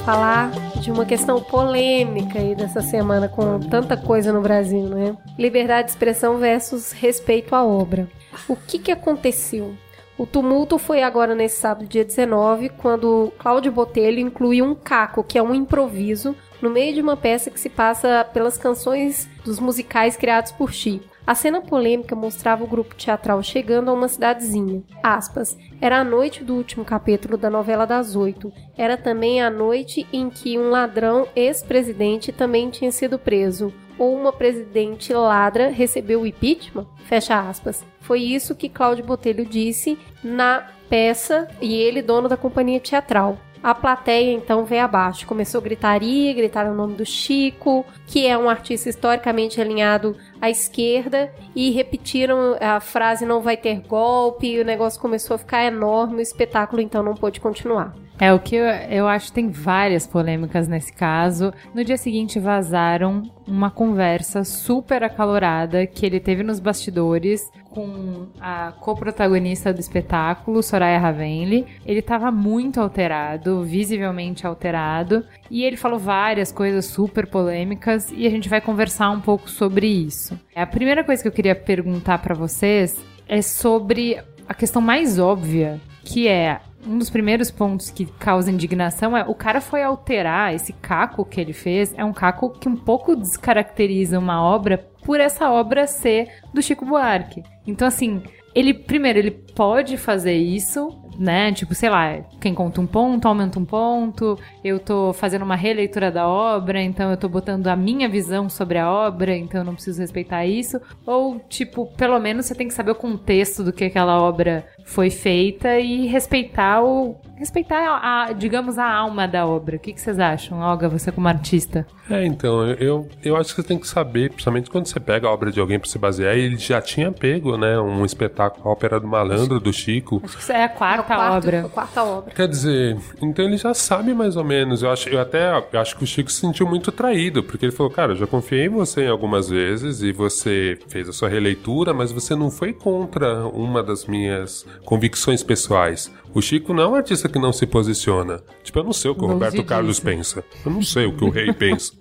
Falar 0.05 0.51
de 0.81 0.91
uma 0.91 1.07
questão 1.07 1.41
polêmica 1.41 2.39
aí 2.39 2.57
dessa 2.57 2.83
semana 2.83 3.29
com 3.29 3.61
tanta 3.61 3.97
coisa 3.97 4.33
no 4.33 4.41
Brasil, 4.41 4.89
né? 4.89 5.17
Liberdade 5.39 5.87
de 5.87 5.93
expressão 5.93 6.39
versus 6.39 6.91
respeito 6.91 7.55
à 7.55 7.65
obra. 7.65 8.09
O 8.49 8.57
que 8.57 8.81
que 8.81 8.91
aconteceu? 8.91 9.75
O 10.19 10.27
tumulto 10.27 10.77
foi 10.77 11.03
agora 11.03 11.35
nesse 11.35 11.61
sábado, 11.61 11.87
dia 11.87 12.05
19, 12.05 12.71
quando 12.71 13.33
Cláudio 13.39 13.71
Botelho 13.71 14.19
incluiu 14.19 14.65
um 14.65 14.75
caco, 14.75 15.23
que 15.23 15.39
é 15.39 15.43
um 15.43 15.55
improviso, 15.55 16.35
no 16.61 16.69
meio 16.69 16.95
de 16.95 17.01
uma 17.01 17.17
peça 17.17 17.51
que 17.51 17.61
se 17.61 17.69
passa 17.69 18.25
pelas 18.33 18.59
canções 18.59 19.29
dos 19.45 19.61
musicais 19.61 20.17
criados 20.17 20.51
por 20.53 20.73
Chico. 20.73 21.12
A 21.25 21.37
cena 21.37 21.61
polêmica 21.61 22.17
mostrava 22.17 22.65
o 22.65 22.67
grupo 22.67 22.97
teatral 22.97 23.43
chegando 23.43 23.91
a 23.91 23.93
uma 23.93 24.09
cidadezinha. 24.09 24.83
Aspas. 25.03 25.57
Era 25.81 26.01
a 26.01 26.05
noite 26.05 26.43
do 26.43 26.55
último 26.55 26.85
capítulo 26.85 27.37
da 27.37 27.49
novela 27.49 27.87
das 27.87 28.17
oito. 28.17 28.53
Era 28.77 28.97
também 28.97 29.41
a 29.41 29.49
noite 29.49 30.07
em 30.13 30.29
que 30.29 30.59
um 30.59 30.71
ladrão 30.71 31.29
ex-presidente 31.37 32.33
também 32.33 32.71
tinha 32.71 32.91
sido 32.91 33.19
preso. 33.19 33.73
Ou 33.99 34.17
uma 34.17 34.33
presidente 34.33 35.13
ladra 35.13 35.69
recebeu 35.69 36.23
o 36.23 36.27
impeachment? 36.27 36.87
Fecha 37.05 37.39
aspas. 37.39 37.85
Foi 38.01 38.21
isso 38.21 38.55
que 38.55 38.69
Cláudio 38.69 39.05
Botelho 39.05 39.47
disse 39.47 39.97
na 40.25 40.67
peça 40.89 41.47
e 41.61 41.73
ele, 41.75 42.03
dono 42.03 42.29
da 42.29 42.37
companhia 42.37 42.81
teatral. 42.81 43.39
A 43.63 43.75
plateia 43.75 44.33
então 44.33 44.65
veio 44.65 44.83
abaixo, 44.83 45.27
começou 45.27 45.61
gritaria, 45.61 46.35
gritaram 46.35 46.73
o 46.73 46.77
nome 46.77 46.95
do 46.95 47.07
Chico, 47.07 47.87
que 48.07 48.27
é 48.27 48.37
um 48.37 48.51
artista 48.51 48.89
historicamente 48.89 49.61
alinhado 49.61 50.17
à 50.41 50.51
esquerda, 50.51 51.33
e 51.55 51.71
repetiram 51.71 52.57
a 52.61 52.81
frase 52.81 53.25
não 53.25 53.41
vai 53.41 53.57
ter 53.57 53.81
golpe, 53.81 54.49
e 54.49 54.61
o 54.61 54.65
negócio 54.65 55.01
começou 55.01 55.37
a 55.37 55.39
ficar 55.39 55.65
enorme, 55.65 56.17
o 56.17 56.21
espetáculo 56.21 56.83
então 56.83 57.05
não 57.05 57.15
pôde 57.15 57.41
continuar. 57.41 57.95
É 58.19 58.33
o 58.33 58.39
que 58.39 58.55
eu, 58.55 58.65
eu 58.65 59.09
acho 59.09 59.33
tem 59.33 59.49
várias 59.49 60.07
polêmicas 60.07 60.69
nesse 60.69 60.93
caso. 60.93 61.53
No 61.75 61.85
dia 61.85 61.97
seguinte 61.97 62.39
vazaram 62.39 63.23
uma 63.47 63.71
conversa 63.71 64.45
super 64.45 65.03
acalorada 65.03 65.87
que 65.87 66.07
ele 66.07 66.21
teve 66.21 66.43
nos 66.43 66.61
bastidores 66.61 67.51
com 67.71 68.29
a 68.41 68.73
coprotagonista 68.79 69.73
do 69.73 69.81
espetáculo, 69.81 70.63
Soraya 70.63 70.99
Ravenli. 70.99 71.67
Ele 71.85 71.99
estava 71.99 72.31
muito 72.31 72.81
alterado, 72.81 73.63
visivelmente 73.65 74.47
alterado, 74.47 75.25
e 75.51 75.65
ele 75.65 75.77
falou 75.77 75.99
várias 75.99 76.53
coisas 76.53 76.85
super 76.85 77.27
polêmicas 77.27 78.13
e 78.15 78.27
a 78.27 78.31
gente 78.31 78.49
vai 78.49 78.61
conversar 78.61 79.11
um 79.11 79.21
pouco 79.21 79.49
sobre 79.49 79.87
isso. 79.87 80.39
A 80.55 80.67
primeira 80.67 81.03
coisa 81.03 81.23
que 81.23 81.29
eu 81.29 81.33
queria 81.33 81.57
perguntar 81.57 82.19
para 82.19 82.35
vocês 82.35 82.97
é 83.27 83.41
sobre 83.41 84.21
a 84.49 84.55
questão 84.55 84.83
mais 84.83 85.19
óbvia, 85.19 85.81
que 86.05 86.29
é 86.29 86.61
um 86.87 86.99
dos 86.99 87.11
primeiros 87.11 87.51
pontos 87.51 87.91
que 87.91 88.07
causa 88.07 88.51
indignação 88.51 89.17
é 89.17 89.25
o 89.25 89.35
cara 89.35 89.61
foi 89.61 89.83
alterar 89.83 90.55
esse 90.55 90.73
caco 90.73 91.25
que 91.25 91.41
ele 91.41 91.53
fez, 91.53 91.95
é 91.97 92.05
um 92.05 92.13
caco 92.13 92.51
que 92.51 92.69
um 92.69 92.77
pouco 92.77 93.15
descaracteriza 93.15 94.19
uma 94.19 94.43
obra 94.43 94.79
por 95.05 95.21
essa 95.21 95.51
obra 95.51 95.87
ser 95.87 96.29
do 96.53 96.63
Chico 96.63 96.85
Buarque. 96.85 97.43
Então 97.67 97.87
assim, 97.87 98.23
ele 98.55 98.75
primeiro 98.75 99.19
ele 99.19 99.31
pode 99.31 99.97
fazer 99.97 100.35
isso, 100.35 101.02
né? 101.23 101.53
Tipo, 101.53 101.75
sei 101.75 101.89
lá, 101.89 102.19
quem 102.41 102.53
conta 102.53 102.81
um 102.81 102.87
ponto, 102.87 103.29
aumenta 103.29 103.59
um 103.59 103.65
ponto. 103.65 104.37
Eu 104.65 104.81
tô 104.81 105.13
fazendo 105.13 105.43
uma 105.43 105.55
releitura 105.55 106.11
da 106.11 106.27
obra, 106.27 106.83
então 106.83 107.11
eu 107.11 107.17
tô 107.17 107.29
botando 107.29 107.69
a 107.69 107.77
minha 107.77 108.09
visão 108.09 108.49
sobre 108.49 108.77
a 108.79 108.91
obra, 108.91 109.37
então 109.37 109.61
eu 109.61 109.65
não 109.65 109.75
preciso 109.75 110.01
respeitar 110.01 110.45
isso. 110.45 110.81
Ou, 111.07 111.41
tipo, 111.49 111.87
pelo 111.97 112.19
menos 112.19 112.47
você 112.47 112.55
tem 112.55 112.67
que 112.67 112.75
saber 112.75 112.91
o 112.91 112.97
contexto 112.97 113.63
do 113.63 113.73
que 113.73 113.85
aquela 113.85 114.21
obra 114.21 114.67
foi 114.85 115.11
feita 115.11 115.79
e 115.79 116.07
respeitar 116.07 116.83
o. 116.83 117.17
Respeitar, 117.37 118.01
a, 118.03 118.33
digamos, 118.33 118.79
a 118.79 118.89
alma 118.89 119.27
da 119.27 119.45
obra. 119.47 119.77
O 119.77 119.79
que, 119.79 119.93
que 119.93 120.01
vocês 120.01 120.19
acham, 120.21 120.61
Olga, 120.61 120.89
você 120.89 121.11
como 121.11 121.27
artista? 121.27 121.85
É, 122.09 122.25
então, 122.25 122.71
eu, 122.73 123.09
eu 123.23 123.37
acho 123.37 123.51
que 123.51 123.63
você 123.63 123.67
tem 123.67 123.79
que 123.79 123.89
saber, 123.89 124.31
principalmente 124.31 124.71
quando 124.71 124.87
você 124.87 125.01
pega 125.01 125.27
a 125.27 125.31
obra 125.33 125.51
de 125.51 125.59
alguém 125.59 125.79
pra 125.79 125.89
se 125.89 125.99
basear, 125.99 126.37
ele 126.37 126.57
já 126.57 126.81
tinha 126.81 127.11
pego, 127.11 127.57
né, 127.57 127.81
um 127.81 128.05
espetáculo, 128.05 128.69
a 128.69 128.71
Ópera 128.71 129.01
do 129.01 129.09
Malandro, 129.09 129.59
do 129.59 129.73
Chico. 129.73 130.21
Acho 130.25 130.37
que 130.37 130.43
isso 130.43 130.53
é 130.53 130.63
a 130.63 130.69
quarta 130.69 131.12
O 131.15 131.19
quarto- 131.19 131.47
obra. 131.47 131.69
quarta 131.73 132.03
obra. 132.05 132.35
Quer 132.35 132.49
dizer, 132.49 132.97
então 133.21 133.45
ele 133.45 133.57
já 133.57 133.75
sabe 133.75 134.15
mais 134.15 134.37
ou 134.37 134.45
menos. 134.45 134.83
Eu 134.83 134.91
acho, 134.91 135.09
eu 135.09 135.21
até 135.21 135.51
eu 135.73 135.81
acho 135.81 135.97
que 135.97 136.05
o 136.05 136.07
Chico 136.07 136.31
se 136.31 136.41
sentiu 136.41 136.67
muito 136.67 136.91
traído, 136.93 137.43
porque 137.43 137.65
ele 137.67 137.73
falou, 137.73 137.91
cara, 137.93 138.13
eu 138.13 138.17
já 138.17 138.27
confiei 138.27 138.67
em 138.67 138.69
você 138.69 139.03
em 139.05 139.09
algumas 139.09 139.49
vezes 139.49 140.03
e 140.03 140.13
você 140.13 140.79
fez 140.89 141.09
a 141.09 141.13
sua 141.13 141.29
releitura, 141.29 141.93
mas 141.95 142.13
você 142.13 142.35
não 142.35 142.51
foi 142.51 142.73
contra 142.73 143.47
uma 143.47 143.83
das 143.83 144.07
minhas 144.07 144.67
convicções 144.85 145.43
pessoais. 145.43 146.11
O 146.35 146.41
Chico 146.41 146.73
não 146.73 146.83
é 146.83 146.89
um 146.89 146.95
artista 146.95 147.29
que 147.29 147.39
não 147.39 147.53
se 147.53 147.67
posiciona. 147.67 148.41
Tipo, 148.63 148.79
eu 148.79 148.85
não 148.85 148.93
sei 148.93 149.11
o 149.11 149.15
que 149.15 149.21
o 149.21 149.25
Longe 149.25 149.35
Roberto 149.35 149.65
Carlos 149.65 150.01
pensa. 150.01 150.43
Eu 150.65 150.73
não 150.73 150.83
sei 150.83 151.05
o 151.07 151.13
que 151.15 151.25
o 151.25 151.29
rei 151.31 151.53
pensa. 151.55 151.93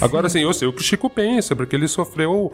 Agora, 0.00 0.26
assim, 0.26 0.40
eu 0.40 0.52
sei 0.52 0.66
o 0.68 0.72
que 0.72 0.80
o 0.80 0.84
Chico 0.84 1.08
pensa, 1.08 1.54
porque 1.54 1.76
ele 1.76 1.88
sofreu. 1.88 2.52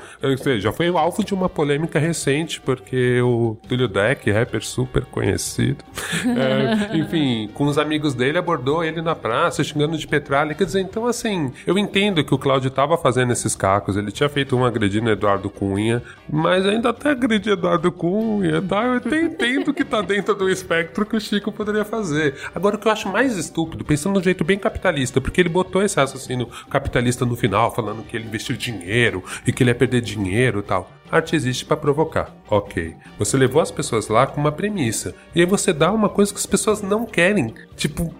Já 0.58 0.72
foi 0.72 0.88
alvo 0.88 1.24
de 1.24 1.34
uma 1.34 1.48
polêmica 1.48 1.98
recente, 1.98 2.60
porque 2.60 3.20
o 3.20 3.56
Túlio 3.68 3.88
Deck, 3.88 4.30
rapper 4.30 4.64
super 4.64 5.04
conhecido, 5.04 5.84
é, 6.24 6.96
enfim, 6.96 7.48
com 7.54 7.64
os 7.64 7.78
amigos 7.78 8.14
dele, 8.14 8.38
abordou 8.38 8.84
ele 8.84 9.00
na 9.00 9.14
praça, 9.14 9.64
xingando 9.64 9.96
de 9.96 10.06
petralha. 10.06 10.54
Quer 10.54 10.64
dizer, 10.64 10.80
então, 10.80 11.06
assim, 11.06 11.52
eu 11.66 11.78
entendo 11.78 12.24
que 12.24 12.34
o 12.34 12.38
Cláudio 12.38 12.70
tava 12.70 12.96
fazendo 12.96 13.32
esses 13.32 13.54
cacos, 13.54 13.96
ele 13.96 14.10
tinha 14.12 14.28
feito 14.28 14.56
um 14.56 14.64
agredindo 14.64 15.10
Eduardo 15.10 15.50
Cunha, 15.50 16.02
mas 16.28 16.66
ainda 16.66 16.90
até 16.90 17.10
agredir 17.10 17.52
Eduardo 17.52 17.90
Cunha, 17.92 18.62
tá? 18.62 18.84
Eu 18.84 18.94
até 18.94 19.20
entendo 19.20 19.72
que 19.72 19.84
tá 19.84 20.02
dentro 20.02 20.34
do 20.34 20.48
espectro 20.48 21.06
que 21.06 21.16
o 21.16 21.20
Chico 21.20 21.52
poderia 21.52 21.84
fazer. 21.84 22.34
Agora, 22.54 22.76
o 22.76 22.78
que 22.78 22.88
eu 22.88 22.92
acho 22.92 23.08
mais 23.08 23.36
estúpido, 23.36 23.84
pensando 23.84 24.14
de 24.14 24.20
um 24.20 24.22
jeito 24.22 24.44
bem 24.44 24.58
capitalista, 24.58 25.20
porque 25.20 25.40
ele 25.40 25.48
botou 25.48 25.82
esse 25.82 25.96
raciocínio 25.96 26.48
capitalista 26.70 27.05
no 27.26 27.36
final, 27.36 27.74
falando 27.74 28.02
que 28.02 28.16
ele 28.16 28.26
investiu 28.26 28.56
dinheiro 28.56 29.22
e 29.46 29.52
que 29.52 29.62
ele 29.62 29.70
ia 29.70 29.74
perder 29.74 30.00
dinheiro 30.00 30.60
e 30.60 30.62
tal. 30.62 30.90
Arte 31.10 31.36
existe 31.36 31.64
para 31.64 31.76
provocar. 31.76 32.34
Ok. 32.50 32.94
Você 33.18 33.36
levou 33.36 33.62
as 33.62 33.70
pessoas 33.70 34.08
lá 34.08 34.26
com 34.26 34.40
uma 34.40 34.50
premissa. 34.50 35.14
E 35.34 35.40
aí 35.40 35.46
você 35.46 35.72
dá 35.72 35.92
uma 35.92 36.08
coisa 36.08 36.32
que 36.32 36.38
as 36.38 36.46
pessoas 36.46 36.82
não 36.82 37.06
querem. 37.06 37.54
Tipo, 37.76 38.12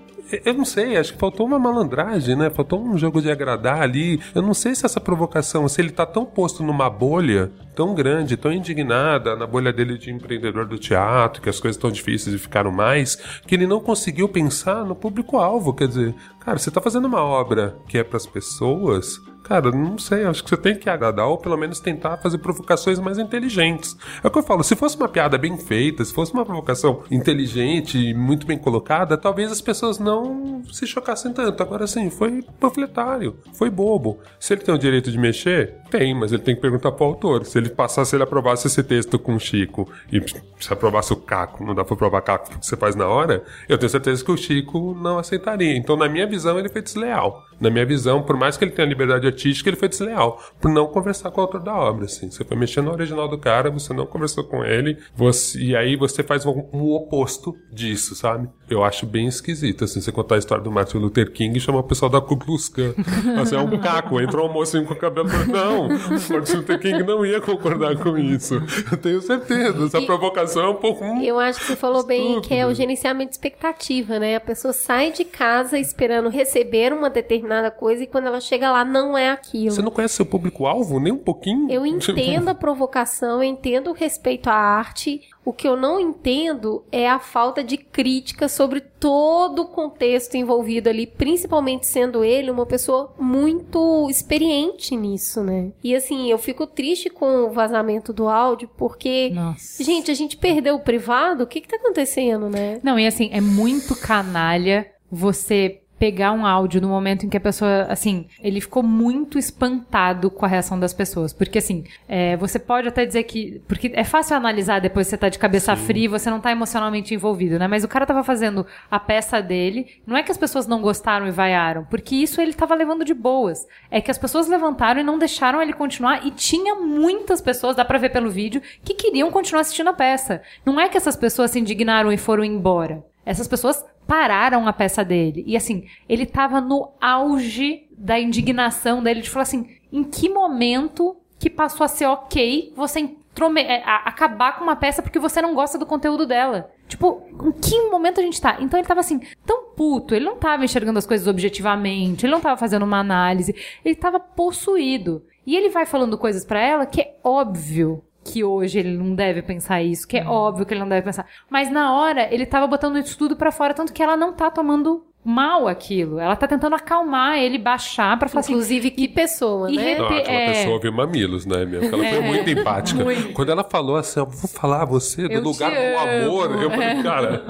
eu 0.44 0.54
não 0.54 0.64
sei, 0.64 0.96
acho 0.96 1.12
que 1.12 1.18
faltou 1.18 1.46
uma 1.46 1.58
malandragem, 1.58 2.36
né? 2.36 2.50
Faltou 2.50 2.82
um 2.82 2.98
jogo 2.98 3.20
de 3.20 3.30
agradar 3.30 3.82
ali. 3.82 4.20
Eu 4.34 4.42
não 4.42 4.54
sei 4.54 4.74
se 4.74 4.84
essa 4.84 5.00
provocação, 5.00 5.68
se 5.68 5.80
ele 5.80 5.90
tá 5.90 6.04
tão 6.04 6.24
posto 6.24 6.62
numa 6.62 6.90
bolha 6.90 7.52
tão 7.74 7.94
grande, 7.94 8.38
tão 8.38 8.50
indignada 8.50 9.36
na 9.36 9.46
bolha 9.46 9.70
dele 9.70 9.98
de 9.98 10.10
empreendedor 10.10 10.66
do 10.66 10.78
teatro, 10.78 11.42
que 11.42 11.50
as 11.50 11.60
coisas 11.60 11.76
estão 11.76 11.90
difíceis 11.90 12.34
e 12.34 12.38
ficaram 12.38 12.72
mais, 12.72 13.16
que 13.46 13.54
ele 13.54 13.66
não 13.66 13.80
conseguiu 13.80 14.28
pensar 14.28 14.84
no 14.84 14.96
público-alvo. 14.96 15.74
Quer 15.74 15.88
dizer, 15.88 16.14
cara, 16.40 16.58
você 16.58 16.70
tá 16.70 16.80
fazendo 16.80 17.04
uma 17.04 17.22
obra 17.22 17.76
que 17.86 17.98
é 17.98 18.02
para 18.02 18.16
as 18.16 18.26
pessoas, 18.26 19.20
Cara, 19.46 19.70
não 19.70 19.96
sei, 19.96 20.24
acho 20.24 20.42
que 20.42 20.50
você 20.50 20.56
tem 20.56 20.74
que 20.74 20.90
agradar 20.90 21.28
ou 21.28 21.38
pelo 21.38 21.56
menos 21.56 21.78
tentar 21.78 22.16
fazer 22.16 22.38
provocações 22.38 22.98
mais 22.98 23.16
inteligentes. 23.16 23.96
É 24.22 24.26
o 24.26 24.30
que 24.30 24.38
eu 24.38 24.42
falo, 24.42 24.64
se 24.64 24.74
fosse 24.74 24.96
uma 24.96 25.08
piada 25.08 25.38
bem 25.38 25.56
feita, 25.56 26.04
se 26.04 26.12
fosse 26.12 26.32
uma 26.32 26.44
provocação 26.44 27.04
inteligente 27.12 27.96
e 27.96 28.12
muito 28.12 28.44
bem 28.44 28.58
colocada, 28.58 29.16
talvez 29.16 29.52
as 29.52 29.60
pessoas 29.60 30.00
não 30.00 30.64
se 30.72 30.84
chocassem 30.84 31.32
tanto. 31.32 31.62
Agora 31.62 31.86
sim, 31.86 32.10
foi 32.10 32.42
panfletário, 32.58 33.36
foi 33.52 33.70
bobo. 33.70 34.18
Se 34.40 34.52
ele 34.52 34.62
tem 34.62 34.74
o 34.74 34.78
direito 34.78 35.12
de 35.12 35.18
mexer, 35.18 35.76
tem, 35.92 36.12
mas 36.12 36.32
ele 36.32 36.42
tem 36.42 36.56
que 36.56 36.60
perguntar 36.60 36.90
pro 36.90 37.06
autor. 37.06 37.44
Se 37.44 37.56
ele 37.56 37.70
passasse, 37.70 38.10
se 38.10 38.16
ele 38.16 38.24
aprovasse 38.24 38.66
esse 38.66 38.82
texto 38.82 39.16
com 39.16 39.36
o 39.36 39.40
Chico 39.40 39.88
e 40.12 40.20
se 40.58 40.72
aprovasse 40.72 41.12
o 41.12 41.16
Caco, 41.16 41.64
não 41.64 41.72
dá 41.72 41.84
pra 41.84 41.94
aprovar 41.94 42.20
Caco 42.22 42.50
porque 42.50 42.66
você 42.66 42.76
faz 42.76 42.96
na 42.96 43.06
hora, 43.06 43.44
eu 43.68 43.78
tenho 43.78 43.90
certeza 43.90 44.24
que 44.24 44.32
o 44.32 44.36
Chico 44.36 44.92
não 45.00 45.18
aceitaria. 45.18 45.76
Então, 45.76 45.96
na 45.96 46.08
minha 46.08 46.26
visão, 46.26 46.58
ele 46.58 46.68
foi 46.68 46.82
desleal. 46.82 47.44
Na 47.60 47.70
minha 47.70 47.86
visão, 47.86 48.22
por 48.22 48.36
mais 48.36 48.56
que 48.56 48.64
ele 48.64 48.72
tenha 48.72 48.88
liberdade 48.88 49.26
artística, 49.36 49.68
ele 49.68 49.76
foi 49.76 49.88
desleal 49.88 50.40
por 50.60 50.70
não 50.70 50.86
conversar 50.86 51.30
com 51.30 51.40
o 51.40 51.44
autor 51.44 51.62
da 51.62 51.74
obra. 51.74 52.06
Assim. 52.06 52.30
Você 52.30 52.44
foi 52.44 52.56
mexendo 52.56 52.86
no 52.86 52.92
original 52.92 53.28
do 53.28 53.38
cara, 53.38 53.70
você 53.70 53.92
não 53.92 54.06
conversou 54.06 54.44
com 54.44 54.64
ele, 54.64 54.98
você, 55.14 55.58
e 55.58 55.76
aí 55.76 55.96
você 55.96 56.22
faz 56.22 56.46
um, 56.46 56.64
um, 56.72 56.92
oposto 56.92 57.54
disso, 57.72 58.14
sabe? 58.14 58.48
Eu 58.68 58.82
acho 58.82 59.06
bem 59.06 59.26
esquisito, 59.26 59.84
assim, 59.84 60.00
você 60.00 60.10
contar 60.10 60.36
a 60.36 60.38
história 60.38 60.64
do 60.64 60.72
Martin 60.72 60.98
Luther 60.98 61.30
King 61.30 61.56
e 61.56 61.60
chamar 61.60 61.80
o 61.80 61.84
pessoal 61.84 62.10
da 62.10 62.20
Ku 62.20 62.36
Klux 62.36 62.68
Klan. 62.68 62.94
Assim, 63.40 63.56
é 63.56 63.60
um 63.60 63.78
caco, 63.78 64.20
entrou 64.20 64.48
um 64.48 64.52
mocinho 64.52 64.86
com 64.86 64.94
o 64.94 64.96
cabelo... 64.96 65.28
Não, 65.46 65.88
Martin 66.30 66.56
Luther 66.56 66.80
King 66.80 67.02
não 67.02 67.24
ia 67.24 67.40
concordar 67.40 67.96
com 67.96 68.16
isso. 68.16 68.54
Eu 68.90 68.96
tenho 68.96 69.20
certeza. 69.20 69.84
Essa 69.84 69.98
e 69.98 70.06
provocação 70.06 70.64
é 70.64 70.68
um 70.68 70.74
pouco... 70.74 71.04
Hum, 71.04 71.22
eu 71.22 71.38
acho 71.38 71.60
que 71.60 71.66
você 71.66 71.76
falou 71.76 72.04
bem 72.04 72.40
que 72.40 72.54
é 72.54 72.66
o 72.66 72.74
gerenciamento 72.74 73.30
de 73.30 73.34
expectativa, 73.34 74.18
né? 74.18 74.36
A 74.36 74.40
pessoa 74.40 74.72
sai 74.72 75.12
de 75.12 75.24
casa 75.24 75.78
esperando 75.78 76.28
receber 76.28 76.92
uma 76.92 77.10
determinada 77.10 77.70
coisa 77.70 78.02
e 78.02 78.06
quando 78.06 78.26
ela 78.26 78.40
chega 78.40 78.70
lá 78.70 78.84
não 78.84 79.16
é 79.16 79.25
aquilo. 79.28 79.70
Você 79.70 79.82
não 79.82 79.90
conhece 79.90 80.14
seu 80.14 80.26
público-alvo 80.26 80.98
nem 81.00 81.12
um 81.12 81.18
pouquinho? 81.18 81.70
Eu 81.70 81.84
entendo 81.86 82.48
a 82.48 82.54
provocação, 82.54 83.42
eu 83.42 83.44
entendo 83.44 83.90
o 83.90 83.92
respeito 83.92 84.48
à 84.48 84.54
arte. 84.54 85.22
O 85.44 85.52
que 85.52 85.68
eu 85.68 85.76
não 85.76 86.00
entendo 86.00 86.84
é 86.90 87.08
a 87.08 87.20
falta 87.20 87.62
de 87.62 87.76
crítica 87.76 88.48
sobre 88.48 88.80
todo 88.80 89.62
o 89.62 89.68
contexto 89.68 90.34
envolvido 90.34 90.88
ali, 90.88 91.06
principalmente 91.06 91.86
sendo 91.86 92.24
ele 92.24 92.50
uma 92.50 92.66
pessoa 92.66 93.14
muito 93.18 94.08
experiente 94.10 94.96
nisso, 94.96 95.42
né? 95.42 95.70
E 95.84 95.94
assim, 95.94 96.30
eu 96.30 96.38
fico 96.38 96.66
triste 96.66 97.08
com 97.08 97.44
o 97.44 97.50
vazamento 97.50 98.12
do 98.12 98.28
áudio, 98.28 98.68
porque, 98.76 99.30
Nossa. 99.32 99.84
gente, 99.84 100.10
a 100.10 100.14
gente 100.14 100.36
perdeu 100.36 100.74
o 100.74 100.80
privado, 100.80 101.44
o 101.44 101.46
que 101.46 101.60
que 101.60 101.68
tá 101.68 101.76
acontecendo, 101.76 102.48
né? 102.48 102.80
Não, 102.82 102.98
e 102.98 103.06
assim, 103.06 103.30
é 103.32 103.40
muito 103.40 103.94
canalha 103.94 104.90
você 105.10 105.82
pegar 105.98 106.32
um 106.32 106.44
áudio 106.44 106.80
no 106.80 106.88
momento 106.88 107.24
em 107.24 107.28
que 107.28 107.36
a 107.36 107.40
pessoa, 107.40 107.86
assim, 107.88 108.26
ele 108.42 108.60
ficou 108.60 108.82
muito 108.82 109.38
espantado 109.38 110.30
com 110.30 110.44
a 110.44 110.48
reação 110.48 110.78
das 110.78 110.92
pessoas. 110.92 111.32
Porque, 111.32 111.58
assim, 111.58 111.84
é, 112.08 112.36
você 112.36 112.58
pode 112.58 112.88
até 112.88 113.04
dizer 113.06 113.22
que. 113.24 113.62
Porque 113.66 113.90
é 113.94 114.04
fácil 114.04 114.36
analisar 114.36 114.80
depois 114.80 115.06
que 115.06 115.10
você 115.10 115.16
tá 115.16 115.28
de 115.28 115.38
cabeça 115.38 115.74
Sim. 115.74 115.82
fria 115.82 116.04
e 116.04 116.08
você 116.08 116.28
não 116.30 116.40
tá 116.40 116.52
emocionalmente 116.52 117.14
envolvido, 117.14 117.58
né? 117.58 117.66
Mas 117.66 117.84
o 117.84 117.88
cara 117.88 118.06
tava 118.06 118.22
fazendo 118.22 118.66
a 118.90 118.98
peça 118.98 119.40
dele. 119.40 119.86
Não 120.06 120.16
é 120.16 120.22
que 120.22 120.30
as 120.30 120.38
pessoas 120.38 120.66
não 120.66 120.82
gostaram 120.82 121.26
e 121.26 121.30
vaiaram, 121.30 121.84
porque 121.84 122.14
isso 122.14 122.40
ele 122.40 122.52
tava 122.52 122.74
levando 122.74 123.04
de 123.04 123.14
boas. 123.14 123.66
É 123.90 124.00
que 124.00 124.10
as 124.10 124.18
pessoas 124.18 124.48
levantaram 124.48 125.00
e 125.00 125.04
não 125.04 125.18
deixaram 125.18 125.62
ele 125.62 125.72
continuar. 125.72 126.26
E 126.26 126.30
tinha 126.30 126.74
muitas 126.74 127.40
pessoas, 127.40 127.76
dá 127.76 127.84
pra 127.84 127.98
ver 127.98 128.10
pelo 128.10 128.30
vídeo, 128.30 128.60
que 128.84 128.94
queriam 128.94 129.30
continuar 129.30 129.62
assistindo 129.62 129.88
a 129.88 129.94
peça. 129.94 130.42
Não 130.64 130.78
é 130.78 130.88
que 130.88 130.96
essas 130.96 131.16
pessoas 131.16 131.50
se 131.50 131.58
indignaram 131.58 132.12
e 132.12 132.16
foram 132.16 132.44
embora. 132.44 133.02
Essas 133.24 133.48
pessoas 133.48 133.84
pararam 134.06 134.66
a 134.66 134.72
peça 134.72 135.04
dele. 135.04 135.44
E 135.46 135.56
assim, 135.56 135.86
ele 136.08 136.26
tava 136.26 136.60
no 136.60 136.92
auge 137.00 137.86
da 137.90 138.18
indignação 138.18 139.02
dele 139.02 139.20
de 139.20 139.30
falar 139.30 139.42
assim: 139.42 139.68
em 139.92 140.04
que 140.04 140.28
momento 140.28 141.16
que 141.38 141.50
passou 141.50 141.84
a 141.84 141.88
ser 141.88 142.06
ok 142.06 142.72
você 142.74 143.10
é, 143.58 143.82
acabar 143.84 144.56
com 144.56 144.64
uma 144.64 144.76
peça 144.76 145.02
porque 145.02 145.18
você 145.18 145.42
não 145.42 145.54
gosta 145.54 145.78
do 145.78 145.84
conteúdo 145.84 146.26
dela? 146.26 146.70
Tipo, 146.88 147.22
em 147.44 147.52
que 147.52 147.90
momento 147.90 148.20
a 148.20 148.22
gente 148.22 148.40
tá? 148.40 148.56
Então 148.60 148.78
ele 148.78 148.86
tava 148.86 149.00
assim, 149.00 149.20
tão 149.44 149.70
puto, 149.76 150.14
ele 150.14 150.24
não 150.24 150.36
tava 150.36 150.64
enxergando 150.64 150.98
as 150.98 151.06
coisas 151.06 151.26
objetivamente, 151.26 152.24
ele 152.24 152.32
não 152.32 152.40
tava 152.40 152.56
fazendo 152.56 152.84
uma 152.84 152.98
análise, 152.98 153.54
ele 153.84 153.94
tava 153.94 154.20
possuído. 154.20 155.24
E 155.44 155.56
ele 155.56 155.68
vai 155.68 155.84
falando 155.84 156.18
coisas 156.18 156.44
para 156.44 156.60
ela 156.60 156.86
que 156.86 157.00
é 157.00 157.16
óbvio 157.22 158.02
que 158.26 158.42
hoje 158.42 158.78
ele 158.78 158.96
não 158.96 159.14
deve 159.14 159.40
pensar 159.42 159.82
isso, 159.82 160.06
que 160.06 160.18
é 160.18 160.24
hum. 160.24 160.30
óbvio 160.30 160.66
que 160.66 160.74
ele 160.74 160.80
não 160.80 160.88
deve 160.88 161.04
pensar. 161.04 161.26
Mas 161.48 161.70
na 161.70 161.94
hora, 161.96 162.32
ele 162.32 162.44
tava 162.44 162.66
botando 162.66 162.98
isso 162.98 163.16
tudo 163.16 163.36
pra 163.36 163.52
fora, 163.52 163.72
tanto 163.72 163.92
que 163.92 164.02
ela 164.02 164.16
não 164.16 164.32
tá 164.32 164.50
tomando 164.50 165.06
mal 165.26 165.66
aquilo. 165.66 166.20
Ela 166.20 166.36
tá 166.36 166.46
tentando 166.46 166.76
acalmar 166.76 167.38
ele, 167.38 167.58
baixar 167.58 168.16
pra 168.16 168.28
falar 168.28 168.40
assim, 168.40 168.52
Inclusive, 168.52 168.88
assim, 168.88 168.96
que 168.96 169.08
pessoa, 169.08 169.68
né? 169.68 169.98
Não, 169.98 170.06
aquela 170.06 170.38
é... 170.38 170.52
pessoa 170.52 170.74
ouviu 170.74 170.92
mamilos, 170.92 171.44
né, 171.44 171.64
minha? 171.64 171.80
Porque 171.80 171.94
ela 171.94 172.04
foi 172.04 172.18
é. 172.18 172.20
muito 172.20 172.50
empática. 172.50 173.04
Muito. 173.04 173.32
Quando 173.32 173.50
ela 173.50 173.64
falou 173.64 173.96
assim, 173.96 174.20
eu 174.20 174.26
vou 174.26 174.48
falar 174.48 174.82
a 174.82 174.84
você 174.84 175.26
do 175.26 175.34
eu 175.34 175.42
lugar 175.42 175.70
do 175.70 175.98
amor, 175.98 176.62
eu 176.62 176.70
falei, 176.70 176.86
é. 176.86 177.02
cara, 177.02 177.44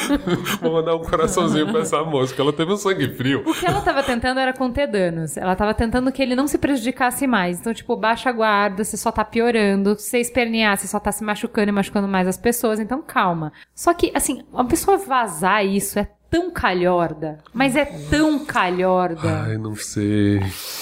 vou 0.60 0.72
mandar 0.74 0.94
um 0.96 1.02
coraçãozinho 1.02 1.70
pra 1.70 1.80
essa 1.80 2.04
moça, 2.04 2.34
que 2.34 2.40
ela 2.40 2.52
teve 2.52 2.72
um 2.72 2.76
sangue 2.76 3.08
frio. 3.14 3.42
O 3.46 3.54
que 3.54 3.66
ela 3.66 3.80
tava 3.80 4.02
tentando 4.02 4.38
era 4.38 4.52
conter 4.52 4.86
danos. 4.86 5.36
Ela 5.38 5.56
tava 5.56 5.72
tentando 5.72 6.12
que 6.12 6.22
ele 6.22 6.36
não 6.36 6.46
se 6.46 6.58
prejudicasse 6.58 7.26
mais. 7.26 7.58
Então, 7.58 7.72
tipo, 7.72 7.96
baixa 7.96 8.28
a 8.28 8.32
guarda, 8.32 8.84
você 8.84 8.96
só 8.98 9.10
tá 9.10 9.24
piorando. 9.24 9.98
Se 9.98 10.10
você 10.10 10.18
espernear, 10.18 10.76
você 10.76 10.86
só 10.86 11.00
tá 11.00 11.10
se 11.10 11.24
machucando 11.24 11.70
e 11.70 11.72
machucando 11.72 12.06
mais 12.06 12.28
as 12.28 12.36
pessoas. 12.36 12.78
Então, 12.78 13.00
calma. 13.00 13.50
Só 13.74 13.94
que, 13.94 14.12
assim, 14.14 14.42
uma 14.52 14.66
pessoa 14.66 14.98
vazar 14.98 15.64
isso 15.64 15.98
é 15.98 16.08
tão 16.34 16.50
calhorda, 16.50 17.38
mas 17.52 17.76
é 17.76 17.84
tão 17.84 18.44
calhorda. 18.44 19.44
Ai, 19.46 19.56
não 19.56 19.76
sei. 19.76 20.40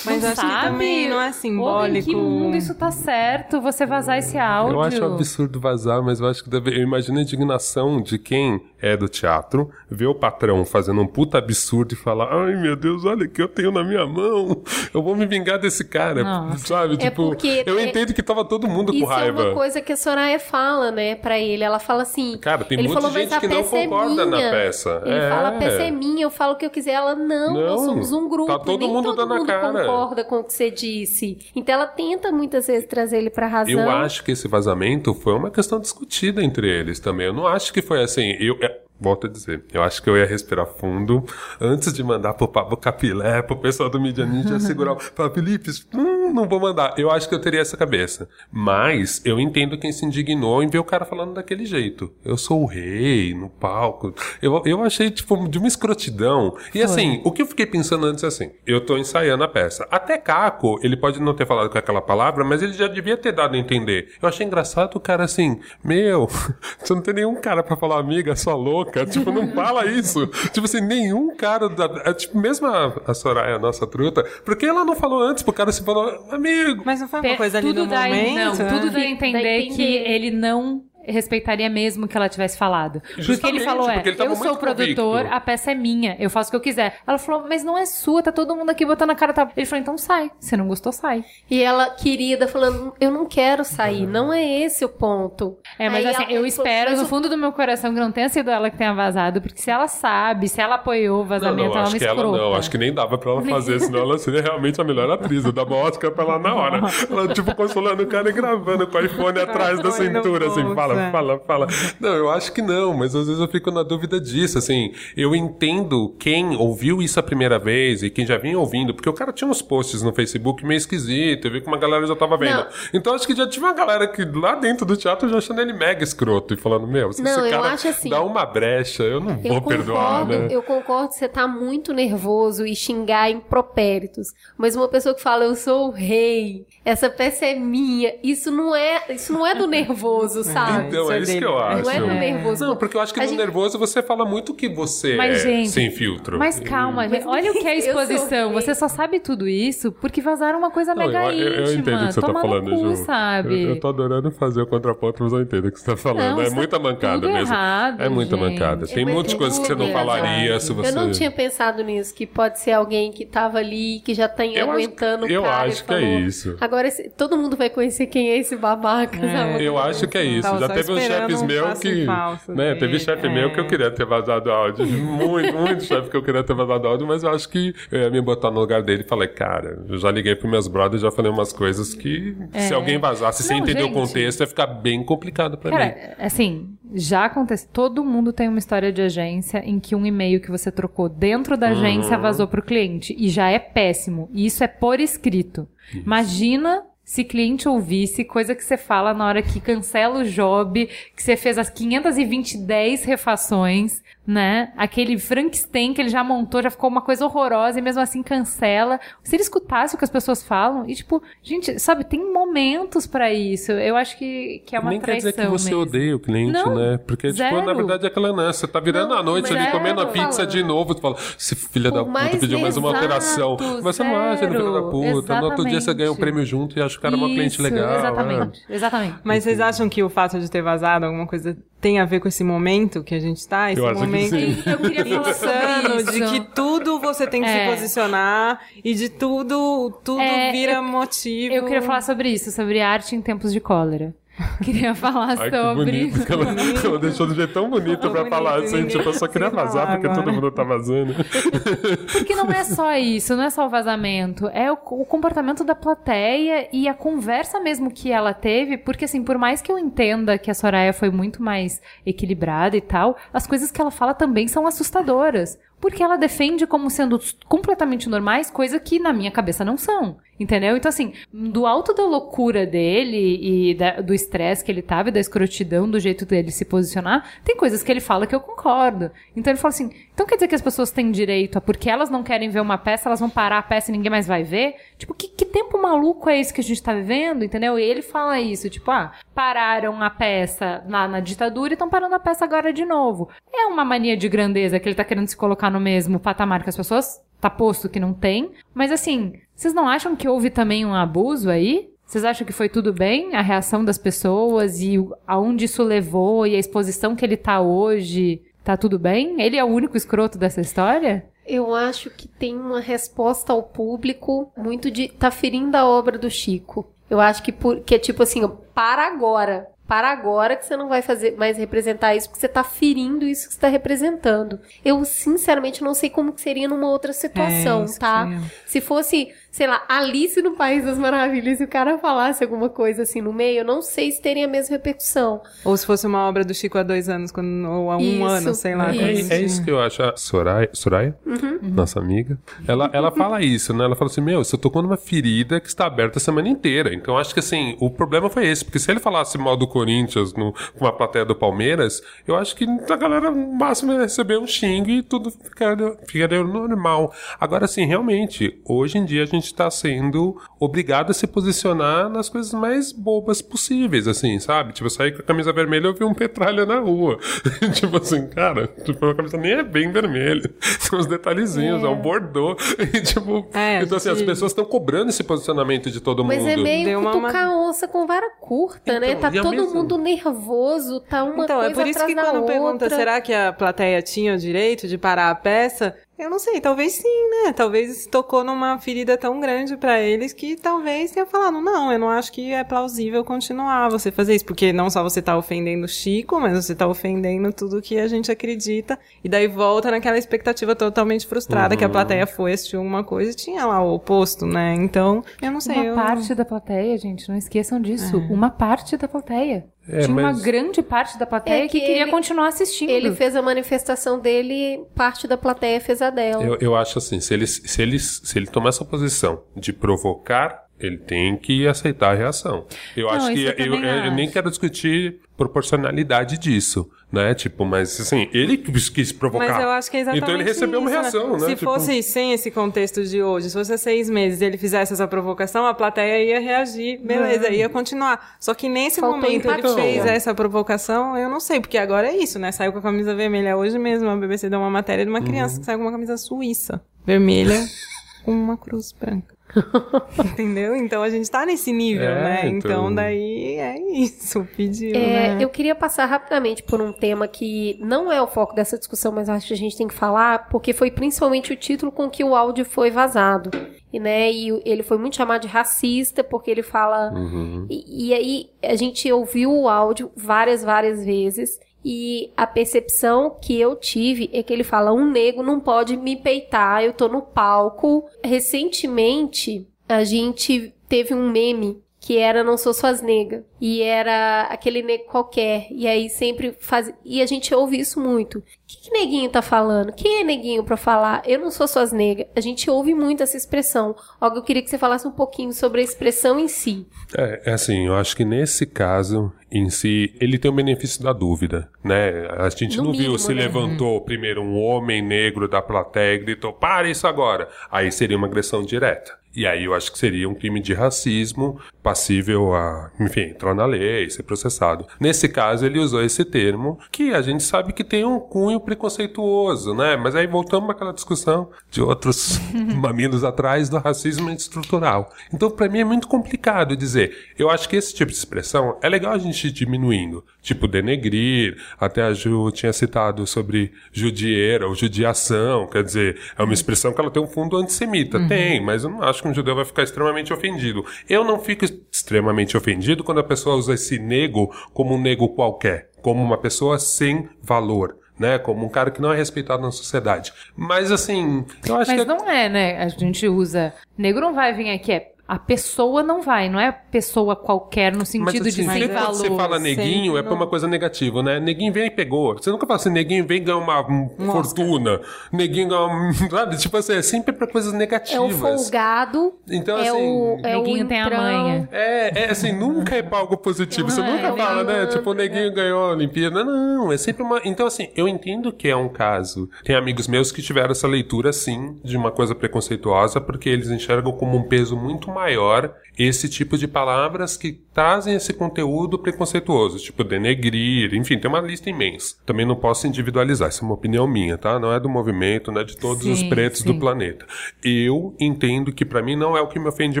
Mas 0.04 0.22
não 0.22 0.28
acho 0.28 0.36
sabe? 0.42 0.54
que 0.54 0.60
também 0.60 1.08
não 1.08 1.18
é 1.18 1.32
simbólico. 1.32 2.10
em 2.10 2.12
que 2.12 2.14
mundo 2.14 2.54
isso 2.54 2.74
tá 2.74 2.90
certo, 2.90 3.58
você 3.58 3.86
vazar 3.86 4.18
esse 4.18 4.36
áudio? 4.36 4.76
Eu 4.76 4.82
acho 4.82 5.02
absurdo 5.02 5.58
vazar, 5.58 6.02
mas 6.02 6.20
eu 6.20 6.26
acho 6.26 6.44
que 6.44 6.50
deve... 6.50 6.76
Eu 6.76 6.82
imagino 6.82 7.18
a 7.18 7.22
indignação 7.22 8.02
de 8.02 8.18
quem 8.18 8.60
é 8.80 8.94
do 8.94 9.08
teatro, 9.08 9.70
vê 9.90 10.06
o 10.06 10.14
patrão 10.14 10.64
fazendo 10.66 11.00
um 11.00 11.06
puta 11.06 11.38
absurdo 11.38 11.94
e 11.94 11.96
fala 11.96 12.28
ai 12.30 12.54
meu 12.54 12.76
Deus, 12.76 13.04
olha 13.04 13.24
o 13.26 13.28
que 13.28 13.42
eu 13.42 13.48
tenho 13.48 13.72
na 13.72 13.82
minha 13.82 14.06
mão, 14.06 14.62
eu 14.94 15.02
vou 15.02 15.16
me 15.16 15.26
vingar 15.26 15.58
desse 15.58 15.84
cara, 15.84 16.22
Nossa. 16.22 16.66
sabe? 16.68 16.94
É 16.94 16.96
tipo, 16.96 17.36
eu 17.66 17.78
é... 17.78 17.84
entendo 17.84 18.14
que 18.14 18.22
tava 18.22 18.44
todo 18.44 18.68
mundo 18.68 18.92
com 18.92 19.04
raiva. 19.04 19.32
Isso 19.32 19.42
é 19.42 19.50
uma 19.50 19.54
coisa 19.54 19.80
que 19.80 19.92
a 19.92 19.96
Soraya 19.96 20.38
fala, 20.38 20.90
né, 20.90 21.14
pra 21.14 21.38
ele, 21.38 21.64
ela 21.64 21.78
fala 21.78 22.02
assim... 22.02 22.36
Cara, 22.38 22.64
tem 22.64 22.78
muita 22.78 22.92
falou, 22.92 23.10
gente 23.10 23.40
que 23.40 23.48
não 23.48 23.64
concorda 23.64 24.22
é 24.22 24.26
na 24.26 24.36
peça. 24.36 25.02
Ele 25.04 25.18
é. 25.18 25.28
fala, 25.28 25.37
a 25.46 25.52
peça 25.52 25.82
é 25.82 25.90
minha, 25.90 26.24
eu 26.24 26.30
falo 26.30 26.54
o 26.54 26.56
que 26.56 26.66
eu 26.66 26.70
quiser, 26.70 26.92
ela, 26.92 27.14
não, 27.14 27.54
não 27.54 27.60
nós 27.60 27.80
somos 27.82 28.12
um 28.12 28.28
grupo, 28.28 28.52
tá 28.52 28.58
todo 28.58 28.80
nem 28.80 28.88
mundo 28.88 29.14
todo 29.14 29.28
mundo 29.28 29.46
cara. 29.46 29.70
concorda 29.70 30.24
com 30.24 30.40
o 30.40 30.44
que 30.44 30.52
você 30.52 30.70
disse. 30.70 31.38
Então 31.54 31.74
ela 31.74 31.86
tenta 31.86 32.32
muitas 32.32 32.66
vezes 32.66 32.86
trazer 32.86 33.18
ele 33.18 33.30
pra 33.30 33.46
razão. 33.46 33.72
Eu 33.72 33.90
acho 33.90 34.24
que 34.24 34.32
esse 34.32 34.48
vazamento 34.48 35.14
foi 35.14 35.34
uma 35.34 35.50
questão 35.50 35.78
discutida 35.78 36.42
entre 36.42 36.68
eles 36.68 36.98
também, 36.98 37.26
eu 37.26 37.34
não 37.34 37.46
acho 37.46 37.72
que 37.72 37.80
foi 37.80 38.02
assim, 38.02 38.36
eu... 38.40 38.58
É, 38.60 38.80
Volto 39.00 39.28
a 39.28 39.30
dizer, 39.30 39.62
eu 39.72 39.80
acho 39.80 40.02
que 40.02 40.10
eu 40.10 40.16
ia 40.16 40.26
respirar 40.26 40.66
fundo 40.66 41.24
antes 41.60 41.92
de 41.92 42.02
mandar 42.02 42.34
pro 42.34 42.48
Pablo 42.48 42.76
Capilé, 42.76 43.42
pro 43.42 43.56
pessoal 43.56 43.88
do 43.88 44.00
Mídia 44.00 44.26
Ninja 44.26 44.58
segurar 44.58 44.94
o 44.94 45.30
Felipe, 45.30 45.70
hum, 45.94 46.17
hum, 46.28 46.34
não 46.34 46.48
vou 46.48 46.60
mandar. 46.60 46.94
Eu 46.98 47.10
acho 47.10 47.28
que 47.28 47.34
eu 47.34 47.40
teria 47.40 47.60
essa 47.60 47.76
cabeça. 47.76 48.28
Mas 48.50 49.22
eu 49.24 49.38
entendo 49.38 49.78
quem 49.78 49.92
se 49.92 50.04
indignou 50.04 50.62
em 50.62 50.68
ver 50.68 50.78
o 50.78 50.84
cara 50.84 51.04
falando 51.04 51.34
daquele 51.34 51.64
jeito. 51.64 52.12
Eu 52.24 52.36
sou 52.36 52.62
o 52.62 52.66
rei 52.66 53.34
no 53.34 53.48
palco. 53.48 54.14
Eu, 54.40 54.62
eu 54.64 54.82
achei, 54.82 55.10
tipo, 55.10 55.48
de 55.48 55.58
uma 55.58 55.68
escrotidão. 55.68 56.56
E 56.74 56.82
assim, 56.82 57.20
o 57.24 57.32
que 57.32 57.42
eu 57.42 57.46
fiquei 57.46 57.66
pensando 57.66 58.06
antes 58.06 58.24
é 58.24 58.26
assim: 58.26 58.50
eu 58.66 58.84
tô 58.84 58.96
ensaiando 58.96 59.44
a 59.44 59.48
peça. 59.48 59.86
Até 59.90 60.18
Caco, 60.18 60.78
ele 60.82 60.96
pode 60.96 61.20
não 61.20 61.34
ter 61.34 61.46
falado 61.46 61.70
com 61.70 61.78
aquela 61.78 62.00
palavra, 62.00 62.44
mas 62.44 62.62
ele 62.62 62.72
já 62.72 62.88
devia 62.88 63.16
ter 63.16 63.32
dado 63.32 63.54
a 63.54 63.58
entender. 63.58 64.14
Eu 64.20 64.28
achei 64.28 64.46
engraçado 64.46 64.96
o 64.96 65.00
cara 65.00 65.24
assim, 65.24 65.60
meu, 65.82 66.28
você 66.78 66.94
não 66.94 67.02
tem 67.02 67.14
nenhum 67.14 67.36
cara 67.36 67.62
pra 67.62 67.76
falar 67.76 67.98
amiga, 67.98 68.36
sua 68.36 68.54
louca. 68.54 69.06
Tipo, 69.06 69.30
não 69.32 69.52
fala 69.52 69.86
isso. 69.86 70.26
tipo 70.52 70.64
assim, 70.64 70.80
nenhum 70.80 71.36
cara 71.36 71.68
da. 71.68 72.02
é, 72.04 72.12
tipo, 72.12 72.38
mesmo 72.38 72.66
a, 72.66 72.94
a 73.06 73.14
Soraya, 73.14 73.56
a 73.56 73.58
nossa 73.58 73.86
truta, 73.86 74.24
por 74.44 74.56
que 74.56 74.66
ela 74.66 74.84
não 74.84 74.94
falou 74.94 75.22
antes 75.22 75.42
pro 75.42 75.52
cara 75.52 75.72
se 75.72 75.82
falou, 75.82 76.17
amigo? 76.30 76.82
Mas 76.84 77.00
não 77.00 77.08
foi 77.08 77.20
uma 77.20 77.36
coisa 77.36 77.58
ali 77.58 77.66
tudo 77.68 77.80
no 77.84 77.86
dá, 77.86 78.02
momento? 78.06 78.34
Não, 78.34 78.54
né? 78.54 78.68
tudo 78.70 78.90
dá 78.90 78.98
a 78.98 79.00
Dá 79.02 79.06
a 79.06 79.10
entender 79.10 79.58
entender. 79.60 79.74
que 79.76 79.82
ele 79.96 80.30
não 80.30 80.84
respeitaria 81.10 81.68
mesmo 81.68 82.06
que 82.08 82.16
ela 82.16 82.28
tivesse 82.28 82.56
falado. 82.58 83.00
porque 83.00 83.20
ele 83.20 83.22
Justamente, 83.22 83.64
falou, 83.64 83.90
é, 83.90 84.02
ele 84.04 84.16
eu 84.22 84.36
sou 84.36 84.52
o 84.52 84.56
produtor, 84.56 85.16
convicto. 85.18 85.34
a 85.34 85.40
peça 85.40 85.72
é 85.72 85.74
minha, 85.74 86.16
eu 86.18 86.30
faço 86.30 86.48
o 86.48 86.50
que 86.52 86.56
eu 86.56 86.60
quiser. 86.60 86.98
Ela 87.06 87.18
falou, 87.18 87.46
mas 87.48 87.62
não 87.64 87.76
é 87.78 87.86
sua, 87.86 88.22
tá 88.22 88.32
todo 88.32 88.54
mundo 88.56 88.70
aqui 88.70 88.84
botando 88.84 89.10
a 89.10 89.14
cara. 89.14 89.32
Tá... 89.32 89.48
Ele 89.56 89.66
falou, 89.66 89.80
então 89.82 89.98
sai. 89.98 90.30
Se 90.40 90.56
não 90.56 90.68
gostou, 90.68 90.92
sai. 90.92 91.24
E 91.50 91.62
ela, 91.62 91.90
querida, 91.90 92.46
falando, 92.48 92.92
eu 93.00 93.10
não 93.10 93.26
quero 93.26 93.64
sair, 93.64 94.06
não 94.06 94.32
é 94.32 94.44
esse 94.60 94.84
o 94.84 94.88
ponto. 94.88 95.56
É, 95.78 95.88
mas 95.88 96.04
Aí 96.04 96.12
assim, 96.14 96.22
ela- 96.24 96.32
eu 96.32 96.46
espero 96.46 96.90
mas 96.90 97.00
no 97.00 97.06
fundo 97.06 97.28
do 97.28 97.36
meu 97.36 97.52
coração 97.52 97.92
que 97.92 98.00
não 98.00 98.10
tenha 98.12 98.28
sido 98.28 98.50
ela 98.50 98.70
que 98.70 98.76
tenha 98.76 98.92
vazado, 98.94 99.40
porque 99.40 99.60
se 99.60 99.70
ela 99.70 99.88
sabe, 99.88 100.48
se 100.48 100.60
ela 100.60 100.76
apoiou 100.76 101.18
o 101.18 101.22
Não, 101.22 101.26
vazamento, 101.28 101.68
não, 101.68 101.72
ela 101.74 101.82
acho 101.82 101.92
não 101.92 101.98
que 101.98 102.04
ela 102.04 102.14
escrota. 102.14 102.38
não. 102.38 102.54
Acho 102.54 102.70
que 102.70 102.78
nem 102.78 102.92
dava 102.92 103.18
pra 103.18 103.30
ela 103.30 103.42
fazer, 103.42 103.80
senão 103.80 104.00
ela 104.00 104.18
seria 104.18 104.42
realmente 104.42 104.80
a 104.80 104.84
melhor 104.84 105.10
atriz. 105.10 105.44
Eu 105.44 105.52
dava 105.52 105.74
Oscar 105.74 106.10
pra 106.10 106.24
ela 106.24 106.38
na 106.38 106.54
hora. 106.54 106.78
Ela, 107.10 107.28
tipo, 107.28 107.54
consolando 107.54 108.02
o 108.02 108.06
cara 108.06 108.28
e 108.28 108.32
gravando 108.32 108.86
com 108.86 108.98
o 108.98 109.00
iPhone 109.00 109.38
atrás 109.40 109.80
da 109.80 109.90
cintura, 109.90 110.46
assim, 110.48 110.74
fala, 110.74 110.94
é. 110.98 111.10
fala, 111.10 111.38
fala. 111.40 111.66
Não, 111.98 112.14
eu 112.14 112.30
acho 112.30 112.52
que 112.52 112.62
não, 112.62 112.94
mas 112.94 113.14
às 113.14 113.26
vezes 113.26 113.40
eu 113.40 113.48
fico 113.48 113.70
na 113.70 113.82
dúvida 113.82 114.20
disso, 114.20 114.58
assim. 114.58 114.92
Eu 115.16 115.34
entendo 115.34 116.14
quem 116.18 116.56
ouviu 116.56 117.00
isso 117.02 117.18
a 117.18 117.22
primeira 117.22 117.58
vez 117.58 118.02
e 118.02 118.10
quem 118.10 118.26
já 118.26 118.38
vinha 118.38 118.58
ouvindo, 118.58 118.94
porque 118.94 119.08
o 119.08 119.12
cara 119.12 119.32
tinha 119.32 119.48
uns 119.48 119.62
posts 119.62 120.02
no 120.02 120.12
Facebook 120.12 120.64
meio 120.64 120.78
esquisito, 120.78 121.46
eu 121.46 121.52
vi 121.52 121.60
que 121.60 121.66
uma 121.66 121.78
galera 121.78 122.06
já 122.06 122.14
tava 122.14 122.36
vendo. 122.36 122.56
Não. 122.56 122.66
Então 122.92 123.14
acho 123.14 123.26
que 123.26 123.34
já 123.34 123.48
tinha 123.48 123.64
uma 123.64 123.74
galera 123.74 124.06
que 124.06 124.24
lá 124.24 124.54
dentro 124.54 124.84
do 124.84 124.96
teatro 124.96 125.28
já 125.28 125.38
achando 125.38 125.60
ele 125.60 125.72
mega 125.72 126.02
escroto 126.02 126.54
e 126.54 126.56
falando, 126.56 126.86
meu, 126.86 127.12
se 127.12 127.22
Não, 127.22 127.30
esse 127.30 127.54
eu 127.54 127.62
cara 127.62 127.74
assim, 127.74 128.10
dá 128.10 128.22
uma 128.22 128.44
brecha, 128.44 129.02
eu 129.02 129.20
não 129.20 129.40
Eu 129.42 129.54
vou 129.54 129.62
perdoar, 129.62 130.20
concordo, 130.20 130.42
né? 130.42 130.48
eu 130.50 130.62
concordo 130.62 131.08
que 131.08 131.14
você 131.14 131.28
tá 131.28 131.46
muito 131.46 131.92
nervoso 131.92 132.66
e 132.66 132.74
xingar 132.74 133.30
em 133.30 133.40
propéritos. 133.40 134.28
Mas 134.56 134.76
uma 134.76 134.88
pessoa 134.88 135.14
que 135.14 135.22
fala, 135.22 135.44
eu 135.44 135.54
sou 135.54 135.88
o 135.88 135.90
rei, 135.90 136.66
essa 136.84 137.08
peça 137.08 137.46
é 137.46 137.54
minha, 137.54 138.14
isso 138.22 138.50
não 138.50 138.74
é, 138.74 139.04
isso 139.10 139.32
não 139.32 139.46
é 139.46 139.54
do 139.54 139.66
nervoso, 139.66 140.42
sabe? 140.44 140.77
Então, 140.86 141.02
isso 141.02 141.12
é 141.12 141.16
é 141.16 141.20
isso 141.20 141.26
que 141.32 141.40
dele. 141.40 141.46
eu 141.46 141.50
Não 141.52 141.58
acho. 141.58 141.82
Não 141.84 141.90
é 141.90 142.00
do 142.00 142.06
nervoso. 142.06 142.66
Não, 142.66 142.76
porque 142.76 142.96
eu 142.96 143.00
acho 143.00 143.12
que 143.14 143.20
A 143.20 143.22
no 143.24 143.28
gente- 143.28 143.38
nervoso 143.38 143.78
você 143.78 144.02
fala 144.02 144.24
muito 144.24 144.54
que 144.54 144.68
você 144.68 145.16
Mas, 145.16 145.44
é 145.44 145.48
gente, 145.48 145.70
sem 145.70 145.90
filtro. 145.90 146.38
Mas 146.38 146.58
calma, 146.60 147.08
gente. 147.08 147.26
Olha 147.26 147.50
o 147.50 147.54
que 147.54 147.66
é 147.66 147.74
Eu 147.74 147.78
exposição. 147.78 148.52
Você 148.52 148.74
só 148.74 148.88
sabe 148.88 149.20
tudo 149.20 149.48
isso 149.48 149.90
porque 149.92 150.20
vazaram 150.20 150.58
uma 150.58 150.70
coisa 150.70 150.94
Não, 150.94 151.02
eu, 151.02 151.08
mega 151.08 151.32
eu, 151.34 151.48
eu 151.48 151.62
íntima. 151.64 151.78
entendo 151.80 152.02
o 152.02 152.06
que 152.08 152.12
você 152.14 152.20
tá 152.20 152.26
Toma 152.26 152.42
no 152.42 152.48
falando, 152.48 152.70
cu, 152.70 152.96
Ju. 152.96 153.04
sabe? 153.04 153.62
Eu, 153.62 153.68
eu 153.70 153.80
tô 153.80 153.88
adorando 153.88 154.30
fazer 154.30 154.62
o 154.62 154.66
contraponto, 154.66 155.22
mas 155.22 155.32
eu 155.32 155.40
entendo 155.40 155.66
o 155.68 155.72
que 155.72 155.80
você 155.80 155.86
tá 155.90 155.96
falando. 155.96 156.34
Não, 156.36 156.40
é 156.42 156.46
isso 156.46 156.54
muita 156.54 156.76
tá 156.76 156.82
mancada 156.82 157.20
tudo 157.20 157.32
mesmo. 157.32 157.52
errado, 157.54 158.00
é 158.02 158.08
muita 158.08 158.36
gente. 158.36 158.50
mancada. 158.52 158.86
Tem 158.86 159.04
muitas 159.04 159.34
coisas 159.34 159.58
que 159.58 159.66
você 159.66 159.74
não 159.74 159.90
falaria 159.92 160.58
se 160.60 160.72
você. 160.72 160.90
Eu 160.90 160.94
não 160.94 161.10
tinha 161.10 161.30
pensado 161.30 161.82
nisso, 161.82 162.14
que 162.14 162.26
pode 162.26 162.58
ser 162.60 162.72
alguém 162.72 163.10
que 163.12 163.24
tava 163.24 163.58
ali, 163.58 164.00
que 164.04 164.14
já 164.14 164.28
tá 164.28 164.44
Eu 164.46 164.70
aguentando 164.70 165.26
o 165.26 165.28
eu 165.28 165.42
cara 165.42 165.66
e 165.66 165.70
acho 165.70 165.84
que 165.84 165.94
é 165.94 166.02
isso. 166.20 166.56
Agora 166.60 166.88
todo 167.16 167.36
mundo 167.36 167.56
vai 167.56 167.70
conhecer 167.70 168.06
quem 168.06 168.30
é 168.30 168.38
esse 168.38 168.56
babaca, 168.56 169.18
sabe? 169.18 169.64
Eu 169.64 169.78
acho 169.78 170.06
que 170.06 170.16
é 170.18 170.24
isso. 170.24 170.42
Tava 170.42 170.67
Já 170.68 170.74
teve 170.74 170.92
uns 170.92 170.98
esperando 171.02 171.20
chefes 171.30 171.42
um 171.42 171.46
meus 171.46 171.66
passo 171.68 171.80
que. 171.82 172.04
falso 172.06 172.52
Né, 172.52 172.64
dele. 172.68 172.80
teve 172.80 172.98
chefe 173.00 173.26
É. 173.26 173.30
meu 173.34 173.52
que 173.52 173.60
eu 173.60 173.66
queria 173.66 173.90
ter 173.90 174.06
vazado 174.06 174.50
áudio. 174.50 174.86
Muito, 175.18 175.56
muito 175.56 175.82
chefe 175.84 176.08
que 176.10 176.16
eu 176.16 176.22
queria 176.22 176.42
ter 176.44 176.54
vazado 176.54 176.86
áudio, 176.86 177.06
mas 177.06 177.22
eu 177.22 177.30
acho 177.30 177.48
que 177.48 177.74
eu 177.90 178.00
ia 178.02 178.10
me 178.10 178.20
botar 178.20 178.50
no 178.50 178.60
lugar 178.60 178.82
dele 178.82 179.02
e 179.02 179.08
falei, 179.08 179.28
cara, 179.28 179.84
eu 179.88 179.98
já 179.98 180.10
liguei 180.10 180.34
pros 180.34 180.50
meus 180.50 180.68
brothers, 180.68 181.02
já 181.02 181.10
falei 181.10 181.30
umas 181.30 181.52
coisas 181.52 181.94
que 181.94 182.36
se 182.54 182.72
alguém 182.72 182.98
vazasse 182.98 183.42
sem 183.42 183.56
Não, 183.58 183.64
entender 183.64 183.82
o 183.82 183.86
gente. 183.86 183.94
contexto, 183.94 184.40
ia 184.40 184.46
ficar 184.46 184.66
bem 184.66 185.02
complicado 185.04 185.58
pra 185.58 185.70
mim. 185.70 185.76
Cara, 185.76 186.14
assim, 186.18 186.76
já 186.94 187.24
acontece. 187.24 187.68
Todo 187.68 188.04
mundo 188.04 188.32
tem 188.32 188.48
uma 188.48 188.58
história 188.58 188.92
de 188.92 189.02
agência 189.02 189.58
em 189.64 189.78
que 189.80 189.94
um 189.94 190.04
e-mail 190.06 190.40
que 190.40 190.50
você 190.50 190.70
trocou 190.70 191.08
dentro 191.08 191.56
da 191.56 191.68
agência 191.70 192.16
Uhum. 192.16 192.22
vazou 192.22 192.46
pro 192.46 192.62
cliente. 192.62 193.14
E 193.18 193.28
já 193.28 193.48
é 193.50 193.58
péssimo. 193.58 194.28
E 194.32 194.46
isso 194.46 194.62
é 194.62 194.68
por 194.68 195.00
escrito. 195.00 195.66
Imagina 195.94 196.82
se 197.08 197.24
cliente 197.24 197.66
ouvisse 197.66 198.22
coisa 198.22 198.54
que 198.54 198.62
você 198.62 198.76
fala 198.76 199.14
na 199.14 199.26
hora 199.26 199.40
que 199.40 199.62
cancela 199.62 200.18
o 200.20 200.28
job, 200.28 200.86
que 201.16 201.22
você 201.22 201.38
fez 201.38 201.56
as 201.56 201.70
520 201.70 202.58
10 202.58 203.04
refações, 203.04 204.02
né? 204.28 204.74
Aquele 204.76 205.18
Frankenstein 205.18 205.94
que 205.94 206.02
ele 206.02 206.10
já 206.10 206.22
montou, 206.22 206.62
já 206.62 206.68
ficou 206.70 206.90
uma 206.90 207.00
coisa 207.00 207.24
horrorosa 207.24 207.78
e 207.78 207.82
mesmo 207.82 208.02
assim 208.02 208.22
cancela. 208.22 209.00
Se 209.24 209.34
ele 209.34 209.42
escutasse 209.42 209.94
o 209.94 209.98
que 209.98 210.04
as 210.04 210.10
pessoas 210.10 210.42
falam, 210.42 210.84
e 210.86 210.94
tipo, 210.94 211.22
gente, 211.42 211.78
sabe, 211.80 212.04
tem 212.04 212.30
momentos 212.30 213.06
pra 213.06 213.32
isso. 213.32 213.72
Eu 213.72 213.96
acho 213.96 214.18
que, 214.18 214.62
que 214.66 214.76
é 214.76 214.80
uma 214.80 214.90
Nem 214.90 215.00
quer 215.00 215.06
traição 215.06 215.30
dizer 215.30 215.42
que 215.42 215.48
você 215.50 215.70
mesmo. 215.70 215.80
odeia 215.82 216.14
o 216.14 216.20
cliente, 216.20 216.52
Não, 216.52 216.74
né? 216.74 216.98
Porque, 216.98 217.28
tipo, 217.28 217.38
zero. 217.38 217.64
na 217.64 217.72
verdade 217.72 218.04
é 218.04 218.08
aquela 218.08 218.28
né? 218.36 218.52
Você 218.52 218.68
tá 218.68 218.78
virando 218.80 219.08
Não, 219.08 219.18
a 219.18 219.22
noite 219.22 219.50
ali 219.50 219.70
comendo 219.70 220.02
a 220.02 220.06
pizza 220.06 220.30
falando. 220.32 220.50
de 220.50 220.62
novo, 220.62 220.94
tu 220.94 221.00
fala, 221.00 221.16
esse 221.38 221.54
filho 221.56 221.90
da 221.90 222.04
puta 222.04 222.36
pediu 222.38 222.60
mais 222.60 222.76
uma 222.76 222.88
alteração. 222.94 223.56
Mas 223.82 223.96
você 223.96 224.04
não 224.04 224.14
acha, 224.14 224.44
é 224.44 224.48
filho 224.48 224.74
da 224.74 224.82
puta. 224.82 225.40
No 225.40 225.46
outro 225.46 225.64
dia 225.64 225.80
você 225.80 225.94
ganha 225.94 226.10
um 226.10 226.12
Exatamente. 226.12 226.20
prêmio 226.20 226.44
junto 226.44 226.78
e 226.78 226.82
acha 226.82 226.90
que 226.94 226.98
o 226.98 227.02
cara 227.02 227.14
é 227.14 227.16
uma 227.18 227.28
cliente 227.28 227.54
Isso, 227.54 227.62
legal. 227.62 227.98
Exatamente, 227.98 228.62
exatamente. 228.68 229.14
Mas 229.24 229.42
vocês 229.44 229.58
acham 229.58 229.88
que 229.88 230.02
o 230.02 230.10
fato 230.10 230.38
de 230.38 230.50
ter 230.50 230.60
vazado 230.60 231.06
alguma 231.06 231.26
coisa 231.26 231.56
tem 231.80 232.00
a 232.00 232.04
ver 232.04 232.20
com 232.20 232.26
esse 232.28 232.42
momento 232.42 233.04
que 233.04 233.14
a 233.14 233.20
gente 233.20 233.46
tá? 233.46 233.70
Esse 233.70 233.80
Eu 233.80 233.86
acho 233.86 234.00
momento 234.18 234.62
sim. 234.64 234.70
Eu 234.70 234.78
queria 234.78 235.04
falar 235.06 235.30
insano 235.30 236.00
sobre 236.00 236.12
de 236.12 236.20
que 236.32 236.54
tudo 236.54 236.98
você 237.00 237.26
tem 237.26 237.42
que 237.42 237.48
É. 237.48 237.64
se 237.66 237.70
posicionar 237.76 238.60
e 238.84 238.94
de 238.94 239.08
tudo, 239.08 239.90
tudo 240.04 240.20
É, 240.20 240.52
vira 240.52 240.72
eu- 240.74 240.82
motivo. 240.82 241.54
Eu 241.54 241.64
queria 241.64 241.82
falar 241.82 242.02
sobre 242.02 242.28
isso, 242.30 242.50
sobre 242.50 242.80
arte 242.80 243.14
em 243.16 243.20
tempos 243.22 243.52
de 243.52 243.60
cólera. 243.60 244.14
Queria 244.62 244.94
falar 244.94 245.36
Ai, 245.38 245.50
que 245.50 245.56
sobre. 245.56 245.84
bonito. 245.84 246.24
que 246.26 246.32
Ela, 246.32 246.44
ela 246.84 246.98
deixou 246.98 247.26
do 247.26 247.34
jeito 247.34 247.52
tão 247.52 247.68
bonito 247.68 248.00
pra 248.00 248.10
Bonito, 248.10 248.28
falar 248.30 248.60
assim. 248.60 248.86
Tipo, 248.86 249.08
eu 249.08 249.14
só 249.14 249.26
queria 249.26 249.50
vazar 249.50 249.90
porque 249.92 250.06
agora. 250.06 250.22
todo 250.22 250.32
mundo 250.32 250.50
tá 250.50 250.62
vazando. 250.62 251.14
Porque 252.12 252.34
não 252.34 252.50
é 252.50 252.64
só 252.64 252.96
isso, 252.96 253.36
não 253.36 253.44
é 253.44 253.50
só 253.50 253.66
o 253.66 253.68
vazamento, 253.68 254.48
é 254.48 254.70
o, 254.70 254.74
o 254.74 255.04
comportamento 255.04 255.64
da 255.64 255.74
plateia 255.74 256.68
e 256.72 256.88
a 256.88 256.94
conversa 256.94 257.60
mesmo 257.60 257.90
que 257.90 258.10
ela 258.10 258.32
teve, 258.34 258.76
porque 258.78 259.04
assim, 259.04 259.22
por 259.22 259.38
mais 259.38 259.60
que 259.62 259.70
eu 259.70 259.78
entenda 259.78 260.38
que 260.38 260.50
a 260.50 260.54
Soraya 260.54 260.92
foi 260.92 261.10
muito 261.10 261.42
mais 261.42 261.80
equilibrada 262.04 262.76
e 262.76 262.80
tal, 262.80 263.16
as 263.32 263.46
coisas 263.46 263.70
que 263.70 263.80
ela 263.80 263.90
fala 263.90 264.14
também 264.14 264.48
são 264.48 264.66
assustadoras. 264.66 265.58
Porque 265.80 266.02
ela 266.02 266.16
defende 266.16 266.66
como 266.66 266.90
sendo 266.90 267.20
completamente 267.46 268.08
normais, 268.08 268.50
coisa 268.50 268.80
que 268.80 268.98
na 268.98 269.12
minha 269.12 269.30
cabeça 269.30 269.64
não 269.64 269.76
são. 269.76 270.16
Entendeu? 270.38 270.76
Então, 270.76 270.88
assim, 270.88 271.12
do 271.32 271.66
alto 271.66 271.92
da 271.92 272.04
loucura 272.04 272.64
dele 272.66 273.70
e 273.70 273.74
da- 273.74 274.00
do 274.00 274.14
estresse 274.14 274.64
que 274.64 274.70
ele 274.70 274.82
tava 274.82 275.08
e 275.08 275.12
da 275.12 275.20
escrotidão 275.20 275.90
do 275.90 275.98
jeito 275.98 276.24
dele 276.24 276.50
se 276.50 276.64
posicionar, 276.64 277.24
tem 277.44 277.56
coisas 277.56 277.82
que 277.82 277.90
ele 277.90 278.00
fala 278.00 278.26
que 278.26 278.34
eu 278.34 278.40
concordo. 278.40 279.10
Então 279.36 279.52
ele 279.52 279.58
fala 279.60 279.74
assim: 279.74 279.90
então 280.14 280.26
quer 280.26 280.36
dizer 280.36 280.48
que 280.48 280.54
as 280.54 280.62
pessoas 280.62 280.90
têm 280.90 281.10
direito 281.10 281.58
a, 281.58 281.60
porque 281.60 281.90
elas 281.90 282.08
não 282.10 282.22
querem 282.22 282.48
ver 282.48 282.60
uma 282.60 282.78
peça, 282.78 283.08
elas 283.08 283.20
vão 283.20 283.28
parar 283.30 283.58
a 283.58 283.62
peça 283.62 283.90
e 283.90 283.92
ninguém 283.92 284.10
mais 284.10 284.26
vai 284.26 284.42
ver? 284.44 284.74
Tipo, 284.96 285.14
que, 285.14 285.28
que 285.28 285.44
tempo 285.44 285.80
maluco 285.80 286.28
é 286.28 286.38
esse 286.38 286.52
que 286.54 286.60
a 286.60 286.64
gente 286.64 286.82
tá 286.82 286.92
vivendo? 286.94 287.44
Entendeu? 287.44 287.78
E 287.78 287.82
ele 287.82 288.02
fala 288.02 288.40
isso, 288.40 288.68
tipo, 288.70 288.90
ah, 288.90 289.12
pararam 289.34 290.00
a 290.02 290.10
peça 290.10 290.84
lá 290.88 291.08
na 291.08 291.20
ditadura 291.20 291.72
e 291.72 291.74
estão 291.74 291.88
parando 291.88 292.14
a 292.14 292.20
peça 292.20 292.44
agora 292.44 292.72
de 292.72 292.84
novo. 292.84 293.28
É 293.52 293.66
uma 293.66 293.84
mania 293.84 294.16
de 294.16 294.28
grandeza 294.28 294.78
que 294.78 294.88
ele 294.88 294.94
tá 294.94 295.04
querendo 295.04 295.26
se 295.28 295.36
colocar 295.36 295.70
no 295.70 295.80
mesmo 295.80 296.20
patamar 296.20 296.62
que 296.62 296.68
as 296.68 296.76
pessoas 296.76 297.20
tá 297.40 297.50
posto 297.50 297.88
que 297.88 298.00
não 298.00 298.12
tem. 298.12 298.50
Mas 298.74 298.90
assim, 298.90 299.34
vocês 299.54 299.74
não 299.74 299.88
acham 299.88 300.16
que 300.16 300.28
houve 300.28 300.50
também 300.50 300.84
um 300.84 300.94
abuso 300.94 301.50
aí? 301.50 301.90
Vocês 302.04 302.24
acham 302.24 302.46
que 302.46 302.52
foi 302.52 302.68
tudo 302.68 302.92
bem? 302.92 303.34
A 303.34 303.42
reação 303.42 303.84
das 303.84 303.98
pessoas 303.98 304.80
e 304.80 304.96
aonde 305.26 305.66
isso 305.66 305.82
levou 305.82 306.46
e 306.46 306.54
a 306.54 306.58
exposição 306.58 307.14
que 307.14 307.24
ele 307.24 307.36
tá 307.36 307.60
hoje? 307.60 308.42
Tá 308.64 308.76
tudo 308.76 308.98
bem? 308.98 309.40
Ele 309.42 309.56
é 309.56 309.64
o 309.64 309.68
único 309.68 309.96
escroto 309.96 310.38
dessa 310.38 310.60
história? 310.60 311.26
Eu 311.46 311.74
acho 311.74 312.10
que 312.10 312.28
tem 312.28 312.54
uma 312.54 312.80
resposta 312.80 313.52
ao 313.52 313.62
público 313.62 314.52
muito 314.56 314.90
de. 314.90 315.08
tá 315.08 315.30
ferindo 315.30 315.76
a 315.76 315.86
obra 315.86 316.18
do 316.18 316.30
Chico. 316.30 316.86
Eu 317.08 317.20
acho 317.20 317.42
que, 317.42 317.50
por, 317.52 317.80
que 317.80 317.94
é 317.94 317.98
tipo 317.98 318.22
assim, 318.22 318.46
para 318.74 319.06
agora. 319.06 319.66
Para 319.88 320.10
agora 320.10 320.54
que 320.54 320.66
você 320.66 320.76
não 320.76 320.86
vai 320.86 321.00
fazer 321.00 321.34
mais 321.38 321.56
representar 321.56 322.14
isso, 322.14 322.28
porque 322.28 322.40
você 322.40 322.46
tá 322.46 322.62
ferindo 322.62 323.24
isso 323.26 323.48
que 323.48 323.54
você 323.54 323.60
tá 323.60 323.68
representando. 323.68 324.60
Eu, 324.84 325.02
sinceramente, 325.02 325.82
não 325.82 325.94
sei 325.94 326.10
como 326.10 326.34
que 326.34 326.42
seria 326.42 326.68
numa 326.68 326.88
outra 326.90 327.10
situação, 327.14 327.84
É, 327.84 327.98
tá? 327.98 328.28
Se 328.66 328.82
fosse, 328.82 329.32
sei 329.50 329.66
lá, 329.66 329.84
Alice 329.88 330.40
no 330.42 330.52
País 330.52 330.84
das 330.84 330.98
Maravilhas 330.98 331.60
e 331.60 331.64
o 331.64 331.68
cara 331.68 331.98
falasse 331.98 332.44
alguma 332.44 332.68
coisa 332.68 333.02
assim 333.02 333.20
no 333.20 333.32
meio, 333.32 333.60
eu 333.60 333.64
não 333.64 333.82
sei 333.82 334.10
se 334.12 334.20
teria 334.20 334.46
a 334.46 334.48
mesma 334.48 334.76
repercussão. 334.76 335.40
Ou 335.64 335.76
se 335.76 335.84
fosse 335.86 336.06
uma 336.06 336.28
obra 336.28 336.44
do 336.44 336.54
Chico 336.54 336.78
há 336.78 336.82
dois 336.82 337.08
anos, 337.08 337.30
quando, 337.30 337.68
ou 337.68 337.90
há 337.90 337.96
um 337.96 338.00
Isso, 338.00 338.24
ano, 338.24 338.54
sei 338.54 338.74
lá. 338.74 338.94
isso. 338.94 339.32
É, 339.32 339.36
é 339.36 339.40
isso 339.40 339.64
que 339.64 339.70
eu 339.70 339.80
acho. 339.80 340.02
A 340.02 340.16
Soraya, 340.16 340.70
Soraya 340.72 341.16
nossa 341.62 341.98
amiga, 341.98 342.38
ela, 342.66 342.90
ela 342.92 343.10
fala 343.10 343.42
isso, 343.42 343.72
né? 343.74 343.84
Ela 343.84 343.96
fala 343.96 344.10
assim: 344.10 344.20
Meu, 344.20 344.44
você 344.44 344.56
tocou 344.56 344.82
numa 344.82 344.96
ferida 344.96 345.60
que 345.60 345.68
está 345.68 345.86
aberta 345.86 346.18
a 346.18 346.20
semana 346.20 346.48
inteira. 346.48 346.94
Então 346.94 347.16
acho 347.16 347.32
que 347.32 347.40
assim, 347.40 347.76
o 347.80 347.90
problema 347.90 348.30
foi 348.30 348.46
esse. 348.46 348.64
Porque 348.64 348.78
se 348.78 348.90
ele 348.90 349.00
falasse 349.00 349.36
mal 349.38 349.56
do 349.56 349.66
Corinthians 349.66 350.32
no, 350.34 350.52
com 350.52 350.84
uma 350.84 350.92
plateia 350.92 351.24
do 351.24 351.34
Palmeiras, 351.34 352.02
eu 352.26 352.36
acho 352.36 352.54
que 352.54 352.64
a 352.64 352.96
galera, 352.96 353.30
no 353.30 353.54
máximo, 353.54 353.92
ia 353.92 354.00
receber 354.00 354.38
um 354.38 354.46
xingue 354.46 354.98
e 354.98 355.02
tudo 355.02 355.30
ficaria, 355.30 355.96
ficaria 356.06 356.42
normal. 356.42 357.12
Agora, 357.40 357.64
assim, 357.64 357.84
realmente, 357.84 358.60
hoje 358.64 358.98
em 358.98 359.04
dia 359.04 359.22
a 359.22 359.26
gente 359.26 359.37
está 359.46 359.70
sendo 359.70 360.36
obrigado 360.60 361.10
a 361.10 361.14
se 361.14 361.26
posicionar 361.26 362.08
nas 362.08 362.28
coisas 362.28 362.52
mais 362.52 362.92
bobas 362.92 363.40
possíveis, 363.42 364.06
assim, 364.08 364.38
sabe? 364.38 364.72
Tipo, 364.72 364.86
eu 364.86 364.90
saí 364.90 365.12
com 365.12 365.20
a 365.20 365.24
camisa 365.24 365.52
vermelha 365.52 365.86
e 365.86 365.88
eu 365.88 365.94
vi 365.94 366.04
um 366.04 366.14
petralha 366.14 366.64
na 366.66 366.78
rua. 366.80 367.18
tipo 367.74 367.96
assim, 367.96 368.26
cara, 368.28 368.66
tipo, 368.84 369.04
a 369.06 369.14
camisa 369.14 369.36
nem 369.36 369.52
é 369.52 369.62
bem 369.62 369.90
vermelha. 369.90 370.50
São 370.80 370.98
os 370.98 371.06
detalhezinhos, 371.06 371.82
é, 371.82 371.86
um 371.88 371.96
bordô. 372.00 372.56
E, 372.94 373.00
tipo, 373.02 373.46
É, 373.54 373.82
então 373.82 373.96
assim, 373.98 374.08
as 374.10 374.18
gente- 374.18 374.26
pessoas 374.26 374.52
estão 374.52 374.64
cobrando 374.64 375.10
esse 375.10 375.22
posicionamento 375.22 375.90
de 375.90 376.00
todo 376.00 376.24
Mas 376.24 376.38
mundo. 376.38 376.50
é 376.50 376.56
meio 376.56 376.84
Deu 376.86 377.00
uma- 377.00 377.12
cutucar 377.12 377.46
a 377.48 377.50
onça 377.68 377.86
com 377.86 378.06
vara 378.06 378.30
curta, 378.40 378.98
né? 378.98 379.10
Então, 379.12 379.30
Tá 379.30 379.36
e 379.36 379.38
a 379.38 379.42
todo 379.42 379.50
mesma- 379.56 379.74
mundo 379.74 379.98
nervoso, 379.98 381.00
tá 381.00 381.24
uma 381.24 381.44
Então, 381.44 381.56
coisa 381.60 381.70
é 381.72 381.74
por 381.74 381.86
isso 381.86 381.98
atrás 381.98 382.06
que 382.10 382.14
da 382.14 382.22
quando 382.24 382.36
outra. 382.40 382.52
pergunta, 382.54 382.90
será 382.90 383.20
que 383.20 383.32
a 383.34 383.52
plateia 383.52 384.00
tinha 384.02 384.34
o 384.34 384.38
direito 384.38 384.86
de 384.88 384.96
parar 384.96 385.30
a 385.30 385.34
peça? 385.34 385.94
Eu 386.18 386.28
não 386.28 386.38
sei, 386.40 386.60
talvez 386.60 386.94
sim, 386.94 387.30
né? 387.30 387.52
Talvez 387.52 388.04
tocou 388.06 388.42
numa 388.42 388.76
ferida 388.78 389.16
tão 389.16 389.38
grande 389.38 389.76
pra 389.76 390.00
eles 390.00 390.32
que 390.32 390.56
talvez 390.56 391.12
tenha 391.12 391.24
falado, 391.24 391.60
não, 391.60 391.92
eu 391.92 391.98
não 391.98 392.10
acho 392.10 392.32
que 392.32 392.52
é 392.52 392.64
plausível 392.64 393.24
continuar 393.24 393.88
você 393.88 394.10
fazer 394.10 394.34
isso, 394.34 394.44
porque 394.44 394.72
não 394.72 394.90
só 394.90 395.02
você 395.02 395.22
tá 395.22 395.38
ofendendo 395.38 395.84
o 395.84 395.88
Chico, 395.88 396.40
mas 396.40 396.54
você 396.54 396.74
tá 396.74 396.88
ofendendo 396.88 397.52
tudo 397.52 397.80
que 397.80 397.98
a 397.98 398.08
gente 398.08 398.32
acredita, 398.32 398.98
e 399.22 399.28
daí 399.28 399.46
volta 399.46 399.92
naquela 399.92 400.18
expectativa 400.18 400.74
totalmente 400.74 401.24
frustrada 401.24 401.76
que 401.76 401.84
a 401.84 401.88
plateia 401.88 402.26
foi 402.26 402.52
assistir 402.52 402.76
alguma 402.76 403.04
coisa 403.04 403.30
e 403.30 403.34
tinha 403.34 403.64
lá 403.64 403.80
o 403.80 403.94
oposto, 403.94 404.44
né? 404.44 404.74
Então, 404.74 405.22
eu 405.40 405.52
não 405.52 405.60
sei. 405.60 405.76
Uma 405.76 405.84
eu... 405.84 405.94
parte 405.94 406.34
da 406.34 406.44
plateia, 406.44 406.98
gente, 406.98 407.28
não 407.28 407.36
esqueçam 407.36 407.80
disso. 407.80 408.18
Uma 408.28 408.50
parte 408.50 408.96
da 408.96 409.06
plateia. 409.06 409.66
É, 409.88 410.00
Tinha 410.00 410.14
mas- 410.14 410.36
uma 410.36 410.44
grande 410.44 410.82
parte 410.82 411.18
da 411.18 411.24
plateia 411.26 411.64
É 411.64 411.68
que, 411.68 411.80
que 411.80 411.86
queria 411.86 412.02
ele- 412.02 412.10
continuar 412.10 412.48
assistindo. 412.48 412.90
Ele 412.90 413.14
fez 413.14 413.34
a 413.34 413.40
manifestação 413.42 414.20
dele, 414.20 414.84
parte 414.94 415.26
da 415.26 415.36
plateia 415.36 415.80
fez 415.80 416.02
a 416.02 416.10
dela. 416.10 416.42
Eu, 416.44 416.56
eu 416.60 416.76
acho 416.76 416.98
assim, 416.98 417.20
se 417.20 417.32
ele, 417.32 417.46
se, 417.46 417.80
ele, 417.80 417.98
se 417.98 418.38
ele 418.38 418.46
tomar 418.46 418.68
essa 418.68 418.84
posição 418.84 419.42
de 419.56 419.72
provocar, 419.72 420.67
ele 420.80 420.98
tem 420.98 421.36
que 421.36 421.66
aceitar 421.66 422.12
a 422.12 422.14
reação. 422.14 422.66
Eu 422.96 423.06
Não, 423.06 423.12
acho 423.14 423.26
que 423.32 423.34
isso 423.44 423.52
eu 423.58 423.66
eu, 423.66 423.72
também 423.72 424.06
eu 424.06 424.12
nem 424.12 424.24
acho. 424.24 424.32
quero 424.32 424.48
discutir 424.50 425.20
proporcionalidade 425.36 426.36
disso, 426.38 426.90
né? 427.12 427.32
Tipo, 427.34 427.64
mas 427.64 428.00
assim, 428.00 428.28
ele 428.32 428.56
quis, 428.56 428.88
quis 428.88 429.12
provocar. 429.12 429.52
Mas 429.52 429.62
eu 429.62 429.70
acho 429.70 429.90
que 429.90 429.96
é 429.96 430.00
exatamente 430.00 430.22
Então 430.24 430.34
ele 430.34 430.44
recebeu 430.44 430.80
uma 430.80 430.90
isso, 430.90 431.00
reação, 431.00 431.32
né? 431.32 431.38
Se 431.40 431.46
Tipo, 431.54 431.64
fosse 431.64 432.02
sem 432.02 432.32
esse 432.32 432.50
contexto 432.50 433.04
de 433.04 433.22
hoje, 433.22 433.48
se 433.50 433.56
fosse 433.56 433.72
há 433.72 433.78
seis 433.78 434.10
meses 434.10 434.40
e 434.40 434.44
ele 434.44 434.58
fizesse 434.58 434.92
essa 434.92 435.06
provocação, 435.06 435.64
a 435.66 435.74
plateia 435.74 436.22
ia 436.24 436.40
reagir, 436.40 437.00
beleza, 437.00 437.50
ia 437.50 437.68
continuar. 437.68 438.36
Só 438.40 438.52
que 438.54 438.68
nesse 438.68 439.00
Faltou 439.00 439.20
momento 439.20 439.48
ele 439.48 439.68
fez 439.74 440.04
essa 440.06 440.34
provocação, 440.34 441.16
eu 441.16 441.28
não 441.28 441.38
sei, 441.40 441.60
porque 441.60 441.78
agora 441.78 442.08
é 442.08 442.16
isso, 442.16 442.38
né? 442.38 442.50
Saiu 442.50 442.72
com 442.72 442.78
a 442.78 442.82
camisa 442.82 443.14
vermelha 443.14 443.56
hoje 443.56 443.78
mesmo, 443.78 444.08
a 444.08 444.16
BBC 444.16 444.50
deu 444.50 444.58
uma 444.58 444.70
matéria 444.70 445.04
de 445.04 445.10
uma 445.10 445.22
criança 445.22 445.58
que 445.60 445.64
saiu 445.66 445.78
com 445.78 445.84
uma 445.84 445.92
camisa 445.92 446.16
suíça, 446.16 446.80
vermelha, 447.06 447.64
com 448.24 448.32
uma 448.32 448.56
cruz 448.56 448.92
branca. 448.92 449.37
Entendeu? 450.32 450.76
Então 450.76 451.02
a 451.02 451.10
gente 451.10 451.30
tá 451.30 451.44
nesse 451.46 451.72
nível, 451.72 452.08
É, 452.08 452.14
né? 452.24 452.48
então- 452.48 452.70
Então 452.70 452.94
daí 452.94 453.54
é 453.56 453.80
isso, 453.92 454.46
pediu, 454.56 454.94
É, 454.94 455.34
né? 455.34 455.36
Eu 455.40 455.48
queria 455.48 455.74
passar 455.74 456.04
rapidamente 456.06 456.62
por 456.62 456.80
um 456.80 456.92
tema 456.92 457.26
que 457.26 457.78
não 457.80 458.10
é 458.12 458.20
o 458.20 458.26
foco 458.26 458.54
dessa 458.54 458.78
discussão, 458.78 459.12
mas 459.12 459.28
acho 459.28 459.48
que 459.48 459.54
a 459.54 459.56
gente 459.56 459.76
tem 459.76 459.88
que 459.88 459.94
falar, 459.94 460.48
porque 460.48 460.72
foi 460.72 460.90
principalmente 460.90 461.52
o 461.52 461.56
título 461.56 461.90
com 461.90 462.08
que 462.10 462.22
o 462.24 462.34
áudio 462.34 462.64
foi 462.64 462.90
vazado. 462.90 463.50
E, 463.90 463.98
né, 463.98 464.30
e 464.30 464.48
ele 464.66 464.82
foi 464.82 464.98
muito 464.98 465.16
chamado 465.16 465.42
de 465.42 465.48
racista, 465.48 466.22
porque 466.22 466.50
ele 466.50 466.62
fala. 466.62 467.10
Uhum. 467.14 467.66
E, 467.70 468.08
e 468.08 468.14
aí 468.14 468.50
a 468.62 468.74
gente 468.76 469.10
ouviu 469.10 469.50
o 469.50 469.66
áudio 469.66 470.10
várias, 470.14 470.62
várias 470.62 471.02
vezes. 471.04 471.58
E 471.84 472.32
a 472.36 472.46
percepção 472.46 473.36
que 473.40 473.58
eu 473.58 473.76
tive 473.76 474.28
é 474.32 474.42
que 474.42 474.52
ele 474.52 474.64
fala: 474.64 474.92
um 474.92 475.10
negro 475.10 475.42
não 475.42 475.60
pode 475.60 475.96
me 475.96 476.16
peitar, 476.16 476.82
eu 476.82 476.92
tô 476.92 477.08
no 477.08 477.22
palco. 477.22 478.04
Recentemente, 478.22 479.66
a 479.88 480.04
gente 480.04 480.74
teve 480.88 481.14
um 481.14 481.30
meme 481.30 481.82
que 482.00 482.16
era 482.16 482.44
Não 482.44 482.56
Sou 482.56 482.72
Suas 482.72 483.02
Nega. 483.02 483.44
E 483.60 483.82
era 483.82 484.42
aquele 484.42 484.82
negro 484.82 485.06
qualquer. 485.06 485.66
E 485.70 485.86
aí 485.86 486.08
sempre 486.08 486.56
faz. 486.60 486.92
E 487.04 487.20
a 487.20 487.26
gente 487.26 487.54
ouve 487.54 487.78
isso 487.78 488.00
muito. 488.00 488.38
O 488.38 488.42
que, 488.66 488.82
que 488.84 488.90
neguinho 488.92 489.28
tá 489.30 489.42
falando? 489.42 489.92
Quem 489.92 490.20
é 490.20 490.24
neguinho 490.24 490.62
pra 490.62 490.76
falar? 490.76 491.22
Eu 491.26 491.40
não 491.40 491.50
sou 491.50 491.66
suas 491.66 491.92
negas. 491.92 492.26
A 492.36 492.40
gente 492.40 492.70
ouve 492.70 492.94
muito 492.94 493.22
essa 493.22 493.36
expressão. 493.36 493.96
Olga, 494.20 494.36
eu 494.38 494.42
queria 494.42 494.62
que 494.62 494.70
você 494.70 494.78
falasse 494.78 495.06
um 495.08 495.12
pouquinho 495.12 495.52
sobre 495.52 495.80
a 495.80 495.84
expressão 495.84 496.38
em 496.38 496.46
si. 496.48 496.86
É, 497.16 497.50
é 497.50 497.52
assim, 497.52 497.86
eu 497.86 497.96
acho 497.96 498.16
que 498.16 498.24
nesse 498.24 498.64
caso 498.66 499.32
em 499.50 499.68
si, 499.70 500.14
ele 500.20 500.38
tem 500.38 500.50
o 500.50 500.54
benefício 500.54 501.02
da 501.02 501.12
dúvida, 501.12 501.70
né? 501.82 502.26
A 502.38 502.48
gente 502.50 502.76
No 502.76 502.84
não 502.84 502.92
viu 502.92 503.00
mínimo, 503.00 503.18
se 503.18 503.32
né? 503.34 503.42
levantou 503.42 504.00
primeiro 504.02 504.42
um 504.42 504.56
homem 504.60 505.00
negro 505.02 505.48
da 505.48 505.62
plateia 505.62 506.14
e 506.14 506.18
gritou, 506.18 506.52
para 506.52 506.88
isso 506.88 507.06
agora. 507.06 507.48
Aí 507.70 507.90
seria 507.90 508.16
uma 508.16 508.26
agressão 508.26 508.62
direta. 508.62 509.17
E 509.34 509.46
aí 509.46 509.64
eu 509.64 509.74
acho 509.74 509.92
que 509.92 509.98
seria 509.98 510.28
um 510.28 510.34
crime 510.34 510.60
de 510.60 510.74
racismo 510.74 511.60
passível 511.82 512.54
a, 512.54 512.90
enfim, 512.98 513.20
entrar 513.20 513.54
na 513.54 513.64
lei, 513.64 514.10
ser 514.10 514.22
processado. 514.22 514.86
Nesse 514.98 515.28
caso, 515.28 515.64
ele 515.64 515.78
usou 515.78 516.02
esse 516.02 516.24
termo 516.24 516.78
que 516.90 517.14
a 517.14 517.22
gente 517.22 517.42
sabe 517.42 517.72
que 517.72 517.84
tem 517.84 518.04
um 518.04 518.18
cunho 518.18 518.60
preconceituoso, 518.60 519.74
né? 519.74 519.96
Mas 519.96 520.14
aí 520.14 520.26
voltamos 520.26 520.70
àquela 520.70 520.92
discussão 520.92 521.50
de 521.70 521.80
outros 521.80 522.38
mamilos 522.76 523.24
atrás 523.24 523.68
do 523.68 523.78
racismo 523.78 524.28
estrutural. 524.30 525.10
Então, 525.32 525.50
para 525.50 525.68
mim 525.68 525.80
é 525.80 525.84
muito 525.84 526.08
complicado 526.08 526.76
dizer. 526.76 527.16
Eu 527.38 527.48
acho 527.48 527.68
que 527.68 527.76
esse 527.76 527.94
tipo 527.94 528.10
de 528.10 528.16
expressão 528.16 528.76
é 528.82 528.88
legal 528.88 529.12
a 529.12 529.18
gente 529.18 529.46
ir 529.46 529.50
diminuindo, 529.50 530.24
tipo 530.42 530.66
denegrir, 530.66 531.56
até 531.78 532.02
a 532.02 532.12
Ju 532.12 532.50
tinha 532.50 532.72
citado 532.72 533.26
sobre 533.26 533.72
judieira 533.92 534.66
ou 534.66 534.74
judiação, 534.74 535.66
quer 535.66 535.82
dizer, 535.82 536.18
é 536.36 536.42
uma 536.42 536.52
expressão 536.52 536.92
que 536.92 537.00
ela 537.00 537.10
tem 537.10 537.22
um 537.22 537.26
fundo 537.26 537.56
antissemita. 537.56 538.18
Tem, 538.28 538.62
mas 538.62 538.84
eu 538.84 538.90
não 538.90 539.02
acho 539.02 539.17
que 539.22 539.28
um 539.28 539.34
judeu 539.34 539.54
vai 539.54 539.64
ficar 539.64 539.82
extremamente 539.82 540.32
ofendido. 540.32 540.84
Eu 541.08 541.24
não 541.24 541.38
fico 541.38 541.64
extremamente 541.90 542.56
ofendido 542.56 543.04
quando 543.04 543.20
a 543.20 543.24
pessoa 543.24 543.56
usa 543.56 543.74
esse 543.74 543.98
nego 543.98 544.54
como 544.72 544.94
um 544.94 545.00
nego 545.00 545.28
qualquer, 545.30 545.90
como 546.02 546.22
uma 546.22 546.38
pessoa 546.38 546.78
sem 546.78 547.28
valor. 547.42 547.96
Né, 548.18 548.36
como 548.36 548.66
um 548.66 548.68
cara 548.68 548.90
que 548.90 549.00
não 549.00 549.12
é 549.12 549.16
respeitado 549.16 549.62
na 549.62 549.70
sociedade. 549.70 550.32
Mas 550.56 550.90
assim, 550.90 551.44
eu 551.64 551.76
acho 551.76 551.92
Mas 551.92 552.00
que. 552.00 552.04
não 552.04 552.28
é, 552.28 552.48
né? 552.48 552.82
A 552.82 552.88
gente 552.88 553.28
usa. 553.28 553.72
Negro 553.96 554.20
não 554.20 554.34
vai 554.34 554.52
vir 554.52 554.70
aqui, 554.70 554.90
é. 554.90 555.12
A 555.28 555.38
pessoa 555.38 556.02
não 556.02 556.22
vai, 556.22 556.48
não 556.48 556.58
é 556.58 556.72
pessoa 556.72 557.36
qualquer 557.36 557.92
no 557.92 557.98
Mas 557.98 558.08
sentido 558.08 558.48
assim, 558.48 558.62
de 558.62 558.64
sem 558.64 558.64
sempre 558.66 558.88
quando 558.88 559.14
você 559.14 559.28
valor. 559.28 559.42
fala 559.42 559.58
neguinho, 559.58 560.16
é 560.16 560.22
pra 560.22 560.32
uma 560.32 560.46
coisa 560.46 560.66
negativa, 560.66 561.22
né? 561.22 561.38
Neguinho 561.38 561.70
vem 561.70 561.86
e 561.86 561.90
pegou. 561.90 562.34
Você 562.38 562.50
nunca 562.50 562.66
fala 562.66 562.76
assim, 562.80 562.88
neguinho 562.88 563.26
vem 563.26 563.36
e 563.36 563.40
ganha 563.40 563.58
uma 563.58 563.86
um, 563.86 564.08
fortuna. 564.24 565.00
Neguinho 565.30 565.68
ganha 565.68 565.82
uma... 565.82 566.12
Sabe? 566.30 566.56
Tipo 566.56 566.76
assim, 566.78 566.94
é 566.94 567.02
sempre 567.02 567.34
pra 567.34 567.46
coisas 567.46 567.72
É 567.72 567.76
o 567.76 567.78
negativas. 567.78 568.38
folgado. 568.38 569.34
Então, 569.50 569.76
é 569.76 569.88
assim, 569.88 569.98
o. 570.00 570.38
É 570.42 570.56
Neguinho 570.56 570.84
o 570.86 570.88
tem 570.88 571.00
a 571.00 571.10
manha. 571.10 571.68
É, 571.72 572.24
é 572.24 572.30
assim, 572.30 572.52
nunca 572.52 572.96
é 572.96 573.02
pra 573.02 573.18
algo 573.18 573.36
positivo. 573.36 573.90
Você 573.90 574.00
Não 574.00 574.08
é, 574.08 574.12
nunca 574.12 574.28
é 574.28 574.36
fala, 574.46 574.64
né? 574.64 574.86
Tipo, 574.86 575.10
o 575.10 575.14
neguinho 575.14 575.52
ganhou 575.52 575.84
a 575.84 575.92
Olimpíada. 575.92 576.42
Não, 576.42 576.90
é 576.90 576.96
sempre 576.96 577.22
uma. 577.22 577.40
Então, 577.44 577.66
assim, 577.66 577.88
eu 577.94 578.08
entendo 578.08 578.50
que 578.50 578.66
é 578.68 578.76
um 578.76 578.88
caso. 578.88 579.48
Tem 579.62 579.76
amigos 579.76 580.08
meus 580.08 580.32
que 580.32 580.40
tiveram 580.40 580.70
essa 580.70 580.88
leitura, 580.88 581.32
sim, 581.34 581.76
de 581.84 581.96
uma 581.98 582.10
coisa 582.10 582.34
preconceituosa, 582.34 583.20
porque 583.20 583.48
eles 583.50 583.68
enxergam 583.70 584.12
como 584.12 584.38
um 584.38 584.42
peso 584.42 584.74
muito 584.76 585.10
maior 585.18 585.74
esse 585.98 586.28
tipo 586.28 586.56
de 586.56 586.68
palavras 586.68 587.36
que 587.36 587.52
trazem 587.74 588.14
esse 588.14 588.32
conteúdo 588.32 588.98
preconceituoso, 588.98 589.78
tipo 589.78 590.04
denegrir, 590.04 590.94
enfim, 590.94 591.18
tem 591.18 591.28
uma 591.28 591.40
lista 591.40 591.68
imensa. 591.68 592.14
Também 592.24 592.46
não 592.46 592.54
posso 592.54 592.86
individualizar, 592.86 593.48
isso 593.48 593.64
é 593.64 593.66
uma 593.66 593.74
opinião 593.74 594.06
minha, 594.06 594.38
tá? 594.38 594.60
Não 594.60 594.72
é 594.72 594.78
do 594.78 594.88
movimento, 594.88 595.50
não 595.50 595.60
é 595.60 595.64
de 595.64 595.76
todos 595.76 596.06
os 596.06 596.20
Sim, 596.20 596.28
pretos 596.28 596.60
sim. 596.60 596.66
do 596.72 596.78
planeta. 596.78 597.26
Eu 597.64 598.14
entendo 598.20 598.72
que 598.72 598.84
pra 598.84 599.02
mim 599.02 599.16
não 599.16 599.36
é 599.36 599.40
o 599.40 599.48
que 599.48 599.58
me 599.58 599.68
ofende 599.68 600.00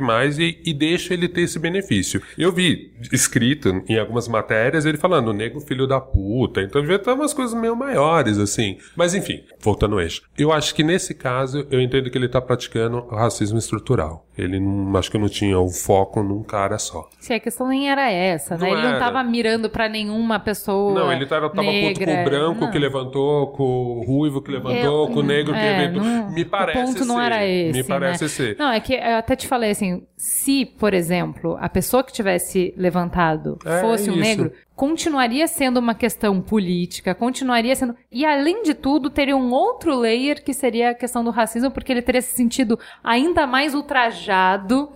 mais 0.00 0.38
e, 0.38 0.60
e 0.64 0.72
deixo 0.72 1.12
ele 1.12 1.28
ter 1.28 1.42
esse 1.42 1.58
benefício. 1.58 2.22
Eu 2.36 2.52
vi 2.52 2.92
escrito 3.12 3.82
em 3.88 3.98
algumas 3.98 4.28
matérias 4.28 4.86
ele 4.86 4.98
falando 4.98 5.32
nego 5.32 5.60
filho 5.60 5.86
da 5.86 6.00
puta, 6.00 6.62
então 6.62 6.80
devia 6.80 6.98
ter 6.98 7.10
umas 7.10 7.34
coisas 7.34 7.58
meio 7.58 7.74
maiores 7.74 8.38
assim. 8.38 8.78
Mas 8.94 9.14
enfim, 9.14 9.42
voltando 9.60 9.94
ao 9.94 10.00
eixo. 10.00 10.22
Eu 10.38 10.52
acho 10.52 10.74
que 10.74 10.84
nesse 10.84 11.12
caso 11.14 11.66
eu 11.70 11.80
entendo 11.80 12.08
que 12.08 12.16
ele 12.16 12.28
tá 12.28 12.40
praticando 12.40 13.06
racismo 13.08 13.58
estrutural. 13.58 14.27
Ele 14.38 14.60
não, 14.60 14.96
acho 14.96 15.10
que 15.10 15.18
não 15.18 15.28
tinha 15.28 15.58
o 15.58 15.68
foco 15.68 16.22
num 16.22 16.44
cara 16.44 16.78
só. 16.78 17.08
Se 17.18 17.32
a 17.34 17.40
questão 17.40 17.66
nem 17.66 17.90
era 17.90 18.08
essa, 18.08 18.56
né? 18.56 18.60
Não 18.60 18.68
ele 18.68 18.82
não 18.82 18.90
era. 18.90 18.98
tava 19.00 19.22
mirando 19.24 19.68
pra 19.68 19.88
nenhuma 19.88 20.38
pessoa. 20.38 20.94
Não, 20.94 21.12
ele 21.12 21.26
tava, 21.26 21.50
tava 21.50 21.66
puto 21.68 22.04
com 22.04 22.20
o 22.20 22.24
branco 22.24 22.60
Não. 22.60 22.70
que 22.70 22.78
levantou, 22.78 23.48
com 23.48 23.64
o 23.64 24.04
ruivo 24.06 24.40
que 24.40 24.52
levantou, 24.52 25.08
Eu- 25.08 25.12
com 25.12 25.18
o 25.18 25.22
negro 25.24 25.52
que 25.52 25.58
É, 25.58 25.78
levantou. 25.78 26.04
não- 26.04 26.30
Me 26.30 26.44
parece 26.44 26.78
o 26.78 26.84
ponto 26.86 27.04
não 27.04 27.16
ser. 27.16 27.22
era 27.22 27.44
esse. 27.46 27.78
Me 27.78 27.84
parece 27.84 28.22
né? 28.24 28.28
ser. 28.28 28.56
Não, 28.56 28.70
é 28.70 28.78
que 28.78 28.94
eu 28.94 29.16
até 29.16 29.34
te 29.34 29.48
falei 29.48 29.70
assim: 29.72 30.06
se, 30.16 30.64
por 30.64 30.94
exemplo, 30.94 31.56
a 31.60 31.68
pessoa 31.68 32.04
que 32.04 32.12
tivesse 32.12 32.72
levantado 32.76 33.58
É, 33.66 33.80
fosse 33.80 34.08
um 34.08 34.12
isso. 34.14 34.20
negro, 34.22 34.52
continuaria 34.78 35.48
sendo 35.48 35.78
uma 35.78 35.92
questão 35.92 36.40
política, 36.40 37.12
continuaria 37.12 37.74
sendo. 37.74 37.96
E 38.12 38.24
além 38.24 38.62
de 38.62 38.74
tudo, 38.74 39.10
teria 39.10 39.36
um 39.36 39.50
outro 39.50 39.92
layer 39.98 40.40
que 40.40 40.54
seria 40.54 40.90
a 40.90 40.94
questão 40.94 41.24
do 41.24 41.30
racismo, 41.30 41.68
porque 41.68 41.90
ele 41.90 42.00
teria 42.00 42.22
se 42.22 42.32
sentido 42.36 42.78
ainda 43.02 43.44
mais 43.44 43.74
ultrajado, 43.74 44.92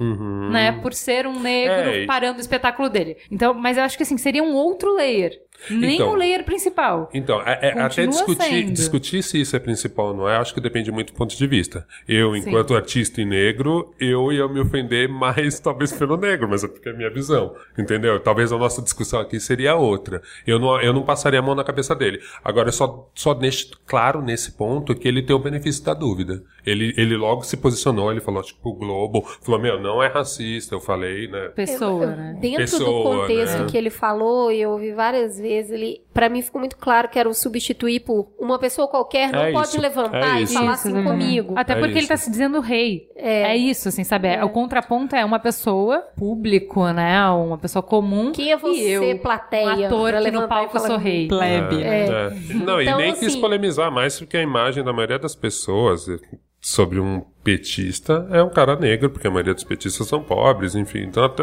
né, 0.53 0.71
por 0.81 0.95
ser 0.95 1.27
um 1.27 1.41
negro 1.41 1.73
Uhum. 1.73 2.03
É, 2.03 2.07
parando 2.07 2.39
o 2.39 2.41
espetáculo 2.41 2.89
dele. 2.89 3.17
Então, 3.31 3.55
mas 3.55 3.77
eu 3.77 3.83
acho 3.83 3.97
que 3.97 4.05
assim, 4.05 4.17
seria 4.17 4.43
um 4.43 4.55
outro 4.55 4.95
layer. 4.95 5.41
Nem 5.71 5.95
Então. 5.97 6.11
o 6.11 6.15
layer 6.15 6.45
principal. 6.45 7.09
Então, 7.13 7.41
é- 7.43 7.59
é- 7.71 7.81
até 7.81 8.07
discutir, 8.07 8.43
sendo. 8.43 8.73
discutir 8.73 9.23
se 9.23 9.41
isso 9.41 9.55
é 9.57 9.59
principal 9.59 10.09
ou 10.09 10.15
não 10.15 10.29
é, 10.29 10.37
acho 10.37 10.53
que 10.55 10.61
depende 10.61 10.91
muito 10.91 11.13
do 11.13 11.17
ponto 11.17 11.37
de 11.37 11.47
vista. 11.47 11.87
Eu, 12.09 12.35
enquanto 12.37 12.75
artista 12.75 13.21
e 13.21 13.25
negro, 13.25 13.95
eu 14.01 14.33
ia 14.33 14.47
me 14.49 14.61
ofender 14.61 15.09
mais 15.09 15.59
talvez 15.61 15.93
pelo 15.93 16.17
negro, 16.17 16.49
mas 16.49 16.65
é 16.65 16.69
porque 16.69 16.89
é 16.89 16.93
a 16.93 16.97
minha 16.97 17.11
visão, 17.11 17.55
entendeu? 17.79 18.19
Talvez 18.21 18.53
a 18.53 18.59
nossa 18.59 18.83
discussão 18.83 19.21
aqui 19.21 19.39
seria 19.41 19.75
outra. 19.75 20.23
Eu 20.47 20.59
não, 20.59 20.81
eu 20.81 20.93
não 20.93 21.03
passaria 21.03 21.39
a 21.39 21.43
mão 21.43 21.55
na 21.55 21.65
cabeça 21.65 21.95
dele. 21.95 22.21
Agora, 22.45 22.69
eu 22.69 22.73
só, 22.73 23.09
só 23.15 23.35
deixo 23.35 23.71
claro 23.87 24.21
nesse 24.23 24.53
ponto 24.53 24.95
que 24.95 25.07
ele 25.09 25.23
tem 25.23 25.35
o 25.35 25.39
benefício 25.39 25.85
da 25.85 25.95
dúvida. 25.95 26.43
Ele, 26.65 26.95
ele 26.97 27.17
logo 27.17 27.43
se 27.43 27.57
posicionou, 27.57 28.11
ele 28.11 28.21
falou, 28.21 28.43
tipo, 28.43 28.71
o 28.71 28.75
Globo, 28.75 29.23
falou, 29.43 29.61
meu, 29.61 29.81
não 29.81 30.03
é 30.03 30.09
racista, 30.09 30.75
eu 30.75 30.81
falei, 30.81 31.29
né? 31.29 31.49
Pessoa, 31.55 32.07
né? 32.07 32.37
Dentro 32.41 32.59
do 32.65 32.71
Pessoa, 32.79 33.21
contexto 33.21 33.59
né? 33.59 33.67
que 33.69 33.77
ele 33.77 33.91
falou, 33.91 34.51
e 34.53 34.61
eu 34.61 34.71
ouvi 34.71 34.93
várias 34.93 35.39
vezes, 35.39 35.52
ele, 35.53 36.01
para 36.13 36.29
mim 36.29 36.43
ficou 36.43 36.59
muito 36.61 36.77
claro 36.77 37.09
que 37.09 37.19
era 37.19 37.29
o 37.29 37.35
substituir 37.35 38.01
por 38.01 38.29
uma 38.39 38.59
pessoa 38.59 38.89
qualquer 38.89 39.33
não 39.33 39.41
É 39.45 39.53
pode 39.53 39.69
isso, 39.69 39.81
levantar 39.81 40.37
é 40.37 40.41
e 40.41 40.43
isso. 40.45 40.53
falar 40.55 40.73
Isso, 40.75 40.89
assim 40.89 40.99
exatamente. 40.99 41.21
comigo. 41.25 41.53
Até 41.57 41.73
É 41.73 41.77
porque 41.77 41.93
ele 41.93 41.99
isso. 42.01 42.09
tá 42.09 42.17
se 42.17 42.31
dizendo 42.31 42.61
rei. 42.61 43.09
É, 43.17 43.57
isso, 43.57 43.89
assim, 43.89 44.05
sabe? 44.05 44.29
É, 44.29 44.45
O 44.45 44.51
contraponto 44.51 45.15
é 45.17 45.25
uma 45.25 45.39
pessoa 45.39 46.01
público, 46.17 46.87
né? 46.89 47.29
Uma 47.31 47.59
pessoa 47.59 47.83
comum. 47.83 48.33
Quem 48.33 48.53
é 48.53 48.57
você, 48.57 48.79
e 48.81 48.91
eu, 48.93 49.19
plateia, 49.19 49.67
um 49.67 49.87
ator 49.87 50.13
que 50.23 50.31
no 50.31 50.49
palco 50.49 50.79
sou 50.81 50.97
rei. 50.97 51.29
Plebe. 51.29 51.83
É. 51.83 52.31
Não, 52.55 52.81
Então, 52.81 52.81
e 52.81 52.95
nem 52.97 53.13
quis 53.15 53.29
assim- 53.29 53.41
polemizar 53.41 53.91
mais, 53.91 54.19
porque 54.19 54.37
a 54.37 54.43
imagem 54.43 54.83
da 54.85 54.93
maioria 54.93 55.19
das 55.19 55.35
pessoas 55.35 56.07
sobre 56.61 57.01
um 57.01 57.23
petista 57.43 58.27
é 58.31 58.43
um 58.43 58.49
cara 58.51 58.77
negro, 58.77 59.11
porque 59.11 59.27
a 59.27 59.31
maioria 59.31 59.55
dos 59.55 59.65
petistas 59.65 60.07
são 60.07 60.23
pobres, 60.23 60.75
enfim. 60.75 61.01
Então 61.03 61.25
até. 61.25 61.43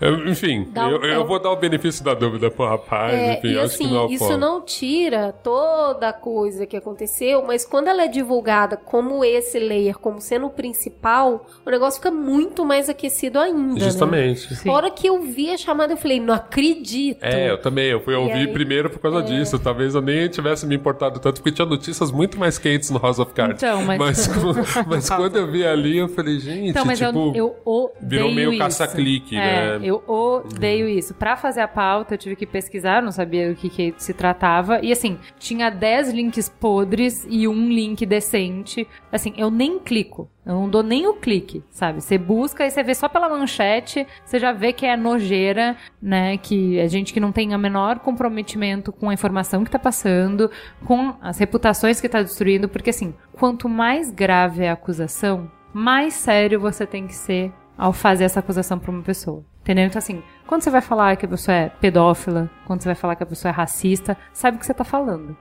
eu- 0.00 0.28
Enfim, 0.28 0.68
um- 0.74 0.80
eu, 0.90 1.02
eu 1.02 1.14
é 1.14 1.18
um- 1.18 1.26
vou 1.26 1.38
dar 1.40 1.50
o 1.50 1.56
benefício 1.56 2.04
da 2.04 2.14
dúvida 2.14 2.50
pro 2.50 2.66
rapaz, 2.66 3.12
É, 3.14 3.38
enfim, 3.38 3.48
e 3.48 3.58
acho 3.58 3.76
que 3.78 3.84
assim, 3.84 3.92
não 3.94 4.00
é 4.02 4.06
o 4.06 4.10
isso 4.10 4.38
não 4.38 4.60
tira 4.60 5.34
toda 5.42 6.08
a 6.08 6.12
coisa 6.12 6.66
que 6.66 6.76
aconteceu, 6.76 7.42
mas 7.46 7.64
quando 7.66 7.88
ela 7.88 8.02
é 8.04 8.08
divulgada 8.08 8.76
como 8.76 9.24
esse 9.24 9.58
layer, 9.58 9.98
como 9.98 10.20
sendo 10.20 10.46
o 10.46 10.50
principal, 10.50 11.46
o 11.66 11.70
negócio 11.70 12.00
fica 12.00 12.10
muito 12.10 12.64
mais 12.64 12.88
aquecido 12.88 13.38
ainda. 13.38 13.74
Né? 13.74 13.80
Justamente. 13.80 14.68
A 14.68 14.72
hora 14.72 14.90
que 14.90 15.06
eu 15.08 15.20
vi 15.22 15.50
a 15.50 15.56
chamada, 15.58 15.92
eu 15.92 15.96
falei, 15.96 16.20
não 16.20 16.34
acredito. 16.34 17.22
É, 17.22 17.50
eu 17.50 17.58
também. 17.58 17.86
Eu 17.90 18.00
fui 18.00 18.14
ouvir 18.14 18.32
aí- 18.32 18.48
primeiro 18.48 18.90
por 18.90 18.98
causa 19.00 19.22
disso. 19.22 19.58
Talvez 19.58 19.94
eu 19.94 20.00
nem 20.02 20.28
tivesse 20.28 20.66
me 20.66 20.74
importado 20.76 21.18
tanto, 21.20 21.36
porque 21.42 21.52
tinha 21.52 21.66
notícias 21.66 22.10
muito 22.10 22.38
mais 22.38 22.58
quentes 22.58 22.90
no 22.90 22.98
House 22.98 23.18
of 23.18 23.32
Cards. 23.32 23.62
Então, 23.62 23.82
mas- 23.84 23.98
mas, 23.98 24.28
mas 24.86 25.10
quando 25.10 25.31
eu 25.34 25.50
vi 25.50 25.64
ali, 25.64 25.98
eu 25.98 26.08
falei, 26.08 26.38
gente, 26.38 26.70
Então, 26.70 26.84
mas 26.84 26.98
tipo. 26.98 27.18
eu, 27.18 27.32
eu 27.34 27.56
odeio 27.64 27.94
virou 28.00 28.32
meio 28.32 28.58
caça-clique, 28.58 29.36
é, 29.36 29.78
né? 29.78 29.80
Eu 29.82 30.02
odeio 30.06 30.88
isso. 30.88 31.14
Pra 31.14 31.36
fazer 31.36 31.60
a 31.60 31.68
pauta, 31.68 32.14
eu 32.14 32.18
tive 32.18 32.36
que 32.36 32.46
pesquisar, 32.46 33.02
não 33.02 33.12
sabia 33.12 33.50
do 33.50 33.54
que, 33.54 33.68
que 33.68 33.94
se 33.96 34.12
tratava. 34.14 34.80
E 34.82 34.92
assim, 34.92 35.18
tinha 35.38 35.70
10 35.70 36.12
links 36.12 36.48
podres 36.48 37.26
e 37.28 37.46
um 37.48 37.68
link 37.68 38.04
decente. 38.06 38.86
Assim, 39.10 39.34
eu 39.36 39.50
nem 39.50 39.78
clico. 39.78 40.28
Eu 40.44 40.54
não 40.54 40.68
dou 40.68 40.82
nem 40.82 41.06
o 41.06 41.14
clique, 41.14 41.62
sabe? 41.70 42.00
Você 42.00 42.18
busca 42.18 42.66
e 42.66 42.70
você 42.70 42.82
vê 42.82 42.94
só 42.94 43.08
pela 43.08 43.28
manchete, 43.28 44.06
você 44.24 44.40
já 44.40 44.52
vê 44.52 44.72
que 44.72 44.84
é 44.84 44.96
nojeira, 44.96 45.76
né? 46.00 46.36
Que 46.36 46.78
é 46.78 46.88
gente 46.88 47.12
que 47.12 47.20
não 47.20 47.30
tem 47.30 47.54
o 47.54 47.58
menor 47.58 48.00
comprometimento 48.00 48.92
com 48.92 49.08
a 49.08 49.14
informação 49.14 49.62
que 49.62 49.70
tá 49.70 49.78
passando, 49.78 50.50
com 50.84 51.14
as 51.20 51.38
reputações 51.38 52.00
que 52.00 52.08
tá 52.08 52.20
destruindo, 52.20 52.68
porque 52.68 52.90
assim, 52.90 53.14
quanto 53.32 53.68
mais 53.68 54.10
grave 54.10 54.64
é 54.64 54.70
a 54.70 54.72
acusação, 54.72 55.48
mais 55.72 56.14
sério 56.14 56.58
você 56.58 56.84
tem 56.86 57.06
que 57.06 57.14
ser 57.14 57.52
ao 57.78 57.92
fazer 57.92 58.24
essa 58.24 58.40
acusação 58.40 58.78
pra 58.78 58.90
uma 58.90 59.02
pessoa. 59.02 59.44
Entendeu? 59.60 59.84
Então, 59.86 59.98
assim, 59.98 60.24
quando 60.44 60.62
você 60.62 60.70
vai 60.70 60.80
falar 60.80 61.16
que 61.16 61.24
a 61.24 61.28
pessoa 61.28 61.56
é 61.56 61.68
pedófila, 61.68 62.50
quando 62.66 62.82
você 62.82 62.88
vai 62.88 62.96
falar 62.96 63.14
que 63.14 63.22
a 63.22 63.26
pessoa 63.26 63.50
é 63.50 63.54
racista, 63.54 64.16
sabe 64.32 64.56
o 64.56 64.60
que 64.60 64.66
você 64.66 64.74
tá 64.74 64.82
falando, 64.82 65.36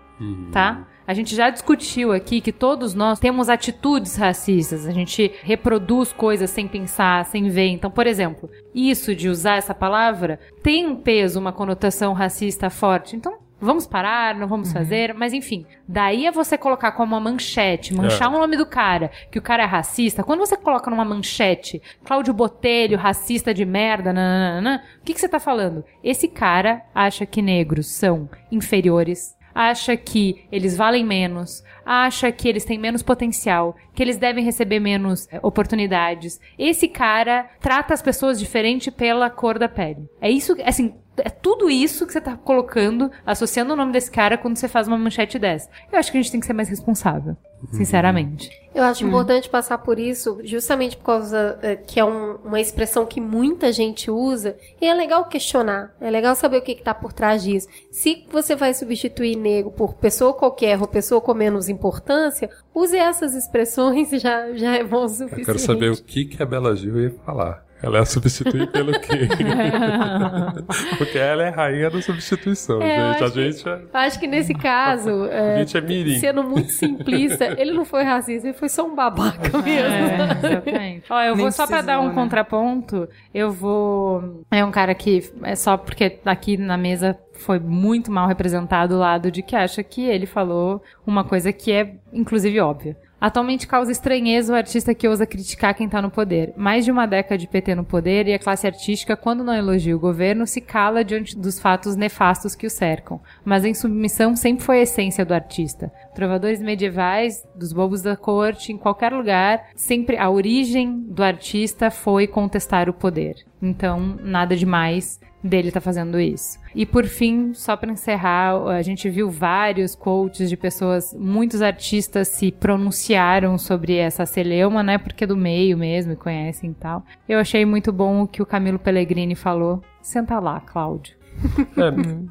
tá? 0.51 0.85
A 1.07 1.13
gente 1.13 1.35
já 1.35 1.49
discutiu 1.49 2.11
aqui 2.13 2.39
que 2.41 2.51
todos 2.51 2.93
nós 2.93 3.19
temos 3.19 3.49
atitudes 3.49 4.15
racistas, 4.15 4.85
a 4.85 4.91
gente 4.91 5.31
reproduz 5.43 6.13
coisas 6.13 6.49
sem 6.49 6.67
pensar, 6.67 7.25
sem 7.25 7.49
ver. 7.49 7.67
Então, 7.69 7.89
por 7.91 8.07
exemplo, 8.07 8.49
isso 8.73 9.15
de 9.15 9.27
usar 9.27 9.57
essa 9.57 9.73
palavra 9.73 10.39
tem 10.63 10.85
um 10.87 10.95
peso, 10.95 11.39
uma 11.39 11.51
conotação 11.51 12.13
racista 12.13 12.69
forte. 12.69 13.15
Então, 13.15 13.39
vamos 13.59 13.85
parar, 13.85 14.35
não 14.35 14.47
vamos 14.47 14.71
fazer, 14.73 15.13
mas 15.13 15.33
enfim, 15.33 15.65
daí 15.87 16.25
é 16.25 16.31
você 16.31 16.57
colocar 16.57 16.93
como 16.93 17.13
uma 17.15 17.19
manchete, 17.19 17.93
manchar 17.93 18.31
É. 18.31 18.35
o 18.35 18.39
nome 18.39 18.57
do 18.57 18.65
cara, 18.65 19.11
que 19.31 19.37
o 19.37 19.41
cara 19.41 19.61
é 19.63 19.67
racista. 19.67 20.23
Quando 20.23 20.39
você 20.39 20.57
coloca 20.57 20.89
numa 20.89 21.05
manchete, 21.05 21.79
Cláudio 22.03 22.33
Botelho, 22.33 22.97
racista 22.97 23.53
de 23.53 23.63
merda, 23.65 24.11
nananana, 24.13 24.83
o 24.99 25.03
que, 25.05 25.13
que 25.13 25.19
você 25.19 25.29
tá 25.29 25.39
falando? 25.39 25.83
Esse 26.03 26.27
cara 26.27 26.81
acha 26.95 27.23
que 27.25 27.39
negros 27.41 27.87
são 27.87 28.27
inferiores, 28.51 29.35
acha 29.53 29.95
que 29.97 30.45
eles 30.51 30.75
valem 30.75 31.05
menos, 31.05 31.63
acha 31.85 32.31
que 32.31 32.47
eles 32.47 32.65
têm 32.65 32.77
menos 32.77 33.01
potencial, 33.01 33.75
que 33.93 34.01
eles 34.01 34.17
devem 34.17 34.43
receber 34.43 34.79
menos 34.79 35.27
eh, 35.31 35.39
oportunidades. 35.41 36.39
Esse 36.57 36.87
cara 36.87 37.49
trata 37.59 37.93
as 37.93 38.01
pessoas 38.01 38.39
diferente 38.39 38.91
pela 38.91 39.29
cor 39.29 39.57
da 39.57 39.67
pele. 39.67 40.09
É 40.19 40.29
isso, 40.29 40.55
assim, 40.63 40.93
é 41.17 41.29
tudo 41.29 41.69
isso 41.69 42.05
que 42.07 42.13
você 42.13 42.21
tá 42.21 42.35
colocando, 42.37 43.11
associando 43.25 43.73
o 43.73 43.75
nome 43.75 43.91
desse 43.91 44.09
cara 44.09 44.37
quando 44.37 44.55
você 44.57 44.67
faz 44.67 44.87
uma 44.87 44.97
manchete 44.97 45.37
dessa. 45.37 45.69
Eu 45.91 45.99
acho 45.99 46.11
que 46.11 46.17
a 46.17 46.21
gente 46.21 46.31
tem 46.31 46.39
que 46.39 46.45
ser 46.45 46.53
mais 46.53 46.69
responsável, 46.69 47.35
sinceramente. 47.71 48.49
Eu 48.73 48.83
acho 48.83 49.05
importante 49.05 49.49
passar 49.49 49.77
por 49.79 49.99
isso, 49.99 50.39
justamente 50.43 50.95
por 50.95 51.03
causa 51.03 51.59
é, 51.61 51.75
que 51.75 51.99
é 51.99 52.05
um- 52.05 52.35
uma 52.45 52.59
expressão 52.61 53.05
que 53.05 53.19
muita 53.19 53.71
gente 53.73 54.09
usa. 54.09 54.55
E 54.79 54.85
é 54.87 54.93
legal 54.93 55.25
questionar, 55.25 55.93
é 55.99 56.09
legal 56.09 56.33
saber 56.35 56.57
o 56.57 56.61
que 56.61 56.71
está 56.71 56.93
por 56.93 57.11
trás 57.11 57.43
disso. 57.43 57.67
Se 57.91 58.25
você 58.31 58.55
vai 58.55 58.73
substituir 58.73 59.35
negro 59.35 59.71
por 59.71 59.95
pessoa 59.95 60.33
qualquer 60.33 60.79
ou 60.79 60.87
pessoa 60.87 61.19
com 61.19 61.33
menos 61.33 61.67
importância, 61.67 62.49
use 62.73 62.95
essas 62.97 63.35
expressões 63.35 64.13
e 64.13 64.19
já, 64.19 64.53
já 64.53 64.75
é 64.77 64.83
bom 64.83 65.03
o 65.03 65.09
suficiente. 65.09 65.39
Eu 65.41 65.45
quero 65.45 65.59
saber 65.59 65.91
o 65.91 66.01
que, 66.01 66.25
que 66.25 66.41
a 66.41 66.45
Bela 66.45 66.73
Gil 66.75 66.99
ia 67.01 67.11
falar. 67.25 67.65
Ela 67.83 67.99
ia 67.99 68.05
substituir 68.05 68.67
pelo 68.71 68.91
quê? 68.99 69.27
Porque 70.97 71.17
ela 71.17 71.43
é 71.43 71.49
rainha 71.49 71.89
da 71.89 72.01
substituição, 72.01 72.81
É, 72.81 72.99
eu 72.99 73.13
gente. 73.13 73.23
A 73.23 73.25
acho 73.25 73.33
que- 73.33 73.51
gente 73.51 73.69
é, 73.69 73.81
Acho 73.93 74.19
que 74.19 74.27
nesse 74.27 74.53
caso, 74.53 75.23
a 75.31 75.33
é, 75.33 75.57
gente 75.59 75.77
é 75.77 75.81
mirim. 75.81 76.19
sendo 76.19 76.43
muito 76.43 76.69
simplista, 76.71 77.45
ele 77.59 77.71
não 77.73 77.85
foi 77.85 78.03
racista, 78.03 78.47
ele 78.47 78.57
foi 78.57 78.69
só 78.69 78.85
um 78.85 78.95
babaca 78.95 79.57
mesmo. 79.57 79.67
É, 79.71 80.47
exatamente. 80.47 81.05
Ó, 81.09 81.21
eu 81.21 81.35
Nem 81.35 81.43
vou 81.45 81.51
só 81.51 81.65
pra 81.65 81.81
dar 81.81 81.99
um 81.99 82.09
né? 82.09 82.13
contraponto, 82.13 83.07
eu 83.33 83.51
vou. 83.51 84.43
É 84.51 84.63
um 84.63 84.71
cara 84.71 84.93
que 84.93 85.31
é 85.43 85.55
só 85.55 85.77
porque 85.77 86.19
aqui 86.25 86.57
na 86.57 86.77
mesa 86.77 87.17
foi 87.33 87.59
muito 87.59 88.11
mal 88.11 88.27
representado 88.27 88.95
o 88.95 88.99
lado 88.99 89.31
de 89.31 89.41
que 89.41 89.55
acha 89.55 89.81
que 89.83 90.05
ele 90.05 90.25
falou 90.25 90.83
uma 91.05 91.23
coisa 91.23 91.51
que 91.51 91.71
é, 91.71 91.95
inclusive, 92.13 92.59
óbvia. 92.59 92.95
Atualmente 93.21 93.67
causa 93.67 93.91
estranheza 93.91 94.51
o 94.51 94.55
artista 94.55 94.95
que 94.95 95.07
ousa 95.07 95.27
criticar 95.27 95.75
quem 95.75 95.87
tá 95.87 96.01
no 96.01 96.09
poder. 96.09 96.53
Mais 96.57 96.83
de 96.83 96.89
uma 96.91 97.05
década 97.05 97.37
de 97.37 97.47
PT 97.47 97.75
no 97.75 97.83
poder 97.83 98.27
e 98.27 98.33
a 98.33 98.39
classe 98.39 98.65
artística, 98.65 99.15
quando 99.15 99.43
não 99.43 99.53
elogia 99.53 99.95
o 99.95 99.99
governo, 99.99 100.47
se 100.47 100.59
cala 100.59 101.03
diante 101.03 101.37
dos 101.37 101.59
fatos 101.59 101.95
nefastos 101.95 102.55
que 102.55 102.65
o 102.65 102.69
cercam. 102.69 103.21
Mas 103.45 103.63
em 103.63 103.75
submissão 103.75 104.35
sempre 104.35 104.65
foi 104.65 104.79
a 104.79 104.81
essência 104.81 105.23
do 105.23 105.35
artista. 105.35 105.93
Trovadores 106.15 106.59
medievais, 106.59 107.47
dos 107.55 107.71
bobos 107.71 108.01
da 108.01 108.17
corte, 108.17 108.73
em 108.73 108.77
qualquer 108.77 109.13
lugar, 109.13 109.67
sempre 109.75 110.17
a 110.17 110.27
origem 110.27 111.05
do 111.07 111.21
artista 111.21 111.91
foi 111.91 112.25
contestar 112.25 112.89
o 112.89 112.93
poder. 112.93 113.35
Então, 113.61 114.17
nada 114.23 114.55
demais 114.55 115.19
dele 115.43 115.69
estar 115.69 115.81
fazendo 115.81 116.19
isso. 116.19 116.59
E 116.75 116.85
por 116.85 117.05
fim, 117.05 117.53
só 117.53 117.75
para 117.75 117.91
encerrar, 117.91 118.55
a 118.67 118.81
gente 118.81 119.09
viu 119.09 119.29
vários 119.29 119.95
quotes 119.95 120.49
de 120.49 120.57
pessoas, 120.57 121.13
muitos 121.13 121.61
artistas 121.61 122.29
se 122.29 122.51
pronunciaram 122.51 123.57
sobre 123.57 123.95
essa 123.95 124.25
celeuma, 124.25 124.83
né? 124.83 124.97
Porque 124.97 125.23
é 125.23 125.27
do 125.27 125.37
meio 125.37 125.77
mesmo, 125.77 126.15
conhecem 126.15 126.71
e 126.71 126.73
tal. 126.73 127.03
Eu 127.27 127.39
achei 127.39 127.65
muito 127.65 127.91
bom 127.91 128.21
o 128.21 128.27
que 128.27 128.41
o 128.41 128.45
Camilo 128.45 128.79
Pellegrini 128.79 129.35
falou. 129.35 129.81
Senta 130.01 130.39
lá, 130.39 130.59
Cláudio. 130.59 131.15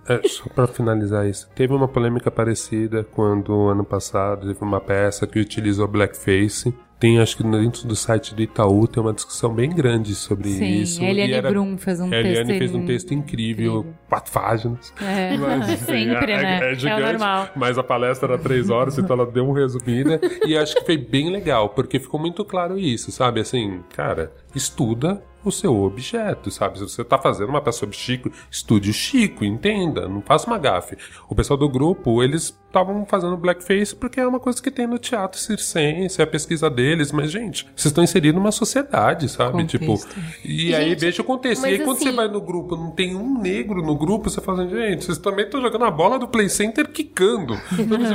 É, 0.06 0.14
é, 0.14 0.28
só 0.28 0.44
pra 0.54 0.66
finalizar 0.66 1.26
isso. 1.26 1.48
Teve 1.54 1.72
uma 1.72 1.88
polêmica 1.88 2.30
parecida 2.30 3.02
quando, 3.02 3.68
ano 3.68 3.84
passado, 3.84 4.46
teve 4.46 4.62
uma 4.62 4.80
peça 4.80 5.26
que 5.26 5.38
utilizou 5.38 5.88
blackface 5.88 6.74
Tem, 7.00 7.18
acho 7.18 7.34
que 7.38 7.42
dentro 7.42 7.88
do 7.88 7.96
site 7.96 8.34
do 8.34 8.42
Itaú 8.42 8.86
tem 8.86 9.02
uma 9.02 9.14
discussão 9.14 9.52
bem 9.54 9.70
grande 9.70 10.14
sobre 10.14 10.50
Sim, 10.50 10.82
isso. 10.82 11.00
a 11.02 11.06
Eliane 11.06 11.32
era- 11.32 11.48
Brum 11.50 11.78
fez 11.78 11.98
um 11.98 12.06
a 12.06 12.10
texto. 12.10 12.26
Eliane 12.26 12.58
fez 12.58 12.74
um 12.74 12.84
texto 12.84 13.14
incrível, 13.14 13.78
incrível. 13.78 13.94
quatro 14.08 14.30
páginas. 14.32 14.92
É, 15.00 15.34
Mas, 15.38 15.70
enfim, 15.70 15.84
sempre, 16.10 16.32
é, 16.32 16.42
né? 16.42 16.72
É, 16.72 16.74
gigante, 16.74 17.00
normal. 17.12 17.48
mas 17.56 17.78
a 17.78 17.82
palestra 17.82 18.34
era 18.34 18.38
três 18.38 18.68
horas, 18.68 18.98
então 18.98 19.16
ela 19.16 19.24
deu 19.26 19.46
uma 19.48 19.58
resumida. 19.58 20.20
e 20.46 20.54
acho 20.56 20.74
que 20.76 20.84
foi 20.84 20.98
bem 20.98 21.30
legal, 21.30 21.70
porque 21.70 21.98
ficou 21.98 22.20
muito 22.20 22.44
claro 22.44 22.78
isso, 22.78 23.10
sabe? 23.10 23.40
Assim, 23.40 23.80
cara, 23.96 24.30
estuda 24.54 25.22
o 25.42 25.50
seu 25.50 25.74
objeto, 25.82 26.50
sabe? 26.50 26.78
Se 26.78 26.84
você 26.84 27.02
tá 27.02 27.16
fazendo 27.18 27.48
uma 27.48 27.62
peça 27.62 27.78
sobre 27.78 27.96
Chico, 27.96 28.30
estude 28.50 28.90
o 28.90 28.92
Chico, 28.92 29.42
entenda, 29.44 30.06
não 30.06 30.20
faça 30.20 30.46
uma 30.46 30.58
gafe. 30.58 30.96
O 31.28 31.34
pessoal 31.34 31.56
do 31.56 31.68
grupo, 31.68 32.22
eles 32.22 32.54
estavam 32.66 33.04
fazendo 33.06 33.36
blackface 33.36 33.96
porque 33.96 34.20
é 34.20 34.26
uma 34.26 34.38
coisa 34.38 34.62
que 34.62 34.70
tem 34.70 34.86
no 34.86 34.98
teatro 34.98 35.40
circense, 35.40 36.20
é 36.20 36.24
a 36.24 36.26
pesquisa 36.26 36.68
deles, 36.70 37.10
mas, 37.10 37.30
gente, 37.30 37.64
vocês 37.74 37.86
estão 37.86 38.04
inseridos 38.04 38.38
numa 38.38 38.52
sociedade, 38.52 39.28
sabe? 39.28 39.52
Contexto. 39.62 40.08
Tipo, 40.08 40.20
e 40.44 40.74
aí 40.74 40.90
Gente, 40.90 41.00
deixa 41.00 41.22
o 41.22 41.24
contexto. 41.24 41.64
E 41.66 41.70
aí 41.70 41.78
quando 41.78 41.96
assim- 41.96 42.04
você 42.04 42.12
vai 42.12 42.28
no 42.28 42.40
grupo, 42.40 42.76
não 42.76 42.90
tem 42.90 43.16
um 43.16 43.40
negro 43.40 43.82
no 43.82 43.96
grupo, 43.96 44.28
você 44.30 44.40
fala 44.40 44.64
assim, 44.64 44.76
gente, 44.76 45.04
vocês 45.06 45.18
também 45.18 45.46
estão 45.46 45.60
jogando 45.60 45.84
a 45.86 45.90
bola 45.90 46.18
do 46.18 46.28
Play 46.28 46.48
Center 46.48 46.86
quicando. 46.86 47.54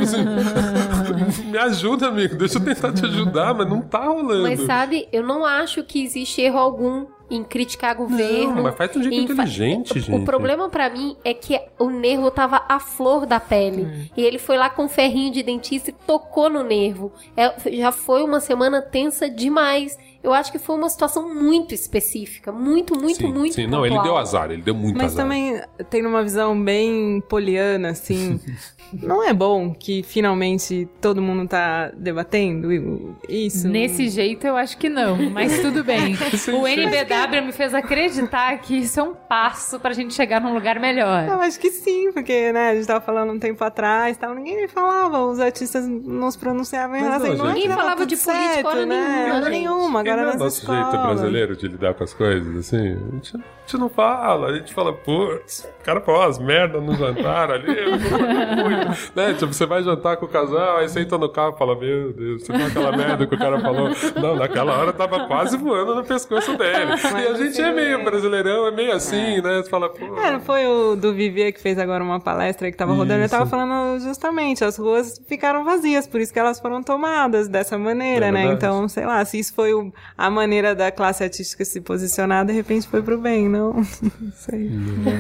Assim, 0.02 1.50
Me 1.50 1.58
ajuda, 1.58 2.08
amigo, 2.08 2.36
deixa 2.36 2.58
eu 2.58 2.64
tentar 2.64 2.94
te 2.94 3.06
ajudar, 3.06 3.54
mas 3.54 3.68
não 3.68 3.82
tá 3.82 4.06
rolando. 4.06 4.44
Mas 4.44 4.62
sabe, 4.62 5.08
eu 5.12 5.24
não 5.24 5.46
acho 5.46 5.84
que 5.84 6.04
existe 6.04 6.25
erro 6.42 6.58
algum 6.60 7.06
em 7.30 7.44
criticar 7.44 7.96
governo. 7.96 8.54
Não, 8.56 8.64
mas 8.64 8.76
faz 8.76 8.92
de 8.92 9.00
um 9.00 9.04
jeito 9.04 9.28
fa- 9.28 9.34
inteligente, 9.44 9.98
O 9.98 10.00
gente. 10.00 10.26
problema 10.26 10.70
pra 10.70 10.90
mim 10.92 11.18
é 11.24 11.34
que 11.34 11.60
o 11.80 11.90
nervo 11.90 12.30
tava 12.30 12.64
à 12.70 12.80
flor 12.80 13.26
da 13.26 13.40
pele. 13.40 14.12
E 14.16 14.22
ele 14.24 14.38
foi 14.38 14.58
lá 14.58 14.70
com 14.70 14.84
um 14.84 14.90
ferrinho 14.90 15.32
de 15.34 15.42
dentista 15.42 15.90
e 15.90 15.94
tocou 15.94 16.50
no 16.52 16.64
nervo. 16.64 17.12
É, 17.36 17.52
já 17.78 17.92
foi 17.92 18.22
uma 18.24 18.40
semana 18.40 18.80
tensa 18.82 19.28
demais. 19.30 19.98
Eu 20.26 20.34
acho 20.34 20.52
que 20.52 20.58
foi 20.58 20.76
uma 20.76 20.90
situação 20.90 21.34
muito 21.34 21.74
específica. 21.76 22.52
Muito, 22.52 23.00
muito, 23.00 23.18
sim, 23.18 23.32
muito 23.32 23.54
sim. 23.54 23.68
Não, 23.68 23.86
ele 23.86 23.96
pontual. 23.96 24.04
deu 24.16 24.18
azar, 24.18 24.50
ele 24.52 24.62
deu 24.64 24.74
muito 24.74 24.98
Mas 24.98 25.14
azar. 25.14 25.24
também 25.24 25.62
tem 25.90 26.04
uma 26.06 26.24
visão 26.24 26.60
bem 26.60 27.22
poliana, 27.30 27.90
assim. 27.90 28.40
não 28.92 29.24
é 29.24 29.34
bom 29.34 29.74
que 29.74 30.02
finalmente 30.04 30.88
todo 31.00 31.22
mundo 31.22 31.48
tá 31.48 31.92
debatendo 31.96 32.72
isso? 33.30 33.68
Nesse 33.68 34.10
jeito 34.10 34.48
eu 34.48 34.56
acho 34.56 34.78
que 34.78 34.90
não, 34.90 35.30
mas 35.30 35.60
tudo 35.62 35.84
bem. 35.84 36.16
o 36.60 36.68
NBW 36.68 37.42
me 37.46 37.52
fez 37.52 37.74
acreditar 37.74 38.58
que 38.60 38.78
isso 38.78 39.00
é 39.00 39.04
um 39.04 39.14
passo 39.14 39.80
pra 39.80 39.94
gente 39.94 40.14
chegar 40.14 40.42
num 40.42 40.54
lugar 40.54 40.80
melhor. 40.80 41.28
Eu 41.28 41.40
acho 41.42 41.60
que 41.60 41.70
sim, 41.70 42.12
porque, 42.12 42.52
né, 42.52 42.72
a 42.72 42.76
gente 42.76 42.88
tava 42.88 43.02
falando 43.02 43.32
um 43.32 43.40
tempo 43.40 43.64
atrás, 43.64 44.18
tal, 44.18 44.34
ninguém 44.34 44.62
me 44.62 44.68
falava, 44.68 45.24
os 45.24 45.40
artistas 45.40 45.88
não 45.88 46.32
se 46.32 46.38
pronunciavam 46.38 46.96
em 46.98 47.02
Mas 47.04 47.22
relação 47.24 47.46
a 47.46 47.54
Ninguém 47.54 47.70
falava 47.70 47.96
tudo 47.98 48.10
de 48.10 48.18
política 48.18 48.54
certo, 48.54 48.68
hora 48.68 48.86
né? 48.86 48.96
nenhuma, 48.96 49.36
Hora 49.36 49.44
gente. 49.46 49.52
nenhuma, 49.52 50.04
E 50.22 50.26
não 50.26 50.32
é 50.32 50.38
nosso 50.38 50.66
jeito 50.66 50.92
brasileiro 50.92 51.56
de 51.56 51.68
lidar 51.68 51.94
com 51.94 52.04
as 52.04 52.14
coisas, 52.14 52.56
assim. 52.58 52.94
A 52.94 53.16
gente, 53.16 53.34
gente 53.66 53.78
não 53.80 53.90
fala, 53.90 54.48
a 54.50 54.54
gente 54.58 54.74
fala, 54.74 54.94
putz, 54.94 55.68
o 55.82 55.84
cara 55.84 56.00
falou 56.02 56.22
umas 56.22 56.38
merda 56.38 56.80
no 56.80 56.96
jantar 56.96 57.50
ali, 57.52 57.68
né? 59.16 59.34
Tipo, 59.34 59.54
você 59.54 59.66
vai 59.66 59.84
jantar 59.84 60.18
com 60.18 60.26
o 60.26 60.30
casal, 60.30 60.78
aí 60.78 60.88
você 60.90 61.02
entra 61.02 61.18
no 61.18 61.30
carro 61.30 61.54
e 61.56 61.58
fala, 61.58 61.76
meu 61.76 62.14
Deus, 62.14 62.44
você 62.46 62.54
viu 62.54 62.66
aquela 62.68 62.96
merda 62.96 63.26
que 63.26 63.36
o 63.36 63.38
cara 63.38 63.60
falou? 63.60 63.90
Não, 64.22 64.36
naquela 64.36 64.78
hora 64.78 64.94
tava 64.94 65.28
quase 65.28 65.58
voando 65.58 65.96
no 65.96 66.04
pescoço 66.04 66.56
dele. 66.58 66.92
e 67.24 67.28
a 67.28 67.34
gente 67.36 67.60
é 67.62 67.72
meio 67.72 68.04
brasileirão, 68.04 68.68
é 68.68 68.72
meio 68.72 68.94
assim, 68.94 69.42
né? 69.42 69.62
Você 69.64 69.70
fala, 69.70 69.90
pô. 69.90 70.16
É, 70.20 70.32
não 70.32 70.40
foi 70.42 70.66
o 70.66 70.96
do 70.96 71.14
Vivier 71.14 71.52
que 71.54 71.62
fez 71.62 71.78
agora 71.80 72.04
uma 72.04 72.20
palestra 72.20 72.70
que 72.72 72.78
tava 72.78 72.94
rodando, 72.94 73.16
ele 73.16 73.26
Isso. 73.26 73.36
tava 73.36 73.50
falando 73.50 74.00
justamente, 74.02 74.64
as 74.64 74.78
ruas 74.78 75.20
ficaram 75.28 75.64
vazias, 75.64 76.08
por 76.08 76.20
isso 76.22 76.32
que 76.32 76.40
elas 76.40 76.60
foram 76.60 76.84
tomadas 76.84 77.48
dessa 77.48 77.78
maneira, 77.78 78.28
É 78.28 78.32
né? 78.32 78.46
Então, 78.46 78.88
sei 78.88 79.06
lá, 79.06 79.24
se 79.26 79.40
isso 79.40 79.54
foi 79.54 79.74
o- 79.74 79.92
a 80.18 80.30
maneira 80.30 80.76
da 80.76 80.92
classe 80.92 81.24
artística 81.24 81.66
se 81.66 81.82
posicionar, 81.82 82.46
de 82.46 82.54
repente 82.54 82.88
foi 82.88 83.02
pro 83.02 83.18
bem, 83.18 83.50
não? 83.56 83.74
Não 84.22 84.32
sei. 84.34 84.70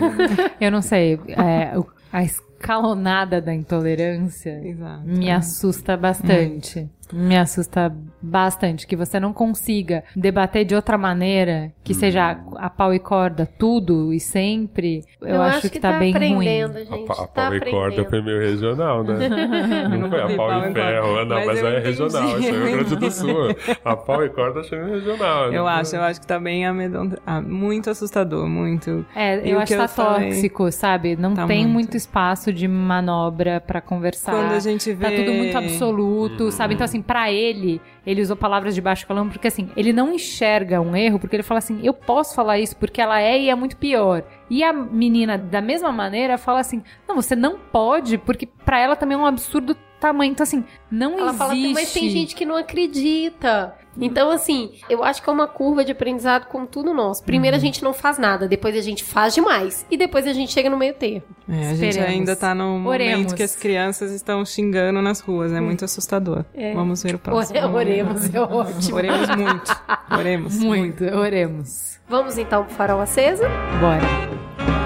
Eu 0.60 0.72
não 0.72 0.82
sei, 0.82 1.20
é, 1.30 1.74
a 2.12 2.24
escalonada 2.24 3.42
da 3.42 3.54
intolerância 3.54 4.62
Exato. 4.64 5.06
me 5.06 5.32
assusta 5.32 5.96
bastante. 5.96 6.90
Me 7.14 7.38
assusta 7.38 7.94
bastante 8.22 8.88
que 8.88 8.96
você 8.96 9.20
não 9.20 9.32
consiga 9.34 10.04
debater 10.16 10.66
de 10.66 10.76
outra 10.76 10.98
maneira, 10.98 11.72
que 11.84 11.94
seja 11.94 12.32
a, 12.58 12.66
a 12.66 12.70
pau 12.70 12.94
e 12.94 13.00
corda 13.00 13.46
tudo 13.46 14.14
e 14.14 14.20
sempre. 14.20 15.02
Eu, 15.22 15.42
acho, 15.42 15.70
que, 15.70 15.80
tá, 15.80 15.94
bem 16.00 16.12
ruim. 16.14 16.48
A, 16.64 16.68
gente. 16.68 17.06
pa- 17.06 17.14
a 17.14 17.28
tá 17.28 17.28
pau 17.28 17.56
e 17.56 17.60
corda 17.72 18.06
foi 18.06 18.22
meio 18.22 18.40
regional, 18.40 19.04
né? 19.04 19.28
Não 19.90 20.10
foi 20.10 20.22
a 20.22 20.28
pau 20.36 20.38
pau 20.50 20.70
e 20.70 20.74
ferro. 20.74 21.08
corda. 21.08 21.26
Não, 21.26 21.36
Mas 21.36 21.46
mas, 21.48 21.60
eu 21.60 21.68
é 21.68 21.72
entendi, 21.72 21.86
regional, 21.88 22.40
isso 22.40 22.48
é 22.48 22.50
eu 22.52 22.66
Rio 22.66 22.72
Grande 22.78 22.96
do. 22.96 23.12
Sul. 23.12 23.36
A 23.84 23.96
pau 23.96 24.24
e 24.26 24.30
corda 24.30 24.60
achei 24.62 24.78
meio 24.80 24.94
regional. 24.96 25.52
né? 25.52 25.58
Eu 25.58 25.68
acho, 25.68 25.96
eu 25.96 26.02
acho 26.02 26.20
que 26.22 26.28
tá 26.28 26.40
bem 26.40 26.66
amedrontador. 26.66 27.22
Ah, 27.26 27.42
muito 27.42 27.90
assustador, 27.90 28.48
muito. 28.48 29.06
É, 29.16 29.46
E 29.48 29.52
eu 29.52 29.60
acho 29.60 29.72
que 29.72 29.78
tá 29.78 29.84
eu 29.86 29.88
falei- 29.90 30.30
tóxico, 30.30 30.72
sabe? 30.72 31.16
Não 31.16 31.34
Tá 31.34 31.46
tem 31.48 31.64
muito. 31.64 31.74
muito. 31.74 31.98
espaço 31.98 32.52
de 32.52 32.68
manobra 32.68 33.60
pra 33.62 33.80
conversar. 33.82 34.32
Quando 34.32 34.52
a 34.54 34.60
gente 34.60 34.92
vê. 34.94 35.06
Tá 35.06 35.12
tudo 35.16 35.34
muito 35.34 35.58
absoluto, 35.58 36.52
sabe? 36.52 36.74
Então, 36.74 36.86
assim, 36.86 36.95
pra 37.02 37.32
ele, 37.32 37.82
ele 38.06 38.22
usou 38.22 38.36
palavras 38.36 38.76
de 38.76 38.82
baixo 38.82 39.08
calão, 39.08 39.30
porque 39.30 39.48
assim, 39.48 39.70
ele 39.76 39.94
não 39.94 40.14
enxerga 40.14 40.82
um 40.82 40.96
erro, 40.96 41.20
porque 41.20 41.36
ele 41.36 41.44
fala 41.44 41.60
assim, 41.60 41.80
eu 41.84 41.94
posso 41.94 42.36
falar 42.36 42.60
isso 42.60 42.76
porque 42.78 43.02
ela 43.02 43.22
é 43.22 43.40
e 43.40 43.50
é 43.50 43.56
muito 43.56 43.78
pior. 43.78 44.24
E 44.50 44.64
a 44.64 44.72
menina, 44.72 45.38
da 45.38 45.62
mesma 45.62 45.92
maneira, 45.92 46.38
fala 46.38 46.60
assim, 46.60 46.84
não, 47.08 47.16
você 47.16 47.36
não 47.36 47.58
pode, 47.58 48.18
porque 48.18 48.46
pra 48.46 48.80
ela 48.80 48.96
também 48.96 49.16
é 49.16 49.20
um 49.20 49.26
absurdo 49.26 49.76
tamanho. 50.00 50.32
Então, 50.32 50.44
assim, 50.44 50.64
não 50.92 51.14
Ela 51.14 51.22
existe... 51.24 51.38
fala 51.38 51.54
assim, 51.54 51.74
mas 51.74 51.94
tem 51.94 52.10
gente 52.10 52.36
que 52.36 52.46
não 52.46 52.56
acredita. 52.56 53.76
Então, 54.00 54.30
assim, 54.30 54.72
eu 54.90 55.04
acho 55.04 55.22
que 55.24 55.30
é 55.30 55.34
uma 55.34 55.48
curva 55.48 55.84
de 55.86 55.92
aprendizado 55.92 56.48
como 56.48 56.68
tudo 56.68 56.94
nosso. 56.94 57.24
Primeiro 57.24 57.56
a 57.56 57.60
gente 57.60 57.84
não 57.84 57.94
faz 57.94 58.18
nada, 58.18 58.48
depois 58.48 58.76
a 58.76 58.82
gente 58.82 59.04
faz 59.04 59.34
demais. 59.34 59.86
E 59.90 59.98
depois 59.98 60.28
a 60.28 60.34
gente 60.34 60.52
chega 60.52 60.70
no 60.70 60.78
meio 60.78 60.94
termo. 60.94 61.24
É, 61.48 61.70
a 61.70 61.76
gente 61.76 62.00
ainda 62.00 62.36
tá 62.36 62.54
num 62.56 62.80
momento 62.80 62.88
Oremos. 62.90 63.34
que 63.34 63.44
as 63.44 63.56
crianças 63.56 64.12
estão 64.12 64.44
xingando 64.46 65.02
nas 65.02 65.20
ruas. 65.20 65.52
É 65.54 65.62
muito 65.62 65.86
assustador. 65.86 66.44
Vamos 66.74 67.02
ver 67.04 67.16
o 67.16 67.20
próximo. 67.20 67.58
Ore- 67.60 67.76
Oremos, 67.76 68.34
é 68.34 68.40
ótimo. 68.40 68.96
Oremos 68.96 69.30
muito. 69.36 69.82
Oremos. 70.12 70.56
Muito, 70.58 71.04
oremos. 71.06 72.00
Vamos 72.08 72.38
então 72.38 72.64
pro 72.66 72.74
farol 72.76 73.00
aceso? 73.02 73.44
Bora. 73.80 74.85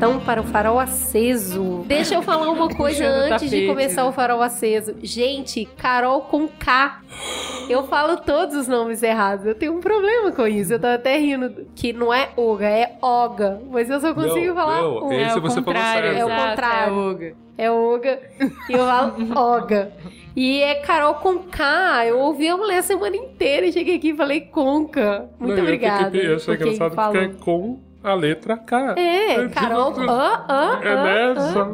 Então 0.00 0.18
para 0.18 0.40
o 0.40 0.44
farol 0.44 0.78
aceso. 0.78 1.84
Deixa 1.86 2.14
eu 2.14 2.22
falar 2.22 2.48
uma 2.50 2.70
coisa 2.74 3.04
antes 3.06 3.50
de 3.50 3.66
começar 3.66 4.06
o 4.06 4.12
farol 4.12 4.40
aceso. 4.40 4.94
Gente, 5.02 5.66
Carol 5.76 6.22
com 6.22 6.48
K. 6.48 7.02
Eu 7.68 7.82
falo 7.86 8.16
todos 8.16 8.56
os 8.56 8.66
nomes 8.66 9.02
errados. 9.02 9.44
Eu 9.44 9.54
tenho 9.54 9.74
um 9.76 9.80
problema 9.80 10.32
com 10.32 10.46
isso. 10.46 10.72
Eu 10.72 10.80
tava 10.80 10.94
até 10.94 11.18
rindo 11.18 11.66
que 11.76 11.92
não 11.92 12.14
é 12.14 12.30
Oga, 12.34 12.64
é 12.66 12.96
Oga. 13.02 13.60
Mas 13.70 13.90
eu 13.90 14.00
só 14.00 14.14
consigo 14.14 14.46
Não, 14.46 14.54
falar 14.54 14.80
não, 14.80 14.96
Oga. 15.04 15.14
esse 15.16 15.34
é 15.34 15.36
o 15.36 15.40
você 15.42 15.62
falou 15.62 15.82
certo. 15.82 16.06
É 16.06 16.24
o 16.24 16.28
exato, 16.28 16.48
contrário. 16.50 16.88
É 16.88 16.90
o 16.90 17.10
Uga. 17.10 17.34
É 17.58 17.70
Oga. 17.70 18.20
E 18.70 18.72
eu 18.72 18.78
falo 18.86 19.38
Oga. 19.38 19.92
E 20.34 20.62
é 20.62 20.76
Carol 20.76 21.16
com 21.16 21.40
K. 21.40 22.06
Eu 22.06 22.20
ouvi 22.20 22.48
a 22.48 22.56
mulher 22.56 22.78
a 22.78 22.82
semana 22.82 23.16
inteira 23.16 23.66
e 23.66 23.72
cheguei 23.72 23.96
aqui 23.96 24.08
e 24.12 24.16
falei 24.16 24.40
Conca. 24.40 25.28
Muito 25.38 25.50
Não, 25.50 25.58
eu 25.58 25.62
obrigada. 25.64 26.10
fiquei- 26.10 26.26
Eu 26.26 26.36
achei 26.36 26.54
engraçado 26.54 26.94
porque 26.96 27.18
é 27.18 27.28
com 27.44 27.89
a 28.02 28.14
letra 28.14 28.56
K. 28.56 28.94
É, 28.98 29.48
Carol. 29.48 29.94
Ah, 30.08 30.44
ah, 30.48 30.80
É 30.82 31.04
nessa. 31.04 31.64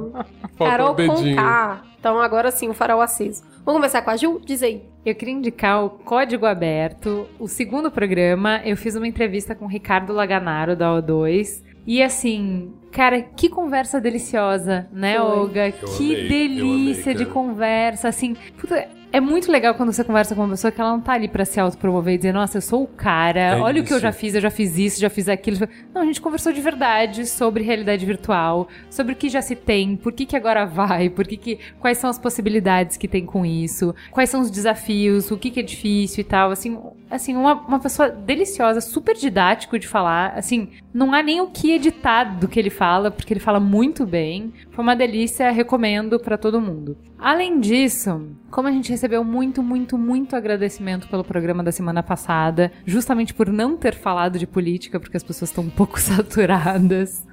Faltou 0.56 0.66
Carol 0.66 0.94
com 0.94 1.34
K. 1.34 1.82
Então 1.98 2.18
agora 2.20 2.50
sim, 2.50 2.68
o 2.68 2.74
farol 2.74 3.00
aceso. 3.00 3.42
Vamos 3.64 3.80
começar 3.80 4.00
com 4.02 4.10
a 4.10 4.16
Ju? 4.16 4.40
Diz 4.44 4.62
aí. 4.62 4.84
Eu 5.04 5.14
queria 5.14 5.34
indicar 5.34 5.84
o 5.84 5.90
Código 5.90 6.46
Aberto, 6.46 7.26
o 7.38 7.48
segundo 7.48 7.90
programa. 7.90 8.60
Eu 8.64 8.76
fiz 8.76 8.94
uma 8.94 9.08
entrevista 9.08 9.54
com 9.54 9.64
o 9.64 9.68
Ricardo 9.68 10.12
Laganaro, 10.12 10.76
da 10.76 10.90
O2. 10.90 11.64
E 11.86 12.02
assim, 12.02 12.72
cara, 12.90 13.22
que 13.22 13.48
conversa 13.48 14.00
deliciosa, 14.00 14.88
né, 14.92 15.16
Foi. 15.16 15.24
Olga? 15.24 15.68
Eu 15.68 15.72
que 15.96 16.14
amei, 16.14 16.28
delícia 16.28 17.12
amei, 17.12 17.24
de 17.24 17.26
conversa. 17.26 18.08
Assim, 18.08 18.36
puta, 18.58 18.88
é 19.12 19.20
muito 19.20 19.50
legal 19.50 19.74
quando 19.74 19.92
você 19.92 20.04
conversa 20.04 20.34
com 20.34 20.42
uma 20.42 20.50
pessoa 20.50 20.70
que 20.70 20.80
ela 20.80 20.90
não 20.90 21.00
tá 21.00 21.12
ali 21.12 21.28
pra 21.28 21.44
se 21.44 21.58
autopromover 21.58 22.14
e 22.14 22.16
dizer, 22.18 22.32
nossa, 22.32 22.58
eu 22.58 22.62
sou 22.62 22.82
o 22.82 22.86
cara, 22.86 23.40
É 23.40 23.60
olha 23.60 23.80
o 23.80 23.84
que 23.84 23.92
eu 23.92 23.96
isso. 23.96 24.02
já 24.02 24.12
fiz, 24.12 24.34
eu 24.34 24.40
já 24.40 24.50
fiz 24.50 24.76
isso, 24.78 25.00
já 25.00 25.08
fiz 25.08 25.28
aquilo. 25.28 25.58
Não, 25.94 26.02
a 26.02 26.04
gente 26.04 26.20
conversou 26.20 26.52
de 26.52 26.60
verdade 26.60 27.24
sobre 27.26 27.62
realidade 27.64 28.04
virtual, 28.04 28.68
sobre 28.90 29.12
o 29.14 29.16
que 29.16 29.28
já 29.28 29.40
se 29.40 29.56
tem, 29.56 29.96
por 29.96 30.12
que, 30.12 30.26
que 30.26 30.36
agora 30.36 30.66
vai, 30.66 31.08
por 31.08 31.26
que, 31.26 31.36
que 31.36 31.58
quais 31.80 31.98
são 31.98 32.10
as 32.10 32.18
possibilidades 32.18 32.96
que 32.96 33.08
tem 33.08 33.24
com 33.24 33.46
isso, 33.46 33.94
quais 34.10 34.28
são 34.28 34.40
os 34.40 34.50
desafios, 34.50 35.30
o 35.30 35.38
que, 35.38 35.50
que 35.50 35.60
é 35.60 35.62
difícil 35.62 36.20
e 36.20 36.24
tal. 36.24 36.50
Assim, 36.50 36.78
assim 37.10 37.36
uma, 37.36 37.54
uma 37.54 37.78
pessoa 37.78 38.08
deliciosa, 38.10 38.80
super 38.80 39.14
didático 39.16 39.78
de 39.78 39.86
falar. 39.88 40.34
Assim, 40.36 40.68
não 40.92 41.12
há 41.14 41.22
nem 41.22 41.40
o 41.40 41.46
que 41.48 41.72
editar 41.72 42.24
do 42.38 42.48
que 42.48 42.58
ele 42.58 42.70
fala, 42.70 43.10
porque 43.10 43.32
ele 43.32 43.40
fala 43.40 43.60
muito 43.60 44.04
bem. 44.04 44.52
Foi 44.70 44.82
uma 44.82 44.96
delícia, 44.96 45.50
recomendo 45.50 46.18
pra 46.18 46.36
todo 46.36 46.60
mundo. 46.60 46.96
Além 47.18 47.60
disso, 47.60 48.28
como 48.50 48.68
a 48.68 48.70
gente 48.70 48.90
recebeu 48.90 49.24
muito, 49.24 49.62
muito, 49.62 49.96
muito 49.96 50.36
agradecimento 50.36 51.08
pelo 51.08 51.24
programa 51.24 51.62
da 51.62 51.72
semana 51.72 52.02
passada, 52.02 52.70
justamente 52.84 53.32
por 53.32 53.50
não 53.50 53.76
ter 53.76 53.94
falado 53.94 54.38
de 54.38 54.46
política, 54.46 55.00
porque 55.00 55.16
as 55.16 55.22
pessoas 55.22 55.50
estão 55.50 55.64
um 55.64 55.70
pouco 55.70 55.98
saturadas, 56.00 57.26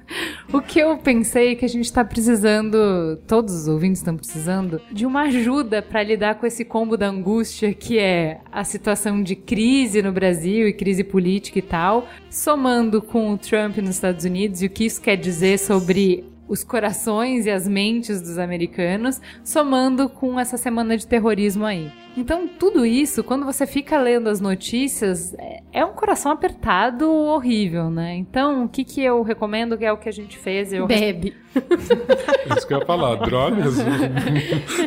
o 0.52 0.60
que 0.60 0.78
eu 0.78 0.96
pensei 0.98 1.52
é 1.52 1.54
que 1.54 1.64
a 1.64 1.68
gente 1.68 1.86
está 1.86 2.04
precisando, 2.04 3.16
todos 3.26 3.54
os 3.54 3.68
ouvintes 3.68 4.00
estão 4.00 4.16
precisando, 4.16 4.80
de 4.90 5.06
uma 5.06 5.22
ajuda 5.22 5.82
para 5.82 6.02
lidar 6.02 6.36
com 6.36 6.46
esse 6.46 6.64
combo 6.64 6.96
da 6.96 7.08
angústia 7.08 7.72
que 7.72 7.98
é 7.98 8.40
a 8.52 8.64
situação 8.64 9.22
de 9.22 9.34
crise 9.34 10.02
no 10.02 10.12
Brasil 10.12 10.68
e 10.68 10.72
crise 10.72 11.02
política 11.02 11.58
e 11.58 11.62
tal, 11.62 12.08
somando 12.30 13.02
com 13.02 13.32
o 13.32 13.38
Trump 13.38 13.78
nos 13.78 13.90
Estados 13.90 14.24
Unidos 14.24 14.62
e 14.62 14.66
o 14.66 14.70
que 14.70 14.84
isso 14.84 15.00
quer 15.00 15.16
dizer 15.16 15.58
sobre 15.58 16.24
os 16.48 16.62
corações 16.62 17.46
e 17.46 17.50
as 17.50 17.66
mentes 17.66 18.20
dos 18.20 18.38
americanos, 18.38 19.20
somando 19.42 20.08
com 20.08 20.38
essa 20.38 20.56
semana 20.56 20.96
de 20.96 21.06
terrorismo 21.06 21.64
aí. 21.64 21.90
Então, 22.16 22.46
tudo 22.46 22.86
isso, 22.86 23.24
quando 23.24 23.44
você 23.44 23.66
fica 23.66 23.98
lendo 23.98 24.28
as 24.28 24.40
notícias, 24.40 25.34
é, 25.34 25.60
é 25.72 25.84
um 25.84 25.92
coração 25.92 26.30
apertado 26.30 27.10
horrível, 27.10 27.90
né? 27.90 28.14
Então, 28.14 28.64
o 28.64 28.68
que, 28.68 28.84
que 28.84 29.02
eu 29.02 29.22
recomendo, 29.22 29.76
que 29.76 29.84
é 29.84 29.90
o 29.92 29.96
que 29.96 30.08
a 30.08 30.12
gente 30.12 30.38
fez? 30.38 30.72
Eu 30.72 30.86
Bebe. 30.86 31.34
Isso 32.56 32.66
que 32.68 32.74
eu 32.74 32.78
ia 32.80 32.86
falar, 32.86 33.16
drogas? 33.16 33.74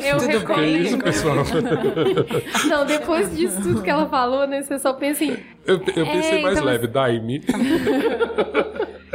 Eu 0.05 0.17
Que 0.19 0.25
recomendo. 0.37 0.85
isso, 0.85 0.97
pessoal? 0.99 1.35
Não, 2.69 2.85
depois 2.85 3.35
disso 3.35 3.61
tudo 3.61 3.81
que 3.81 3.89
ela 3.89 4.07
falou, 4.07 4.45
né? 4.47 4.61
Você 4.61 4.77
só 4.79 4.93
pensa 4.93 5.23
em. 5.25 5.31
Eu, 5.65 5.75
eu 5.75 5.79
pensei 5.79 6.39
É, 6.39 6.41
mais 6.41 6.57
então- 6.57 6.65
leve, 6.65 6.87
Daime. 6.87 7.41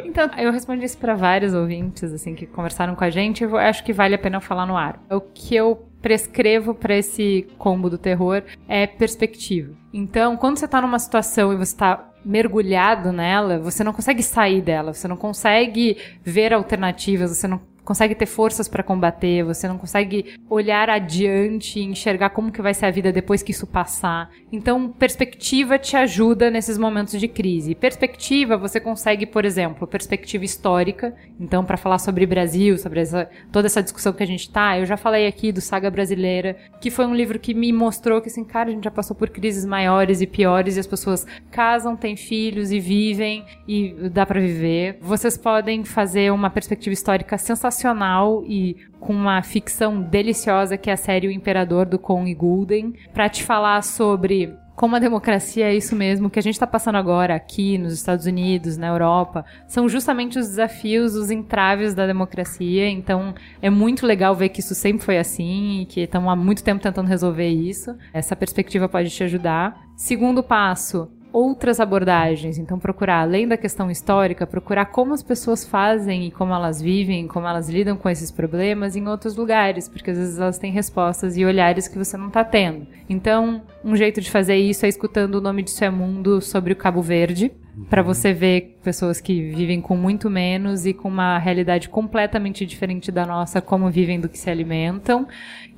Então, 0.04 0.30
eu 0.38 0.52
respondi 0.52 0.84
isso 0.84 0.98
para 0.98 1.14
vários 1.14 1.54
ouvintes, 1.54 2.12
assim, 2.12 2.34
que 2.34 2.46
conversaram 2.46 2.94
com 2.94 3.04
a 3.04 3.10
gente. 3.10 3.44
Eu 3.44 3.56
acho 3.56 3.84
que 3.84 3.92
vale 3.92 4.14
a 4.14 4.18
pena 4.18 4.40
falar 4.40 4.66
no 4.66 4.76
ar. 4.76 5.02
O 5.10 5.20
que 5.20 5.54
eu 5.54 5.88
prescrevo 6.00 6.74
para 6.74 6.96
esse 6.96 7.46
combo 7.56 7.88
do 7.88 7.96
terror 7.96 8.42
é 8.68 8.86
perspectiva. 8.86 9.72
Então, 9.92 10.36
quando 10.36 10.58
você 10.58 10.66
tá 10.66 10.80
numa 10.80 10.98
situação 10.98 11.52
e 11.52 11.56
você 11.56 11.76
tá 11.76 12.08
mergulhado 12.24 13.12
nela, 13.12 13.58
você 13.58 13.82
não 13.82 13.92
consegue 13.92 14.22
sair 14.22 14.60
dela, 14.60 14.92
você 14.92 15.08
não 15.08 15.16
consegue 15.16 15.96
ver 16.22 16.52
alternativas, 16.52 17.36
você 17.36 17.46
não 17.48 17.60
consegue 17.84 18.14
ter 18.14 18.26
forças 18.26 18.68
para 18.68 18.82
combater, 18.82 19.42
você 19.44 19.66
não 19.66 19.76
consegue 19.76 20.34
olhar 20.48 20.88
adiante 20.88 21.80
e 21.80 21.84
enxergar 21.84 22.30
como 22.30 22.52
que 22.52 22.62
vai 22.62 22.74
ser 22.74 22.86
a 22.86 22.90
vida 22.90 23.12
depois 23.12 23.42
que 23.42 23.50
isso 23.50 23.66
passar. 23.66 24.30
Então, 24.52 24.88
perspectiva 24.88 25.78
te 25.78 25.96
ajuda 25.96 26.50
nesses 26.50 26.78
momentos 26.78 27.18
de 27.18 27.26
crise. 27.26 27.74
Perspectiva, 27.74 28.56
você 28.56 28.78
consegue, 28.78 29.26
por 29.26 29.44
exemplo, 29.44 29.86
perspectiva 29.86 30.44
histórica. 30.44 31.14
Então, 31.40 31.64
para 31.64 31.76
falar 31.76 31.98
sobre 31.98 32.26
Brasil, 32.26 32.78
sobre 32.78 33.00
essa, 33.00 33.28
toda 33.50 33.66
essa 33.66 33.82
discussão 33.82 34.12
que 34.12 34.22
a 34.22 34.26
gente 34.26 34.50
tá, 34.50 34.78
eu 34.78 34.86
já 34.86 34.96
falei 34.96 35.26
aqui 35.26 35.50
do 35.50 35.60
Saga 35.60 35.90
Brasileira, 35.90 36.56
que 36.80 36.90
foi 36.90 37.06
um 37.06 37.14
livro 37.14 37.38
que 37.38 37.52
me 37.52 37.72
mostrou 37.72 38.20
que, 38.20 38.28
assim, 38.28 38.44
cara, 38.44 38.68
a 38.68 38.72
gente 38.72 38.84
já 38.84 38.90
passou 38.90 39.16
por 39.16 39.30
crises 39.30 39.64
maiores 39.64 40.20
e 40.20 40.26
piores 40.26 40.76
e 40.76 40.80
as 40.80 40.86
pessoas 40.86 41.26
casam, 41.50 41.96
têm 41.96 42.16
filhos 42.16 42.70
e 42.70 42.78
vivem 42.78 43.44
e 43.66 43.94
dá 44.10 44.24
para 44.24 44.40
viver. 44.40 44.98
Vocês 45.00 45.36
podem 45.36 45.84
fazer 45.84 46.32
uma 46.32 46.50
perspectiva 46.50 46.92
histórica 46.92 47.36
sensacional 47.38 47.71
e 48.46 48.76
com 49.00 49.12
uma 49.12 49.42
ficção 49.42 50.00
deliciosa 50.00 50.76
que 50.76 50.90
é 50.90 50.92
a 50.92 50.96
série 50.96 51.28
O 51.28 51.32
Imperador 51.32 51.86
do 51.86 51.98
Con 51.98 52.26
e 52.26 52.34
Gulden, 52.34 52.94
para 53.12 53.28
te 53.28 53.42
falar 53.42 53.82
sobre 53.82 54.54
como 54.74 54.96
a 54.96 54.98
democracia 54.98 55.66
é 55.66 55.74
isso 55.74 55.94
mesmo 55.94 56.30
que 56.30 56.38
a 56.38 56.42
gente 56.42 56.54
está 56.54 56.66
passando 56.66 56.96
agora 56.96 57.34
aqui 57.34 57.76
nos 57.76 57.92
Estados 57.92 58.26
Unidos, 58.26 58.76
na 58.76 58.88
Europa, 58.88 59.44
são 59.66 59.88
justamente 59.88 60.38
os 60.38 60.48
desafios, 60.48 61.14
os 61.14 61.30
entraves 61.30 61.94
da 61.94 62.06
democracia. 62.06 62.88
Então 62.88 63.34
é 63.60 63.68
muito 63.68 64.06
legal 64.06 64.34
ver 64.34 64.48
que 64.48 64.60
isso 64.60 64.74
sempre 64.74 65.04
foi 65.04 65.18
assim 65.18 65.82
e 65.82 65.86
que 65.86 66.00
estão 66.00 66.28
há 66.28 66.34
muito 66.34 66.64
tempo 66.64 66.82
tentando 66.82 67.06
resolver 67.06 67.48
isso. 67.48 67.94
Essa 68.12 68.34
perspectiva 68.34 68.88
pode 68.88 69.10
te 69.10 69.22
ajudar. 69.22 69.78
Segundo 69.94 70.42
passo, 70.42 71.08
outras 71.32 71.80
abordagens. 71.80 72.58
Então, 72.58 72.78
procurar, 72.78 73.20
além 73.20 73.48
da 73.48 73.56
questão 73.56 73.90
histórica, 73.90 74.46
procurar 74.46 74.86
como 74.86 75.14
as 75.14 75.22
pessoas 75.22 75.64
fazem 75.64 76.26
e 76.26 76.30
como 76.30 76.52
elas 76.52 76.80
vivem, 76.80 77.26
como 77.26 77.46
elas 77.46 77.68
lidam 77.68 77.96
com 77.96 78.08
esses 78.08 78.30
problemas 78.30 78.94
em 78.94 79.08
outros 79.08 79.36
lugares, 79.36 79.88
porque 79.88 80.10
às 80.10 80.18
vezes 80.18 80.38
elas 80.38 80.58
têm 80.58 80.70
respostas 80.70 81.36
e 81.36 81.44
olhares 81.44 81.88
que 81.88 81.98
você 81.98 82.16
não 82.16 82.28
está 82.28 82.44
tendo. 82.44 82.86
Então, 83.08 83.62
um 83.84 83.96
jeito 83.96 84.20
de 84.20 84.30
fazer 84.30 84.56
isso 84.56 84.84
é 84.84 84.88
escutando 84.88 85.36
o 85.36 85.40
nome 85.40 85.62
disso 85.62 85.84
é 85.84 85.90
mundo 85.90 86.40
sobre 86.40 86.72
o 86.72 86.76
Cabo 86.76 87.00
Verde, 87.00 87.52
para 87.88 88.02
você 88.02 88.32
ver 88.32 88.78
pessoas 88.82 89.20
que 89.20 89.50
vivem 89.50 89.80
com 89.80 89.96
muito 89.96 90.28
menos 90.28 90.84
e 90.84 90.92
com 90.92 91.08
uma 91.08 91.38
realidade 91.38 91.88
completamente 91.88 92.66
diferente 92.66 93.10
da 93.10 93.24
nossa, 93.24 93.60
como 93.60 93.90
vivem 93.90 94.20
do 94.20 94.28
que 94.28 94.38
se 94.38 94.50
alimentam. 94.50 95.26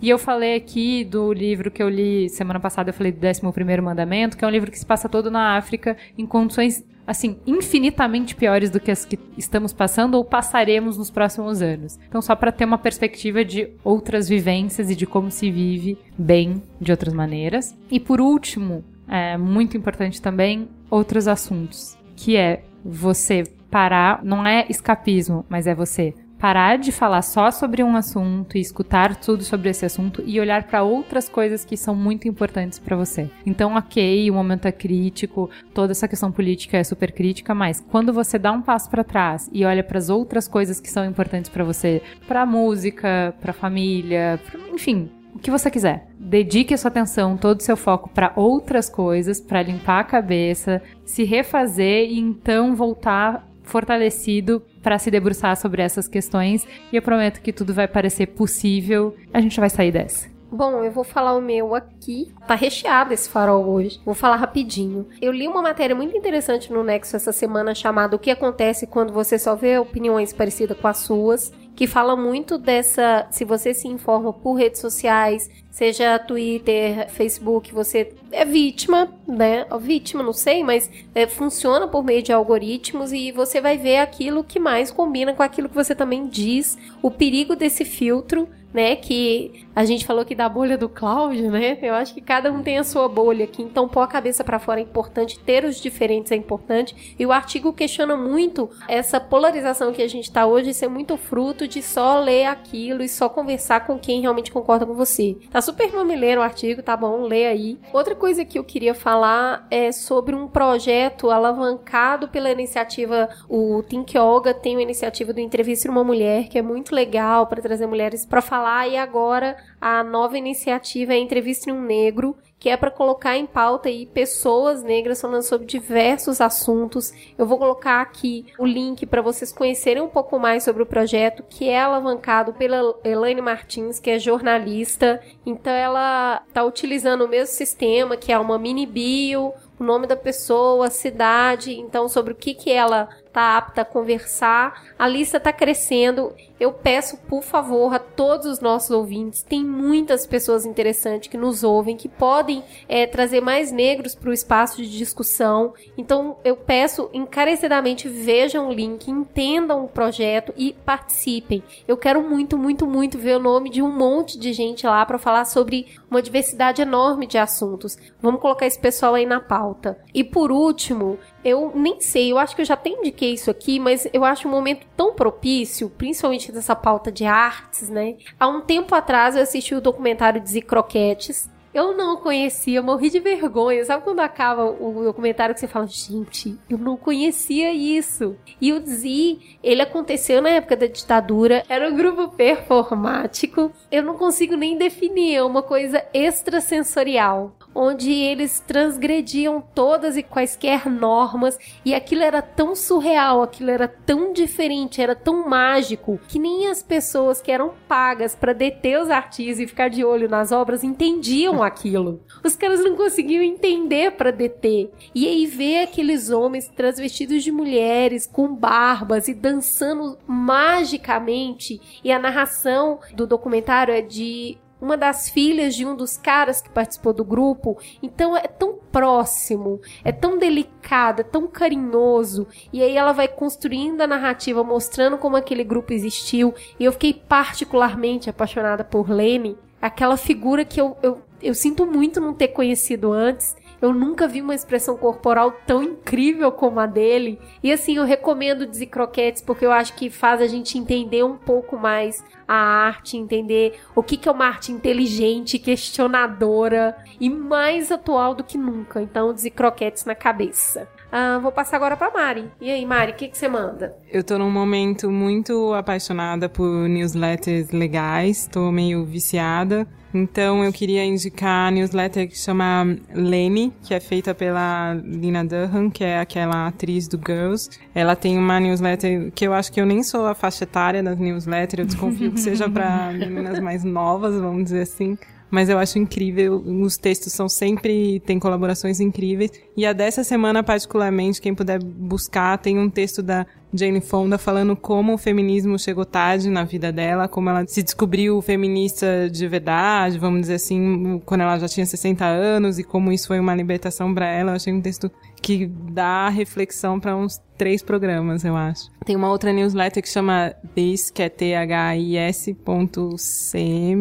E 0.03 0.11
eu 0.11 0.19
falei 0.19 0.57
aqui 0.57 1.05
do 1.05 1.33
livro 1.33 1.71
que 1.71 1.83
eu 1.83 1.89
li 1.89 2.29
semana 2.29 2.59
passada, 2.59 2.91
eu 2.91 2.95
falei 2.95 3.13
do 3.13 3.21
11º 3.21 3.83
Mandamento, 3.83 4.37
que 4.37 4.45
é 4.45 4.49
um 4.49 4.51
livro 4.51 4.71
que 4.71 4.79
se 4.79 4.87
passa 4.87 5.09
todo 5.09 5.31
na 5.31 5.57
África 5.57 5.97
em 6.19 6.27
condições 6.27 6.85
assim, 7.07 7.37
infinitamente 7.47 8.35
piores 8.35 8.71
do 8.71 8.81
que 8.81 8.91
as 8.91 9.05
que 9.05 9.19
estamos 9.37 9.73
passando 9.73 10.15
ou 10.15 10.25
passaremos 10.25 10.97
nos 10.97 11.11
próximos 11.11 11.61
anos. 11.61 11.99
Então, 12.09 12.23
só 12.23 12.35
para 12.35 12.51
ter 12.51 12.65
uma 12.65 12.79
perspectiva 12.79 13.45
de 13.45 13.69
outras 13.85 14.29
vivências 14.29 14.91
e 14.91 14.97
de 14.97 15.07
como 15.07 15.31
se 15.31 15.51
vive 15.51 15.99
bem 16.17 16.63
de 16.81 16.91
outras 16.91 17.13
maneiras. 17.13 17.77
E 17.91 18.01
por 18.01 18.21
último, 18.21 18.83
é 19.07 19.37
muito 19.37 19.77
importante 19.77 20.21
também 20.21 20.69
outros 20.95 21.27
assuntos, 21.27 21.99
que 22.15 22.37
é 22.37 22.63
você 22.85 23.43
parar, 23.69 24.25
não 24.25 24.47
é 24.47 24.65
escapismo, 24.69 25.45
mas 25.49 25.67
é 25.67 25.75
você 25.75 26.15
parar 26.39 26.77
de 26.77 26.93
falar 26.93 27.23
só 27.23 27.51
sobre 27.51 27.83
um 27.83 27.97
assunto 27.97 28.57
e 28.57 28.61
escutar 28.61 29.17
tudo 29.17 29.43
sobre 29.43 29.71
esse 29.71 29.85
assunto 29.85 30.23
e 30.27 30.39
olhar 30.39 30.65
para 30.65 30.83
outras 30.83 31.29
coisas 31.29 31.65
que 31.65 31.77
são 31.77 31.97
muito 31.97 32.29
importantes 32.29 32.79
para 32.79 32.95
você. 32.95 33.29
Então, 33.45 33.75
ok, 33.75 34.31
o 34.31 34.35
momento 34.35 34.67
é 34.67 34.73
crítico, 34.73 35.51
toda 35.73 35.93
essa 35.93 36.07
questão 36.07 36.31
política 36.31 36.77
é 36.77 36.85
super 36.85 37.11
crítica, 37.13 37.55
mas 37.55 37.83
quando 37.91 38.13
você 38.13 38.39
dá 38.39 38.53
um 38.53 38.63
passo 38.63 38.89
para 38.89 39.03
trás 39.03 39.51
e 39.53 39.65
olha 39.65 39.83
para 39.83 39.99
as 39.99 40.11
outras 40.11 40.47
coisas 40.47 40.79
que 40.79 40.91
são 40.91 41.05
importantes 41.05 41.51
para 41.51 41.65
você, 41.65 42.03
para 42.29 42.47
música, 42.47 43.35
para 43.41 43.53
família, 43.53 44.39
pra, 44.47 44.61
enfim, 44.69 45.11
o 45.35 45.39
que 45.39 45.51
você 45.51 45.71
quiser. 45.71 46.07
Dedique 46.19 46.73
a 46.73 46.79
sua 46.79 46.89
atenção, 46.89 47.37
todo 47.37 47.61
o 47.61 47.63
seu 47.63 47.77
foco 47.77 48.09
para 48.09 48.33
outras 48.37 48.89
coisas, 48.89 49.41
para 49.41 49.63
limpar 49.63 50.01
a 50.01 50.05
cabeça, 50.05 50.81
se 51.05 51.25
refazer 51.25 52.09
e 52.09 52.19
então 52.19 52.75
voltar 52.75 53.47
fortalecido 53.63 54.63
para 54.83 54.99
se 54.99 55.11
debruçar 55.11 55.57
sobre 55.57 55.83
essas 55.83 56.07
questões. 56.07 56.67
E 56.93 56.97
eu 56.97 57.03
prometo 57.03 57.41
que 57.41 57.53
tudo 57.53 57.75
vai 57.75 57.89
parecer 57.89 58.27
possível. 58.27 59.17
A 59.33 59.41
gente 59.41 59.59
vai 59.59 59.71
sair 59.71 59.91
dessa. 59.91 60.35
Bom, 60.55 60.85
eu 60.85 60.93
vou 60.93 61.03
falar 61.03 61.35
o 61.35 61.41
meu 61.41 61.75
aqui. 61.75 62.33
Tá 62.47 62.55
recheado 62.55 63.13
esse 63.13 63.29
farol 63.29 63.67
hoje. 63.67 64.01
Vou 64.05 64.15
falar 64.15 64.37
rapidinho. 64.37 65.09
Eu 65.21 65.33
li 65.33 65.49
uma 65.49 65.61
matéria 65.61 65.97
muito 65.97 66.17
interessante 66.17 66.73
no 66.73 66.85
Nexo 66.85 67.17
essa 67.17 67.33
semana 67.33 67.75
chamada 67.75 68.15
O 68.15 68.21
que 68.21 68.31
acontece 68.31 68.87
quando 68.87 69.13
você 69.13 69.37
só 69.37 69.57
vê 69.57 69.79
opiniões 69.79 70.33
parecidas 70.33 70.79
com 70.79 70.87
as 70.87 70.99
suas, 70.99 71.53
que 71.75 71.87
fala 71.87 72.15
muito 72.17 72.57
dessa, 72.57 73.27
se 73.31 73.45
você 73.45 73.75
se 73.75 73.89
informa 73.89 74.33
por 74.33 74.55
redes 74.55 74.81
sociais, 74.81 75.51
seja 75.71 76.19
Twitter, 76.21 77.11
Facebook, 77.11 77.75
você 77.75 78.13
é 78.31 78.45
vítima, 78.45 79.13
né? 79.27 79.67
Vítima, 79.81 80.23
não 80.23 80.33
sei, 80.33 80.63
mas 80.63 80.89
é, 81.15 81.27
funciona 81.27 81.89
por 81.89 82.05
meio 82.05 82.23
de 82.23 82.33
algoritmos 82.33 83.13
e 83.13 83.33
você 83.33 83.61
vai 83.61 83.77
ver 83.77 83.97
aquilo 83.97 84.45
que 84.45 84.61
mais 84.61 84.91
combina 84.93 85.35
com 85.35 85.43
aquilo 85.43 85.69
que 85.69 85.75
você 85.75 85.95
também 85.95 86.29
diz. 86.29 86.79
O 87.03 87.11
perigo 87.11 87.57
desse 87.57 87.85
filtro 87.85 88.49
né? 88.75 88.97
Que 88.97 89.65
a 89.75 89.85
gente 89.85 90.05
falou 90.05 90.25
que 90.25 90.35
da 90.35 90.49
bolha 90.49 90.77
do 90.77 90.89
Cláudio, 90.89 91.51
né? 91.51 91.79
Eu 91.81 91.95
acho 91.95 92.13
que 92.13 92.21
cada 92.21 92.53
um 92.53 92.63
tem 92.63 92.77
a 92.77 92.85
sua 92.85 93.09
bolha 93.09 93.45
aqui, 93.45 93.63
então 93.63 93.89
pôr 93.89 94.01
a 94.01 94.07
cabeça 94.09 94.43
para 94.43 94.59
fora 94.59 94.81
é 94.81 94.83
importante, 94.83 95.39
ter 95.39 95.65
os 95.65 95.81
diferentes 95.81 96.33
é 96.33 96.37
importante. 96.37 97.15
E 97.17 97.25
o 97.25 97.31
artigo 97.31 97.73
questiona 97.73 98.17
muito 98.17 98.69
essa 98.89 99.21
polarização 99.21 99.93
que 99.93 100.03
a 100.03 100.09
gente 100.09 100.31
tá 100.31 100.45
hoje 100.45 100.75
ser 100.75 100.89
muito 100.89 101.17
fruto 101.17 101.69
de 101.69 101.81
só 101.81 102.19
ler 102.19 102.47
aquilo 102.47 103.03
e 103.03 103.09
só 103.09 103.29
conversar 103.29 103.87
com 103.87 103.97
quem 103.99 104.21
realmente 104.21 104.51
concorda 104.51 104.85
com 104.85 104.95
você. 104.95 105.37
Tá 105.51 105.61
super 105.61 105.93
mamileiro 105.93 106.41
o 106.41 106.45
artigo, 106.45 106.83
tá 106.83 106.97
bom? 106.97 107.23
Lê 107.23 107.47
aí. 107.47 107.79
Outra 107.93 108.17
coisa 108.17 108.45
que 108.45 108.59
eu 108.59 108.65
queria 108.65 108.95
falar 108.95 109.67
é 109.71 109.93
sobre 109.93 110.35
um 110.35 110.49
projeto 110.49 111.31
alavancado 111.31 112.29
pela 112.29 112.51
iniciativa 112.51 113.29
o 113.49 113.83
Think 113.85 114.19
Yoga 114.19 114.53
tem 114.53 114.75
uma 114.75 114.83
iniciativa 114.83 115.33
do 115.33 115.39
Entrevista 115.41 115.89
uma 115.89 116.03
Mulher 116.03 116.49
que 116.49 116.59
é 116.59 116.63
muito 116.63 116.95
legal 116.95 117.47
para 117.47 117.63
trazer 117.63 117.87
mulheres 117.87 118.27
para 118.27 118.41
falar 118.41 118.64
e 118.89 118.97
agora 118.97 119.57
a 119.81 120.03
nova 120.03 120.39
iniciativa 120.39 121.13
é 121.13 121.19
Entrevista 121.19 121.71
um 121.71 121.83
Negro, 121.83 122.35
que 122.59 122.71
é 122.71 122.77
para 122.79 122.91
colocar 122.91 123.37
em 123.37 123.45
pauta 123.45 123.91
aí 123.91 124.07
pessoas 124.07 124.83
negras 124.83 125.21
falando 125.21 125.43
sobre 125.43 125.67
diversos 125.67 126.41
assuntos. 126.41 127.13
Eu 127.37 127.47
vou 127.47 127.59
colocar 127.59 128.01
aqui 128.01 128.47
o 128.59 128.65
link 128.65 129.05
para 129.05 129.21
vocês 129.21 129.53
conhecerem 129.53 130.03
um 130.03 130.09
pouco 130.09 130.39
mais 130.39 130.65
sobre 130.65 130.83
o 130.83 130.87
projeto, 130.87 131.45
que 131.47 131.69
é 131.69 131.79
alavancado 131.79 132.55
pela 132.55 132.99
Elaine 133.05 133.43
Martins, 133.43 134.01
que 134.01 134.09
é 134.09 134.19
jornalista. 134.19 135.21
Então 135.45 135.73
ela 135.73 136.43
está 136.49 136.65
utilizando 136.65 137.27
o 137.27 137.29
mesmo 137.29 137.55
sistema, 137.55 138.17
que 138.17 138.33
é 138.33 138.39
uma 138.39 138.59
mini 138.59 138.87
bio, 138.87 139.53
o 139.79 139.85
nome 139.85 140.07
da 140.07 140.17
pessoa, 140.17 140.87
a 140.87 140.91
cidade, 140.91 141.79
então 141.79 142.09
sobre 142.09 142.33
o 142.33 142.37
que 142.37 142.55
que 142.55 142.71
ela 142.73 143.11
tá 143.35 143.59
apta 143.59 143.81
a 143.81 143.85
conversar. 143.85 144.85
A 144.97 145.09
lista 145.09 145.41
tá 145.41 145.53
crescendo. 145.53 146.33
Eu 146.59 146.73
peço, 146.73 147.17
por 147.29 147.43
favor, 147.43 147.93
a 147.93 147.99
todos 147.99 148.47
os 148.47 148.61
nossos 148.61 148.91
ouvintes, 148.93 149.43
tem 149.43 149.65
muitas 149.65 150.25
pessoas 150.25 150.65
interessantes 150.65 151.29
que 151.29 151.37
nos 151.37 151.65
ouvem, 151.65 151.97
que 151.97 152.09
podem 152.09 152.63
é, 152.89 153.07
trazer 153.07 153.41
mais 153.41 153.73
negros 153.73 154.15
para 154.15 154.31
o 154.31 154.33
espaço 154.33 154.77
de 154.77 154.97
discussão. 154.97 155.75
Então, 155.99 156.37
eu 156.45 156.57
peço 156.57 157.11
encarecidamente, 157.13 158.09
vejam 158.09 158.69
o 158.69 158.73
link, 158.73 159.11
entendam 159.11 159.85
o 159.85 159.89
projeto 159.89 160.55
e 160.57 160.73
participem. 160.87 161.63
Eu 161.89 161.97
quero 161.97 162.23
muito, 162.23 162.57
muito, 162.57 162.87
muito 162.87 163.19
ver 163.19 163.37
o 163.37 163.43
nome 163.43 163.69
de 163.69 163.83
um 163.83 163.91
monte 163.91 164.39
de 164.39 164.53
gente 164.53 164.87
lá 164.87 165.05
para 165.05 165.19
falar 165.19 165.45
sobre 165.45 165.89
uma 166.09 166.23
diversidade 166.23 166.81
enorme 166.81 167.27
de 167.27 167.37
assuntos. 167.37 167.99
Vamos 168.23 168.41
colocar 168.41 168.67
esse 168.67 168.79
pessoal 168.79 169.17
aí 169.17 169.27
na 169.27 169.41
pauta. 169.41 169.99
E 170.15 170.23
por 170.23 170.53
último, 170.53 171.19
eu 171.45 171.73
nem 171.75 172.01
sei, 172.01 172.33
eu 172.33 172.39
acho 172.39 172.57
que 172.57 172.63
eu 172.63 172.67
já 172.67 172.77
tenho 172.77 172.99
indiquei 172.99 173.35
isso 173.35 173.51
aqui, 173.51 173.79
mas 173.79 174.09
eu 174.13 174.25
acho 174.25 174.49
um 174.49 174.51
momento 174.51 174.87
tão 174.97 175.15
propício, 175.15 175.91
principalmente 175.91 176.51
dessa 176.51 176.75
pauta 176.75 177.13
de 177.13 177.25
artes, 177.25 177.89
né? 177.89 178.17
Há 178.39 178.49
um 178.49 178.61
tempo 178.61 178.95
atrás 178.95 179.37
eu 179.37 179.43
assisti 179.43 179.75
o 179.75 179.81
documentário 179.81 180.41
de 180.41 180.61
Croquetes, 180.63 181.51
eu 181.75 181.97
não 181.97 182.17
conhecia, 182.17 182.81
morri 182.81 183.11
de 183.11 183.19
vergonha. 183.19 183.85
Sabe 183.85 184.05
quando 184.05 184.21
acaba 184.21 184.65
o 184.65 185.03
documentário 185.03 185.53
que 185.53 185.61
você 185.61 185.67
fala, 185.67 185.89
gente, 185.89 186.57
eu 186.71 186.79
não 186.79 186.97
conhecia 186.97 187.73
isso. 187.73 188.37
E 188.61 188.73
o 188.73 188.81
Zi, 188.87 189.59
ele 189.61 189.83
aconteceu 189.83 190.41
na 190.41 190.51
época 190.51 190.77
da 190.77 190.87
ditadura, 190.87 191.65
era 191.69 191.91
um 191.91 191.97
grupo 191.97 192.29
performático. 192.29 193.73
Eu 193.91 194.05
não 194.05 194.17
consigo 194.17 194.55
nem 194.55 194.79
definir, 194.79 195.35
é 195.35 195.43
uma 195.43 195.63
coisa 195.65 196.05
extrasensorial 196.15 197.53
onde 197.75 198.13
eles 198.13 198.61
transgrediam 198.61 199.63
todas 199.75 200.17
e 200.17 200.23
quaisquer 200.23 200.89
normas 200.91 201.59
e 201.85 201.95
aquilo 201.95 202.23
era 202.23 202.41
tão 202.41 202.75
surreal, 202.75 203.43
aquilo 203.43 203.71
era 203.71 203.89
tão 203.89 204.33
diferente, 204.33 205.03
era 205.03 205.15
tão 205.15 205.49
mágico 205.49 206.21
que 206.29 206.39
nem 206.39 206.69
as 206.69 206.83
pessoas 206.83 207.41
que 207.41 207.51
eram 207.51 207.73
pagas 207.89 208.35
para 208.35 208.53
deter 208.53 209.01
os 209.01 209.11
artistas 209.11 209.59
e 209.59 209.67
ficar 209.67 209.89
de 209.89 210.05
olho 210.05 210.29
nas 210.29 210.53
obras 210.53 210.85
entendiam 210.85 211.61
aquilo. 211.65 212.23
Os 212.45 212.55
caras 212.55 212.83
não 212.85 212.97
conseguiam 212.97 213.43
entender 213.43 214.13
para 214.13 214.31
deter. 214.31 214.91
E 215.15 215.27
aí 215.27 215.47
ver 215.47 215.83
aqueles 215.83 216.31
homens 216.31 216.69
transvestidos 216.69 217.43
de 217.43 217.51
mulheres 217.51 218.27
com 218.27 218.55
barbas 218.55 219.29
e 219.29 219.35
dançando 219.35 220.19
magicamente 220.27 221.81
e 222.03 222.13
a 222.13 222.19
narração 222.19 222.99
do 223.15 223.27
documentário 223.27 223.95
é 223.95 224.01
de 224.01 224.59
uma 224.85 224.97
das 224.97 225.31
filhas 225.31 225.75
de 225.75 225.87
um 225.87 225.97
dos 225.97 226.17
caras 226.17 226.61
que 226.61 226.69
participou 226.69 227.13
do 227.13 227.25
grupo. 227.25 227.79
Então 228.03 228.37
é 228.37 228.47
tão 228.47 228.79
próximo, 228.93 229.81
é 230.05 230.13
tão 230.13 230.39
delicado, 230.39 231.21
é 231.21 231.25
tão 231.25 231.47
carinhoso. 231.47 232.47
E 232.73 232.83
aí 232.83 232.97
ela 232.97 233.13
vai 233.13 233.27
construindo 233.27 234.03
a 234.03 234.07
narrativa, 234.07 234.63
mostrando 234.63 235.17
como 235.17 235.37
aquele 235.37 235.65
grupo 235.65 235.93
existiu. 235.93 236.55
E 236.79 236.85
eu 236.85 236.93
fiquei 236.93 237.15
particularmente 237.15 238.29
apaixonada 238.29 238.85
por 238.85 239.11
Lene, 239.11 239.57
aquela 239.81 240.17
figura 240.17 240.65
que 240.65 240.81
eu, 240.81 240.97
eu, 241.03 241.23
eu 241.43 241.55
sinto 241.55 241.87
muito 241.87 242.21
não 242.21 242.35
ter 242.35 242.49
conhecido 242.49 243.13
antes. 243.13 243.57
Eu 243.85 243.93
nunca 243.93 244.27
vi 244.27 244.41
uma 244.41 244.55
expressão 244.55 244.97
corporal 244.97 245.53
tão 245.67 245.83
incrível 245.83 246.51
como 246.51 246.81
a 246.81 246.87
dele. 246.87 247.39
E 247.63 247.71
assim, 247.71 247.97
eu 247.97 248.05
recomendo 248.05 248.67
Croquetes 248.91 249.43
porque 249.43 249.67
eu 249.67 249.71
acho 249.71 249.93
que 249.93 250.09
faz 250.09 250.41
a 250.41 250.47
gente 250.47 250.79
entender 250.79 251.23
um 251.23 251.37
pouco 251.37 251.77
mais 251.77 252.25
a 252.49 252.55
arte, 252.55 253.19
entender 253.19 253.79
o 253.95 254.03
que, 254.03 254.17
que 254.17 254.27
é 254.27 254.33
uma 254.33 254.47
arte 254.47 254.73
inteligente, 254.73 255.59
questionadora 255.59 256.97
e 257.21 257.29
mais 257.29 257.93
atual 257.93 258.35
do 258.35 258.43
que 258.43 258.57
nunca. 258.57 259.03
Então, 259.03 259.35
Croquetes 259.55 260.07
na 260.07 260.15
cabeça. 260.15 260.89
Ah, 261.13 261.39
vou 261.39 261.53
passar 261.53 261.77
agora 261.77 261.95
para 261.95 262.11
Mari. 262.11 262.51
E 262.63 262.71
aí, 262.71 262.87
Mari, 262.87 263.13
o 263.13 263.15
que, 263.17 263.29
que 263.29 263.37
você 263.37 263.49
manda? 263.49 263.95
Eu 264.11 264.25
tô 264.25 264.39
num 264.39 264.51
momento 264.51 265.11
muito 265.11 265.75
apaixonada 265.75 266.49
por 266.49 266.89
newsletters 266.89 267.71
legais, 267.71 268.49
tô 268.51 268.73
meio 268.73 269.05
viciada. 269.05 269.87
Então 270.15 270.65
eu 270.65 270.73
queria 270.73 271.05
indicar 271.05 271.69
a 271.69 271.71
newsletter 271.73 272.29
que 272.29 272.39
chama 272.39 272.97
Lenny, 273.13 273.73
que 273.83 273.93
é 273.93 273.99
feita 273.99 274.33
pela 274.33 274.95
Lina 274.95 275.45
Dunham, 275.45 275.91
que 275.91 276.05
é 276.05 276.21
aquela 276.21 276.69
atriz 276.69 277.09
do 277.09 277.19
Girls. 277.19 277.69
Ela 277.93 278.15
tem 278.15 278.39
uma 278.39 278.61
newsletter 278.61 279.33
que 279.35 279.45
eu 279.45 279.53
acho 279.53 279.73
que 279.73 279.81
eu 279.81 279.87
nem 279.87 280.05
sou 280.05 280.27
a 280.27 280.35
faixa 280.35 280.63
etária 280.63 281.03
das 281.03 281.19
newsletters, 281.19 281.81
eu 281.81 281.87
desconfio 281.87 282.31
que 282.31 282.41
seja 282.41 282.71
para 282.71 283.11
meninas 283.13 283.59
mais 283.59 283.83
novas, 283.83 284.41
vamos 284.41 284.65
dizer 284.65 284.83
assim 284.83 285.19
mas 285.55 285.69
eu 285.69 285.79
acho 285.79 285.99
incrível. 285.99 286.57
Os 286.57 286.99
textos 286.99 287.33
são 287.33 287.49
sempre 287.49 288.21
tem 288.27 288.41
colaborações 288.41 288.99
incríveis. 288.99 289.53
E 289.77 289.87
a 289.87 289.93
dessa 289.93 290.25
semana 290.25 290.65
particularmente, 290.65 291.41
quem 291.41 291.55
puder 291.55 291.83
buscar, 291.83 292.59
tem 292.59 292.77
um 292.77 292.91
texto 292.91 293.23
da 293.23 293.47
Jane 293.73 294.01
Fonda 294.01 294.37
falando 294.37 294.75
como 294.75 295.15
o 295.15 295.19
feminismo 295.19 295.79
chegou 295.79 296.05
tarde 296.05 296.51
na 296.51 296.65
vida 296.65 296.91
dela, 296.93 297.29
como 297.29 297.51
ela 297.51 297.65
se 297.67 297.83
descobriu 297.83 298.43
feminista 298.43 299.29
de 299.31 299.47
verdade, 299.47 300.19
vamos 300.19 300.43
dizer 300.43 300.55
assim, 300.55 301.21
quando 301.25 301.43
ela 301.43 301.59
já 301.59 301.69
tinha 301.69 301.87
60 301.87 302.25
anos 302.25 302.79
e 302.79 302.85
como 302.85 303.13
isso 303.13 303.29
foi 303.29 303.39
uma 303.39 303.55
libertação 303.55 304.13
para 304.13 304.27
ela. 304.27 304.53
Eu 304.53 304.57
achei 304.57 304.73
um 304.73 304.81
texto 304.81 305.11
que 305.45 305.67
dá 305.67 306.31
reflexão 306.31 306.99
para 306.99 307.15
uns 307.15 307.39
três 307.59 307.83
programas, 307.83 308.47
eu 308.47 308.57
acho. 308.57 308.91
Tem 309.05 309.15
uma 309.15 309.29
outra 309.29 309.53
newsletter 309.53 310.03
que 310.03 310.09
chama 310.09 310.55
This, 310.75 311.11
que 311.11 311.23
é 311.23 311.29
this.cm, 311.29 312.57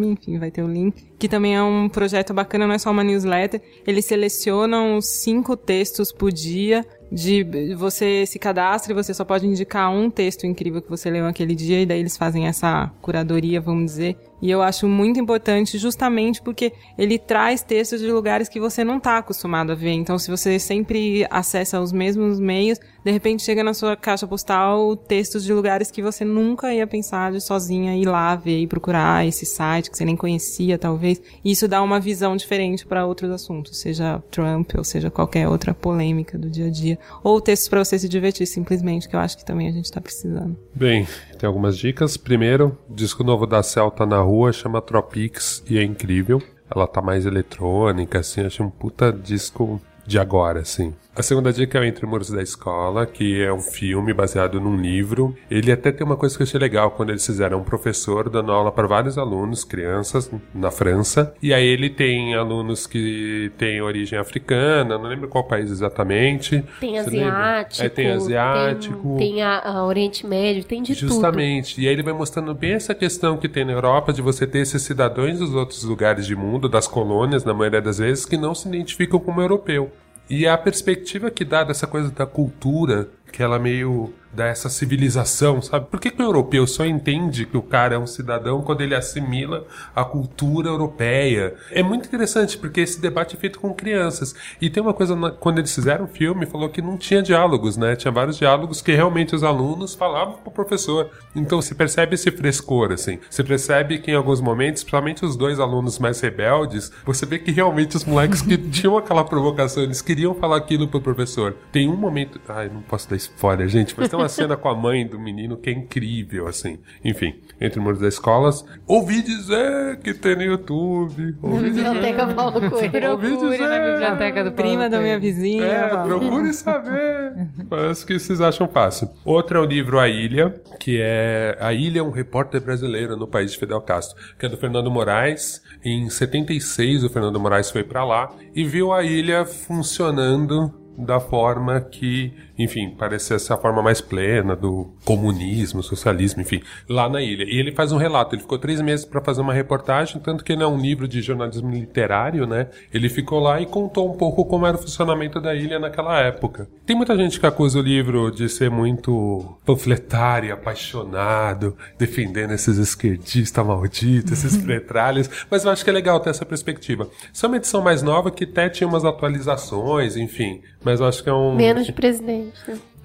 enfim, 0.06 0.40
vai 0.40 0.50
ter 0.50 0.64
o 0.64 0.68
link, 0.70 1.06
que 1.20 1.28
também 1.28 1.54
é 1.54 1.62
um 1.62 1.90
projeto 1.90 2.34
bacana, 2.34 2.66
não 2.66 2.74
é 2.74 2.78
só 2.78 2.92
uma 2.92 3.04
newsletter. 3.04 3.62
Eles 3.86 4.06
selecionam 4.06 5.02
cinco 5.02 5.58
textos 5.58 6.14
por 6.14 6.32
dia 6.32 6.86
de 7.12 7.76
você 7.76 8.26
se 8.26 8.40
cadastra 8.40 8.94
e 8.94 8.96
você 8.96 9.14
só 9.14 9.26
pode 9.26 9.46
indicar 9.46 9.92
um 9.92 10.10
texto 10.10 10.48
incrível 10.48 10.82
que 10.82 10.90
você 10.90 11.12
leu 11.12 11.24
naquele 11.24 11.54
dia 11.54 11.82
e 11.82 11.86
daí 11.86 12.00
eles 12.00 12.16
fazem 12.16 12.48
essa 12.48 12.90
curadoria, 13.02 13.60
vamos 13.60 13.92
dizer. 13.92 14.18
E 14.44 14.52
eu 14.52 14.62
acho 14.62 14.90
muito 14.90 15.18
importante 15.18 15.78
justamente 15.78 16.42
porque 16.42 16.74
ele 16.98 17.18
traz 17.18 17.62
textos 17.64 18.02
de 18.02 18.12
lugares 18.12 18.50
que 18.50 18.60
você 18.60 18.84
não 18.84 18.98
está 18.98 19.18
acostumado 19.18 19.72
a 19.72 19.76
ver. 19.76 19.92
Então, 19.92 20.20
se 20.20 20.30
você 20.30 20.60
sempre 20.60 21.26
acessa 21.30 21.80
os 21.80 21.94
mesmos 21.94 22.42
meios, 22.42 22.78
de 23.04 23.12
repente 23.12 23.44
chega 23.44 23.64
na 23.64 23.74
sua 23.74 23.96
caixa 23.96 24.26
postal 24.26 24.96
textos 24.96 25.44
de 25.44 25.54
lugares 25.54 25.92
que 25.92 26.02
você 26.02 26.24
nunca 26.24 26.74
ia 26.74 26.88
pensar 26.88 27.32
de 27.32 27.42
sozinha 27.42 27.96
ir 27.96 28.06
lá 28.06 28.36
ver 28.36 28.60
e 28.60 28.68
procurar 28.68 29.26
esse 29.28 29.46
site 29.46 29.92
que 29.92 29.98
você 29.98 30.06
nem 30.06 30.16
conhecia, 30.16 30.78
talvez. 30.78 31.22
E 31.44 31.52
isso 31.52 31.68
dá 31.68 31.82
uma 31.82 32.00
visão 32.00 32.36
diferente 32.36 32.86
para 32.86 33.06
outros 33.06 33.30
assuntos, 33.32 33.78
seja 33.78 34.24
Trump 34.32 34.72
ou 34.78 34.84
seja 34.84 35.10
qualquer 35.10 35.48
outra 35.48 35.74
polêmica 35.74 36.38
do 36.38 36.50
dia 36.50 36.68
a 36.68 36.70
dia. 36.70 36.98
Ou 37.24 37.42
textos 37.42 37.68
para 37.70 37.84
você 37.84 38.00
se 38.00 38.08
divertir 38.08 38.48
simplesmente, 38.48 39.08
que 39.08 39.16
eu 39.16 39.20
acho 39.20 39.38
que 39.38 39.46
também 39.46 39.68
a 39.68 39.72
gente 39.72 39.86
está 39.86 40.00
precisando. 40.00 40.58
Bem, 40.74 41.08
tem 41.38 41.48
algumas 41.48 41.78
dicas. 41.78 42.18
Primeiro, 42.18 42.78
disco 42.90 43.24
novo 43.24 43.46
da 43.46 43.62
Celta 43.62 44.06
na 44.06 44.22
rua 44.22 44.52
chama 44.52 44.82
Tropics 44.82 45.64
e 45.70 45.78
é 45.78 45.84
incrível. 45.84 46.42
Ela 46.74 46.88
tá 46.88 47.02
mais 47.02 47.26
eletrônica, 47.26 48.20
assim, 48.20 48.42
achei 48.42 48.66
um 48.66 48.70
puta 48.70 49.12
disco 49.12 49.80
de 50.08 50.18
agora, 50.18 50.62
assim. 50.62 50.94
A 51.16 51.22
segunda 51.22 51.54
dica 51.54 51.78
é 51.78 51.82
o 51.82 51.84
Entre 51.84 52.08
Muros 52.08 52.32
da 52.32 52.42
Escola, 52.42 53.06
que 53.06 53.40
é 53.40 53.54
um 53.54 53.60
filme 53.60 54.12
baseado 54.16 54.60
num 54.60 54.76
livro. 54.76 55.36
Ele 55.50 55.72
até 55.72 55.92
tem 55.92 56.04
uma 56.04 56.18
coisa 56.18 56.36
que 56.36 56.42
eu 56.42 56.48
achei 56.48 56.60
legal 56.60 56.90
quando 56.90 57.12
eles 57.12 57.24
fizeram 57.24 57.60
um 57.60 57.64
professor 57.64 58.28
dando 58.28 58.52
aula 58.52 58.72
para 58.72 58.88
vários 58.88 59.16
alunos, 59.16 59.64
crianças, 59.64 60.32
na 60.56 60.72
França. 60.72 61.32
E 61.40 61.54
aí 61.54 61.68
ele 61.68 61.92
tem 61.92 62.34
alunos 62.34 62.88
que 62.88 63.52
têm 63.60 63.80
origem 63.80 64.18
africana, 64.18 64.98
não 64.98 65.08
lembro 65.08 65.28
qual 65.28 65.44
país 65.44 65.70
exatamente. 65.70 66.66
Tem 66.80 66.98
asiático. 66.98 67.86
É, 67.86 67.90
tem 67.90 68.10
asiático. 68.10 69.16
Tem, 69.20 69.34
tem 69.34 69.44
a, 69.44 69.60
a, 69.60 69.86
Oriente 69.86 70.26
Médio, 70.26 70.64
tem 70.64 70.82
de 70.82 70.96
Justamente. 70.96 71.10
tudo. 71.10 71.26
Justamente. 71.26 71.82
E 71.82 71.88
aí 71.88 71.94
ele 71.94 72.02
vai 72.02 72.14
mostrando 72.14 72.56
bem 72.56 72.74
essa 72.74 72.96
questão 72.96 73.38
que 73.38 73.48
tem 73.48 73.64
na 73.64 73.74
Europa 73.74 74.12
de 74.12 74.24
você 74.24 74.48
ter 74.48 74.60
esses 74.60 74.82
cidadãos 74.82 75.38
dos 75.38 75.54
outros 75.54 75.84
lugares 75.84 76.26
de 76.26 76.36
mundo, 76.36 76.68
das 76.68 76.88
colônias, 76.88 77.44
na 77.44 77.54
maioria 77.54 77.84
das 77.84 78.00
vezes, 78.00 78.26
que 78.26 78.36
não 78.36 78.56
se 78.56 78.68
identificam 78.68 79.20
como 79.20 79.42
europeu. 79.42 79.92
E 80.30 80.48
a 80.48 80.58
perspectiva 80.58 81.30
que 81.30 81.44
dá 81.44 81.64
dessa 81.64 81.86
coisa 81.86 82.10
da 82.10 82.26
cultura, 82.26 83.10
que 83.32 83.44
ela 83.44 83.60
meio 83.60 84.14
dessa 84.34 84.70
civilização, 84.70 85.62
sabe? 85.62 85.86
Por 85.86 86.00
que, 86.00 86.10
que 86.10 86.22
o 86.22 86.26
europeu 86.26 86.66
só 86.66 86.86
entende 86.86 87.46
que 87.46 87.58
o 87.58 87.62
cara 87.62 87.96
é 87.96 87.98
um 87.98 88.08
cidadão 88.08 88.62
quando 88.62 88.82
ele 88.82 88.96
assimila 88.96 89.66
a 89.96 90.04
cultura 90.04 90.70
europeia? 90.70 91.56
É 91.72 91.84
muito 91.84 92.08
interessante, 92.08 92.58
porque 92.58 92.82
esse 92.82 93.00
debate 93.00 93.36
é 93.36 93.40
feito 93.40 93.60
com 93.60 93.74
crianças. 93.74 94.36
E 94.60 94.70
tem 94.70 94.82
uma 94.82 94.94
coisa, 94.94 95.16
quando 95.40 95.60
eles 95.60 95.74
fizeram 95.74 96.06
o 96.06 96.08
filme, 96.08 96.46
falou 96.46 96.70
que 96.70 96.82
não 96.82 96.98
tinha 96.98 97.22
diálogos, 97.22 97.78
né? 97.78 97.96
Tinha 97.96 98.12
vários 98.12 98.38
diálogos 98.38 98.82
que 98.82 98.92
realmente 98.92 99.36
os 99.36 99.44
alunos 99.44 99.94
falavam 99.94 100.34
pro 100.38 100.52
professor. 100.52 101.10
Então 101.36 101.62
se 101.62 101.76
percebe 101.76 102.16
esse 102.16 102.32
frescor, 102.32 102.92
assim. 102.92 103.20
Você 103.30 103.44
percebe 103.44 104.00
que 104.00 104.12
em 104.12 104.16
alguns 104.16 104.42
momentos, 104.42 104.84
principalmente 104.84 105.26
os 105.26 105.36
dois 105.36 105.60
alunos 105.60 106.00
mais 106.00 106.20
rebeldes, 106.20 106.92
você 107.06 107.26
vê 107.26 107.38
que 107.40 107.52
realmente 107.52 107.96
os 107.96 108.04
moleques 108.04 108.42
que 108.42 108.58
tinham 108.70 108.98
aquela 108.98 109.24
provocação, 109.24 109.84
eles 109.84 110.02
queriam 110.02 110.34
falar 110.34 110.58
aquilo 110.58 110.88
pro 110.88 111.02
professor. 111.02 111.56
Tem 111.72 111.88
um 111.90 111.96
momento. 111.96 112.40
Ai, 112.48 112.70
não 112.70 112.82
posso 112.82 113.10
dar 113.10 113.16
spoiler, 113.16 113.68
gente, 113.68 113.94
mas 113.98 114.10
tem 114.10 114.20
uma 114.20 114.23
cena 114.30 114.58
com 114.58 114.70
a 114.70 114.76
mãe 114.76 115.06
do 115.06 115.20
menino 115.20 115.58
que 115.58 115.70
é 115.70 115.74
incrível, 115.74 116.48
assim. 116.48 116.80
Enfim, 117.04 117.36
entre 117.60 117.80
muros 117.80 118.00
das 118.00 118.16
escolas. 118.16 118.66
Ouvi 118.88 119.22
dizer 119.22 119.98
que 119.98 120.14
tem 120.14 120.36
no 120.36 120.44
YouTube. 120.44 121.36
Ouvi 121.42 121.70
dizer. 121.70 121.84
Biblioteca 121.84 122.28
Paulo 122.34 122.70
Coelho. 122.70 122.92
Procure 122.92 123.58
na 123.58 123.80
biblioteca 123.80 124.44
do 124.44 124.52
Prima 124.52 124.90
da 124.90 125.00
minha 125.00 125.20
vizinha. 125.20 125.64
É, 125.64 126.04
procure 126.04 126.54
saber. 126.54 127.34
Parece 127.70 128.06
que 128.06 128.20
vocês 128.20 128.42
acham 128.42 128.68
fácil. 128.68 129.10
Outro 129.26 129.58
é 129.58 129.62
o 129.62 129.66
livro 129.66 130.00
A 130.00 130.08
Ilha, 130.08 130.54
que 130.80 131.00
é 131.02 131.58
A 131.60 131.74
Ilha 131.74 132.00
é 132.00 132.04
um 132.04 132.12
repórter 132.12 132.62
brasileiro 132.62 133.16
no 133.18 133.28
país 133.28 133.52
de 133.52 133.58
Fidel 133.58 133.82
Castro, 133.82 134.18
que 134.38 134.46
é 134.46 134.50
do 134.50 134.58
Fernando 134.58 134.90
Moraes. 134.90 135.62
Em 135.84 136.10
76, 136.10 137.04
o 137.04 137.10
Fernando 137.10 137.40
Moraes 137.40 137.70
foi 137.70 137.84
pra 137.84 138.06
lá 138.06 138.34
e 138.56 138.64
viu 138.64 138.94
a 138.94 139.04
ilha 139.04 139.46
funcionando 139.46 140.74
da 140.98 141.20
forma 141.20 141.82
que, 141.82 142.34
enfim, 142.58 142.92
parecesse 142.92 143.52
a 143.52 143.58
forma 143.58 143.82
mais 143.82 144.00
plena 144.00 144.56
do 144.56 144.92
comunismo, 145.04 145.82
socialismo, 145.82 146.42
enfim, 146.42 146.62
lá 146.88 147.10
na 147.10 147.22
ilha. 147.22 147.44
E 147.44 147.60
ele 147.60 147.72
faz 147.72 147.92
um 147.92 147.98
relato. 147.98 148.36
Ele 148.36 148.42
ficou 148.42 148.60
três 148.60 148.80
meses 148.82 149.06
para 149.06 149.22
fazer 149.22 149.42
uma 149.42 149.54
reportagem, 149.54 150.22
tanto 150.22 150.44
que 150.44 150.54
ele 150.54 150.64
é 150.64 150.68
um 150.68 150.78
livro 150.78 151.08
de 151.08 151.22
jornalismo 151.22 151.72
literário, 151.72 152.46
né? 152.46 152.68
Ele 152.94 153.10
ficou 153.10 153.40
lá 153.40 153.60
e 153.60 153.66
contou 153.66 154.12
um 154.12 154.18
pouco 154.18 154.46
como 154.46 154.66
era 154.66 154.78
o 154.78 154.80
funcionamento 154.80 155.42
da 155.42 155.56
ilha 155.56 155.80
naquela 155.80 156.20
época. 156.20 156.68
Tem 156.86 156.96
muita 156.96 157.18
gente 157.18 157.40
que 157.40 157.46
acusa 157.46 157.80
o 157.80 157.82
livro 157.82 158.30
de 158.30 158.48
ser 158.50 158.70
muito 158.70 159.58
panfletário, 159.66 160.54
apaixonado, 160.54 161.76
defendendo 161.98 162.52
esses 162.52 162.78
esquerdistas 162.78 163.66
malditos, 163.66 164.32
esses 164.32 164.58
petralhas, 164.64 165.30
mas 165.50 165.66
eu 165.66 165.72
acho 165.72 165.84
que 165.84 165.90
é 165.90 165.94
legal 165.94 166.20
ter 166.20 166.30
essa 166.30 166.46
perspectiva. 166.46 167.10
Isso 167.32 167.46
é 167.46 167.48
uma 167.48 167.58
edição 167.58 167.82
mais 167.82 168.02
nova 168.02 168.30
que 168.30 168.44
até 168.44 168.70
tinha 168.70 168.88
umas 168.88 169.06
atualizações, 169.06 170.16
enfim, 170.16 170.62
mas 170.84 171.00
eu 171.00 171.08
acho 171.08 171.24
que 171.24 171.30
é 171.30 171.34
um... 171.34 171.56
Menos 171.56 171.86
de 171.86 171.92
presidente. 171.92 172.43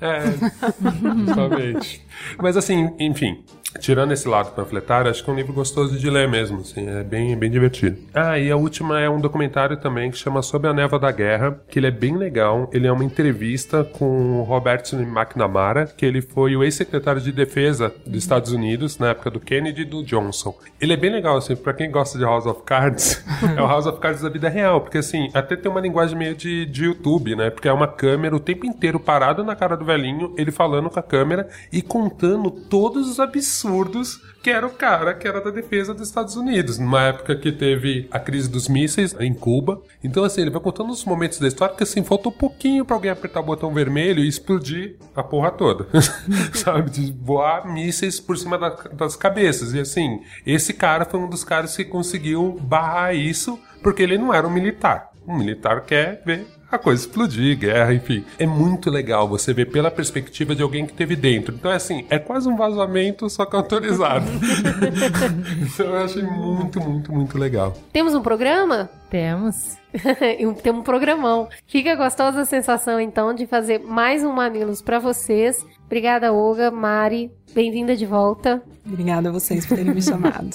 É, 0.00 0.20
justamente. 1.26 2.06
Mas 2.38 2.56
assim, 2.56 2.90
enfim, 2.98 3.42
tirando 3.80 4.12
esse 4.12 4.28
lado 4.28 4.52
panfletário, 4.52 5.10
acho 5.10 5.22
que 5.22 5.30
é 5.30 5.32
um 5.32 5.36
livro 5.36 5.52
gostoso 5.52 5.98
de 5.98 6.08
ler 6.08 6.28
mesmo, 6.28 6.60
assim, 6.60 6.88
é 6.88 7.02
bem, 7.02 7.36
bem 7.36 7.50
divertido. 7.50 7.98
Ah, 8.14 8.38
e 8.38 8.50
a 8.50 8.56
última 8.56 9.00
é 9.00 9.08
um 9.08 9.20
documentário 9.20 9.76
também 9.76 10.10
que 10.10 10.16
chama 10.16 10.42
Sob 10.42 10.66
a 10.66 10.72
Névoa 10.72 10.98
da 10.98 11.12
Guerra, 11.12 11.60
que 11.68 11.78
ele 11.78 11.86
é 11.86 11.90
bem 11.90 12.16
legal. 12.16 12.68
Ele 12.72 12.86
é 12.86 12.92
uma 12.92 13.04
entrevista 13.04 13.84
com 13.84 14.40
o 14.40 14.42
Robert 14.42 14.82
McNamara, 14.92 15.86
que 15.86 16.04
ele 16.04 16.22
foi 16.22 16.56
o 16.56 16.64
ex-secretário 16.64 17.20
de 17.20 17.32
defesa 17.32 17.94
dos 18.06 18.22
Estados 18.22 18.52
Unidos 18.52 18.98
na 18.98 19.10
época 19.10 19.30
do 19.30 19.40
Kennedy 19.40 19.82
e 19.82 19.84
do 19.84 20.02
Johnson. 20.02 20.54
Ele 20.80 20.92
é 20.92 20.96
bem 20.96 21.10
legal, 21.10 21.36
assim, 21.36 21.54
pra 21.54 21.72
quem 21.72 21.90
gosta 21.90 22.18
de 22.18 22.24
House 22.24 22.46
of 22.46 22.62
Cards, 22.64 23.24
é 23.56 23.62
o 23.62 23.66
House 23.66 23.86
of 23.86 24.00
Cards 24.00 24.22
da 24.22 24.28
vida 24.28 24.48
real, 24.48 24.80
porque 24.80 24.98
assim, 24.98 25.30
até 25.34 25.56
tem 25.56 25.70
uma 25.70 25.80
linguagem 25.80 26.16
meio 26.16 26.34
de, 26.34 26.66
de 26.66 26.84
YouTube, 26.84 27.36
né? 27.36 27.50
Porque 27.50 27.68
é 27.68 27.72
uma 27.72 27.86
câmera 27.86 28.34
o 28.34 28.40
tempo 28.40 28.66
inteiro 28.66 28.98
parada 28.98 29.42
na 29.44 29.54
cara 29.54 29.76
do 29.76 29.84
velhinho, 29.84 30.34
ele 30.36 30.50
falando 30.50 30.90
com 30.90 30.98
a 30.98 31.02
câmera 31.02 31.48
e 31.72 31.82
contando 32.08 32.50
todos 32.50 33.08
os 33.08 33.20
absurdos 33.20 34.20
que 34.42 34.50
era 34.50 34.66
o 34.66 34.70
cara 34.70 35.14
que 35.14 35.26
era 35.26 35.40
da 35.40 35.50
defesa 35.50 35.92
dos 35.92 36.08
Estados 36.08 36.36
Unidos, 36.36 36.78
numa 36.78 37.02
época 37.02 37.36
que 37.36 37.50
teve 37.52 38.08
a 38.10 38.18
crise 38.18 38.48
dos 38.48 38.68
mísseis 38.68 39.14
em 39.20 39.34
Cuba. 39.34 39.82
Então, 40.02 40.24
assim, 40.24 40.40
ele 40.42 40.50
vai 40.50 40.60
contando 40.60 40.90
os 40.90 41.04
momentos 41.04 41.38
da 41.38 41.48
história 41.48 41.74
que, 41.74 41.82
assim, 41.82 42.02
faltou 42.04 42.30
pouquinho 42.32 42.84
pra 42.84 42.94
alguém 42.96 43.10
apertar 43.10 43.40
o 43.40 43.42
botão 43.42 43.74
vermelho 43.74 44.20
e 44.22 44.28
explodir 44.28 44.96
a 45.14 45.22
porra 45.22 45.50
toda. 45.50 45.86
Sabe? 46.54 46.90
De 46.90 47.12
voar 47.20 47.66
mísseis 47.70 48.20
por 48.20 48.38
cima 48.38 48.56
da- 48.56 48.70
das 48.92 49.16
cabeças. 49.16 49.74
E, 49.74 49.80
assim, 49.80 50.20
esse 50.46 50.72
cara 50.72 51.04
foi 51.04 51.18
um 51.20 51.28
dos 51.28 51.44
caras 51.44 51.76
que 51.76 51.84
conseguiu 51.84 52.56
barrar 52.62 53.14
isso 53.14 53.58
porque 53.82 54.02
ele 54.02 54.16
não 54.18 54.32
era 54.32 54.46
um 54.46 54.50
militar. 54.50 55.10
Um 55.26 55.36
militar 55.36 55.82
quer 55.84 56.22
ver 56.24 56.46
a 56.70 56.78
coisa 56.78 57.02
explodir, 57.02 57.56
guerra, 57.58 57.94
enfim. 57.94 58.24
É 58.38 58.46
muito 58.46 58.90
legal 58.90 59.26
você 59.28 59.52
ver 59.54 59.66
pela 59.70 59.90
perspectiva 59.90 60.54
de 60.54 60.62
alguém 60.62 60.84
que 60.86 60.92
teve 60.92 61.16
dentro. 61.16 61.54
Então, 61.54 61.70
é 61.70 61.76
assim, 61.76 62.04
é 62.10 62.18
quase 62.18 62.48
um 62.48 62.56
vazamento, 62.56 63.28
só 63.30 63.46
que 63.46 63.56
autorizado. 63.56 64.26
então, 65.62 65.86
eu 65.86 65.96
achei 66.04 66.22
muito, 66.22 66.80
muito, 66.80 67.12
muito 67.12 67.38
legal. 67.38 67.74
Temos 67.92 68.14
um 68.14 68.20
programa? 68.22 68.88
Temos. 69.10 69.76
E 70.38 70.46
um- 70.46 70.52
Temos 70.52 70.80
um 70.82 70.84
programão. 70.84 71.48
Fica 71.66 71.94
gostosa 71.96 72.42
a 72.42 72.44
sensação, 72.44 73.00
então, 73.00 73.32
de 73.34 73.46
fazer 73.46 73.78
mais 73.78 74.22
um 74.22 74.30
Mamilos 74.32 74.82
pra 74.82 74.98
vocês. 74.98 75.64
Obrigada, 75.86 76.30
Olga, 76.32 76.70
Mari. 76.70 77.30
Bem-vinda 77.54 77.96
de 77.96 78.04
volta. 78.04 78.62
Obrigada 78.86 79.30
a 79.30 79.32
vocês 79.32 79.64
por 79.64 79.76
terem 79.78 79.94
me 79.94 80.02
chamado. 80.02 80.50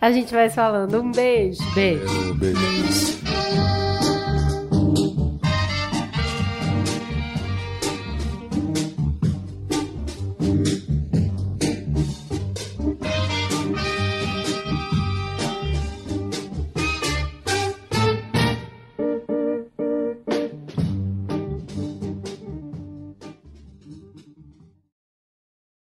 A 0.00 0.10
gente 0.10 0.32
vai 0.32 0.48
falando. 0.48 0.98
Um 1.02 1.12
beijo. 1.12 1.60
Beijo. 1.74 2.30
Um 2.32 2.34
beijo. 2.34 3.89